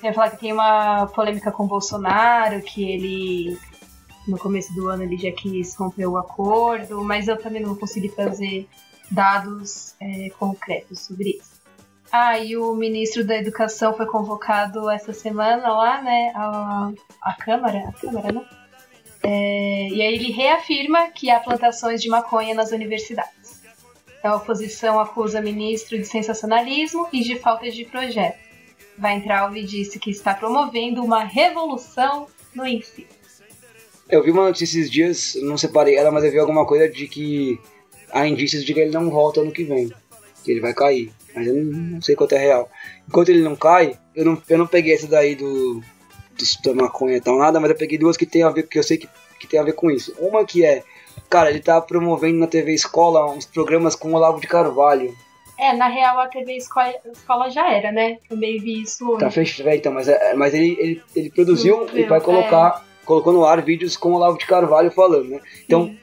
eu 0.00 0.04
ia 0.04 0.14
falar 0.14 0.30
que 0.30 0.38
tem 0.38 0.52
uma 0.52 1.06
polêmica 1.08 1.50
com 1.50 1.64
o 1.64 1.68
Bolsonaro, 1.68 2.62
que 2.62 2.88
ele, 2.88 3.58
no 4.28 4.38
começo 4.38 4.72
do 4.74 4.88
ano, 4.88 5.02
ele 5.02 5.16
já 5.16 5.32
quis 5.32 5.74
romper 5.74 6.06
o 6.06 6.16
acordo, 6.16 7.02
mas 7.02 7.26
eu 7.26 7.36
também 7.36 7.60
não 7.60 7.70
vou 7.70 7.78
conseguir 7.78 8.10
trazer 8.10 8.68
dados 9.10 9.94
é, 10.00 10.30
concretos 10.38 11.00
sobre 11.00 11.30
isso. 11.30 11.55
Ah, 12.10 12.38
e 12.38 12.56
o 12.56 12.74
ministro 12.74 13.24
da 13.24 13.36
Educação 13.36 13.94
foi 13.94 14.06
convocado 14.06 14.88
essa 14.90 15.12
semana 15.12 15.68
lá, 15.68 16.02
né, 16.02 16.32
a, 16.34 16.92
a 17.22 17.34
Câmara, 17.34 17.88
a 17.88 17.92
Câmara, 17.92 18.32
né? 18.32 18.44
É, 19.22 19.88
e 19.88 20.02
aí 20.02 20.14
ele 20.14 20.30
reafirma 20.30 21.10
que 21.10 21.30
há 21.30 21.40
plantações 21.40 22.00
de 22.00 22.08
maconha 22.08 22.54
nas 22.54 22.70
universidades. 22.70 23.60
A 24.22 24.36
oposição 24.36 25.00
acusa 25.00 25.40
o 25.40 25.42
ministro 25.42 25.98
de 25.98 26.04
sensacionalismo 26.04 27.08
e 27.12 27.22
de 27.22 27.36
falta 27.38 27.70
de 27.70 27.84
projeto. 27.84 28.38
Weintraub 29.02 29.54
disse 29.64 29.98
que 29.98 30.10
está 30.10 30.34
promovendo 30.34 31.02
uma 31.02 31.24
revolução 31.24 32.26
no 32.54 32.66
ensino. 32.66 33.08
Eu 34.08 34.22
vi 34.22 34.30
uma 34.30 34.44
notícia 34.44 34.78
esses 34.78 34.90
dias, 34.90 35.36
não 35.42 35.58
separei 35.58 35.96
ela, 35.96 36.10
mas 36.10 36.24
eu 36.24 36.30
vi 36.30 36.38
alguma 36.38 36.64
coisa 36.64 36.88
de 36.88 37.08
que 37.08 37.58
há 38.12 38.26
indícios 38.26 38.64
de 38.64 38.72
que 38.72 38.80
ele 38.80 38.92
não 38.92 39.10
volta 39.10 39.40
ano 39.40 39.50
que 39.50 39.64
vem. 39.64 39.92
Que 40.44 40.52
ele 40.52 40.60
vai 40.60 40.72
cair. 40.72 41.12
Mas 41.36 41.46
eu 41.46 41.54
não, 41.54 42.00
sei 42.00 42.16
quanto 42.16 42.34
é 42.34 42.38
real. 42.38 42.68
Enquanto 43.06 43.28
ele 43.28 43.42
não 43.42 43.54
cai, 43.54 43.98
eu 44.14 44.24
não, 44.24 44.42
eu 44.48 44.56
não 44.56 44.66
peguei 44.66 44.94
essa 44.94 45.06
daí 45.06 45.36
do, 45.36 45.74
do 45.80 46.62
da 46.64 46.74
maconha 46.74 47.18
e 47.18 47.20
tal, 47.20 47.38
nada, 47.38 47.60
mas 47.60 47.70
eu 47.70 47.76
peguei 47.76 47.98
duas 47.98 48.16
que 48.16 48.24
tem 48.24 48.42
a 48.42 48.48
ver, 48.48 48.66
que 48.66 48.78
eu 48.78 48.82
sei 48.82 48.96
que, 48.96 49.06
que 49.38 49.46
tem 49.46 49.60
a 49.60 49.62
ver 49.62 49.74
com 49.74 49.90
isso. 49.90 50.14
Uma 50.18 50.46
que 50.46 50.64
é, 50.64 50.82
cara, 51.28 51.50
ele 51.50 51.60
tá 51.60 51.78
promovendo 51.80 52.38
na 52.38 52.46
TV 52.46 52.72
Escola 52.72 53.30
uns 53.30 53.44
programas 53.44 53.94
com 53.94 54.10
o 54.10 54.14
Olavo 54.14 54.40
de 54.40 54.46
Carvalho. 54.46 55.14
É, 55.58 55.74
na 55.74 55.88
real 55.88 56.18
a 56.18 56.28
TV 56.28 56.56
Escola, 56.56 56.94
escola 57.12 57.50
já 57.50 57.70
era, 57.70 57.92
né? 57.92 58.18
Também 58.28 58.58
vi 58.58 58.80
isso 58.80 59.06
hoje. 59.08 59.20
Tá 59.20 59.30
fechado, 59.30 59.68
é, 59.68 59.76
então, 59.76 59.92
mas, 59.92 60.08
é, 60.08 60.34
mas 60.34 60.54
ele, 60.54 60.76
ele, 60.80 61.02
ele 61.14 61.30
produziu 61.30 61.86
e 61.92 62.04
vai 62.04 62.18
é. 62.18 62.22
colocar, 62.22 62.82
colocou 63.04 63.32
no 63.32 63.44
ar 63.44 63.60
vídeos 63.60 63.94
com 63.94 64.12
o 64.12 64.14
Olavo 64.14 64.38
de 64.38 64.46
Carvalho 64.46 64.90
falando, 64.90 65.28
né? 65.28 65.40
Então, 65.64 65.86
Sim. 65.86 65.98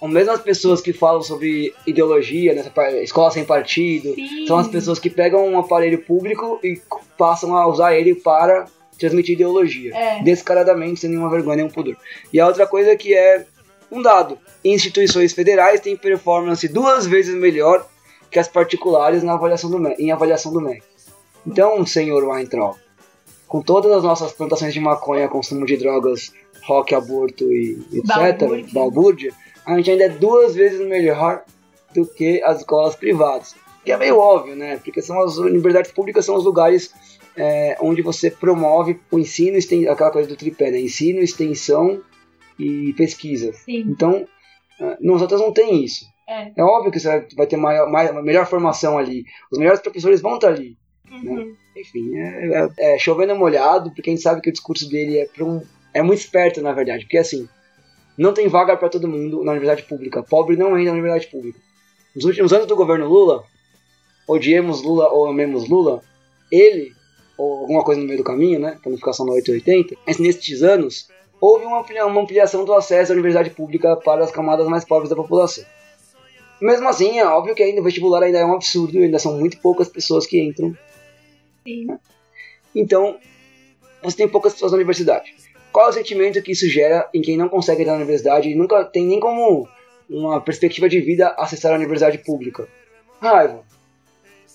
As 0.00 0.10
mesmas 0.10 0.40
pessoas 0.40 0.80
que 0.80 0.92
falam 0.92 1.22
sobre 1.22 1.74
ideologia, 1.86 2.54
nessa 2.54 2.70
par- 2.70 2.94
escola 2.96 3.30
sem 3.30 3.44
partido, 3.44 4.14
Sim. 4.14 4.46
são 4.46 4.58
as 4.58 4.68
pessoas 4.68 4.98
que 4.98 5.08
pegam 5.08 5.46
um 5.46 5.58
aparelho 5.58 6.02
público 6.02 6.60
e 6.62 6.80
passam 7.16 7.56
a 7.56 7.66
usar 7.66 7.94
ele 7.94 8.14
para 8.14 8.66
transmitir 8.98 9.34
ideologia. 9.34 9.94
É. 9.94 10.22
Descaradamente, 10.22 11.00
sem 11.00 11.10
nenhuma 11.10 11.30
vergonha, 11.30 11.56
nenhum 11.56 11.70
pudor. 11.70 11.96
E 12.32 12.38
a 12.38 12.46
outra 12.46 12.66
coisa 12.66 12.94
que 12.96 13.14
é 13.14 13.46
um 13.90 14.02
dado: 14.02 14.38
instituições 14.64 15.32
federais 15.32 15.80
têm 15.80 15.96
performance 15.96 16.66
duas 16.68 17.06
vezes 17.06 17.34
melhor 17.34 17.86
que 18.30 18.38
as 18.38 18.48
particulares 18.48 19.22
na 19.22 19.34
avaliação 19.34 19.70
do 19.70 19.78
MEC, 19.78 20.02
em 20.02 20.10
avaliação 20.10 20.52
do 20.52 20.60
MEC. 20.60 20.82
Então, 21.46 21.86
senhor 21.86 22.24
Weintraub, 22.24 22.76
com 23.46 23.62
todas 23.62 23.92
as 23.92 24.02
nossas 24.02 24.32
plantações 24.32 24.74
de 24.74 24.80
maconha, 24.80 25.28
consumo 25.28 25.64
de 25.64 25.76
drogas, 25.76 26.32
rock, 26.64 26.94
aborto 26.94 27.44
e 27.50 27.78
etc., 27.92 28.72
Balbúrdia. 28.72 29.32
A 29.66 29.76
gente 29.76 29.90
ainda 29.90 30.04
é 30.04 30.08
duas 30.08 30.54
vezes 30.54 30.80
melhor 30.86 31.42
do 31.94 32.06
que 32.06 32.42
as 32.42 32.58
escolas 32.58 32.94
privadas. 32.94 33.54
Que 33.84 33.92
é 33.92 33.96
meio 33.96 34.18
óbvio, 34.18 34.54
né? 34.56 34.76
Porque 34.78 35.00
são 35.02 35.20
as 35.22 35.36
universidades 35.38 35.92
públicas 35.92 36.24
são 36.24 36.36
os 36.36 36.44
lugares 36.44 36.92
é, 37.36 37.76
onde 37.80 38.02
você 38.02 38.30
promove 38.30 38.98
o 39.10 39.18
ensino, 39.18 39.58
aquela 39.90 40.10
coisa 40.10 40.28
do 40.28 40.36
tripé, 40.36 40.70
né? 40.70 40.80
Ensino, 40.80 41.20
extensão 41.20 42.02
e 42.58 42.92
pesquisa. 42.94 43.52
Sim. 43.52 43.84
Então, 43.88 44.26
ah, 44.80 44.96
nos 45.00 45.20
outros 45.22 45.40
não 45.40 45.52
tem 45.52 45.84
isso. 45.84 46.04
É. 46.28 46.50
É 46.56 46.62
óbvio 46.62 46.90
que 46.90 46.98
você 46.98 47.24
vai- 47.36 47.46
ter 47.46 47.56
maior, 47.56 47.88
mai- 47.90 48.10
uma 48.10 48.22
melhor 48.22 48.46
formação 48.46 48.98
ali. 48.98 49.24
Os 49.52 49.58
melhores 49.58 49.80
professores 49.80 50.20
vão 50.20 50.34
estar 50.36 50.48
ali. 50.48 50.76
Uhum. 51.10 51.54
Enfim, 51.76 52.16
é, 52.16 52.68
é, 52.78 52.94
é 52.94 52.98
chovendo 52.98 53.36
molhado, 53.36 53.92
porque 53.94 54.10
a 54.10 54.12
gente 54.12 54.22
sabe 54.22 54.40
que 54.40 54.48
o 54.48 54.52
discurso 54.52 54.88
dele 54.88 55.18
é, 55.18 55.28
um, 55.44 55.62
é 55.94 56.02
muito 56.02 56.18
esperto, 56.20 56.60
na 56.60 56.72
verdade. 56.72 57.04
Porque 57.04 57.18
assim, 57.18 57.48
não 58.16 58.32
tem 58.32 58.48
vaga 58.48 58.76
para 58.76 58.88
todo 58.88 59.08
mundo 59.08 59.44
na 59.44 59.52
universidade 59.52 59.82
pública. 59.88 60.22
Pobre 60.22 60.56
não 60.56 60.68
entra 60.78 60.92
na 60.92 60.98
universidade 60.98 61.26
pública. 61.30 61.58
Nos 62.14 62.24
últimos 62.24 62.52
anos 62.52 62.66
do 62.66 62.74
governo 62.76 63.08
Lula, 63.08 63.44
odiemos 64.26 64.82
Lula 64.82 65.08
ou 65.08 65.26
amemos 65.28 65.68
Lula, 65.68 66.02
ele, 66.50 66.92
ou 67.36 67.60
alguma 67.60 67.84
coisa 67.84 68.00
no 68.00 68.06
meio 68.06 68.18
do 68.18 68.24
caminho, 68.24 68.58
né? 68.58 68.78
Pra 68.82 68.90
não 68.90 68.98
ficar 68.98 69.12
só 69.12 69.24
no 69.24 69.32
880, 69.32 69.96
mas 70.06 70.18
nestes 70.18 70.62
anos, 70.62 71.08
houve 71.40 71.66
uma, 71.66 71.80
amplia- 71.80 72.06
uma 72.06 72.20
ampliação 72.20 72.64
do 72.64 72.72
acesso 72.72 73.12
à 73.12 73.14
universidade 73.14 73.50
pública 73.50 73.96
para 73.96 74.24
as 74.24 74.30
camadas 74.30 74.66
mais 74.66 74.84
pobres 74.84 75.10
da 75.10 75.16
população. 75.16 75.64
Mesmo 76.60 76.88
assim, 76.88 77.18
é 77.18 77.26
óbvio 77.26 77.54
que 77.54 77.62
ainda 77.62 77.82
o 77.82 77.84
vestibular 77.84 78.22
ainda 78.22 78.38
é 78.38 78.44
um 78.46 78.54
absurdo, 78.54 78.98
ainda 78.98 79.18
são 79.18 79.38
muito 79.38 79.58
poucas 79.60 79.88
pessoas 79.90 80.26
que 80.26 80.40
entram 80.40 80.74
Sim. 81.66 81.86
então, 82.74 83.18
você 84.02 84.16
tem 84.16 84.28
poucas 84.28 84.54
pessoas 84.54 84.72
na 84.72 84.76
universidade. 84.76 85.34
Qual 85.76 85.88
é 85.88 85.90
o 85.90 85.92
sentimento 85.92 86.40
que 86.40 86.52
isso 86.52 86.66
gera 86.70 87.06
em 87.12 87.20
quem 87.20 87.36
não 87.36 87.50
consegue 87.50 87.82
entrar 87.82 87.92
na 87.92 87.98
universidade 87.98 88.48
e 88.48 88.54
nunca 88.54 88.82
tem 88.82 89.04
nem 89.04 89.20
como 89.20 89.68
uma 90.08 90.40
perspectiva 90.40 90.88
de 90.88 91.02
vida 91.02 91.28
acessar 91.36 91.70
a 91.70 91.76
universidade 91.76 92.16
pública? 92.16 92.66
Raiva. 93.20 93.62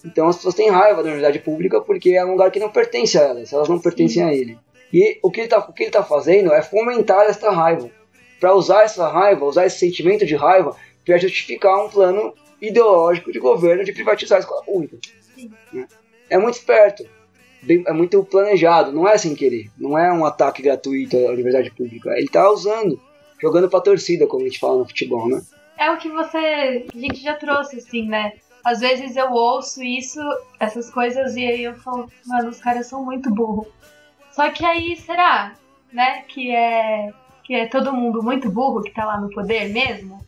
Então 0.04 0.28
as 0.28 0.38
pessoas 0.38 0.56
têm 0.56 0.72
raiva 0.72 1.04
da 1.04 1.10
universidade 1.10 1.38
pública 1.38 1.80
porque 1.80 2.14
é 2.14 2.26
um 2.26 2.32
lugar 2.32 2.50
que 2.50 2.60
não 2.60 2.72
pertence 2.72 3.20
a 3.20 3.22
elas, 3.22 3.54
elas 3.54 3.70
não 3.70 3.78
pertencem 3.78 4.24
a 4.24 4.34
ele. 4.34 4.58
E 4.92 5.20
o 5.22 5.30
que 5.30 5.42
ele 5.42 5.46
está 5.46 5.62
tá 5.62 6.04
fazendo 6.04 6.52
é 6.52 6.64
fomentar 6.64 7.28
esta 7.28 7.52
raiva. 7.52 7.92
Para 8.40 8.56
usar 8.56 8.82
essa 8.82 9.08
raiva, 9.08 9.46
usar 9.46 9.68
esse 9.68 9.78
sentimento 9.78 10.26
de 10.26 10.36
raiva 10.36 10.76
para 11.06 11.20
justificar 11.20 11.86
um 11.86 11.88
plano 11.88 12.34
ideológico 12.60 13.32
de 13.32 13.38
governo 13.38 13.84
de 13.84 13.94
privatizar 13.94 14.38
a 14.38 14.40
escola 14.40 14.64
pública. 14.64 14.98
Né? 15.72 15.88
É 16.32 16.40
muito 16.40 16.56
esperto 16.56 17.08
bem- 17.62 17.84
é 17.88 17.94
muito 17.94 18.24
planejado, 18.24 18.92
não 18.92 19.08
é 19.08 19.18
sem 19.18 19.36
querer, 19.36 19.70
não 19.78 19.98
é 19.98 20.12
um 20.12 20.26
ataque 20.26 20.62
gratuito 20.62 21.16
à 21.18 21.32
universidade 21.32 21.72
pública. 21.72 22.12
Ele 22.18 22.28
tá 22.28 22.50
usando, 22.50 23.00
jogando 23.42 23.70
pra 23.70 23.80
torcida, 23.82 24.28
como 24.28 24.44
a 24.44 24.48
gente 24.48 24.60
fala 24.60 24.80
no 24.80 24.86
futebol, 24.88 25.28
né? 25.30 25.42
É 25.78 25.90
o 25.92 25.98
que 25.98 26.10
você. 26.10 26.86
A 26.94 26.98
gente 26.98 27.22
já 27.22 27.34
trouxe, 27.36 27.78
assim, 27.78 28.08
né? 28.08 28.34
Às 28.64 28.80
vezes 28.82 29.16
eu 29.16 29.32
ouço 29.32 29.82
isso, 29.84 30.20
essas 30.60 30.92
coisas, 30.92 31.36
e 31.36 31.46
aí 31.48 31.64
eu 31.64 31.74
falo, 31.76 32.08
mano, 32.28 32.50
os 32.50 32.60
caras 32.60 32.86
são 32.86 33.04
muito 33.04 33.34
burros. 33.34 33.68
Só 34.32 34.50
que 34.52 34.64
aí, 34.64 34.96
será, 34.96 35.56
né, 35.92 36.24
que 36.28 36.52
é, 36.52 37.12
que 37.44 37.56
é 37.56 37.66
todo 37.66 37.92
mundo 37.92 38.22
muito 38.22 38.50
burro 38.52 38.84
que 38.84 38.92
tá 38.94 39.04
lá 39.04 39.20
no 39.20 39.32
poder 39.32 39.70
mesmo? 39.70 40.20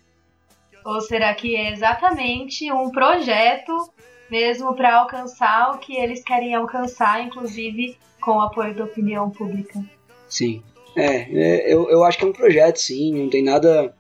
Ou 0.84 1.00
será 1.02 1.34
que 1.36 1.56
é 1.56 1.72
exatamente 1.72 2.72
um 2.72 2.90
projeto 2.90 3.94
mesmo 4.30 4.76
para 4.76 4.96
alcançar 5.00 5.72
o 5.72 5.78
que 5.78 5.96
eles 5.96 6.24
querem 6.24 6.56
alcançar, 6.56 7.24
inclusive 7.24 7.98
com 8.22 8.32
o 8.32 8.42
apoio 8.42 8.74
da 8.74 8.86
opinião 8.86 9.30
pública? 9.30 9.84
Sim. 10.28 10.64
É, 10.96 11.28
é, 11.32 11.74
eu, 11.74 11.90
eu 11.90 12.04
acho 12.04 12.18
que 12.18 12.24
é 12.24 12.28
um 12.28 12.34
projeto, 12.34 12.78
sim, 12.78 13.14
não 13.14 13.30
tem 13.30 13.44
nada. 13.44 13.94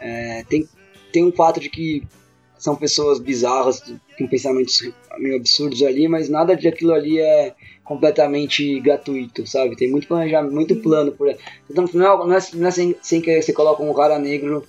é, 0.00 0.44
tem, 0.48 0.68
tem 1.12 1.24
um 1.24 1.32
fato 1.32 1.60
de 1.60 1.68
que 1.68 2.02
são 2.58 2.74
pessoas 2.74 3.20
bizarras, 3.20 3.82
com 4.18 4.26
pensamentos 4.26 4.82
meio 5.18 5.36
absurdos 5.36 5.82
ali, 5.82 6.08
mas 6.08 6.28
nada 6.28 6.56
de 6.56 6.66
aquilo 6.66 6.92
ali 6.92 7.20
é 7.20 7.54
completamente 7.84 8.80
gratuito, 8.80 9.46
sabe? 9.46 9.76
Tem 9.76 9.90
muito 9.90 10.08
planejamento, 10.08 10.52
muito 10.52 10.76
plano 10.76 11.12
por 11.12 11.34
Então, 11.70 11.88
não 11.94 12.04
é, 12.04 12.26
não 12.26 12.36
é, 12.36 12.40
não 12.54 12.68
é 12.68 12.70
sem, 12.70 12.96
sem 13.00 13.20
que 13.20 13.40
você 13.40 13.52
coloca 13.52 13.82
um 13.82 13.94
cara 13.94 14.18
negro 14.18 14.66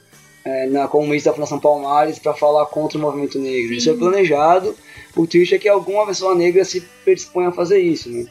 é, 0.50 0.66
na, 0.68 0.88
como 0.88 1.06
ministro 1.08 1.32
da 1.32 1.36
Fundação 1.36 1.60
Palmares 1.60 2.18
para 2.20 2.34
falar 2.34 2.66
contra 2.68 2.98
o 2.98 3.02
movimento 3.02 3.38
negro. 3.40 3.74
Isso 3.74 3.90
é 3.90 3.94
planejado. 3.94 4.76
O 5.16 5.28
triste 5.28 5.56
é 5.56 5.60
que 5.60 5.68
alguma 5.70 6.06
pessoa 6.06 6.34
negra 6.36 6.64
se 6.66 6.82
predispõe 7.04 7.46
a 7.46 7.52
fazer 7.52 7.80
isso, 7.80 8.10
né? 8.10 8.26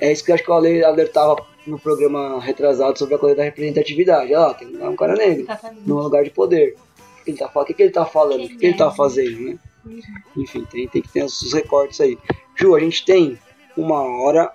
É 0.00 0.10
isso 0.12 0.24
que 0.24 0.30
eu 0.30 0.34
acho 0.34 0.44
que 0.44 0.50
o 0.50 0.54
Ale 0.54 0.84
alertava 0.84 1.36
no 1.66 1.78
programa 1.78 2.40
retrasado 2.40 2.98
sobre 2.98 3.14
a 3.14 3.18
coisa 3.18 3.36
da 3.36 3.44
representatividade. 3.44 4.34
Ah, 4.34 4.52
tem 4.54 4.76
é 4.80 4.88
um 4.88 4.96
cara 4.96 5.14
negro 5.14 5.44
Exatamente. 5.44 5.82
num 5.88 5.98
lugar 6.00 6.24
de 6.24 6.30
poder. 6.30 6.74
O 7.20 7.24
que 7.24 7.30
ele 7.30 7.38
tá, 7.38 7.50
o 7.54 7.64
que 7.64 7.82
ele 7.82 7.90
tá 7.90 8.04
falando? 8.04 8.44
O 8.44 8.48
que, 8.48 8.56
que 8.56 8.66
ele 8.66 8.76
tá 8.76 8.88
é? 8.88 8.96
fazendo, 8.96 9.40
né? 9.40 9.58
Uhum. 9.86 10.00
Enfim, 10.38 10.64
tem, 10.70 10.88
tem 10.88 11.02
que 11.02 11.08
ter 11.12 11.24
os 11.24 11.52
recortes 11.52 12.00
aí. 12.00 12.18
Ju, 12.56 12.74
a 12.74 12.80
gente 12.80 13.04
tem 13.04 13.38
uma 13.76 14.00
hora, 14.02 14.50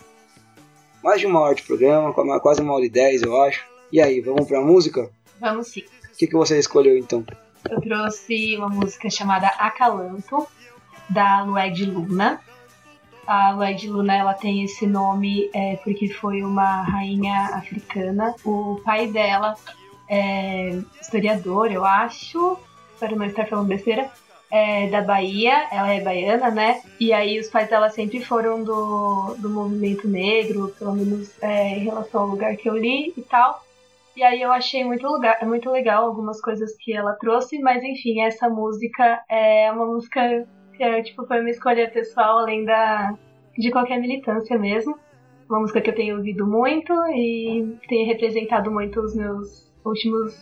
mais 1.03 1.19
de 1.21 1.27
uma 1.27 1.39
hora 1.39 1.55
de 1.55 1.63
programa, 1.63 2.13
qua- 2.13 2.39
quase 2.39 2.61
uma 2.61 2.73
hora 2.73 2.85
e 2.85 2.89
dez, 2.89 3.21
eu 3.21 3.41
acho. 3.41 3.65
E 3.91 4.01
aí, 4.01 4.19
vamos 4.19 4.45
pra 4.47 4.59
música? 4.61 5.09
Vamos 5.39 5.67
sim. 5.67 5.83
O 6.17 6.19
que, 6.19 6.25
que 6.25 6.35
você 6.35 6.57
escolheu 6.57 6.97
então? 6.97 7.23
Eu 7.69 7.79
trouxe 7.79 8.57
uma 8.57 8.69
música 8.69 9.07
chamada 9.07 9.49
Acalanto, 9.49 10.47
da 11.07 11.43
Lued 11.43 11.85
Luna. 11.85 12.41
A 13.27 13.51
Lued 13.51 13.87
Luna 13.87 14.15
ela 14.15 14.33
tem 14.33 14.63
esse 14.63 14.87
nome 14.87 15.47
é, 15.53 15.75
porque 15.83 16.11
foi 16.11 16.41
uma 16.41 16.81
rainha 16.81 17.51
africana. 17.53 18.33
O 18.43 18.81
pai 18.83 19.05
dela 19.05 19.53
é 20.09 20.79
historiador, 20.99 21.71
eu 21.71 21.85
acho. 21.85 22.57
Espero 22.95 23.15
não 23.15 23.27
estar 23.27 23.45
falando 23.45 23.67
besteira. 23.67 24.09
É 24.49 24.87
da 24.87 25.03
Bahia, 25.03 25.67
ela 25.71 25.93
é 25.93 26.01
baiana, 26.01 26.49
né? 26.49 26.81
E 26.99 27.13
aí 27.13 27.39
os 27.39 27.47
pais 27.47 27.69
dela 27.69 27.91
sempre 27.91 28.25
foram 28.25 28.63
do, 28.63 29.35
do 29.37 29.51
movimento 29.51 30.07
negro, 30.07 30.73
pelo 30.79 30.95
menos 30.95 31.29
é, 31.43 31.77
em 31.77 31.83
relação 31.83 32.21
ao 32.21 32.27
lugar 32.27 32.57
que 32.57 32.67
eu 32.67 32.75
li 32.75 33.13
e 33.15 33.21
tal. 33.21 33.66
E 34.17 34.23
aí 34.23 34.41
eu 34.41 34.51
achei 34.51 34.83
muito, 34.83 35.07
lugar, 35.07 35.37
muito 35.45 35.69
legal 35.69 36.07
algumas 36.07 36.41
coisas 36.41 36.75
que 36.77 36.91
ela 36.91 37.13
trouxe, 37.13 37.59
mas 37.59 37.83
enfim, 37.83 38.19
essa 38.21 38.49
música 38.49 39.23
é 39.29 39.71
uma 39.71 39.85
música 39.85 40.43
que 40.75 40.81
é, 40.81 41.03
tipo, 41.03 41.23
foi 41.27 41.39
uma 41.39 41.51
escolha 41.51 41.87
pessoal, 41.91 42.39
além 42.39 42.65
da, 42.65 43.13
de 43.55 43.69
qualquer 43.69 43.99
militância 43.99 44.57
mesmo. 44.57 44.97
Uma 45.47 45.59
música 45.59 45.81
que 45.81 45.91
eu 45.91 45.95
tenho 45.95 46.17
ouvido 46.17 46.47
muito 46.47 46.91
e 47.13 47.77
tem 47.87 48.07
representado 48.07 48.71
muito 48.71 48.99
os 48.99 49.15
meus 49.15 49.71
últimos 49.85 50.35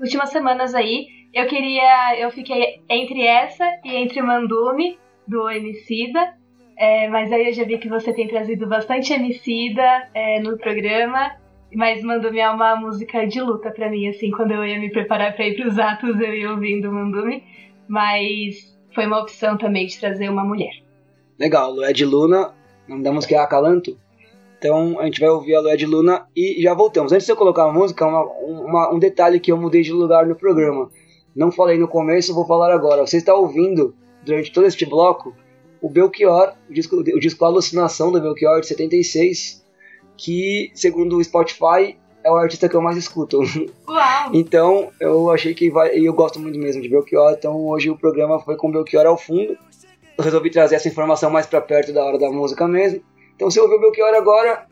últimas 0.00 0.30
semanas 0.30 0.74
aí. 0.74 1.08
Eu 1.34 1.46
queria. 1.46 2.18
Eu 2.18 2.30
fiquei 2.30 2.80
entre 2.88 3.22
essa 3.22 3.66
e 3.84 3.96
entre 3.96 4.22
Mandume, 4.22 4.98
do 5.26 5.50
Emicida. 5.50 6.38
É, 6.78 7.06
mas 7.08 7.30
aí 7.30 7.48
eu 7.48 7.52
já 7.52 7.64
vi 7.64 7.76
que 7.76 7.88
você 7.88 8.14
tem 8.14 8.26
trazido 8.26 8.66
bastante 8.66 9.12
Emicida 9.12 10.08
é, 10.14 10.40
no 10.40 10.56
programa. 10.56 11.36
Mas 11.74 12.02
Mandume 12.02 12.38
é 12.38 12.50
uma 12.50 12.76
música 12.76 13.26
de 13.26 13.40
luta 13.40 13.70
pra 13.70 13.90
mim, 13.90 14.08
assim, 14.08 14.30
quando 14.30 14.52
eu 14.52 14.64
ia 14.64 14.78
me 14.78 14.90
preparar 14.90 15.34
pra 15.34 15.46
ir 15.46 15.54
pros 15.54 15.78
atos, 15.78 16.18
eu 16.20 16.34
ia 16.34 16.50
ouvindo 16.50 16.90
Mandume. 16.90 17.42
Mas 17.86 18.76
foi 18.94 19.06
uma 19.06 19.20
opção 19.20 19.56
também 19.56 19.86
de 19.86 19.98
trazer 19.98 20.28
uma 20.28 20.44
mulher. 20.44 20.72
Legal, 21.38 21.70
Lued 21.72 22.04
Luna, 22.04 22.54
o 22.86 22.90
nome 22.90 23.02
da 23.02 23.12
música 23.12 23.34
é 23.34 23.38
Acalanto. 23.38 23.96
Então 24.58 24.98
a 24.98 25.04
gente 25.04 25.20
vai 25.20 25.28
ouvir 25.28 25.54
a 25.54 25.60
Lua 25.60 25.76
de 25.76 25.86
Luna 25.86 26.26
e 26.34 26.60
já 26.60 26.74
voltamos. 26.74 27.12
Antes 27.12 27.26
de 27.26 27.32
eu 27.32 27.36
colocar 27.36 27.64
a 27.64 27.72
música, 27.72 28.04
uma, 28.04 28.24
uma, 28.24 28.94
um 28.94 28.98
detalhe 28.98 29.38
que 29.38 29.52
eu 29.52 29.56
mudei 29.56 29.82
de 29.82 29.92
lugar 29.92 30.26
no 30.26 30.34
programa. 30.34 30.90
Não 31.34 31.52
falei 31.52 31.78
no 31.78 31.86
começo, 31.86 32.34
vou 32.34 32.44
falar 32.44 32.72
agora. 32.72 33.06
Você 33.06 33.18
está 33.18 33.34
ouvindo, 33.34 33.94
durante 34.24 34.52
todo 34.52 34.66
este 34.66 34.84
bloco, 34.84 35.32
o 35.80 35.88
Belchior, 35.88 36.54
o 36.68 36.72
disco, 36.72 36.96
o 36.96 37.20
disco 37.20 37.44
Alucinação 37.44 38.10
do 38.10 38.20
Belchior 38.20 38.60
de 38.60 38.66
76, 38.66 39.64
que, 40.18 40.70
segundo 40.74 41.16
o 41.16 41.24
Spotify, 41.24 41.96
é 42.22 42.30
o 42.30 42.36
artista 42.36 42.68
que 42.68 42.74
eu 42.74 42.82
mais 42.82 42.96
escuto. 42.96 43.40
Uau! 43.88 44.30
então 44.34 44.90
eu 45.00 45.30
achei 45.30 45.54
que 45.54 45.70
vai. 45.70 45.96
E 45.96 46.04
eu 46.04 46.12
gosto 46.12 46.38
muito 46.38 46.58
mesmo 46.58 46.82
de 46.82 46.88
Belchior, 46.88 47.32
então 47.32 47.56
hoje 47.66 47.88
o 47.88 47.96
programa 47.96 48.40
foi 48.40 48.56
com 48.56 48.70
Belchior 48.70 49.06
ao 49.06 49.16
fundo. 49.16 49.56
Eu 50.18 50.24
resolvi 50.24 50.50
trazer 50.50 50.74
essa 50.74 50.88
informação 50.88 51.30
mais 51.30 51.46
para 51.46 51.60
perto 51.60 51.92
da 51.92 52.04
hora 52.04 52.18
da 52.18 52.30
música 52.30 52.66
mesmo. 52.66 53.00
Então 53.36 53.48
você 53.50 53.60
ouviu 53.60 53.78
o 53.78 53.80
Belchior 53.80 54.14
agora. 54.14 54.66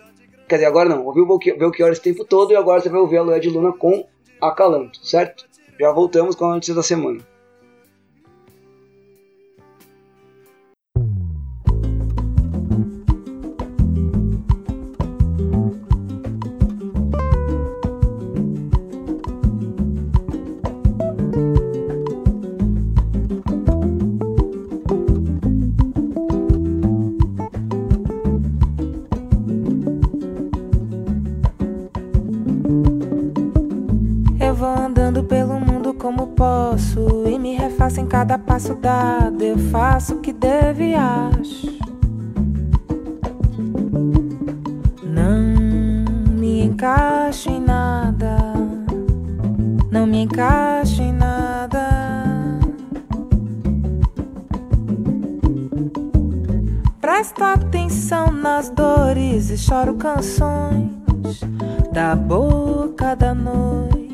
Quer 0.48 0.56
dizer, 0.56 0.66
agora 0.66 0.88
não, 0.88 1.04
ouviu 1.04 1.24
o 1.24 1.38
Belchior 1.38 1.90
esse 1.90 2.02
tempo 2.02 2.24
todo 2.24 2.52
e 2.52 2.56
agora 2.56 2.80
você 2.80 2.88
vai 2.88 3.00
ouvir 3.00 3.16
a 3.16 3.22
Lua 3.22 3.40
de 3.40 3.48
Luna 3.48 3.72
com 3.72 4.06
Acalanto, 4.40 5.04
certo? 5.04 5.44
Já 5.78 5.90
voltamos 5.92 6.36
com 6.36 6.44
a 6.46 6.54
notícia 6.54 6.74
da 6.74 6.82
semana. 6.82 7.20
Em 37.98 38.06
cada 38.06 38.38
passo 38.38 38.74
dado, 38.74 39.42
eu 39.42 39.58
faço 39.70 40.16
o 40.16 40.20
que 40.20 40.32
devo 40.32 40.82
e 40.82 40.94
acho. 40.94 41.78
Não 45.02 46.34
me 46.34 46.64
encaixo 46.64 47.48
em 47.48 47.60
nada, 47.60 48.36
não 49.90 50.06
me 50.06 50.22
encaixo 50.22 51.02
em 51.02 51.12
nada. 51.12 51.88
Presta 57.00 57.54
atenção 57.54 58.30
nas 58.30 58.70
dores 58.70 59.50
e 59.50 59.56
choro 59.56 59.94
canções 59.94 61.40
da 61.92 62.14
boca 62.14 63.16
da 63.16 63.34
noite. 63.34 64.05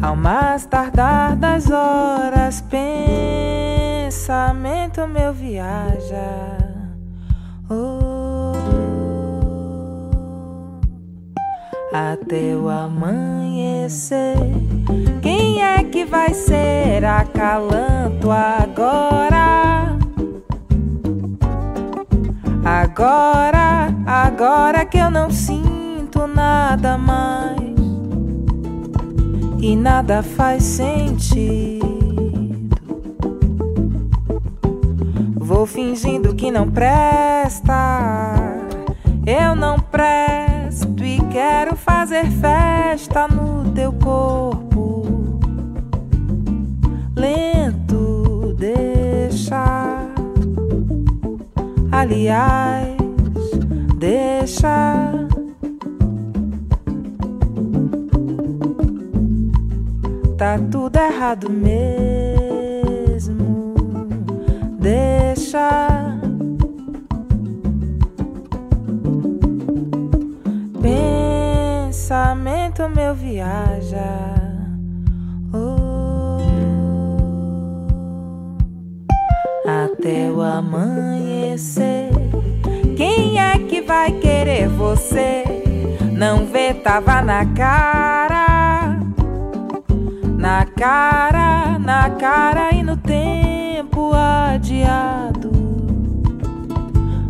Ao 0.00 0.14
mais 0.14 0.64
tardar 0.64 1.34
das 1.34 1.68
horas, 1.70 2.60
pensamento 4.00 5.08
meu 5.08 5.32
viaja. 5.32 6.56
Oh, 7.68 8.52
até 11.92 12.54
o 12.54 12.68
amanhecer. 12.68 14.36
Quem 15.20 15.60
é 15.62 15.82
que 15.82 16.04
vai 16.04 16.32
ser 16.32 17.04
acalanto 17.04 18.30
agora? 18.30 19.98
Agora, 22.64 23.92
agora 24.06 24.84
que 24.84 24.98
eu 24.98 25.10
não 25.10 25.28
sinto 25.30 26.28
nada 26.28 26.96
mais 26.96 27.57
e 29.60 29.74
nada 29.74 30.22
faz 30.22 30.62
sentido. 30.62 31.88
Vou 35.34 35.66
fingindo 35.66 36.34
que 36.34 36.50
não 36.50 36.70
presta, 36.70 38.34
eu 39.26 39.56
não 39.56 39.78
presto 39.78 41.04
e 41.04 41.18
quero 41.32 41.74
fazer 41.74 42.26
festa 42.30 43.26
no 43.26 43.70
teu 43.72 43.92
corpo. 43.92 45.38
Lento, 47.16 48.54
deixa. 48.58 50.06
Aliás, 51.90 52.96
deixa. 53.98 55.28
Tá 60.38 60.56
tudo 60.70 60.96
errado 60.96 61.50
mesmo. 61.50 61.74
Deixa. 64.78 65.88
Pensamento 71.90 72.88
meu 72.88 73.14
viaja. 73.16 74.36
Oh, 75.52 76.38
até 79.68 80.30
o 80.30 80.40
amanhecer. 80.40 82.10
Quem 82.96 83.40
é 83.40 83.58
que 83.58 83.82
vai 83.82 84.12
querer 84.12 84.68
você? 84.68 85.42
Não 86.12 86.46
vê, 86.46 86.72
tava 86.74 87.20
na 87.22 87.44
cara 87.54 88.17
na 90.38 90.64
cara, 90.64 91.80
na 91.80 92.10
cara 92.10 92.72
e 92.72 92.80
no 92.80 92.96
tempo 92.96 94.12
adiado, 94.14 95.50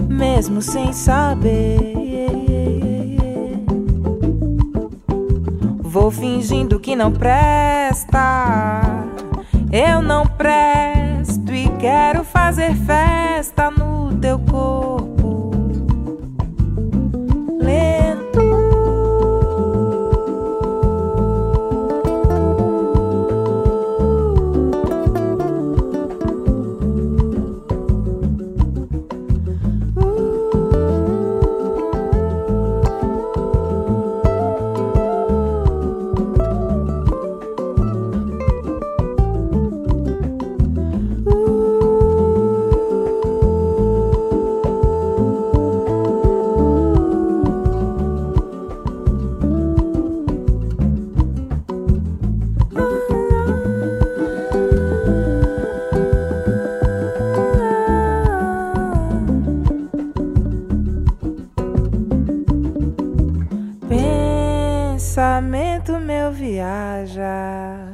mesmo 0.06 0.60
sem 0.60 0.93
saber. 0.93 1.97
Vou 5.80 6.10
fingindo 6.10 6.78
que 6.78 6.94
não 6.94 7.10
presta, 7.10 8.82
eu 9.72 10.02
não 10.02 10.26
presto 10.26 11.51
e 11.55 11.66
quero 11.78 12.22
fazer 12.22 12.74
festa 12.74 13.70
no 13.70 14.14
teu 14.18 14.39
corpo. 14.39 15.07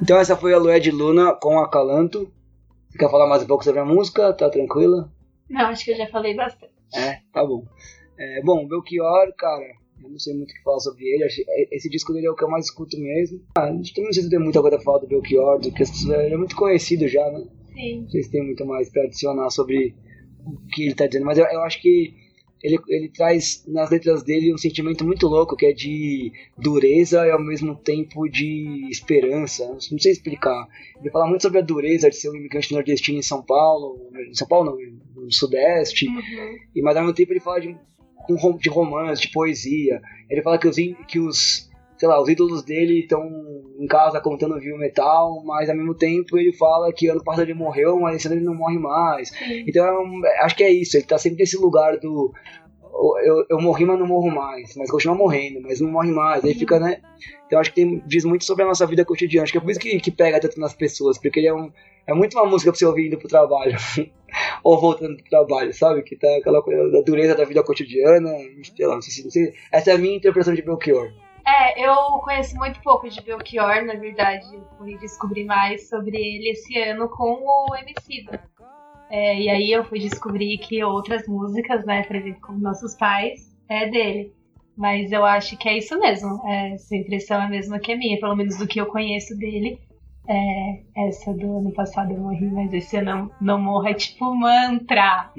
Então 0.04 0.18
essa 0.18 0.36
foi 0.36 0.52
a 0.52 0.58
Lué 0.58 0.78
de 0.78 0.90
Luna 0.90 1.32
com 1.32 1.58
Acalanto. 1.60 2.30
Você 2.90 2.98
quer 2.98 3.10
falar 3.10 3.26
mais 3.26 3.42
um 3.42 3.46
pouco 3.46 3.64
sobre 3.64 3.80
a 3.80 3.86
música? 3.86 4.34
Tá 4.34 4.50
tranquila? 4.50 5.10
Não, 5.48 5.62
acho 5.62 5.82
que 5.82 5.92
eu 5.92 5.96
já 5.96 6.06
falei 6.08 6.36
bastante. 6.36 6.74
É, 6.94 7.20
tá 7.32 7.42
bom. 7.42 7.64
É, 8.18 8.42
bom, 8.42 8.68
Belchior, 8.68 9.34
cara, 9.34 9.64
eu 10.02 10.10
não 10.10 10.18
sei 10.18 10.34
muito 10.34 10.50
o 10.50 10.54
que 10.54 10.62
falar 10.62 10.80
sobre 10.80 11.06
ele. 11.06 11.26
Esse 11.72 11.88
disco 11.88 12.12
dele 12.12 12.26
é 12.26 12.30
o 12.30 12.34
que 12.34 12.44
eu 12.44 12.50
mais 12.50 12.66
escuto 12.66 13.00
mesmo. 13.00 13.40
Ah, 13.56 13.68
a 13.68 13.72
não 13.72 13.82
sei 13.82 14.12
se 14.12 14.28
tem 14.28 14.38
muita 14.38 14.60
coisa 14.60 14.76
pra 14.76 14.84
falar 14.84 14.98
do 14.98 15.06
Belchior, 15.06 15.58
do 15.58 15.72
que 15.72 15.82
ele 15.82 16.34
é 16.34 16.36
muito 16.36 16.54
conhecido 16.54 17.08
já, 17.08 17.26
né? 17.30 17.46
Sim. 17.72 18.02
Não 18.02 18.10
sei 18.10 18.22
se 18.24 18.30
tem 18.30 18.44
muito 18.44 18.66
mais 18.66 18.90
pra 18.90 19.04
adicionar 19.04 19.48
sobre 19.48 19.94
o 20.44 20.54
que 20.68 20.84
ele 20.84 20.94
tá 20.94 21.06
dizendo, 21.06 21.24
mas 21.24 21.38
eu, 21.38 21.46
eu 21.46 21.62
acho 21.62 21.80
que 21.80 22.14
ele, 22.64 22.78
ele 22.88 23.10
traz 23.10 23.62
nas 23.68 23.90
letras 23.90 24.22
dele 24.22 24.54
um 24.54 24.56
sentimento 24.56 25.04
muito 25.04 25.26
louco, 25.26 25.54
que 25.54 25.66
é 25.66 25.72
de 25.74 26.32
dureza 26.56 27.26
e 27.26 27.30
ao 27.30 27.38
mesmo 27.38 27.76
tempo 27.76 28.26
de 28.26 28.88
esperança. 28.90 29.68
Não 29.68 29.98
sei 29.98 30.12
explicar. 30.12 30.66
Ele 30.98 31.10
fala 31.10 31.26
muito 31.26 31.42
sobre 31.42 31.58
a 31.58 31.62
dureza 31.62 32.08
de 32.08 32.16
ser 32.16 32.30
um 32.30 32.34
imigrante 32.34 32.72
nordestino 32.72 33.18
em 33.18 33.22
São 33.22 33.42
Paulo, 33.42 34.10
em 34.16 34.34
São 34.34 34.48
Paulo 34.48 34.70
não, 35.14 35.24
no 35.24 35.30
Sudeste, 35.30 36.08
uhum. 36.08 36.58
e 36.74 36.80
mas 36.80 36.96
ao 36.96 37.02
mesmo 37.02 37.14
tempo 37.14 37.32
ele 37.34 37.40
fala 37.40 37.60
de 37.60 37.76
de 38.58 38.70
romance, 38.70 39.20
de 39.20 39.28
poesia. 39.28 40.00
Ele 40.30 40.40
fala 40.40 40.56
que 40.56 40.66
os, 40.66 40.76
que 41.06 41.18
os 41.18 41.70
sei 41.96 42.08
lá, 42.08 42.20
os 42.20 42.28
ídolos 42.28 42.62
dele 42.62 43.00
estão 43.00 43.22
em 43.78 43.86
casa 43.86 44.20
contando 44.20 44.58
viu 44.58 44.76
metal, 44.76 45.42
mas 45.44 45.68
ao 45.68 45.76
mesmo 45.76 45.94
tempo 45.94 46.38
ele 46.38 46.52
fala 46.52 46.92
que 46.92 47.08
ano 47.08 47.22
passado 47.22 47.44
ele 47.44 47.54
morreu, 47.54 47.98
mas 48.00 48.16
esse 48.16 48.26
ano 48.26 48.36
ele 48.36 48.44
não 48.44 48.54
morre 48.54 48.78
mais. 48.78 49.30
Então 49.66 49.84
é 50.24 50.44
acho 50.44 50.56
que 50.56 50.64
é 50.64 50.70
isso, 50.70 50.96
ele 50.96 51.06
tá 51.06 51.18
sempre 51.18 51.38
nesse 51.40 51.56
lugar 51.56 51.98
do 51.98 52.32
eu, 53.24 53.44
eu 53.50 53.60
morri, 53.60 53.84
mas 53.84 53.98
não 53.98 54.06
morro 54.06 54.30
mais, 54.30 54.76
mas 54.76 54.90
continua 54.90 55.16
morrendo, 55.16 55.60
mas 55.60 55.80
não 55.80 55.90
morre 55.90 56.12
mais. 56.12 56.44
Aí 56.44 56.54
fica, 56.54 56.78
né? 56.78 57.00
Então 57.46 57.58
acho 57.58 57.70
que 57.70 57.76
tem, 57.76 58.02
diz 58.06 58.24
muito 58.24 58.44
sobre 58.44 58.64
a 58.64 58.68
nossa 58.68 58.86
vida 58.86 59.04
cotidiana. 59.04 59.42
Acho 59.42 59.52
que 59.52 59.58
é 59.58 59.60
por 59.60 59.70
isso 59.70 59.80
que, 59.80 59.98
que 59.98 60.10
pega 60.10 60.40
tanto 60.40 60.60
nas 60.60 60.74
pessoas, 60.74 61.18
porque 61.18 61.40
ele 61.40 61.48
é 61.48 61.54
um. 61.54 61.72
É 62.06 62.14
muito 62.14 62.38
uma 62.38 62.46
música 62.46 62.70
pra 62.70 62.78
você 62.78 62.84
ouvir 62.84 63.08
indo 63.08 63.18
pro 63.18 63.28
trabalho. 63.28 63.76
Ou 64.62 64.80
voltando 64.80 65.16
pro 65.16 65.30
trabalho, 65.30 65.72
sabe? 65.72 66.02
Que 66.02 66.16
tá 66.16 66.28
aquela 66.36 66.62
coisa 66.62 66.90
da 66.90 67.00
dureza 67.00 67.34
da 67.34 67.44
vida 67.44 67.62
cotidiana. 67.62 68.30
Sei 68.76 68.86
lá, 68.86 68.94
não 68.94 69.02
sei 69.02 69.12
se. 69.12 69.24
Não 69.24 69.30
sei, 69.30 69.52
essa 69.72 69.90
é 69.90 69.94
a 69.94 69.98
minha 69.98 70.16
interpretação 70.16 70.54
de 70.54 70.62
Belchior. 70.62 71.12
É, 71.46 71.86
eu 71.86 71.94
conheço 72.20 72.56
muito 72.56 72.80
pouco 72.80 73.08
de 73.08 73.20
Belchior, 73.20 73.84
na 73.84 73.94
verdade. 73.94 74.46
Fui 74.78 74.96
descobrir 74.98 75.44
mais 75.44 75.88
sobre 75.88 76.16
ele 76.16 76.50
esse 76.50 76.78
ano 76.78 77.08
com 77.08 77.42
o 77.44 77.76
Emicida. 77.76 78.42
É, 79.10 79.38
e 79.38 79.48
aí 79.50 79.70
eu 79.70 79.84
fui 79.84 79.98
descobrir 79.98 80.56
que 80.58 80.82
outras 80.82 81.28
músicas, 81.28 81.84
né, 81.84 82.02
por 82.04 82.16
exemplo, 82.16 82.40
como 82.40 82.58
Nossos 82.58 82.94
Pais, 82.96 83.54
é 83.68 83.88
dele. 83.88 84.32
Mas 84.76 85.12
eu 85.12 85.24
acho 85.24 85.56
que 85.56 85.68
é 85.68 85.78
isso 85.78 85.98
mesmo. 86.00 86.40
É, 86.48 86.72
essa 86.72 86.96
impressão 86.96 87.40
é 87.40 87.44
a 87.44 87.48
mesma 87.48 87.78
que 87.78 87.92
a 87.92 87.96
minha, 87.96 88.18
pelo 88.18 88.34
menos 88.34 88.56
do 88.56 88.66
que 88.66 88.80
eu 88.80 88.86
conheço 88.86 89.36
dele. 89.36 89.78
É, 90.26 91.06
essa 91.08 91.34
do 91.34 91.58
ano 91.58 91.72
passado 91.72 92.12
eu 92.12 92.18
morri, 92.18 92.46
mas 92.46 92.72
esse 92.72 92.96
ano 92.96 93.30
não, 93.40 93.56
não 93.56 93.62
morro, 93.62 93.86
é 93.86 93.94
tipo 93.94 94.34
mantra. 94.34 95.30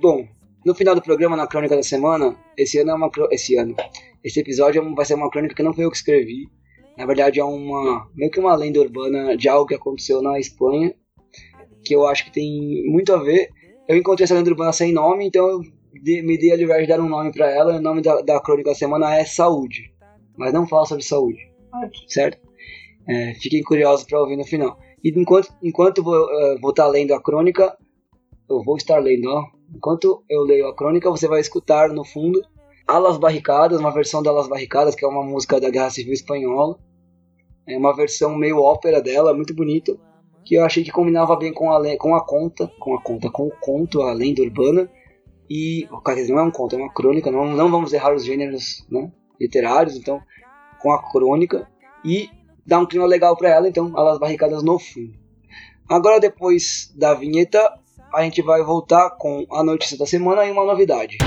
Bom, 0.00 0.26
no 0.64 0.74
final 0.74 0.94
do 0.94 1.02
programa, 1.02 1.36
na 1.36 1.46
crônica 1.46 1.76
da 1.76 1.82
semana, 1.82 2.36
esse 2.56 2.78
ano 2.78 2.90
é 2.90 2.94
uma. 2.94 3.10
Esse 3.30 3.56
ano. 3.56 3.74
Esse 4.22 4.40
episódio 4.40 4.82
é 4.82 4.94
vai 4.94 5.04
ser 5.04 5.14
uma 5.14 5.30
crônica 5.30 5.54
que 5.54 5.62
não 5.62 5.74
foi 5.74 5.84
eu 5.84 5.90
que 5.90 5.96
escrevi. 5.96 6.48
Na 6.96 7.06
verdade, 7.06 7.40
é 7.40 7.44
uma. 7.44 8.08
meio 8.14 8.30
que 8.30 8.40
uma 8.40 8.54
lenda 8.54 8.80
urbana 8.80 9.36
de 9.36 9.48
algo 9.48 9.66
que 9.66 9.74
aconteceu 9.74 10.22
na 10.22 10.38
Espanha. 10.38 10.94
Que 11.84 11.94
eu 11.94 12.06
acho 12.06 12.24
que 12.24 12.32
tem 12.32 12.82
muito 12.86 13.12
a 13.12 13.22
ver. 13.22 13.48
Eu 13.88 13.96
encontrei 13.96 14.24
essa 14.24 14.34
lenda 14.34 14.50
urbana 14.50 14.72
sem 14.72 14.92
nome, 14.92 15.26
então 15.26 15.46
eu 15.46 15.60
me 15.92 16.38
dei 16.38 16.52
a 16.52 16.56
liberdade 16.56 16.86
de 16.86 16.88
dar 16.88 17.00
um 17.00 17.08
nome 17.08 17.32
pra 17.32 17.50
ela. 17.50 17.76
O 17.76 17.80
nome 17.80 18.00
da, 18.00 18.22
da 18.22 18.40
crônica 18.40 18.70
da 18.70 18.74
semana 18.74 19.14
é 19.14 19.24
Saúde. 19.24 19.92
Mas 20.36 20.52
não 20.52 20.66
fala 20.66 20.86
sobre 20.86 21.04
saúde 21.04 21.54
certo? 22.06 22.38
É, 23.08 23.34
fiquem 23.34 23.62
curiosos 23.62 24.06
para 24.06 24.20
ouvir 24.20 24.36
no 24.36 24.44
final. 24.44 24.78
E 25.02 25.10
enquanto, 25.10 25.48
enquanto 25.62 26.02
vou 26.02 26.30
eh, 26.30 26.58
vou 26.60 26.70
estar 26.70 26.86
lendo 26.86 27.12
a 27.12 27.22
crônica, 27.22 27.76
eu 28.48 28.62
vou 28.64 28.76
estar 28.76 28.98
lendo, 28.98 29.28
ó. 29.28 29.44
Enquanto 29.72 30.24
eu 30.28 30.42
leio 30.42 30.66
a 30.68 30.74
crônica, 30.74 31.10
você 31.10 31.28
vai 31.28 31.40
escutar 31.40 31.90
no 31.90 32.04
fundo 32.04 32.42
Alas 32.86 33.16
Barricadas, 33.16 33.80
uma 33.80 33.92
versão 33.92 34.22
de 34.22 34.28
Alas 34.28 34.48
Barricadas, 34.48 34.94
que 34.94 35.04
é 35.04 35.08
uma 35.08 35.22
música 35.22 35.60
da 35.60 35.70
Guerra 35.70 35.90
Civil 35.90 36.12
Espanhola. 36.12 36.78
É 37.66 37.78
uma 37.78 37.94
versão 37.94 38.36
meio 38.36 38.58
ópera 38.58 39.00
dela, 39.00 39.32
muito 39.32 39.54
bonita, 39.54 39.96
que 40.44 40.54
eu 40.54 40.64
achei 40.64 40.84
que 40.84 40.90
combinava 40.90 41.34
bem 41.36 41.52
com 41.52 41.72
a, 41.72 41.96
com 41.96 42.14
a 42.14 42.24
conta, 42.24 42.70
com 42.78 42.94
a 42.94 43.00
conta, 43.00 43.30
com 43.30 43.46
o 43.46 43.52
conto, 43.58 44.02
a 44.02 44.12
lenda 44.12 44.42
urbana. 44.42 44.90
E, 45.48 45.88
quer 46.04 46.14
dizer, 46.14 46.32
não 46.32 46.40
é 46.40 46.42
um 46.42 46.50
conto, 46.50 46.76
é 46.76 46.78
uma 46.78 46.92
crônica, 46.92 47.30
não, 47.30 47.46
não 47.46 47.70
vamos 47.70 47.92
errar 47.92 48.14
os 48.14 48.24
gêneros 48.24 48.86
né, 48.90 49.10
literários, 49.40 49.96
então, 49.96 50.20
com 50.80 50.92
a 50.92 51.10
crônica. 51.10 51.66
E 52.04 52.28
dá 52.66 52.78
um 52.78 52.86
clima 52.86 53.06
legal 53.06 53.34
pra 53.36 53.48
ela, 53.48 53.68
então, 53.68 53.96
Alas 53.96 54.18
Barricadas 54.18 54.62
no 54.62 54.78
fundo. 54.78 55.14
Agora, 55.88 56.20
depois 56.20 56.92
da 56.96 57.14
vinheta, 57.14 57.60
a 58.14 58.22
gente 58.22 58.40
vai 58.42 58.62
voltar 58.62 59.10
com 59.10 59.44
a 59.50 59.62
notícia 59.64 59.98
da 59.98 60.06
semana 60.06 60.44
e 60.44 60.50
uma 60.50 60.64
novidade. 60.64 61.18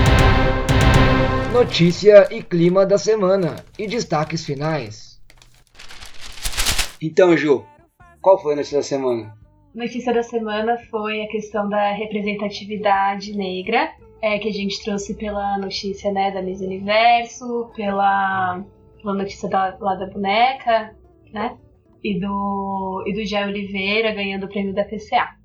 Notícia 1.52 2.26
e 2.32 2.42
clima 2.42 2.86
da 2.86 2.96
semana 2.96 3.56
e 3.78 3.86
destaques 3.86 4.44
finais. 4.44 5.20
Então, 7.00 7.36
Ju, 7.36 7.64
qual 8.20 8.38
foi 8.38 8.54
a 8.54 8.56
notícia 8.56 8.78
da 8.78 8.82
semana? 8.82 9.36
Notícia 9.74 10.12
da 10.12 10.22
semana 10.22 10.78
foi 10.90 11.22
a 11.22 11.28
questão 11.28 11.68
da 11.68 11.92
representatividade 11.92 13.36
negra, 13.36 13.92
é, 14.22 14.38
que 14.38 14.48
a 14.48 14.52
gente 14.52 14.82
trouxe 14.82 15.14
pela 15.14 15.58
notícia 15.58 16.10
né, 16.10 16.30
da 16.30 16.42
Miss 16.42 16.60
Universo, 16.60 17.70
pela, 17.76 18.64
pela 19.00 19.14
notícia 19.14 19.48
da, 19.48 19.76
lá 19.78 19.94
da 19.94 20.06
boneca, 20.06 20.96
né? 21.32 21.56
E 22.02 22.18
do, 22.18 23.04
e 23.06 23.12
do 23.12 23.24
Jé 23.24 23.44
Oliveira 23.44 24.14
ganhando 24.14 24.44
o 24.44 24.48
prêmio 24.48 24.74
da 24.74 24.84
PCA. 24.84 25.36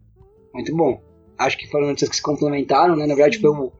Muito 0.53 0.75
bom. 0.75 1.12
Acho 1.37 1.57
que 1.57 1.67
foram 1.69 1.87
notícias 1.87 2.09
que 2.09 2.15
se 2.17 2.21
complementaram, 2.21 2.95
né? 2.95 3.05
Na 3.05 3.15
verdade, 3.15 3.39
foi 3.39 3.49
o, 3.49 3.71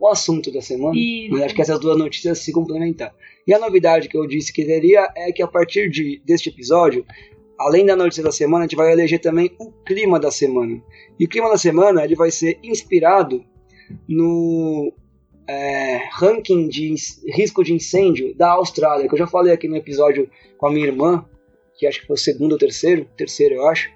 o 0.00 0.08
assunto 0.08 0.50
da 0.50 0.60
semana. 0.60 0.96
Isso. 0.98 1.32
Mas 1.32 1.42
acho 1.42 1.54
que 1.54 1.62
essas 1.62 1.78
duas 1.80 1.98
notícias 1.98 2.38
se 2.38 2.52
complementaram. 2.52 3.14
E 3.46 3.52
a 3.52 3.58
novidade 3.58 4.08
que 4.08 4.16
eu 4.16 4.26
disse 4.26 4.52
que 4.52 4.64
teria 4.64 5.08
é 5.16 5.30
que 5.32 5.42
a 5.42 5.46
partir 5.46 5.90
de, 5.90 6.20
deste 6.24 6.48
episódio, 6.48 7.04
além 7.58 7.84
da 7.84 7.94
notícia 7.94 8.22
da 8.24 8.32
semana, 8.32 8.64
a 8.64 8.66
gente 8.66 8.76
vai 8.76 8.92
eleger 8.92 9.20
também 9.20 9.54
o 9.58 9.70
clima 9.70 10.18
da 10.18 10.30
semana. 10.30 10.82
E 11.18 11.24
o 11.24 11.28
clima 11.28 11.50
da 11.50 11.58
semana 11.58 12.02
ele 12.04 12.14
vai 12.16 12.30
ser 12.30 12.58
inspirado 12.62 13.44
no 14.08 14.92
é, 15.46 16.00
ranking 16.12 16.68
de 16.68 16.94
risco 17.28 17.62
de 17.62 17.74
incêndio 17.74 18.34
da 18.34 18.52
Austrália, 18.52 19.06
que 19.08 19.14
eu 19.14 19.18
já 19.18 19.26
falei 19.26 19.52
aqui 19.52 19.68
no 19.68 19.76
episódio 19.76 20.28
com 20.56 20.66
a 20.66 20.72
minha 20.72 20.86
irmã, 20.86 21.24
que 21.78 21.86
acho 21.86 22.00
que 22.00 22.06
foi 22.06 22.14
o 22.14 22.18
segundo 22.18 22.52
ou 22.52 22.58
terceiro, 22.58 23.06
terceiro 23.16 23.56
eu 23.56 23.66
acho. 23.66 23.90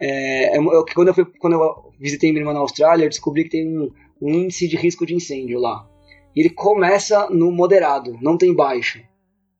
É, 0.00 0.56
é, 0.56 0.58
eu- 0.58 0.84
quando, 0.94 1.08
eu 1.08 1.14
fui, 1.14 1.24
quando 1.38 1.54
eu 1.54 1.92
visitei 2.04 2.30
minha 2.30 2.42
irmã 2.42 2.52
na 2.52 2.60
Austrália, 2.60 3.08
descobri 3.08 3.44
que 3.44 3.50
tem 3.50 3.66
um, 3.66 3.90
um 4.20 4.28
índice 4.28 4.68
de 4.68 4.76
risco 4.76 5.06
de 5.06 5.14
incêndio 5.14 5.58
lá. 5.58 5.88
E 6.36 6.40
ele 6.40 6.50
começa 6.50 7.30
no 7.30 7.50
moderado, 7.50 8.18
não 8.20 8.36
tem 8.36 8.54
baixo. 8.54 9.00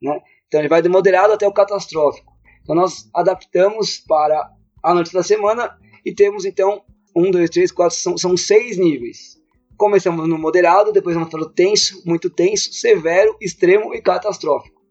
Né? 0.02 0.20
Então 0.46 0.60
ele 0.60 0.68
vai 0.68 0.82
do 0.82 0.90
moderado 0.90 1.32
até 1.32 1.48
o 1.48 1.52
catastrófico. 1.52 2.34
Então 2.62 2.76
nós 2.76 3.08
adaptamos 3.14 3.96
para 3.96 4.52
a 4.82 4.92
notícia 4.92 5.18
da 5.18 5.22
semana 5.22 5.74
e 6.04 6.14
temos 6.14 6.44
então 6.44 6.82
um, 7.16 7.30
dois, 7.30 7.48
três, 7.48 7.72
quatro, 7.72 7.96
são, 7.96 8.18
são 8.18 8.36
seis 8.36 8.76
níveis. 8.76 9.40
Começamos 9.78 10.28
no 10.28 10.38
moderado, 10.38 10.92
depois 10.92 11.14
vamos 11.14 11.30
para 11.30 11.40
o 11.40 11.48
tenso, 11.48 12.02
muito 12.04 12.28
tenso, 12.28 12.74
severo, 12.74 13.36
extremo 13.40 13.94
e 13.94 14.02
catastrófico. 14.02 14.82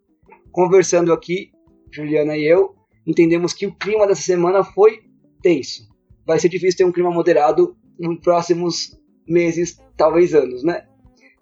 Conversando 0.50 1.12
aqui, 1.12 1.52
Juliana 1.92 2.36
e 2.36 2.44
eu, 2.44 2.74
entendemos 3.06 3.52
que 3.52 3.66
o 3.66 3.74
clima 3.74 4.08
dessa 4.08 4.22
semana 4.22 4.64
foi 4.64 5.02
tenso. 5.40 5.93
Vai 6.26 6.38
ser 6.38 6.48
difícil 6.48 6.78
ter 6.78 6.84
um 6.84 6.92
clima 6.92 7.10
moderado 7.10 7.76
nos 7.98 8.18
próximos 8.20 8.98
meses, 9.26 9.78
talvez 9.96 10.34
anos, 10.34 10.62
né? 10.64 10.86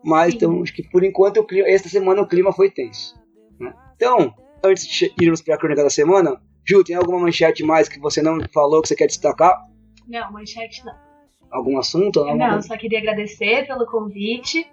Mas 0.04 0.30
Sim. 0.32 0.36
então, 0.36 0.62
acho 0.62 0.74
que 0.74 0.82
por 0.90 1.04
enquanto, 1.04 1.44
clima, 1.44 1.68
esta 1.68 1.88
semana 1.88 2.22
o 2.22 2.26
clima 2.26 2.52
foi 2.52 2.70
tenso. 2.70 3.14
né? 3.60 3.72
Então, 3.96 4.34
antes 4.64 4.86
de 4.86 5.12
irmos 5.20 5.40
para 5.40 5.54
a 5.54 5.58
crônica 5.58 5.82
da 5.82 5.90
semana, 5.90 6.40
Ju, 6.64 6.82
tem 6.84 6.96
alguma 6.96 7.18
manchete 7.20 7.62
mais 7.64 7.88
que 7.88 7.98
você 8.00 8.20
não 8.22 8.38
falou 8.52 8.82
que 8.82 8.88
você 8.88 8.96
quer 8.96 9.06
destacar? 9.06 9.56
Não, 10.08 10.30
manchete 10.32 10.84
não. 10.84 10.94
Algum 11.50 11.78
assunto? 11.78 12.20
Alguma 12.20 12.36
Não, 12.36 12.52
coisa? 12.54 12.68
só 12.68 12.76
queria 12.76 12.98
agradecer 12.98 13.66
pelo 13.66 13.86
convite. 13.86 14.66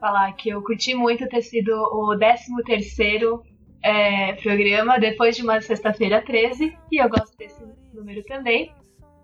Falar 0.00 0.32
que 0.32 0.48
eu 0.50 0.62
curti 0.62 0.94
muito 0.94 1.28
ter 1.28 1.42
sido 1.42 1.70
o 1.72 2.16
13 2.18 2.62
terceiro 2.64 3.42
é, 3.82 4.32
programa 4.34 4.98
depois 4.98 5.36
de 5.36 5.42
uma 5.42 5.60
sexta-feira 5.60 6.20
13 6.22 6.76
e 6.90 7.02
eu 7.02 7.08
gosto 7.08 7.36
desse 7.36 7.62
número 7.94 8.22
também. 8.24 8.72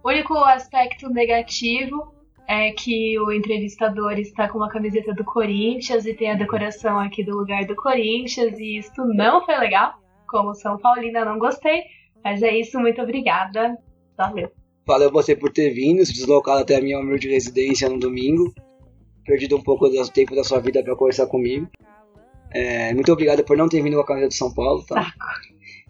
O 0.04 0.10
único 0.10 0.36
aspecto 0.36 1.08
negativo 1.08 2.12
é 2.46 2.72
que 2.72 3.18
o 3.18 3.32
entrevistador 3.32 4.12
está 4.18 4.46
com 4.46 4.58
uma 4.58 4.68
camiseta 4.68 5.14
do 5.14 5.24
Corinthians 5.24 6.04
e 6.04 6.12
tem 6.12 6.30
a 6.30 6.34
decoração 6.34 6.98
aqui 6.98 7.24
do 7.24 7.34
lugar 7.34 7.64
do 7.64 7.74
Corinthians 7.74 8.58
e 8.58 8.76
isso 8.80 9.02
não 9.02 9.42
foi 9.46 9.56
legal. 9.56 9.94
Como 10.28 10.54
São 10.54 10.76
Paulina, 10.76 11.24
não 11.24 11.38
gostei. 11.38 11.84
Mas 12.22 12.42
é 12.42 12.54
isso, 12.54 12.78
muito 12.78 13.00
obrigada. 13.00 13.78
Valeu. 14.14 14.50
Valeu 14.86 15.10
você 15.10 15.34
por 15.34 15.50
ter 15.50 15.70
vindo, 15.70 16.04
se 16.04 16.12
deslocado 16.12 16.60
até 16.60 16.76
a 16.76 16.82
minha 16.82 16.98
humilde 16.98 17.30
residência 17.30 17.88
no 17.88 17.98
domingo. 17.98 18.52
Perdido 19.24 19.56
um 19.56 19.62
pouco 19.62 19.88
do 19.88 20.08
tempo 20.10 20.36
da 20.36 20.44
sua 20.44 20.60
vida 20.60 20.82
para 20.82 20.94
conversar 20.94 21.28
comigo. 21.28 21.66
É, 22.50 22.92
muito 22.92 23.10
obrigado 23.10 23.42
por 23.42 23.56
não 23.56 23.70
ter 23.70 23.82
vindo 23.82 23.96
com 23.96 24.02
a 24.02 24.06
camisa 24.06 24.28
do 24.28 24.34
São 24.34 24.52
Paulo, 24.52 24.84
tá? 24.84 25.14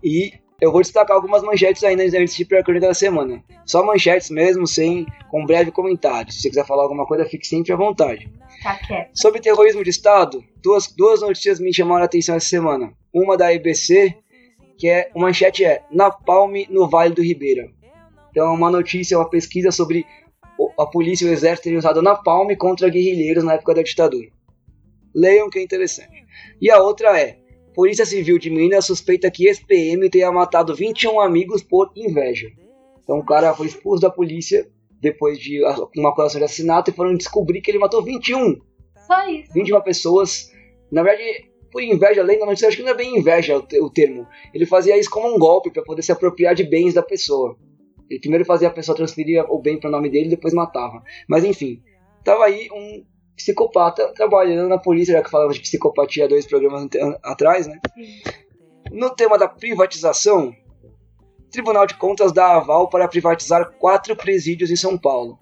E 0.04 0.34
eu 0.60 0.70
vou 0.72 0.80
destacar 0.80 1.16
algumas 1.16 1.42
manchetes 1.42 1.82
ainda 1.82 2.02
antes 2.04 2.34
de 2.34 2.44
crônica 2.44 2.80
da 2.80 2.94
semana. 2.94 3.42
Só 3.66 3.84
manchetes 3.84 4.30
mesmo, 4.30 4.66
sem 4.66 5.06
com 5.28 5.44
breve 5.44 5.70
comentário. 5.70 6.32
Se 6.32 6.40
você 6.40 6.48
quiser 6.48 6.66
falar 6.66 6.84
alguma 6.84 7.06
coisa, 7.06 7.24
fique 7.24 7.46
sempre 7.46 7.72
à 7.72 7.76
vontade. 7.76 8.30
Tá 8.62 8.78
quieto. 8.78 9.10
Sobre 9.14 9.40
terrorismo 9.40 9.82
de 9.82 9.90
Estado, 9.90 10.42
duas, 10.62 10.86
duas 10.96 11.20
notícias 11.20 11.60
me 11.60 11.72
chamaram 11.74 12.02
a 12.02 12.06
atenção 12.06 12.36
essa 12.36 12.48
semana. 12.48 12.92
Uma 13.12 13.36
da 13.36 13.52
IBC, 13.52 14.16
que 14.78 14.88
é, 14.88 15.10
uma 15.14 15.26
manchete 15.26 15.64
é 15.64 15.82
Napalm 15.90 16.54
no 16.70 16.88
Vale 16.88 17.14
do 17.14 17.22
Ribeira. 17.22 17.68
Então, 18.30 18.46
é 18.46 18.50
uma 18.50 18.70
notícia, 18.70 19.18
uma 19.18 19.28
pesquisa 19.28 19.70
sobre 19.70 20.04
a 20.78 20.86
polícia 20.86 21.24
e 21.24 21.28
o 21.28 21.32
exército 21.32 21.64
terem 21.64 21.78
usado 21.78 22.02
napalm 22.02 22.48
contra 22.56 22.88
guerrilheiros 22.88 23.44
na 23.44 23.54
época 23.54 23.74
da 23.74 23.82
ditadura. 23.82 24.28
Leiam 25.14 25.48
que 25.48 25.58
é 25.58 25.62
interessante. 25.62 26.24
E 26.60 26.70
a 26.70 26.80
outra 26.80 27.18
é: 27.18 27.38
Polícia 27.74 28.06
Civil 28.06 28.38
de 28.38 28.50
Minas 28.50 28.86
suspeita 28.86 29.30
que 29.30 29.46
ex-PM 29.46 30.08
tenha 30.08 30.30
matado 30.30 30.74
21 30.74 31.20
amigos 31.20 31.62
por 31.62 31.90
inveja. 31.96 32.48
Então, 33.02 33.18
o 33.18 33.24
cara 33.24 33.52
foi 33.54 33.66
expulso 33.66 34.00
da 34.02 34.10
polícia 34.10 34.66
depois 35.00 35.38
de 35.38 35.60
uma 35.96 36.10
acusação 36.10 36.38
de 36.38 36.44
assassinato 36.44 36.90
e 36.90 36.94
foram 36.94 37.14
descobrir 37.14 37.60
que 37.60 37.70
ele 37.70 37.78
matou 37.78 38.02
21 38.02 38.56
Só 39.06 39.28
isso. 39.28 39.52
21 39.52 39.80
pessoas. 39.82 40.50
Na 40.90 41.02
verdade, 41.02 41.50
por 41.70 41.82
inveja, 41.82 42.22
além 42.22 42.38
da 42.38 42.46
notícia, 42.46 42.68
acho 42.68 42.76
que 42.76 42.82
não 42.82 42.92
é 42.92 42.96
bem 42.96 43.18
inveja 43.18 43.56
o, 43.58 43.62
te- 43.62 43.80
o 43.80 43.90
termo. 43.90 44.26
Ele 44.54 44.64
fazia 44.64 44.96
isso 44.96 45.10
como 45.10 45.34
um 45.34 45.38
golpe 45.38 45.70
para 45.70 45.82
poder 45.82 46.02
se 46.02 46.12
apropriar 46.12 46.54
de 46.54 46.62
bens 46.64 46.94
da 46.94 47.02
pessoa. 47.02 47.56
Ele 48.08 48.20
primeiro 48.20 48.44
fazia 48.44 48.68
a 48.68 48.70
pessoa 48.70 48.96
transferir 48.96 49.44
o 49.50 49.58
bem 49.58 49.78
para 49.80 49.88
o 49.88 49.90
nome 49.90 50.08
dele, 50.08 50.28
depois 50.28 50.54
matava. 50.54 51.02
Mas 51.28 51.44
enfim, 51.44 51.82
tava 52.22 52.44
aí 52.44 52.68
um 52.72 53.04
psicopata 53.36 54.12
trabalhando 54.14 54.68
na 54.68 54.78
polícia, 54.78 55.14
já 55.14 55.22
que 55.22 55.30
falava 55.30 55.52
de 55.52 55.60
psicopatia 55.60 56.28
dois 56.28 56.46
programas 56.46 56.88
atrás, 57.22 57.66
né? 57.66 57.80
No 58.90 59.10
tema 59.10 59.38
da 59.38 59.48
privatização, 59.48 60.54
o 61.38 61.50
Tribunal 61.50 61.86
de 61.86 61.94
Contas 61.94 62.32
dá 62.32 62.56
aval 62.56 62.88
para 62.88 63.08
privatizar 63.08 63.72
quatro 63.78 64.14
presídios 64.16 64.70
em 64.70 64.76
São 64.76 64.96
Paulo. 64.96 65.38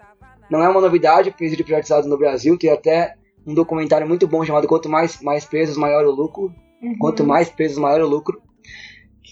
Não 0.49 0.63
é 0.63 0.69
uma 0.69 0.81
novidade, 0.81 1.31
presídio 1.31 1.65
privatizado 1.65 2.07
no 2.07 2.17
Brasil, 2.17 2.57
tem 2.57 2.69
até 2.69 3.15
um 3.45 3.53
documentário 3.53 4.07
muito 4.07 4.27
bom 4.27 4.43
chamado 4.43 4.67
Quanto 4.67 4.89
Mais, 4.89 5.21
mais 5.21 5.45
Presos, 5.45 5.77
Maior 5.77 6.05
o 6.05 6.11
Lucro. 6.11 6.53
Uhum. 6.83 6.97
Quanto 6.97 7.23
mais 7.23 7.49
presos, 7.49 7.77
maior 7.77 8.01
o 8.01 8.07
lucro. 8.07 8.41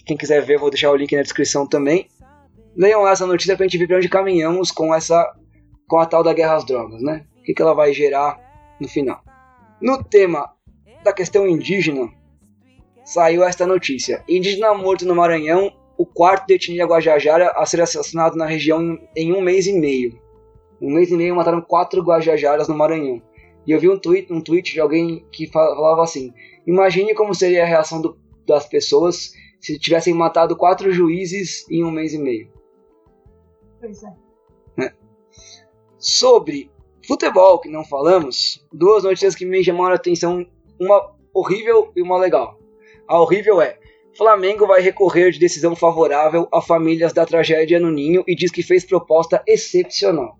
Quem 0.06 0.16
quiser 0.16 0.42
ver, 0.42 0.58
vou 0.58 0.70
deixar 0.70 0.90
o 0.90 0.96
link 0.96 1.14
na 1.14 1.22
descrição 1.22 1.66
também. 1.66 2.08
Leiam 2.74 3.06
essa 3.06 3.26
notícia 3.26 3.54
pra 3.56 3.66
gente 3.66 3.76
ver 3.76 3.86
pra 3.86 3.98
onde 3.98 4.08
caminhamos 4.08 4.70
com 4.70 4.94
essa 4.94 5.30
com 5.86 5.98
a 5.98 6.06
tal 6.06 6.22
da 6.24 6.32
guerra 6.32 6.54
às 6.54 6.64
drogas, 6.64 7.02
né? 7.02 7.26
O 7.38 7.42
que, 7.42 7.52
que 7.52 7.60
ela 7.60 7.74
vai 7.74 7.92
gerar 7.92 8.40
no 8.82 8.88
final. 8.88 9.22
No 9.80 10.02
tema 10.04 10.52
da 11.02 11.12
questão 11.12 11.46
indígena, 11.46 12.10
saiu 13.04 13.42
esta 13.42 13.66
notícia. 13.66 14.22
Indígena 14.28 14.74
morto 14.74 15.06
no 15.06 15.14
Maranhão, 15.14 15.72
o 15.96 16.04
quarto 16.04 16.46
de 16.46 16.54
etnia 16.54 16.84
Guajajara 16.86 17.50
a 17.56 17.64
ser 17.64 17.80
assassinado 17.80 18.36
na 18.36 18.46
região 18.46 18.98
em, 19.16 19.32
um 19.32 19.40
mês 19.40 19.66
e 19.66 19.72
meio. 19.72 20.20
Um 20.80 20.92
mês 20.92 21.10
e 21.10 21.16
meio 21.16 21.34
mataram 21.36 21.60
quatro 21.62 22.02
Guajajaras 22.02 22.68
no 22.68 22.74
Maranhão. 22.76 23.22
E 23.66 23.70
eu 23.70 23.78
vi 23.78 23.88
um 23.88 23.98
tweet, 23.98 24.32
um 24.32 24.40
tweet 24.40 24.72
de 24.72 24.80
alguém 24.80 25.24
que 25.30 25.46
fa- 25.46 25.74
falava 25.76 26.02
assim: 26.02 26.32
Imagine 26.66 27.14
como 27.14 27.34
seria 27.34 27.62
a 27.62 27.66
reação 27.66 28.00
do- 28.00 28.18
das 28.46 28.66
pessoas 28.66 29.32
se 29.60 29.78
tivessem 29.78 30.12
matado 30.12 30.56
quatro 30.56 30.90
juízes 30.90 31.64
em 31.70 31.84
um 31.84 31.90
mês 31.90 32.12
e 32.12 32.18
meio. 32.18 32.50
Pois 33.80 34.02
é. 34.02 34.12
Sobre 35.98 36.71
futebol, 37.06 37.58
que 37.58 37.68
não 37.68 37.84
falamos, 37.84 38.64
duas 38.72 39.04
notícias 39.04 39.34
que 39.34 39.44
me 39.44 39.62
chamaram 39.62 39.92
a 39.92 39.96
atenção, 39.96 40.46
uma 40.80 41.14
horrível 41.34 41.92
e 41.96 42.02
uma 42.02 42.18
legal. 42.18 42.58
A 43.08 43.20
horrível 43.20 43.60
é: 43.60 43.78
Flamengo 44.16 44.66
vai 44.66 44.80
recorrer 44.80 45.30
de 45.30 45.38
decisão 45.38 45.74
favorável 45.74 46.46
a 46.52 46.60
famílias 46.60 47.12
da 47.12 47.24
tragédia 47.24 47.80
no 47.80 47.90
Ninho 47.90 48.22
e 48.26 48.34
diz 48.34 48.50
que 48.50 48.62
fez 48.62 48.84
proposta 48.84 49.42
excepcional. 49.46 50.38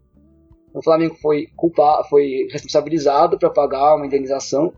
O 0.74 0.82
Flamengo 0.82 1.14
foi 1.16 1.48
culpado, 1.56 2.08
foi 2.08 2.48
responsabilizado 2.50 3.38
para 3.38 3.50
pagar 3.50 3.96
uma 3.96 4.06
indenização 4.06 4.72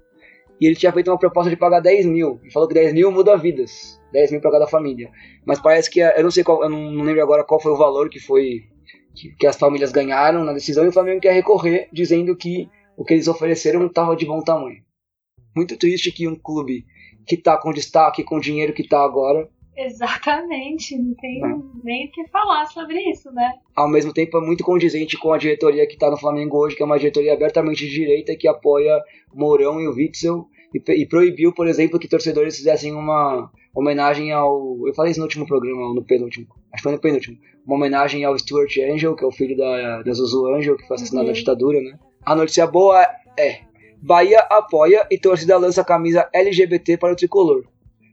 e 0.60 0.66
ele 0.66 0.76
tinha 0.76 0.92
feito 0.92 1.10
uma 1.10 1.18
proposta 1.18 1.50
de 1.50 1.56
pagar 1.56 1.80
10 1.80 2.06
mil. 2.06 2.38
Ele 2.42 2.50
falou 2.50 2.68
que 2.68 2.74
10 2.74 2.92
mil 2.92 3.10
muda 3.10 3.36
vidas, 3.36 4.00
10 4.12 4.32
mil 4.32 4.40
para 4.40 4.52
cada 4.52 4.66
família. 4.66 5.10
Mas 5.44 5.60
parece 5.60 5.90
que 5.90 6.00
eu 6.00 6.22
não 6.22 6.30
sei 6.30 6.44
qual, 6.44 6.62
eu 6.62 6.68
não 6.68 7.02
lembro 7.02 7.22
agora 7.22 7.44
qual 7.44 7.60
foi 7.60 7.72
o 7.72 7.76
valor 7.76 8.08
que 8.08 8.20
foi 8.20 8.62
que, 9.14 9.46
as 9.46 9.56
famílias 9.56 9.92
ganharam 9.92 10.44
na 10.44 10.52
decisão 10.52 10.84
e 10.84 10.88
o 10.88 10.92
Flamengo 10.92 11.20
quer 11.20 11.32
recorrer, 11.32 11.88
dizendo 11.92 12.36
que 12.36 12.68
o 12.96 13.04
que 13.04 13.14
eles 13.14 13.28
ofereceram 13.28 13.86
estava 13.86 14.14
de 14.16 14.26
bom 14.26 14.40
tamanho. 14.40 14.82
Muito 15.56 15.76
triste 15.76 16.12
que 16.12 16.26
um 16.28 16.34
clube 16.34 16.84
que 17.26 17.36
está 17.36 17.56
com 17.56 17.72
destaque, 17.72 18.24
com 18.24 18.36
o 18.36 18.40
dinheiro 18.40 18.72
que 18.72 18.82
está 18.82 19.02
agora, 19.04 19.48
Exatamente. 19.76 20.96
Não 20.96 21.14
tem 21.14 21.44
É. 21.44 21.48
nem 21.82 22.06
o 22.06 22.10
que 22.12 22.28
falar 22.28 22.64
sobre 22.66 22.96
isso, 23.10 23.30
né? 23.32 23.50
ao 23.74 23.88
mesmo 23.88 24.12
tempo 24.12 24.38
é 24.38 24.40
muito 24.40 24.62
condizente 24.62 25.18
com 25.18 25.32
a 25.32 25.38
diretoria 25.38 25.84
que 25.86 25.94
está 25.94 26.08
no 26.08 26.16
Flamengo 26.16 26.58
hoje, 26.58 26.76
que 26.76 26.82
é 26.82 26.86
uma 26.86 26.98
diretoria 26.98 27.32
abertamente 27.32 27.84
de 27.84 27.92
direita 27.92 28.36
que 28.36 28.46
apoia 28.46 29.02
Mourão 29.34 29.80
e 29.80 29.88
o 29.88 29.94
Witzel 29.94 30.46
e, 30.72 30.92
e 30.92 31.06
proibiu, 31.06 31.52
por 31.52 31.66
exemplo, 31.66 31.98
que 31.98 32.06
torcedores 32.06 32.56
fizessem 32.56 32.92
uma 32.92 33.50
homenagem 33.74 34.32
ao. 34.32 34.86
Eu 34.86 34.94
falei 34.94 35.10
isso 35.10 35.20
no 35.20 35.26
último 35.26 35.46
programa, 35.46 35.94
no 35.94 36.04
penúltimo. 36.04 36.46
Acho 36.72 36.76
que 36.76 36.82
foi 36.82 36.92
no 36.92 37.00
penúltimo. 37.00 37.36
Uma 37.66 37.76
homenagem 37.76 38.24
ao 38.24 38.38
Stuart 38.38 38.76
Angel, 38.78 39.16
que 39.16 39.24
é 39.24 39.26
o 39.26 39.32
filho 39.32 39.56
da, 39.56 40.02
da 40.02 40.12
Zuzu 40.12 40.46
Angel, 40.46 40.76
que 40.76 40.86
foi 40.86 40.96
assassinado 40.96 41.26
Uhum. 41.26 41.32
na 41.32 41.38
ditadura, 41.38 41.80
né? 41.80 41.98
A 42.24 42.34
notícia 42.34 42.66
boa 42.66 43.02
é: 43.38 43.60
Bahia 44.00 44.38
apoia 44.50 45.06
e 45.10 45.18
torcida 45.18 45.56
lança 45.58 45.80
a 45.80 45.84
camisa 45.84 46.28
LGBT 46.32 46.96
para 46.98 47.12
o 47.12 47.16
tricolor. 47.16 47.64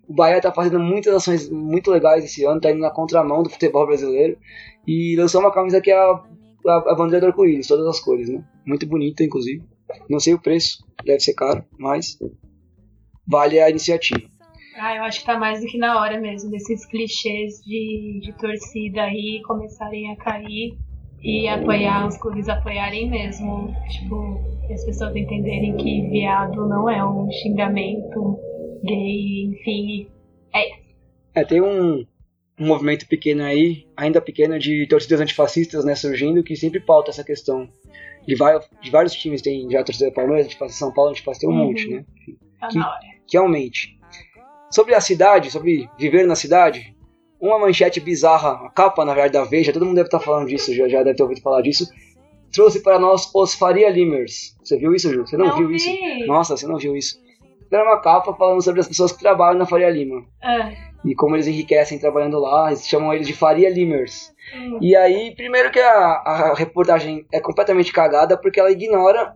O 0.07 0.13
Bahia 0.13 0.41
tá 0.41 0.51
fazendo 0.51 0.79
muitas 0.79 1.13
ações 1.13 1.49
muito 1.49 1.89
legais 1.91 2.25
esse 2.25 2.43
ano, 2.43 2.59
tá 2.59 2.71
indo 2.71 2.79
na 2.81 2.89
contramão 2.89 3.43
do 3.43 3.49
futebol 3.49 3.85
brasileiro 3.85 4.37
e 4.85 5.15
lançou 5.17 5.39
uma 5.39 5.53
camisa 5.53 5.79
que 5.79 5.89
é 5.91 5.95
a, 5.95 6.21
a, 6.67 6.75
a 6.91 6.95
bandeira 6.95 7.21
do 7.21 7.27
arco-íris, 7.27 7.67
todas 7.67 7.85
as 7.87 7.99
cores, 7.99 8.27
né? 8.27 8.43
Muito 8.65 8.85
bonita, 8.87 9.23
inclusive. 9.23 9.63
Não 10.09 10.19
sei 10.19 10.33
o 10.33 10.41
preço, 10.41 10.83
deve 11.05 11.19
ser 11.21 11.33
caro, 11.33 11.63
mas 11.77 12.17
vale 13.27 13.59
a 13.59 13.69
iniciativa. 13.69 14.21
Ah, 14.77 14.95
eu 14.95 15.03
acho 15.03 15.19
que 15.19 15.25
tá 15.25 15.37
mais 15.37 15.59
do 15.61 15.67
que 15.67 15.77
na 15.77 15.99
hora 15.99 16.19
mesmo 16.19 16.49
desses 16.49 16.85
clichês 16.85 17.55
de, 17.65 18.19
de 18.23 18.33
torcida 18.37 19.03
aí 19.03 19.41
começarem 19.45 20.11
a 20.11 20.15
cair 20.15 20.77
e 21.21 21.47
apoiar, 21.47 22.07
os 22.07 22.17
clubes 22.17 22.47
apoiarem 22.49 23.09
mesmo. 23.09 23.73
Tipo, 23.89 24.39
as 24.73 24.83
pessoas 24.85 25.15
entenderem 25.15 25.75
que 25.77 26.07
viado 26.09 26.67
não 26.67 26.89
é 26.89 27.03
um 27.05 27.29
xingamento 27.31 28.39
gay, 28.83 29.43
enfim. 29.45 30.07
É 30.53 30.69
isso. 30.69 30.81
É, 31.35 31.43
tem 31.45 31.61
um, 31.61 32.05
um 32.59 32.65
movimento 32.67 33.07
pequeno 33.07 33.43
aí, 33.43 33.85
ainda 33.95 34.21
pequeno, 34.21 34.57
de 34.57 34.87
torcidas 34.87 35.19
antifascistas, 35.21 35.85
né, 35.85 35.95
surgindo, 35.95 36.43
que 36.43 36.55
sempre 36.55 36.79
pauta 36.79 37.11
essa 37.11 37.23
questão. 37.23 37.67
De, 38.25 38.35
vai- 38.35 38.59
de 38.81 38.89
vários 38.91 39.13
times, 39.13 39.41
tem 39.41 39.69
já 39.69 39.81
a 39.81 39.83
torcida 39.83 40.11
Palmeiras, 40.11 40.45
antifascista 40.45 40.85
São 40.85 40.93
Paulo, 40.93 41.11
antifascista 41.11 41.47
tem 41.47 41.55
um 41.55 41.59
Uhum. 41.59 41.67
monte, 41.67 41.87
né? 41.89 42.05
Tá 42.59 42.67
Que- 42.67 42.77
na 42.79 42.89
hora. 42.91 43.01
que 43.27 43.37
aumente. 43.37 43.97
Sobre 44.71 44.95
a 44.95 45.01
cidade, 45.01 45.51
sobre 45.51 45.89
viver 45.99 46.25
na 46.25 46.35
cidade, 46.35 46.95
uma 47.39 47.59
manchete 47.59 47.99
bizarra, 47.99 48.65
a 48.65 48.69
capa 48.69 49.03
na 49.03 49.13
verdade 49.13 49.33
da 49.33 49.43
Veja, 49.43 49.73
todo 49.73 49.85
mundo 49.85 49.95
deve 49.95 50.07
estar 50.07 50.19
falando 50.19 50.47
disso, 50.47 50.73
já, 50.73 50.87
já 50.87 51.03
deve 51.03 51.15
ter 51.15 51.23
ouvido 51.23 51.41
falar 51.41 51.61
disso, 51.61 51.87
trouxe 52.53 52.81
para 52.81 52.97
nós 52.99 53.29
os 53.33 53.53
Faria 53.53 53.89
Limers. 53.89 54.55
Você 54.63 54.77
viu 54.77 54.93
isso, 54.93 55.11
Ju? 55.11 55.25
Você 55.27 55.35
não, 55.37 55.55
viu 55.57 55.67
vi. 55.67 55.75
isso? 55.75 55.89
Nossa, 56.27 56.55
você 56.55 56.67
não 56.67 56.77
viu 56.77 56.95
isso. 56.95 57.19
Era 57.71 57.83
uma 57.83 58.01
capa 58.01 58.33
falando 58.33 58.61
sobre 58.61 58.81
as 58.81 58.87
pessoas 58.87 59.11
que 59.13 59.19
trabalham 59.19 59.57
na 59.57 59.65
Faria 59.65 59.89
Lima. 59.89 60.25
Ah, 60.43 60.71
E 61.05 61.15
como 61.15 61.35
eles 61.37 61.47
enriquecem 61.47 61.97
trabalhando 61.97 62.37
lá, 62.37 62.67
eles 62.67 62.85
chamam 62.85 63.13
eles 63.13 63.25
de 63.25 63.33
Faria 63.33 63.69
Limers. 63.69 64.33
hum, 64.53 64.77
E 64.81 64.93
aí, 64.95 65.33
primeiro 65.35 65.71
que 65.71 65.79
a, 65.79 65.93
a 66.25 66.53
reportagem 66.53 67.25
é 67.31 67.39
completamente 67.39 67.93
cagada 67.93 68.37
porque 68.37 68.59
ela 68.59 68.69
ignora 68.71 69.33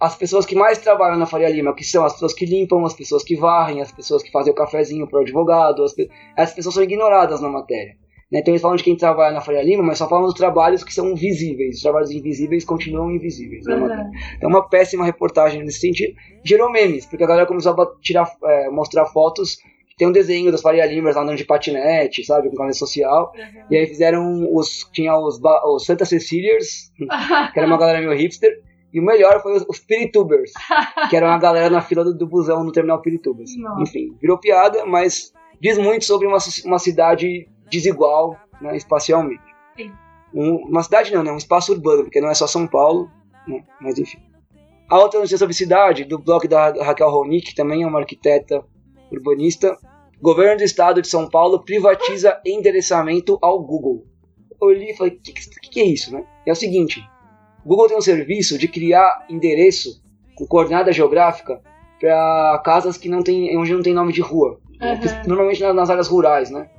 as 0.00 0.16
pessoas 0.16 0.46
que 0.46 0.54
mais 0.54 0.78
trabalham 0.78 1.18
na 1.18 1.26
Faria 1.26 1.48
Lima, 1.48 1.74
que 1.74 1.84
são 1.84 2.04
as 2.04 2.14
pessoas 2.14 2.32
que 2.32 2.46
limpam, 2.46 2.84
as 2.86 2.94
pessoas 2.94 3.22
que 3.22 3.36
varrem, 3.36 3.80
as 3.82 3.92
pessoas 3.92 4.22
que 4.22 4.30
fazem 4.30 4.52
o 4.52 4.56
cafezinho 4.56 5.06
para 5.06 5.18
o 5.18 5.22
advogado. 5.22 5.84
Pe- 5.94 6.08
Essas 6.36 6.54
pessoas 6.54 6.74
são 6.76 6.82
ignoradas 6.84 7.40
na 7.40 7.48
matéria. 7.48 7.94
né? 8.32 8.38
Então 8.40 8.52
eles 8.52 8.62
falam 8.62 8.76
de 8.76 8.82
quem 8.84 8.96
trabalha 8.96 9.34
na 9.34 9.40
Faria 9.40 9.62
Lima, 9.62 9.82
mas 9.82 9.98
só 9.98 10.08
falam 10.08 10.24
dos 10.24 10.34
trabalhos 10.34 10.82
que 10.82 10.94
são 10.94 11.14
visíveis. 11.14 11.76
Os 11.76 11.82
trabalhos 11.82 12.10
invisíveis 12.10 12.64
continuam 12.64 13.10
invisíveis. 13.10 13.64
na 13.66 13.76
matéria. 13.76 14.04
uhum. 14.04 14.10
Então 14.36 14.48
uma 14.48 14.68
péssima 14.68 15.04
reportagem 15.04 15.62
nesse 15.62 15.80
sentido. 15.80 16.14
Gerou 16.44 16.70
memes, 16.70 17.04
porque 17.06 17.24
a 17.24 17.26
galera 17.26 17.46
começou 17.46 17.72
a 17.72 17.86
tirar, 18.00 18.30
é, 18.44 18.70
mostrar 18.70 19.04
fotos. 19.06 19.58
Tem 19.98 20.08
um 20.08 20.12
desenho 20.12 20.50
das 20.50 20.62
Faria 20.62 20.86
Limers 20.86 21.14
andando 21.14 21.36
de 21.36 21.44
patinete, 21.44 22.24
sabe, 22.24 22.48
com 22.48 22.56
camisa 22.56 22.78
social. 22.78 23.32
uhum. 23.36 23.62
E 23.70 23.76
aí 23.76 23.86
fizeram 23.86 24.48
os. 24.54 24.88
Tinha 24.94 25.14
os, 25.18 25.38
os 25.74 25.84
Santa 25.84 26.06
Ceciliers, 26.06 26.90
que 27.52 27.58
era 27.58 27.66
uma 27.66 27.76
galera 27.76 27.98
meio 28.00 28.16
hipster. 28.16 28.50
E 28.92 28.98
o 29.00 29.04
melhor 29.04 29.40
foi 29.42 29.56
os, 29.56 29.64
os 29.68 29.78
Piritubers, 29.78 30.52
que 31.08 31.16
era 31.16 31.26
uma 31.26 31.38
galera 31.38 31.70
na 31.70 31.80
fila 31.80 32.04
do, 32.04 32.14
do 32.14 32.26
busão 32.26 32.64
no 32.64 32.72
terminal 32.72 33.00
Piritubas. 33.00 33.50
Nossa. 33.56 33.82
Enfim, 33.82 34.16
virou 34.20 34.38
piada, 34.38 34.84
mas 34.84 35.32
diz 35.60 35.78
muito 35.78 36.04
sobre 36.04 36.26
uma, 36.26 36.38
uma 36.64 36.78
cidade 36.78 37.48
desigual 37.70 38.36
né, 38.60 38.76
espacialmente. 38.76 39.42
Sim. 39.76 39.92
Um- 40.34 40.68
uma 40.68 40.82
cidade 40.82 41.12
não, 41.14 41.22
né? 41.22 41.30
Um 41.32 41.36
espaço 41.36 41.72
urbano, 41.72 42.04
porque 42.04 42.20
não 42.20 42.30
é 42.30 42.34
só 42.34 42.46
São 42.46 42.66
Paulo, 42.66 43.10
né? 43.46 43.62
Mas 43.80 43.98
enfim. 43.98 44.18
A 44.88 44.98
outra 44.98 45.18
notícia 45.20 45.38
sobre 45.38 45.54
cidade, 45.54 46.04
do 46.04 46.18
blog 46.18 46.48
da 46.48 46.72
Raquel 46.84 47.10
Ronick, 47.10 47.50
que 47.50 47.54
também 47.54 47.84
é 47.84 47.86
uma 47.86 48.00
arquiteta 48.00 48.64
urbanista. 49.12 49.76
Governo 50.20 50.58
do 50.58 50.64
Estado 50.64 51.00
de 51.00 51.08
São 51.08 51.28
Paulo 51.28 51.64
privatiza 51.64 52.40
endereçamento 52.44 53.38
ao 53.40 53.62
Google. 53.62 54.04
Eu 54.60 54.70
li 54.72 54.90
e 54.90 54.96
falei, 54.96 55.14
o 55.14 55.20
que, 55.20 55.32
que, 55.32 55.70
que 55.70 55.80
é 55.80 55.84
isso, 55.84 56.12
né? 56.12 56.24
É 56.44 56.52
o 56.52 56.56
seguinte, 56.56 57.02
o 57.64 57.68
Google 57.68 57.88
tem 57.88 57.96
um 57.96 58.02
serviço 58.02 58.58
de 58.58 58.68
criar 58.68 59.26
endereço 59.28 60.02
com 60.34 60.46
coordenada 60.46 60.92
geográfica 60.92 61.60
para 61.98 62.60
casas 62.64 62.96
que 62.96 63.08
não 63.08 63.22
tem, 63.22 63.56
onde 63.58 63.72
não 63.72 63.82
tem 63.82 63.92
nome 63.92 64.12
de 64.12 64.20
rua. 64.20 64.58
Uhum. 64.80 65.28
Normalmente 65.28 65.60
na- 65.60 65.74
nas 65.74 65.90
áreas 65.90 66.08
rurais, 66.08 66.50
né? 66.50 66.70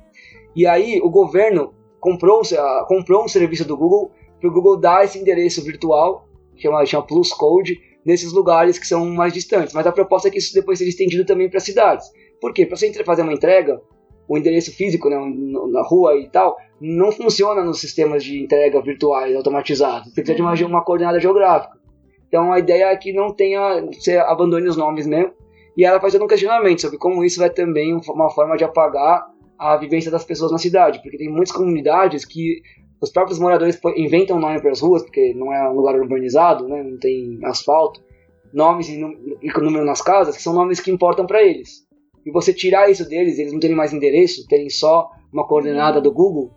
E 0.56 0.66
aí 0.66 1.00
o 1.02 1.08
governo 1.08 1.72
comprou, 2.00 2.40
um 2.40 2.58
ah, 2.58 2.84
comprou 2.88 3.24
um 3.24 3.28
serviço 3.28 3.64
do 3.64 3.76
Google 3.76 4.10
para 4.40 4.48
o 4.50 4.52
Google 4.52 4.76
dar 4.76 5.04
esse 5.04 5.18
endereço 5.18 5.62
virtual, 5.62 6.26
que 6.56 6.62
chama, 6.62 6.84
chama 6.84 7.06
Plus 7.06 7.32
Code, 7.32 7.80
nesses 8.04 8.32
lugares 8.32 8.78
que 8.78 8.86
são 8.86 9.06
mais 9.06 9.32
distantes. 9.32 9.72
Mas 9.72 9.86
a 9.86 9.92
proposta 9.92 10.26
é 10.26 10.30
que 10.30 10.38
isso 10.38 10.52
depois 10.52 10.78
seja 10.78 10.90
estendido 10.90 11.24
também 11.24 11.48
para 11.48 11.60
cidades. 11.60 12.10
Por 12.40 12.52
quê? 12.52 12.66
Para 12.66 12.76
você 12.76 12.92
fazer 13.04 13.22
uma 13.22 13.32
entrega, 13.32 13.80
o 14.32 14.38
endereço 14.38 14.74
físico 14.74 15.10
né, 15.10 15.16
na 15.70 15.82
rua 15.82 16.16
e 16.16 16.26
tal, 16.26 16.56
não 16.80 17.12
funciona 17.12 17.62
nos 17.62 17.80
sistemas 17.80 18.24
de 18.24 18.42
entrega 18.42 18.80
virtuais 18.80 19.36
automatizados. 19.36 20.08
Você 20.08 20.22
precisa 20.22 20.36
de 20.54 20.64
uma, 20.64 20.78
uma 20.78 20.82
coordenada 20.82 21.20
geográfica. 21.20 21.76
Então 22.28 22.50
a 22.50 22.58
ideia 22.58 22.86
é 22.86 22.96
que 22.96 23.12
não 23.12 23.30
tenha, 23.30 23.82
você 23.92 24.16
abandone 24.16 24.66
os 24.66 24.76
nomes 24.76 25.06
mesmo. 25.06 25.32
E 25.76 25.84
ela 25.84 26.00
faz 26.00 26.14
todo 26.14 26.24
um 26.24 26.28
questionamento 26.28 26.80
sobre 26.80 26.96
como 26.96 27.22
isso 27.22 27.44
é 27.44 27.50
também 27.50 27.94
uma 28.08 28.30
forma 28.30 28.56
de 28.56 28.64
apagar 28.64 29.26
a 29.58 29.76
vivência 29.76 30.10
das 30.10 30.24
pessoas 30.24 30.50
na 30.50 30.58
cidade, 30.58 31.00
porque 31.02 31.18
tem 31.18 31.28
muitas 31.28 31.52
comunidades 31.52 32.24
que 32.24 32.62
os 33.02 33.10
próprios 33.10 33.38
moradores 33.38 33.78
inventam 33.96 34.40
nome 34.40 34.60
para 34.62 34.70
as 34.70 34.80
ruas, 34.80 35.02
porque 35.02 35.34
não 35.34 35.52
é 35.52 35.68
um 35.68 35.74
lugar 35.74 35.94
urbanizado, 35.94 36.66
né, 36.66 36.82
não 36.82 36.98
tem 36.98 37.38
asfalto, 37.44 38.02
nomes 38.52 38.88
e 38.88 38.96
número 38.96 39.84
nas 39.84 40.00
casas, 40.00 40.36
que 40.36 40.42
são 40.42 40.54
nomes 40.54 40.80
que 40.80 40.90
importam 40.90 41.26
para 41.26 41.42
eles. 41.42 41.81
E 42.24 42.30
você 42.30 42.52
tirar 42.52 42.90
isso 42.90 43.08
deles, 43.08 43.38
eles 43.38 43.52
não 43.52 43.60
terem 43.60 43.76
mais 43.76 43.92
endereço, 43.92 44.46
terem 44.46 44.70
só 44.70 45.10
uma 45.32 45.46
coordenada 45.46 46.00
do 46.00 46.12
Google, 46.12 46.52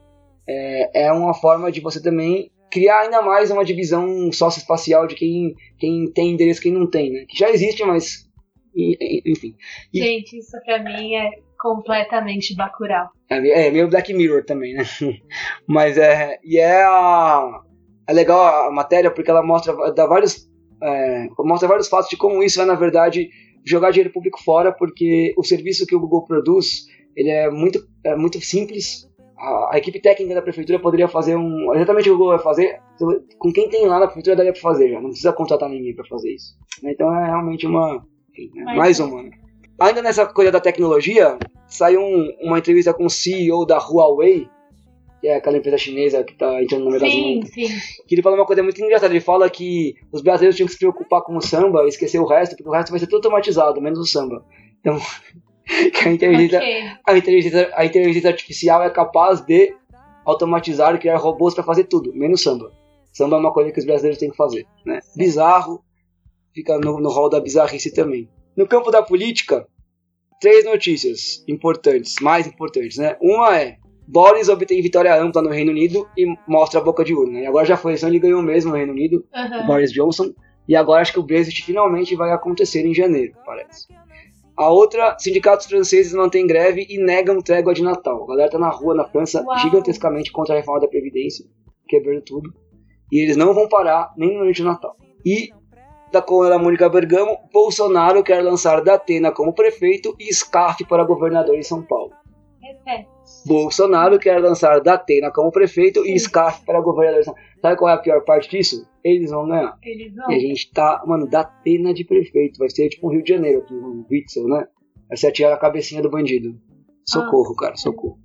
é, 0.47 1.05
é 1.05 1.11
uma 1.11 1.33
forma 1.33 1.71
de 1.71 1.81
você 1.81 2.01
também 2.01 2.51
criar 2.69 3.01
ainda 3.01 3.21
mais 3.21 3.49
uma 3.49 3.63
divisão 3.63 4.31
socioespacial 4.31 5.07
de 5.07 5.15
quem, 5.15 5.55
quem 5.79 6.11
tem 6.11 6.31
endereço 6.31 6.59
e 6.59 6.63
quem 6.63 6.73
não 6.73 6.89
tem, 6.89 7.11
né? 7.11 7.25
Que 7.27 7.37
já 7.37 7.49
existe, 7.49 7.83
mas 7.83 8.25
enfim. 8.75 9.55
E, 9.93 9.99
Gente, 9.99 10.37
isso 10.37 10.51
pra 10.65 10.83
mim 10.83 11.15
é 11.15 11.31
completamente 11.57 12.55
Bacurau. 12.55 13.09
É, 13.29 13.67
é 13.67 13.71
meio 13.71 13.89
Black 13.89 14.13
Mirror 14.13 14.43
também, 14.43 14.73
né? 14.73 14.83
Mas 15.65 15.97
é. 15.97 16.37
E 16.43 16.59
é 16.59 16.83
a. 16.83 17.61
É 18.07 18.13
legal 18.13 18.67
a 18.67 18.71
matéria 18.71 19.09
porque 19.09 19.31
ela 19.31 19.41
mostra 19.41 19.73
dá 19.93 20.05
vários. 20.05 20.47
É, 20.83 21.27
mostra 21.39 21.67
vários 21.67 21.87
fatos 21.87 22.09
de 22.09 22.17
como 22.17 22.43
isso 22.43 22.61
é, 22.61 22.65
na 22.65 22.75
verdade, 22.75 23.29
jogar 23.65 23.91
dinheiro 23.91 24.13
público 24.13 24.41
fora, 24.43 24.71
porque 24.71 25.33
o 25.37 25.43
serviço 25.43 25.85
que 25.85 25.95
o 25.95 25.99
Google 25.99 26.25
produz 26.25 26.85
ele 27.15 27.29
é 27.29 27.49
muito, 27.49 27.79
é 28.03 28.15
muito 28.15 28.39
simples. 28.41 29.09
A, 29.37 29.75
a 29.75 29.77
equipe 29.77 30.01
técnica 30.01 30.35
da 30.35 30.41
prefeitura 30.41 30.79
poderia 30.79 31.07
fazer 31.07 31.35
um. 31.35 31.73
Exatamente 31.73 32.09
o 32.09 32.11
que 32.11 32.15
o 32.15 32.17
Google 32.17 32.35
vai 32.35 32.43
fazer. 32.43 32.79
Com 33.39 33.51
quem 33.53 33.69
tem 33.69 33.87
lá 33.87 33.99
na 33.99 34.05
prefeitura 34.07 34.35
daria 34.35 34.51
para 34.51 34.61
fazer 34.61 34.89
já. 34.89 35.01
Não 35.01 35.09
precisa 35.09 35.33
contratar 35.33 35.69
ninguém 35.69 35.95
para 35.95 36.05
fazer 36.05 36.33
isso. 36.33 36.55
Então 36.83 37.13
é 37.15 37.25
realmente 37.25 37.65
uma. 37.65 38.05
Enfim, 38.31 38.51
né? 38.53 38.75
mais 38.75 38.99
uma. 38.99 39.23
Né? 39.23 39.31
Ainda 39.79 40.01
nessa 40.01 40.25
coisa 40.25 40.51
da 40.51 40.59
tecnologia, 40.59 41.37
saiu 41.67 42.01
um, 42.01 42.29
uma 42.41 42.59
entrevista 42.59 42.93
com 42.93 43.05
o 43.05 43.09
CEO 43.09 43.65
da 43.65 43.77
Huawei, 43.77 44.47
que 45.25 45.29
é 45.29 45.37
aquela 45.37 45.57
empresa 45.57 45.79
chinesa 45.79 46.23
que 46.23 46.33
está 46.33 46.61
entrando 46.61 46.85
no 46.85 46.91
mercado 46.91 47.09
sim, 47.09 47.41
sim. 47.45 47.67
que 48.07 48.13
ele 48.13 48.21
fala 48.21 48.35
uma 48.35 48.45
coisa 48.45 48.61
muito 48.61 48.79
engraçada. 48.79 49.11
Ele 49.11 49.19
fala 49.19 49.49
que 49.49 49.95
os 50.11 50.21
brasileiros 50.21 50.55
tinham 50.55 50.67
que 50.67 50.73
se 50.73 50.77
preocupar 50.77 51.23
com 51.23 51.35
o 51.35 51.41
samba 51.41 51.83
e 51.83 51.87
esquecer 51.87 52.19
o 52.19 52.27
resto, 52.27 52.55
porque 52.55 52.69
o 52.69 52.71
resto 52.71 52.91
vai 52.91 52.99
ser 52.99 53.07
tudo 53.07 53.15
automatizado, 53.15 53.81
menos 53.81 53.97
o 53.97 54.05
samba. 54.05 54.45
Então, 54.79 54.99
a 56.05 56.09
inteligência, 56.09 56.59
okay. 56.59 56.83
a, 57.07 57.17
inteligência, 57.17 57.71
a 57.73 57.85
inteligência 57.85 58.29
artificial 58.29 58.83
é 58.83 58.89
capaz 58.91 59.41
de 59.41 59.73
automatizar 60.23 60.93
e 60.93 60.99
criar 60.99 61.17
robôs 61.17 61.55
para 61.55 61.63
fazer 61.63 61.85
tudo, 61.85 62.13
menos 62.13 62.43
samba. 62.43 62.71
Samba 63.11 63.37
é 63.37 63.39
uma 63.39 63.51
coisa 63.51 63.71
que 63.71 63.79
os 63.79 63.85
brasileiros 63.85 64.19
têm 64.19 64.29
que 64.29 64.37
fazer. 64.37 64.67
Né? 64.85 64.99
Bizarro, 65.15 65.83
fica 66.53 66.77
no, 66.77 66.99
no 66.99 67.09
hall 67.09 67.31
da 67.31 67.39
bizarrice 67.39 67.91
também. 67.91 68.29
No 68.55 68.67
campo 68.67 68.91
da 68.91 69.01
política, 69.01 69.67
três 70.39 70.65
notícias 70.65 71.43
importantes, 71.47 72.17
mais 72.21 72.45
importantes, 72.45 72.97
né? 72.97 73.17
Uma 73.19 73.57
é 73.57 73.77
Boris 74.07 74.49
obtém 74.49 74.81
vitória 74.81 75.15
ampla 75.15 75.41
no 75.41 75.49
Reino 75.49 75.71
Unido 75.71 76.07
e 76.17 76.25
mostra 76.47 76.79
a 76.79 76.83
boca 76.83 77.03
de 77.03 77.13
urna. 77.13 77.39
E 77.39 77.45
agora 77.45 77.65
já 77.65 77.77
foi, 77.77 77.93
então 77.93 78.09
ele 78.09 78.19
ganhou 78.19 78.41
mesmo 78.41 78.71
no 78.71 78.77
Reino 78.77 78.91
Unido, 78.91 79.25
uhum. 79.33 79.67
Boris 79.67 79.91
Johnson. 79.91 80.33
E 80.67 80.75
agora 80.75 81.01
acho 81.01 81.13
que 81.13 81.19
o 81.19 81.23
Brexit 81.23 81.63
finalmente 81.63 82.15
vai 82.15 82.31
acontecer 82.31 82.85
em 82.85 82.93
janeiro, 82.93 83.33
parece. 83.45 83.87
A 84.57 84.69
outra, 84.69 85.17
sindicatos 85.19 85.65
franceses 85.65 86.13
mantêm 86.13 86.47
greve 86.47 86.87
e 86.89 86.97
negam 86.97 87.41
trégua 87.41 87.73
de 87.73 87.83
Natal. 87.83 88.23
A 88.23 88.27
galera 88.27 88.49
tá 88.49 88.57
na 88.57 88.69
rua 88.69 88.95
na 88.95 89.05
França 89.05 89.43
Uau. 89.43 89.59
gigantescamente 89.59 90.31
contra 90.31 90.55
a 90.55 90.57
reforma 90.57 90.79
da 90.79 90.87
Previdência, 90.87 91.45
quebrando 91.87 92.21
tudo. 92.21 92.53
E 93.11 93.21
eles 93.21 93.35
não 93.35 93.53
vão 93.53 93.67
parar 93.67 94.13
nem 94.17 94.33
no 94.33 94.45
noite 94.45 94.57
de 94.57 94.63
Natal. 94.63 94.95
E 95.25 95.49
da 96.11 96.21
coluna 96.21 96.57
Mônica 96.57 96.87
Bergamo, 96.87 97.37
Bolsonaro 97.51 98.23
quer 98.23 98.41
lançar 98.41 98.81
Datena 98.81 99.31
como 99.31 99.53
prefeito 99.53 100.15
e 100.17 100.33
SCAF 100.33 100.85
para 100.85 101.03
governador 101.03 101.55
em 101.55 101.63
São 101.63 101.83
Paulo. 101.83 102.13
Repete. 102.61 103.14
Bolsonaro 103.45 104.19
quer 104.19 104.39
lançar 104.39 104.79
Datena 104.81 105.31
como 105.31 105.51
prefeito 105.51 106.03
Sim. 106.03 106.13
e 106.13 106.19
SCAF 106.19 106.63
para 106.65 106.81
governador. 106.81 107.23
Sabe 107.61 107.77
qual 107.77 107.89
é 107.89 107.93
a 107.93 107.97
pior 107.97 108.23
parte 108.23 108.49
disso? 108.49 108.87
Eles 109.03 109.31
vão 109.31 109.47
ganhar. 109.47 109.77
Eles 109.83 110.13
vão. 110.13 110.31
E 110.31 110.35
a 110.35 110.39
gente 110.39 110.71
tá, 110.71 111.03
mano, 111.05 111.27
Datena 111.27 111.93
de 111.93 112.03
prefeito. 112.03 112.59
Vai 112.59 112.69
ser 112.69 112.89
tipo 112.89 113.07
um 113.07 113.11
Rio 113.11 113.23
de 113.23 113.29
Janeiro, 113.29 113.59
aqui, 113.59 113.73
um 113.73 114.05
Witzel, 114.09 114.47
né? 114.47 114.67
Vai 115.07 115.17
ser 115.17 115.27
atirar 115.27 115.53
a 115.53 115.57
cabecinha 115.57 116.01
do 116.01 116.09
bandido. 116.09 116.59
Socorro, 117.05 117.53
ah, 117.53 117.61
cara, 117.61 117.75
socorro. 117.75 118.17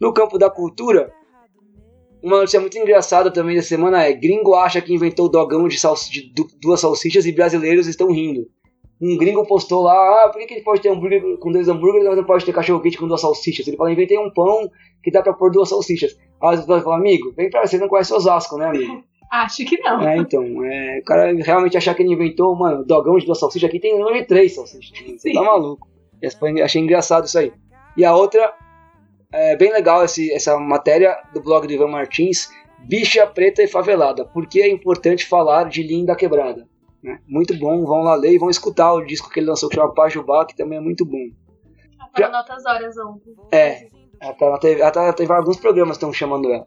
No 0.00 0.12
campo 0.12 0.38
da 0.38 0.48
cultura, 0.48 1.12
uma 2.22 2.38
notícia 2.38 2.60
muito 2.60 2.78
engraçada 2.78 3.32
também 3.32 3.56
da 3.56 3.62
semana 3.62 4.04
é: 4.04 4.12
gringo 4.12 4.54
acha 4.54 4.80
que 4.80 4.94
inventou 4.94 5.26
o 5.26 5.28
dogão 5.28 5.66
de, 5.66 5.76
de 5.76 6.32
duas 6.60 6.80
salsichas 6.80 7.26
e 7.26 7.32
brasileiros 7.32 7.88
estão 7.88 8.12
rindo. 8.12 8.48
Um 9.02 9.16
gringo 9.18 9.44
postou 9.44 9.82
lá: 9.82 10.24
ah, 10.24 10.28
por 10.28 10.38
que, 10.38 10.46
que 10.46 10.54
ele 10.54 10.62
pode 10.62 10.80
ter 10.80 10.88
hambúrguer 10.88 11.36
com 11.38 11.50
dois 11.50 11.68
hambúrgueres, 11.68 12.06
mas 12.06 12.16
não 12.16 12.24
pode 12.24 12.44
ter 12.44 12.52
cachorro 12.52 12.80
quente 12.80 12.96
com 12.96 13.08
duas 13.08 13.20
salsichas? 13.20 13.66
Ele 13.66 13.76
fala: 13.76 13.90
inventei 13.90 14.16
um 14.16 14.30
pão 14.30 14.70
que 15.02 15.10
dá 15.10 15.20
pra 15.20 15.32
pôr 15.32 15.50
duas 15.50 15.68
salsichas. 15.68 16.16
Aí 16.40 16.56
você 16.56 16.64
fala: 16.64 16.96
amigo, 16.96 17.32
vem 17.36 17.50
pra 17.50 17.66
você, 17.66 17.78
não 17.78 17.88
conhece 17.88 18.14
Osasco, 18.14 18.56
né, 18.56 18.66
amigo? 18.66 19.02
Acho 19.32 19.64
que 19.64 19.80
não. 19.80 20.00
É, 20.02 20.18
então, 20.18 20.44
é, 20.62 20.98
o 21.00 21.04
cara 21.04 21.32
realmente 21.34 21.76
achar 21.76 21.94
que 21.94 22.02
ele 22.02 22.12
inventou, 22.12 22.54
mano, 22.54 22.84
dogão 22.84 23.16
de 23.16 23.24
duas 23.24 23.40
salsichas 23.40 23.68
aqui 23.68 23.80
tem 23.80 23.98
nome 23.98 24.20
de 24.20 24.26
três 24.26 24.54
salsichas. 24.54 24.92
Você 25.16 25.32
tá 25.32 25.42
maluco. 25.42 25.88
Achei 26.62 26.82
engraçado 26.82 27.24
isso 27.24 27.38
aí. 27.38 27.50
E 27.96 28.04
a 28.04 28.14
outra 28.14 28.54
é 29.32 29.56
bem 29.56 29.72
legal 29.72 30.04
esse, 30.04 30.30
essa 30.32 30.58
matéria 30.58 31.16
do 31.32 31.40
blog 31.40 31.66
do 31.66 31.72
Ivan 31.72 31.88
Martins, 31.88 32.50
Bicha 32.78 33.26
Preta 33.26 33.62
e 33.62 33.66
Favelada. 33.66 34.26
Por 34.26 34.46
que 34.46 34.60
é 34.60 34.68
importante 34.68 35.26
falar 35.26 35.64
de 35.64 35.82
Linda 35.82 36.14
Quebrada? 36.14 36.68
Né? 37.02 37.18
Muito 37.26 37.56
bom, 37.58 37.84
vão 37.84 38.02
lá 38.02 38.14
ler 38.14 38.32
e 38.32 38.38
vão 38.38 38.50
escutar 38.50 38.92
o 38.92 39.04
disco 39.04 39.28
que 39.28 39.40
ele 39.40 39.48
lançou 39.48 39.68
que 39.68 39.74
chama 39.74 39.92
Pajubá, 39.92 40.46
que 40.46 40.56
também 40.56 40.78
é 40.78 40.80
muito 40.80 41.04
bom. 41.04 41.28
Ela 42.16 42.28
tá 42.28 42.28
Notas 42.30 42.64
Horas 42.64 42.96
ontem. 42.98 43.34
É, 43.50 43.88
ela, 44.20 44.34
tá, 44.34 44.46
ela, 44.46 44.58
teve, 44.58 44.80
ela, 44.80 44.90
tá, 44.90 45.12
teve 45.12 45.32
alguns 45.32 45.56
programas 45.56 45.96
que 45.96 46.04
estão 46.04 46.12
chamando 46.12 46.52
ela. 46.52 46.66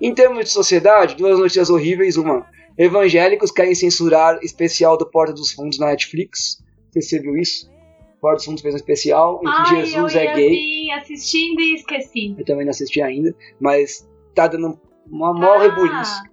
Em 0.00 0.14
termos 0.14 0.44
de 0.44 0.50
sociedade, 0.50 1.14
duas 1.14 1.38
notícias 1.38 1.68
horríveis. 1.68 2.16
Uma, 2.16 2.46
evangélicos 2.78 3.50
querem 3.50 3.74
censurar 3.74 4.38
especial 4.42 4.96
do 4.96 5.04
Porta 5.04 5.32
dos 5.32 5.52
Fundos 5.52 5.78
na 5.78 5.88
Netflix. 5.88 6.62
Você 6.94 7.20
viu 7.20 7.36
isso? 7.36 7.70
Porta 8.20 8.36
dos 8.36 8.44
Fundos 8.46 8.62
fez 8.62 8.74
um 8.74 8.78
especial 8.78 9.40
em 9.42 9.46
que 9.46 9.74
Ai, 9.74 9.84
Jesus 9.84 10.14
é 10.14 10.34
gay. 10.34 10.54
Sim, 10.54 10.92
assistindo 10.92 11.60
e 11.60 11.74
esqueci. 11.74 12.34
Eu 12.38 12.44
também 12.44 12.64
não 12.64 12.70
assisti 12.70 13.02
ainda, 13.02 13.34
mas 13.60 14.08
tá 14.34 14.46
dando 14.46 14.80
uma 15.06 15.34
maior 15.34 15.58
ah. 15.58 15.62
rebuliço. 15.62 16.29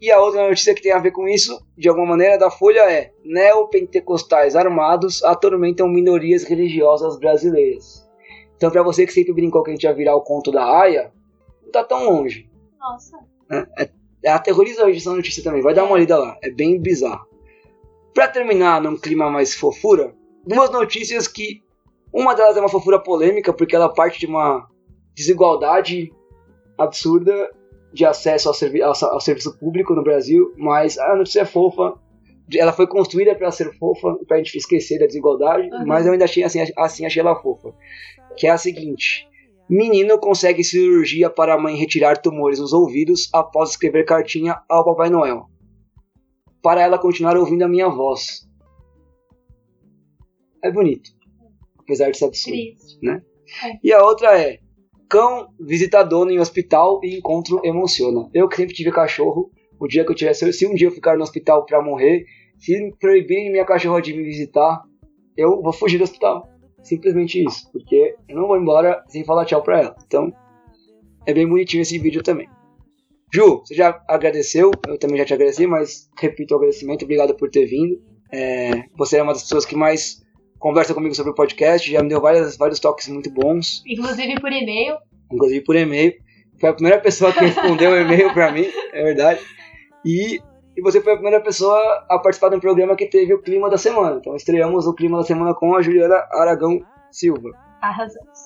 E 0.00 0.10
a 0.10 0.18
outra 0.18 0.48
notícia 0.48 0.74
que 0.74 0.80
tem 0.80 0.92
a 0.92 0.98
ver 0.98 1.10
com 1.10 1.28
isso, 1.28 1.60
de 1.76 1.88
alguma 1.88 2.06
maneira, 2.06 2.38
da 2.38 2.50
Folha 2.50 2.90
é: 2.90 3.12
neopentecostais 3.24 4.56
armados 4.56 5.22
atormentam 5.22 5.88
minorias 5.88 6.44
religiosas 6.44 7.18
brasileiras. 7.18 8.08
Então, 8.56 8.70
para 8.70 8.82
você 8.82 9.06
que 9.06 9.12
sempre 9.12 9.32
brincou 9.32 9.62
que 9.62 9.70
a 9.70 9.74
gente 9.74 9.84
ia 9.84 9.92
virar 9.92 10.16
o 10.16 10.22
conto 10.22 10.50
da 10.50 10.64
Aya, 10.64 11.12
não 11.62 11.70
tá 11.70 11.84
tão 11.84 12.04
longe. 12.04 12.48
Nossa. 12.78 13.18
É, 13.50 13.82
é, 13.82 13.90
é 14.24 14.30
aterrorizante 14.30 14.96
essa 14.96 15.14
notícia 15.14 15.42
também, 15.42 15.62
vai 15.62 15.74
dar 15.74 15.84
uma 15.84 15.98
lida 15.98 16.16
lá, 16.16 16.38
é 16.42 16.50
bem 16.50 16.80
bizarro. 16.80 17.26
Para 18.14 18.28
terminar 18.28 18.80
num 18.80 18.96
clima 18.96 19.30
mais 19.30 19.54
fofura, 19.54 20.14
duas 20.46 20.70
notícias 20.70 21.28
que 21.28 21.62
uma 22.12 22.34
delas 22.34 22.56
é 22.56 22.60
uma 22.60 22.68
fofura 22.68 22.98
polêmica 22.98 23.52
porque 23.52 23.74
ela 23.74 23.92
parte 23.92 24.20
de 24.20 24.26
uma 24.26 24.68
desigualdade 25.14 26.12
absurda 26.76 27.50
de 27.92 28.04
acesso 28.04 28.48
ao, 28.48 28.54
servi 28.54 28.82
ao, 28.82 28.92
ao 29.04 29.20
serviço 29.20 29.58
público 29.58 29.94
no 29.94 30.02
Brasil, 30.02 30.52
mas 30.56 30.98
a 30.98 31.16
notícia 31.16 31.40
é 31.40 31.44
fofa. 31.44 31.94
Ela 32.54 32.72
foi 32.72 32.86
construída 32.86 33.34
para 33.34 33.50
ser 33.50 33.72
fofa, 33.78 34.16
para 34.26 34.36
a 34.36 34.42
gente 34.42 34.56
esquecer 34.56 34.98
da 34.98 35.06
desigualdade, 35.06 35.70
uhum. 35.70 35.86
mas 35.86 36.06
eu 36.06 36.12
ainda 36.12 36.24
achei 36.24 36.42
assim, 36.42 36.60
assim 36.76 37.06
achei 37.06 37.20
ela 37.20 37.40
fofa. 37.40 37.72
Que 38.36 38.46
é 38.46 38.50
a 38.50 38.58
seguinte: 38.58 39.28
menino 39.68 40.18
consegue 40.18 40.64
cirurgia 40.64 41.30
para 41.30 41.54
a 41.54 41.58
mãe 41.58 41.76
retirar 41.76 42.18
tumores 42.18 42.58
nos 42.58 42.72
ouvidos 42.72 43.28
após 43.32 43.70
escrever 43.70 44.04
cartinha 44.04 44.60
ao 44.68 44.84
Papai 44.84 45.10
Noel. 45.10 45.46
Para 46.62 46.82
ela 46.82 46.98
continuar 46.98 47.36
ouvindo 47.36 47.62
a 47.62 47.68
minha 47.68 47.88
voz 47.88 48.50
é 50.62 50.70
bonito. 50.70 51.10
Apesar 51.78 52.10
de 52.10 52.18
ser 52.18 52.26
absurdo. 52.26 52.56
Triste. 52.56 52.98
Né? 53.02 53.22
É. 53.64 53.78
E 53.82 53.92
a 53.92 54.04
outra 54.04 54.38
é: 54.38 54.60
cão 55.10 55.48
visita 55.58 56.04
dono 56.04 56.30
em 56.30 56.38
hospital 56.38 57.00
e 57.02 57.18
encontro 57.18 57.60
emociona. 57.64 58.30
Eu 58.32 58.48
que 58.48 58.56
sempre 58.56 58.74
tive 58.74 58.92
cachorro, 58.92 59.50
o 59.78 59.88
dia 59.88 60.04
que 60.04 60.12
eu 60.12 60.14
tiver, 60.14 60.32
se 60.32 60.66
um 60.66 60.74
dia 60.74 60.86
eu 60.86 60.92
ficar 60.92 61.16
no 61.16 61.24
hospital 61.24 61.66
para 61.66 61.82
morrer, 61.82 62.24
se 62.58 62.94
proibirem 63.00 63.50
minha 63.50 63.64
cachorra 63.64 64.00
de 64.00 64.14
me 64.14 64.22
visitar, 64.22 64.80
eu 65.36 65.60
vou 65.60 65.72
fugir 65.72 65.98
do 65.98 66.04
hospital. 66.04 66.48
Simplesmente 66.82 67.44
isso, 67.44 67.70
porque 67.72 68.14
eu 68.28 68.36
não 68.36 68.46
vou 68.46 68.56
embora 68.56 69.02
sem 69.08 69.24
falar 69.24 69.44
tchau 69.44 69.62
pra 69.62 69.80
ela. 69.80 69.96
Então, 70.06 70.32
é 71.26 71.34
bem 71.34 71.46
bonitinho 71.46 71.82
esse 71.82 71.98
vídeo 71.98 72.22
também. 72.22 72.48
Ju, 73.34 73.62
você 73.64 73.74
já 73.74 74.00
agradeceu, 74.08 74.70
eu 74.86 74.98
também 74.98 75.18
já 75.18 75.24
te 75.24 75.34
agradeci, 75.34 75.66
mas 75.66 76.08
repito 76.18 76.54
o 76.54 76.56
agradecimento, 76.56 77.04
obrigado 77.04 77.34
por 77.34 77.50
ter 77.50 77.66
vindo. 77.66 78.00
É, 78.32 78.84
você 78.96 79.18
é 79.18 79.22
uma 79.22 79.32
das 79.32 79.42
pessoas 79.42 79.66
que 79.66 79.76
mais 79.76 80.22
conversa 80.60 80.94
comigo 80.94 81.14
sobre 81.14 81.32
o 81.32 81.34
podcast, 81.34 81.90
já 81.90 82.00
me 82.02 82.08
deu 82.08 82.20
várias, 82.20 82.56
vários 82.56 82.78
toques 82.78 83.08
muito 83.08 83.30
bons. 83.32 83.82
Inclusive 83.84 84.40
por 84.40 84.52
e-mail. 84.52 84.96
Inclusive 85.32 85.64
por 85.64 85.74
e-mail. 85.74 86.14
Foi 86.60 86.68
a 86.68 86.74
primeira 86.74 87.00
pessoa 87.00 87.32
que 87.32 87.40
respondeu 87.40 87.90
o 87.90 87.96
e-mail 87.96 88.32
para 88.32 88.52
mim, 88.52 88.66
é 88.92 89.02
verdade. 89.02 89.40
E 90.04 90.38
E 90.76 90.82
você 90.82 91.00
foi 91.00 91.12
a 91.12 91.16
primeira 91.16 91.42
pessoa 91.42 91.76
a 92.08 92.18
participar 92.18 92.50
de 92.50 92.56
um 92.56 92.60
programa 92.60 92.94
que 92.94 93.06
teve 93.06 93.34
o 93.34 93.42
clima 93.42 93.68
da 93.68 93.76
semana. 93.76 94.16
Então 94.16 94.36
estreamos 94.36 94.86
o 94.86 94.94
clima 94.94 95.18
da 95.18 95.24
semana 95.24 95.54
com 95.54 95.74
a 95.74 95.82
Juliana 95.82 96.16
Aragão 96.32 96.80
Silva. 97.10 97.50
Arrasamos. 97.82 98.38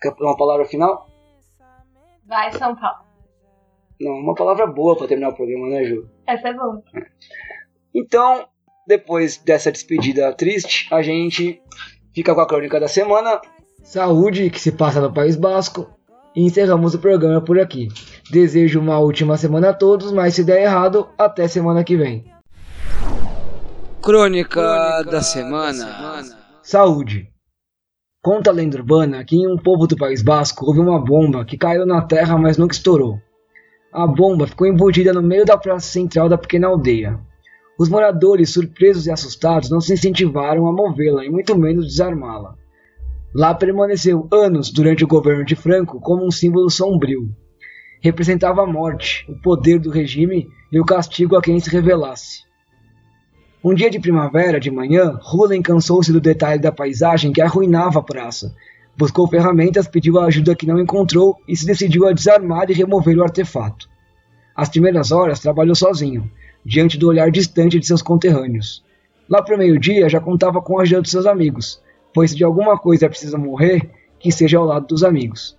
Quer 0.00 0.12
uma 0.20 0.36
palavra 0.36 0.64
final? 0.64 1.06
Vai, 2.26 2.50
São 2.52 2.74
Paulo. 2.74 3.06
Não, 4.00 4.12
uma 4.12 4.34
palavra 4.34 4.66
boa 4.66 4.96
para 4.96 5.06
terminar 5.06 5.30
o 5.30 5.34
programa, 5.34 5.68
né, 5.68 5.84
Ju? 5.84 6.08
Essa 6.26 6.48
é 6.48 6.54
boa. 6.54 6.82
Então, 7.94 8.46
depois 8.86 9.36
dessa 9.38 9.72
despedida 9.72 10.32
triste, 10.32 10.86
a 10.92 11.02
gente 11.02 11.60
fica 12.14 12.34
com 12.34 12.40
a 12.40 12.46
crônica 12.46 12.78
da 12.78 12.88
semana. 12.88 13.40
Saúde 13.82 14.48
que 14.50 14.60
se 14.60 14.72
passa 14.72 15.00
no 15.00 15.12
País 15.12 15.36
Basco. 15.36 15.90
E 16.34 16.42
encerramos 16.42 16.94
o 16.94 16.98
programa 16.98 17.40
por 17.40 17.58
aqui. 17.58 17.88
Desejo 18.30 18.78
uma 18.78 18.98
última 18.98 19.38
semana 19.38 19.70
a 19.70 19.74
todos, 19.74 20.12
mas 20.12 20.34
se 20.34 20.44
der 20.44 20.62
errado, 20.62 21.08
até 21.16 21.48
semana 21.48 21.82
que 21.82 21.96
vem. 21.96 22.26
Crônica, 24.02 24.50
Crônica 24.50 25.10
da, 25.10 25.22
semana. 25.22 25.72
da 25.72 25.72
semana. 25.72 26.38
Saúde. 26.62 27.28
Conta 28.22 28.50
a 28.50 28.52
lenda 28.52 28.76
urbana 28.76 29.24
que 29.24 29.36
em 29.36 29.46
um 29.46 29.56
povo 29.56 29.86
do 29.86 29.96
País 29.96 30.22
Basco 30.22 30.66
houve 30.66 30.80
uma 30.80 31.02
bomba 31.02 31.44
que 31.44 31.56
caiu 31.56 31.86
na 31.86 32.02
terra, 32.02 32.36
mas 32.36 32.58
nunca 32.58 32.74
estourou. 32.74 33.18
A 33.92 34.06
bomba 34.06 34.46
ficou 34.46 34.66
embutida 34.66 35.12
no 35.12 35.22
meio 35.22 35.44
da 35.44 35.56
praça 35.56 35.86
central 35.86 36.28
da 36.28 36.36
pequena 36.36 36.66
aldeia. 36.66 37.18
Os 37.78 37.88
moradores, 37.90 38.50
surpresos 38.50 39.06
e 39.06 39.10
assustados, 39.10 39.68
não 39.68 39.80
se 39.80 39.92
incentivaram 39.92 40.66
a 40.66 40.72
movê-la 40.72 41.24
e 41.24 41.30
muito 41.30 41.56
menos 41.58 41.86
desarmá-la. 41.86 42.54
Lá 43.34 43.54
permaneceu 43.54 44.26
anos 44.32 44.70
durante 44.70 45.04
o 45.04 45.08
governo 45.08 45.44
de 45.44 45.54
Franco 45.54 46.00
como 46.00 46.26
um 46.26 46.30
símbolo 46.30 46.70
sombrio. 46.70 47.28
Representava 48.00 48.62
a 48.62 48.66
morte, 48.66 49.26
o 49.28 49.38
poder 49.42 49.78
do 49.78 49.90
regime 49.90 50.48
e 50.72 50.80
o 50.80 50.84
castigo 50.86 51.36
a 51.36 51.42
quem 51.42 51.60
se 51.60 51.68
rebelasse. 51.68 52.46
Um 53.62 53.74
dia 53.74 53.90
de 53.90 53.98
primavera, 53.98 54.58
de 54.58 54.70
manhã, 54.70 55.18
Rulen 55.20 55.60
cansou-se 55.60 56.12
do 56.12 56.20
detalhe 56.20 56.60
da 56.60 56.72
paisagem 56.72 57.32
que 57.32 57.42
arruinava 57.42 57.98
a 57.98 58.02
praça. 58.02 58.54
Buscou 58.96 59.28
ferramentas, 59.28 59.86
pediu 59.86 60.18
a 60.18 60.26
ajuda 60.26 60.54
que 60.54 60.66
não 60.66 60.78
encontrou 60.78 61.36
e 61.46 61.54
se 61.54 61.66
decidiu 61.66 62.06
a 62.06 62.12
desarmar 62.12 62.70
e 62.70 62.74
remover 62.74 63.18
o 63.18 63.22
artefato. 63.22 63.86
As 64.54 64.70
primeiras 64.70 65.12
horas 65.12 65.40
trabalhou 65.40 65.74
sozinho, 65.74 66.30
diante 66.66 66.98
do 66.98 67.06
olhar 67.06 67.30
distante 67.30 67.78
de 67.78 67.86
seus 67.86 68.02
conterrâneos. 68.02 68.84
Lá 69.28 69.40
para 69.40 69.54
o 69.54 69.58
meio-dia 69.58 70.08
já 70.08 70.20
contava 70.20 70.60
com 70.60 70.78
a 70.78 70.82
ajuda 70.82 71.02
de 71.02 71.10
seus 71.10 71.24
amigos, 71.24 71.80
pois 72.12 72.32
se 72.32 72.36
de 72.36 72.42
alguma 72.42 72.76
coisa 72.76 73.06
é 73.06 73.08
preciso 73.08 73.38
morrer, 73.38 73.88
que 74.18 74.32
seja 74.32 74.58
ao 74.58 74.64
lado 74.64 74.84
dos 74.88 75.04
amigos. 75.04 75.56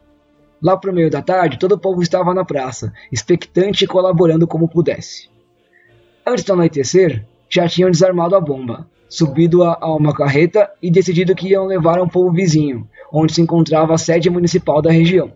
Lá 0.62 0.76
para 0.76 0.92
o 0.92 0.94
meio 0.94 1.10
da 1.10 1.22
tarde, 1.22 1.58
todo 1.58 1.74
o 1.74 1.80
povo 1.80 2.02
estava 2.02 2.34
na 2.34 2.44
praça, 2.44 2.92
expectante 3.10 3.86
e 3.86 3.88
colaborando 3.88 4.46
como 4.46 4.68
pudesse. 4.68 5.30
Antes 6.26 6.44
do 6.44 6.54
anoitecer, 6.54 7.26
já 7.50 7.70
tinham 7.70 7.90
desarmado 7.90 8.36
a 8.36 8.42
bomba, 8.42 8.86
subido 9.08 9.64
a, 9.64 9.78
a 9.80 9.96
uma 9.96 10.14
carreta 10.14 10.70
e 10.82 10.92
decidido 10.92 11.36
que 11.36 11.48
iam 11.48 11.66
levar 11.66 12.00
a 12.00 12.04
um 12.04 12.10
povo 12.10 12.34
vizinho, 12.34 12.86
onde 13.14 13.34
se 13.34 13.42
encontrava 13.42 13.94
a 13.94 13.98
sede 13.98 14.30
municipal 14.30 14.82
da 14.82 14.92
região. 14.92 15.32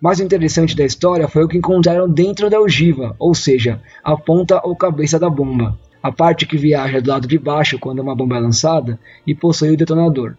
Mas 0.00 0.18
o 0.18 0.22
interessante 0.22 0.76
da 0.76 0.84
história 0.84 1.26
foi 1.26 1.44
o 1.44 1.48
que 1.48 1.56
encontraram 1.56 2.08
dentro 2.08 2.50
da 2.50 2.60
ogiva, 2.60 3.16
ou 3.18 3.34
seja, 3.34 3.80
a 4.04 4.16
ponta 4.16 4.60
ou 4.62 4.76
cabeça 4.76 5.18
da 5.18 5.30
bomba, 5.30 5.78
a 6.02 6.12
parte 6.12 6.46
que 6.46 6.56
viaja 6.56 7.00
do 7.00 7.10
lado 7.10 7.26
de 7.26 7.38
baixo 7.38 7.78
quando 7.78 8.00
uma 8.00 8.14
bomba 8.14 8.36
é 8.36 8.40
lançada 8.40 8.98
e 9.26 9.34
possui 9.34 9.70
o 9.70 9.76
detonador. 9.76 10.34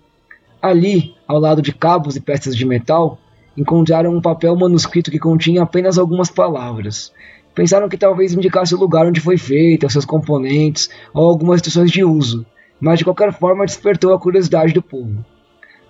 Ali, 0.61 1.15
ao 1.27 1.39
lado 1.39 1.61
de 1.61 1.73
cabos 1.73 2.15
e 2.15 2.21
peças 2.21 2.55
de 2.55 2.65
metal, 2.65 3.19
encontraram 3.57 4.15
um 4.15 4.21
papel 4.21 4.55
manuscrito 4.55 5.09
que 5.09 5.19
continha 5.19 5.63
apenas 5.63 5.97
algumas 5.97 6.29
palavras. 6.29 7.11
Pensaram 7.55 7.89
que 7.89 7.97
talvez 7.97 8.33
indicasse 8.33 8.75
o 8.75 8.79
lugar 8.79 9.07
onde 9.07 9.19
foi 9.19 9.37
feita, 9.37 9.89
seus 9.89 10.05
componentes 10.05 10.89
ou 11.11 11.27
algumas 11.27 11.57
instruções 11.57 11.89
de 11.89 12.03
uso, 12.03 12.45
mas 12.79 12.99
de 12.99 13.03
qualquer 13.03 13.33
forma 13.33 13.65
despertou 13.65 14.13
a 14.13 14.19
curiosidade 14.19 14.73
do 14.73 14.81
povo. 14.81 15.25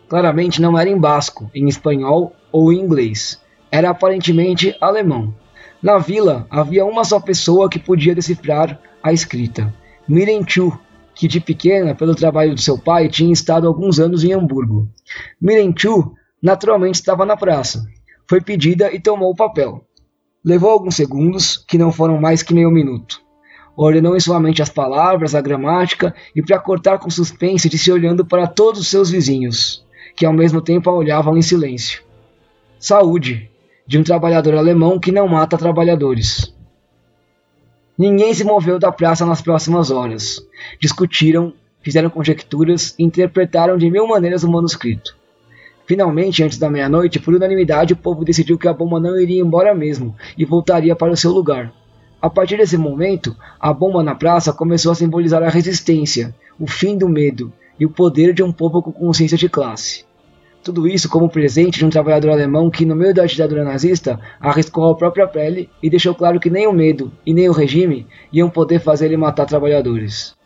Claramente 0.07 0.61
não 0.61 0.79
era 0.79 0.89
em 0.89 0.97
basco, 0.97 1.51
em 1.53 1.67
espanhol 1.67 2.33
ou 2.49 2.71
em 2.71 2.79
inglês. 2.79 3.41
Era 3.71 3.89
aparentemente 3.89 4.75
alemão. 4.79 5.33
Na 5.81 5.97
vila 5.97 6.47
havia 6.49 6.85
uma 6.85 7.03
só 7.03 7.19
pessoa 7.19 7.69
que 7.69 7.79
podia 7.79 8.15
decifrar 8.15 8.79
a 9.03 9.13
escrita: 9.13 9.73
Mirenchu, 10.07 10.77
que 11.13 11.27
de 11.27 11.39
pequena, 11.39 11.95
pelo 11.95 12.15
trabalho 12.15 12.55
do 12.55 12.61
seu 12.61 12.77
pai, 12.77 13.09
tinha 13.09 13.33
estado 13.33 13.67
alguns 13.67 13.99
anos 13.99 14.23
em 14.23 14.33
Hamburgo. 14.33 14.87
Mirenchu 15.41 16.13
naturalmente 16.41 16.95
estava 16.95 17.25
na 17.25 17.35
praça. 17.35 17.85
Foi 18.27 18.41
pedida 18.41 18.93
e 18.93 18.99
tomou 18.99 19.31
o 19.31 19.35
papel. 19.35 19.83
Levou 20.43 20.69
alguns 20.69 20.95
segundos, 20.95 21.57
que 21.67 21.77
não 21.77 21.91
foram 21.91 22.19
mais 22.19 22.43
que 22.43 22.53
meio 22.53 22.71
minuto. 22.71 23.21
Ordenou 23.75 24.15
em 24.15 24.19
sua 24.19 24.39
mente 24.39 24.61
as 24.61 24.69
palavras, 24.69 25.35
a 25.35 25.41
gramática, 25.41 26.15
e 26.35 26.41
para 26.41 26.59
cortar 26.59 26.97
com 26.97 27.09
suspense 27.09 27.69
disse 27.69 27.91
olhando 27.91 28.25
para 28.25 28.47
todos 28.47 28.81
os 28.81 28.87
seus 28.87 29.09
vizinhos, 29.09 29.85
que 30.15 30.25
ao 30.25 30.33
mesmo 30.33 30.61
tempo 30.61 30.89
a 30.89 30.93
olhavam 30.93 31.37
em 31.37 31.41
silêncio. 31.41 32.01
Saúde, 32.79 33.51
de 33.87 33.97
um 33.97 34.03
trabalhador 34.03 34.55
alemão 34.55 34.99
que 34.99 35.11
não 35.11 35.27
mata 35.27 35.57
trabalhadores. 35.57 36.53
Ninguém 37.97 38.33
se 38.33 38.43
moveu 38.43 38.77
da 38.77 38.91
praça 38.91 39.25
nas 39.25 39.41
próximas 39.41 39.89
horas. 39.89 40.45
Discutiram, 40.79 41.53
fizeram 41.81 42.09
conjecturas 42.09 42.93
e 42.99 43.03
interpretaram 43.03 43.77
de 43.77 43.89
mil 43.89 44.05
maneiras 44.05 44.43
o 44.43 44.51
manuscrito. 44.51 45.15
Finalmente, 45.85 46.43
antes 46.43 46.57
da 46.57 46.69
meia-noite, 46.69 47.17
por 47.17 47.33
unanimidade, 47.33 47.93
o 47.93 47.97
povo 47.97 48.25
decidiu 48.25 48.57
que 48.57 48.67
a 48.67 48.73
bomba 48.73 48.99
não 48.99 49.17
iria 49.17 49.41
embora 49.41 49.73
mesmo 49.73 50.13
e 50.37 50.43
voltaria 50.43 50.95
para 50.95 51.13
o 51.13 51.17
seu 51.17 51.31
lugar. 51.31 51.73
A 52.21 52.29
partir 52.29 52.57
desse 52.57 52.77
momento, 52.77 53.35
a 53.57 53.71
bomba 53.71 54.03
na 54.03 54.13
praça 54.13 54.51
começou 54.51 54.91
a 54.91 54.95
simbolizar 54.95 55.41
a 55.41 55.49
resistência, 55.49 56.35
o 56.59 56.67
fim 56.67 56.97
do 56.97 57.07
medo 57.07 57.53
e 57.79 57.85
o 57.85 57.89
poder 57.89 58.33
de 58.33 58.43
um 58.43 58.51
povo 58.51 58.81
com 58.81 58.91
consciência 58.91 59.37
de 59.37 59.47
classe. 59.47 60.06
Tudo 60.67 60.85
isso 60.85 61.07
como 61.07 61.29
presente 61.29 61.79
de 61.79 61.85
um 61.85 61.89
trabalhador 61.89 62.31
alemão 62.31 62.69
que, 62.69 62.83
no 62.83 62.93
meio 62.93 63.13
da 63.13 63.25
ditadura 63.25 63.63
nazista, 63.63 64.19
arriscou 64.37 64.91
a 64.91 64.97
própria 64.97 65.25
pele 65.25 65.69
e 65.81 65.89
deixou 65.89 66.13
claro 66.13 66.41
que 66.41 66.49
nem 66.49 66.67
o 66.67 66.73
medo 66.73 67.09
e 67.25 67.33
nem 67.33 67.47
o 67.47 67.53
regime 67.53 68.05
iam 68.33 68.49
poder 68.49 68.81
fazer 68.81 69.05
ele 69.05 69.15
matar 69.15 69.45
trabalhadores. 69.45 70.36